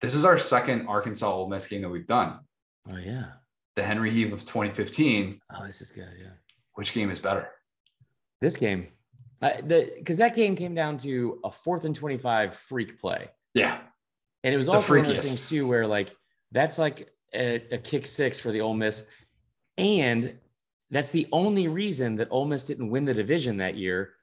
This 0.01 0.15
is 0.15 0.25
our 0.25 0.37
second 0.37 0.87
Arkansas 0.87 1.31
Ole 1.31 1.49
Miss 1.49 1.67
game 1.67 1.81
that 1.83 1.89
we've 1.89 2.07
done. 2.07 2.39
Oh 2.91 2.97
yeah. 2.97 3.25
The 3.75 3.83
Henry 3.83 4.09
Heave 4.09 4.33
of 4.33 4.39
2015. 4.41 5.39
Oh, 5.55 5.65
this 5.65 5.81
is 5.81 5.91
good. 5.91 6.09
Yeah. 6.19 6.29
Which 6.77 6.93
game 6.93 7.09
is 7.09 7.19
better? 7.19 7.49
This 8.39 8.55
game, 8.55 8.87
I, 9.41 9.61
the 9.61 9.91
because 9.97 10.17
that 10.17 10.35
game 10.35 10.55
came 10.55 10.75
down 10.75 10.97
to 10.99 11.39
a 11.43 11.51
fourth 11.51 11.85
and 11.85 11.95
25 11.95 12.53
freak 12.55 13.01
play, 13.01 13.29
Yeah. 13.55 13.79
and 14.43 14.53
it 14.53 14.57
was 14.57 14.69
also 14.69 14.93
one 14.93 15.01
of 15.01 15.07
those 15.07 15.27
things 15.27 15.49
too 15.49 15.67
where 15.67 15.87
like 15.87 16.15
that's 16.51 16.77
like 16.77 17.09
a, 17.33 17.55
a 17.71 17.77
kick 17.79 18.05
six 18.05 18.39
for 18.39 18.51
the 18.51 18.61
Ole 18.61 18.75
Miss, 18.75 19.09
and 19.79 20.37
that's 20.91 21.09
the 21.09 21.27
only 21.31 21.67
reason 21.67 22.15
that 22.17 22.27
Ole 22.29 22.45
Miss 22.45 22.61
didn't 22.63 22.91
win 22.91 23.05
the 23.05 23.13
division 23.13 23.57
that 23.57 23.75
year, 23.75 24.13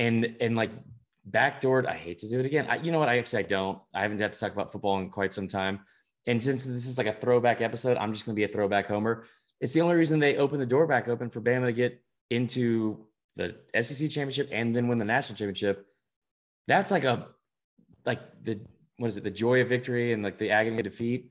and 0.00 0.36
and 0.40 0.56
like 0.56 0.72
backdoored. 1.30 1.86
I 1.86 1.94
hate 1.94 2.18
to 2.18 2.28
do 2.28 2.40
it 2.40 2.46
again. 2.46 2.66
I, 2.68 2.76
you 2.78 2.90
know 2.90 2.98
what? 2.98 3.08
I 3.08 3.18
actually 3.18 3.44
I 3.44 3.46
don't. 3.46 3.78
I 3.94 4.02
haven't 4.02 4.20
had 4.20 4.32
to 4.32 4.40
talk 4.40 4.52
about 4.52 4.72
football 4.72 4.98
in 4.98 5.08
quite 5.08 5.32
some 5.32 5.46
time. 5.46 5.80
And 6.26 6.42
since 6.42 6.64
this 6.64 6.88
is 6.88 6.98
like 6.98 7.06
a 7.06 7.12
throwback 7.12 7.60
episode, 7.60 7.96
I'm 7.96 8.12
just 8.12 8.26
going 8.26 8.34
to 8.34 8.40
be 8.40 8.42
a 8.44 8.48
throwback 8.48 8.86
homer. 8.86 9.22
It's 9.60 9.72
the 9.72 9.80
only 9.80 9.96
reason 9.96 10.20
they 10.20 10.36
opened 10.36 10.60
the 10.60 10.66
door 10.66 10.86
back 10.86 11.08
open 11.08 11.30
for 11.30 11.40
Bama 11.40 11.66
to 11.66 11.72
get 11.72 12.02
into 12.30 13.06
the 13.36 13.56
SEC 13.80 14.10
championship 14.10 14.48
and 14.52 14.74
then 14.74 14.88
win 14.88 14.98
the 14.98 15.04
national 15.04 15.36
championship. 15.36 15.86
That's 16.68 16.90
like 16.90 17.04
a 17.04 17.28
like 18.04 18.20
the 18.42 18.60
what 18.98 19.08
is 19.08 19.16
it? 19.16 19.24
The 19.24 19.30
joy 19.30 19.60
of 19.60 19.68
victory 19.68 20.12
and 20.12 20.22
like 20.22 20.38
the 20.38 20.50
agony 20.50 20.78
of 20.78 20.84
defeat. 20.84 21.30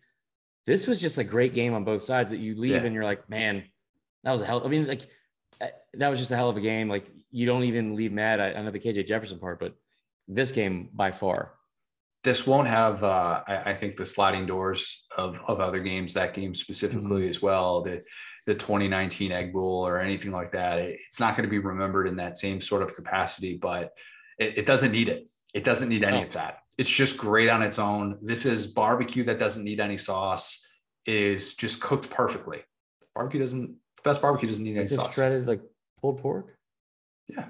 This 0.66 0.88
was 0.88 1.00
just 1.02 1.18
a 1.18 1.24
great 1.24 1.54
game 1.54 1.74
on 1.74 1.84
both 1.84 2.02
sides 2.02 2.32
that 2.32 2.38
you 2.38 2.56
leave 2.56 2.72
Yeah. 2.72 2.84
and 2.84 2.94
you're 2.94 3.04
like, 3.04 3.30
man, 3.30 3.64
that 4.24 4.32
was 4.32 4.42
a 4.42 4.46
hell. 4.46 4.64
I 4.66 4.68
mean, 4.70 4.88
like 4.88 5.08
uh, 5.62 5.68
that 5.96 6.10
was 6.10 6.20
just 6.20 6.32
a 6.32 6.36
hell 6.36 6.50
of 6.50 6.58
a 6.58 6.62
game. 6.62 6.90
Like 6.90 7.08
you 7.32 7.46
don't 7.46 7.64
even 7.64 7.96
leave 7.96 8.12
mad. 8.12 8.40
I, 8.40 8.54
I 8.54 8.62
know 8.62 8.72
the 8.72 8.80
KJ 8.80 9.06
Jefferson 9.08 9.40
part, 9.40 9.60
but 9.60 9.76
this 10.28 10.52
game 10.52 10.90
by 10.94 11.12
far. 11.12 11.54
This 12.26 12.48
won't 12.48 12.68
have, 12.68 13.04
uh, 13.04 13.44
I, 13.48 13.72
I 13.72 13.74
think, 13.76 13.98
the 13.98 14.04
sliding 14.04 14.48
doors 14.48 15.06
of, 15.16 15.40
of 15.48 15.60
other 15.60 15.80
games, 15.80 16.16
that 16.16 16.34
game 16.34 16.56
specifically 16.56 17.30
as 17.30 17.40
well, 17.40 17.84
the, 17.84 18.02
the 18.48 18.56
2019 18.56 19.32
Egg 19.32 19.54
Bowl 19.54 19.86
or 19.86 20.00
anything 20.00 20.32
like 20.32 20.52
that. 20.54 20.80
It- 20.80 21.00
it's 21.08 21.20
not 21.20 21.38
going 21.38 21.48
to 21.48 21.52
be 21.52 21.60
remembered 21.60 22.08
in 22.08 22.16
that 22.16 22.36
same 22.36 22.60
sort 22.60 22.82
of 22.82 22.96
capacity, 22.96 23.58
but 23.58 23.92
it, 24.40 24.58
it 24.58 24.66
doesn't 24.66 24.92
need 24.92 25.08
it. 25.08 25.32
It 25.54 25.64
doesn't 25.64 25.88
need 25.88 26.04
any 26.04 26.18
No. 26.22 26.24
of 26.26 26.34
that. 26.34 26.58
It's 26.80 26.90
just 26.90 27.16
great 27.16 27.48
on 27.48 27.62
its 27.62 27.78
own. 27.78 28.18
This 28.24 28.48
is 28.48 28.66
barbecue 28.68 29.24
that 29.26 29.38
doesn't 29.38 29.64
need 29.64 29.80
any 29.80 29.96
sauce, 29.96 30.68
is 31.06 31.56
just 31.56 31.80
cooked 31.80 32.10
perfectly. 32.10 32.62
Barbecue 33.14 33.40
doesn't, 33.40 33.68
the 33.98 34.02
best 34.04 34.20
barbecue 34.22 34.50
doesn't 34.50 34.66
need 34.66 34.78
any 34.78 34.88
sauce. 34.88 35.14
shredded 35.14 35.46
like 35.48 35.62
pulled 36.02 36.20
pork. 36.24 36.58
Yeah. 37.28 37.50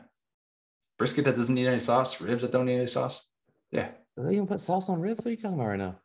Brisket 0.97 1.23
that 1.25 1.37
doesn't 1.37 1.55
need 1.55 1.65
any 1.67 1.79
sauce, 1.79 2.19
ribs 2.19 2.41
that 2.41 2.51
don't 2.51 2.65
need 2.65 2.75
any 2.75 2.87
sauce. 2.87 3.25
Yeah. 3.71 3.91
Are 4.17 4.31
you 4.31 4.37
gonna 4.37 4.47
put 4.47 4.61
sauce 4.61 4.89
on 4.89 5.01
ribs? 5.01 5.19
What 5.19 5.27
are 5.27 5.31
you 5.31 5.37
talking 5.37 5.55
about 5.59 5.67
right 5.67 5.79
now? 5.79 5.95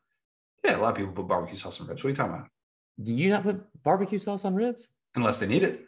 Yeah. 0.65 0.77
A 0.77 0.79
lot 0.79 0.91
of 0.91 0.97
people 0.97 1.13
put 1.13 1.29
barbecue 1.29 1.57
sauce 1.57 1.81
on 1.81 1.87
ribs. 1.87 2.03
What 2.03 2.09
are 2.09 2.11
you 2.11 2.17
talking 2.17 2.35
about? 2.35 2.49
Do 3.03 3.13
you 3.13 3.31
not 3.31 3.43
put 3.45 3.63
barbecue 3.83 4.19
sauce 4.19 4.45
on 4.45 4.55
ribs? 4.55 4.89
Unless 5.15 5.41
they 5.41 5.47
need 5.47 5.63
it. 5.63 5.85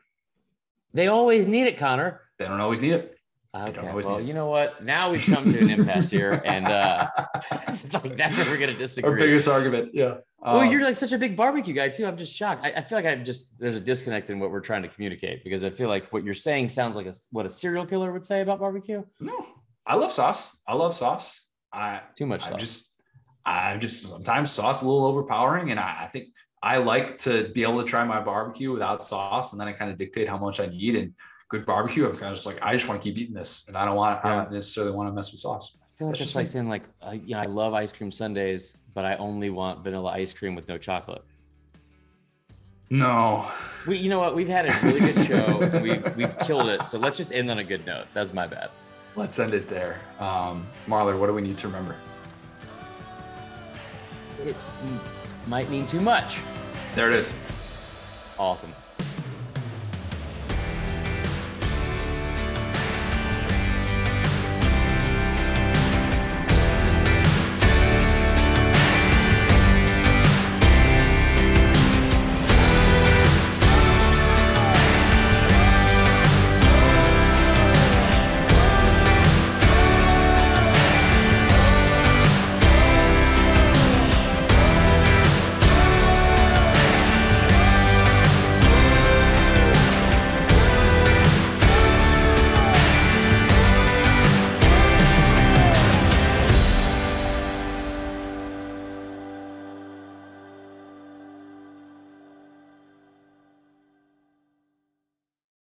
They 0.95 1.09
always 1.09 1.49
need 1.49 1.67
it, 1.67 1.77
Connor. 1.77 2.21
They 2.39 2.47
don't 2.47 2.61
always 2.61 2.81
need 2.81 2.93
it. 2.93 3.17
Okay. 3.55 3.93
Well, 3.93 4.19
you 4.19 4.33
know 4.33 4.47
what? 4.47 4.83
Now 4.83 5.11
we've 5.11 5.23
come 5.23 5.53
to 5.53 5.59
an 5.59 5.69
impasse 5.69 6.09
here, 6.09 6.41
and 6.47 6.67
uh, 6.67 7.07
like 7.93 8.17
that's 8.17 8.39
where 8.39 8.47
we're 8.47 8.57
gonna 8.59 8.73
disagree. 8.73 9.11
Our 9.11 9.17
biggest 9.17 9.47
argument. 9.47 9.91
Yeah. 9.93 10.19
well, 10.39 10.61
Um, 10.61 10.71
you're 10.71 10.83
like 10.83 10.95
such 10.95 11.13
a 11.13 11.19
big 11.19 11.37
barbecue 11.37 11.75
guy 11.75 11.91
too. 11.91 12.07
I'm 12.07 12.17
just 12.17 12.35
shocked. 12.35 12.65
I, 12.65 12.71
I 12.71 12.81
feel 12.81 12.97
like 12.97 13.05
I'm 13.05 13.27
just 13.27 13.59
there's 13.59 13.77
a 13.77 13.81
disconnect 13.81 14.31
in 14.31 14.39
what 14.41 14.51
we're 14.51 14.61
trying 14.61 14.81
to 14.83 14.89
communicate 14.89 15.45
because 15.45 15.65
I 15.65 15.71
feel 15.71 15.89
like 15.91 16.11
what 16.15 16.25
you're 16.25 16.33
saying 16.33 16.71
sounds 16.71 16.97
like 16.97 17.05
a, 17.05 17.13
what 17.31 17.45
a 17.45 17.51
serial 17.51 17.85
killer 17.85 18.11
would 18.11 18.25
say 18.25 18.41
about 18.41 18.59
barbecue. 18.59 19.05
no, 19.21 19.47
I 19.87 19.97
love 19.97 20.13
sauce. 20.13 20.57
I 20.67 20.73
love 20.75 20.95
sauce. 20.95 21.42
I, 21.73 22.01
Too 22.17 22.27
much 22.27 22.45
I'm 22.45 22.53
sauce. 22.53 22.61
just, 22.61 22.93
I'm 23.45 23.81
just 23.81 24.09
sometimes 24.09 24.51
sauce 24.51 24.83
a 24.83 24.87
little 24.87 25.07
overpowering. 25.07 25.71
And 25.71 25.81
I, 25.81 26.05
I 26.05 26.07
think 26.09 26.29
I 26.63 26.77
like 26.77 27.17
to 27.19 27.49
be 27.49 27.63
able 27.63 27.83
to 27.83 27.85
try 27.85 28.05
my 28.05 28.21
barbecue 28.21 28.73
without 28.73 29.03
sauce. 29.03 29.53
And 29.53 29.61
then 29.61 29.69
I 29.69 29.73
kind 29.73 29.91
of 29.91 29.97
dictate 29.97 30.29
how 30.29 30.39
much 30.39 30.61
I 30.61 30.67
need. 30.67 30.95
And 30.97 31.15
good 31.49 31.67
barbecue, 31.67 32.07
I'm 32.07 32.13
kind 32.13 32.31
of 32.31 32.35
just 32.35 32.47
like, 32.47 32.59
I 32.63 32.75
just 32.75 32.89
want 32.89 33.03
to 33.03 33.09
keep 33.09 33.19
eating 33.19 33.35
this. 33.35 33.69
And 33.69 33.77
I 33.77 33.85
don't 33.85 33.97
want, 33.97 34.25
I 34.25 34.37
don't 34.37 34.53
necessarily 34.53 34.93
want 34.93 35.09
to 35.09 35.13
mess 35.13 35.33
with 35.33 35.41
sauce. 35.41 35.77
I 35.83 35.99
feel 35.99 36.09
like 36.09 36.19
That's 36.19 36.35
like 36.35 36.47
saying 36.47 36.69
like, 36.69 36.85
uh, 37.03 37.13
you 37.13 37.35
know, 37.35 37.41
I 37.41 37.47
love 37.47 37.75
ice 37.75 37.93
cream 37.93 38.11
sundaes, 38.11 38.77
but 38.95 39.05
I 39.05 39.17
only 39.17 39.51
want 39.51 39.83
vanilla 39.83 40.11
ice 40.13 40.33
cream 40.33 40.55
with 40.55 40.69
no 40.69 40.79
chocolate. 40.79 41.23
No. 42.93 43.49
We, 43.87 43.97
you 43.97 44.11
know 44.11 44.19
what? 44.21 44.37
We've 44.37 44.49
had 44.49 44.67
a 44.67 44.87
really 44.87 45.01
good 45.01 45.27
show. 45.27 45.63
and 45.63 45.83
we've 45.83 46.17
we've 46.17 46.39
killed 46.41 46.69
it. 46.69 46.87
So 46.89 46.99
let's 46.99 47.17
just 47.17 47.33
end 47.33 47.51
on 47.51 47.59
a 47.59 47.65
good 47.65 47.87
note. 47.87 48.07
That's 48.13 48.35
my 48.35 48.47
bad. 48.47 48.69
Let's 49.15 49.39
end 49.39 49.53
it 49.55 49.69
there. 49.69 50.01
Um, 50.19 50.67
Marler, 50.87 51.19
what 51.19 51.27
do 51.27 51.35
we 51.35 51.43
need 51.43 51.59
to 51.59 51.67
remember? 51.67 51.97
It 54.45 54.57
m- 54.85 55.01
might 55.47 55.69
mean 55.71 55.85
too 55.85 56.01
much. 56.01 56.41
There 56.95 57.09
it 57.09 57.15
is. 57.15 57.35
Awesome. 58.39 58.73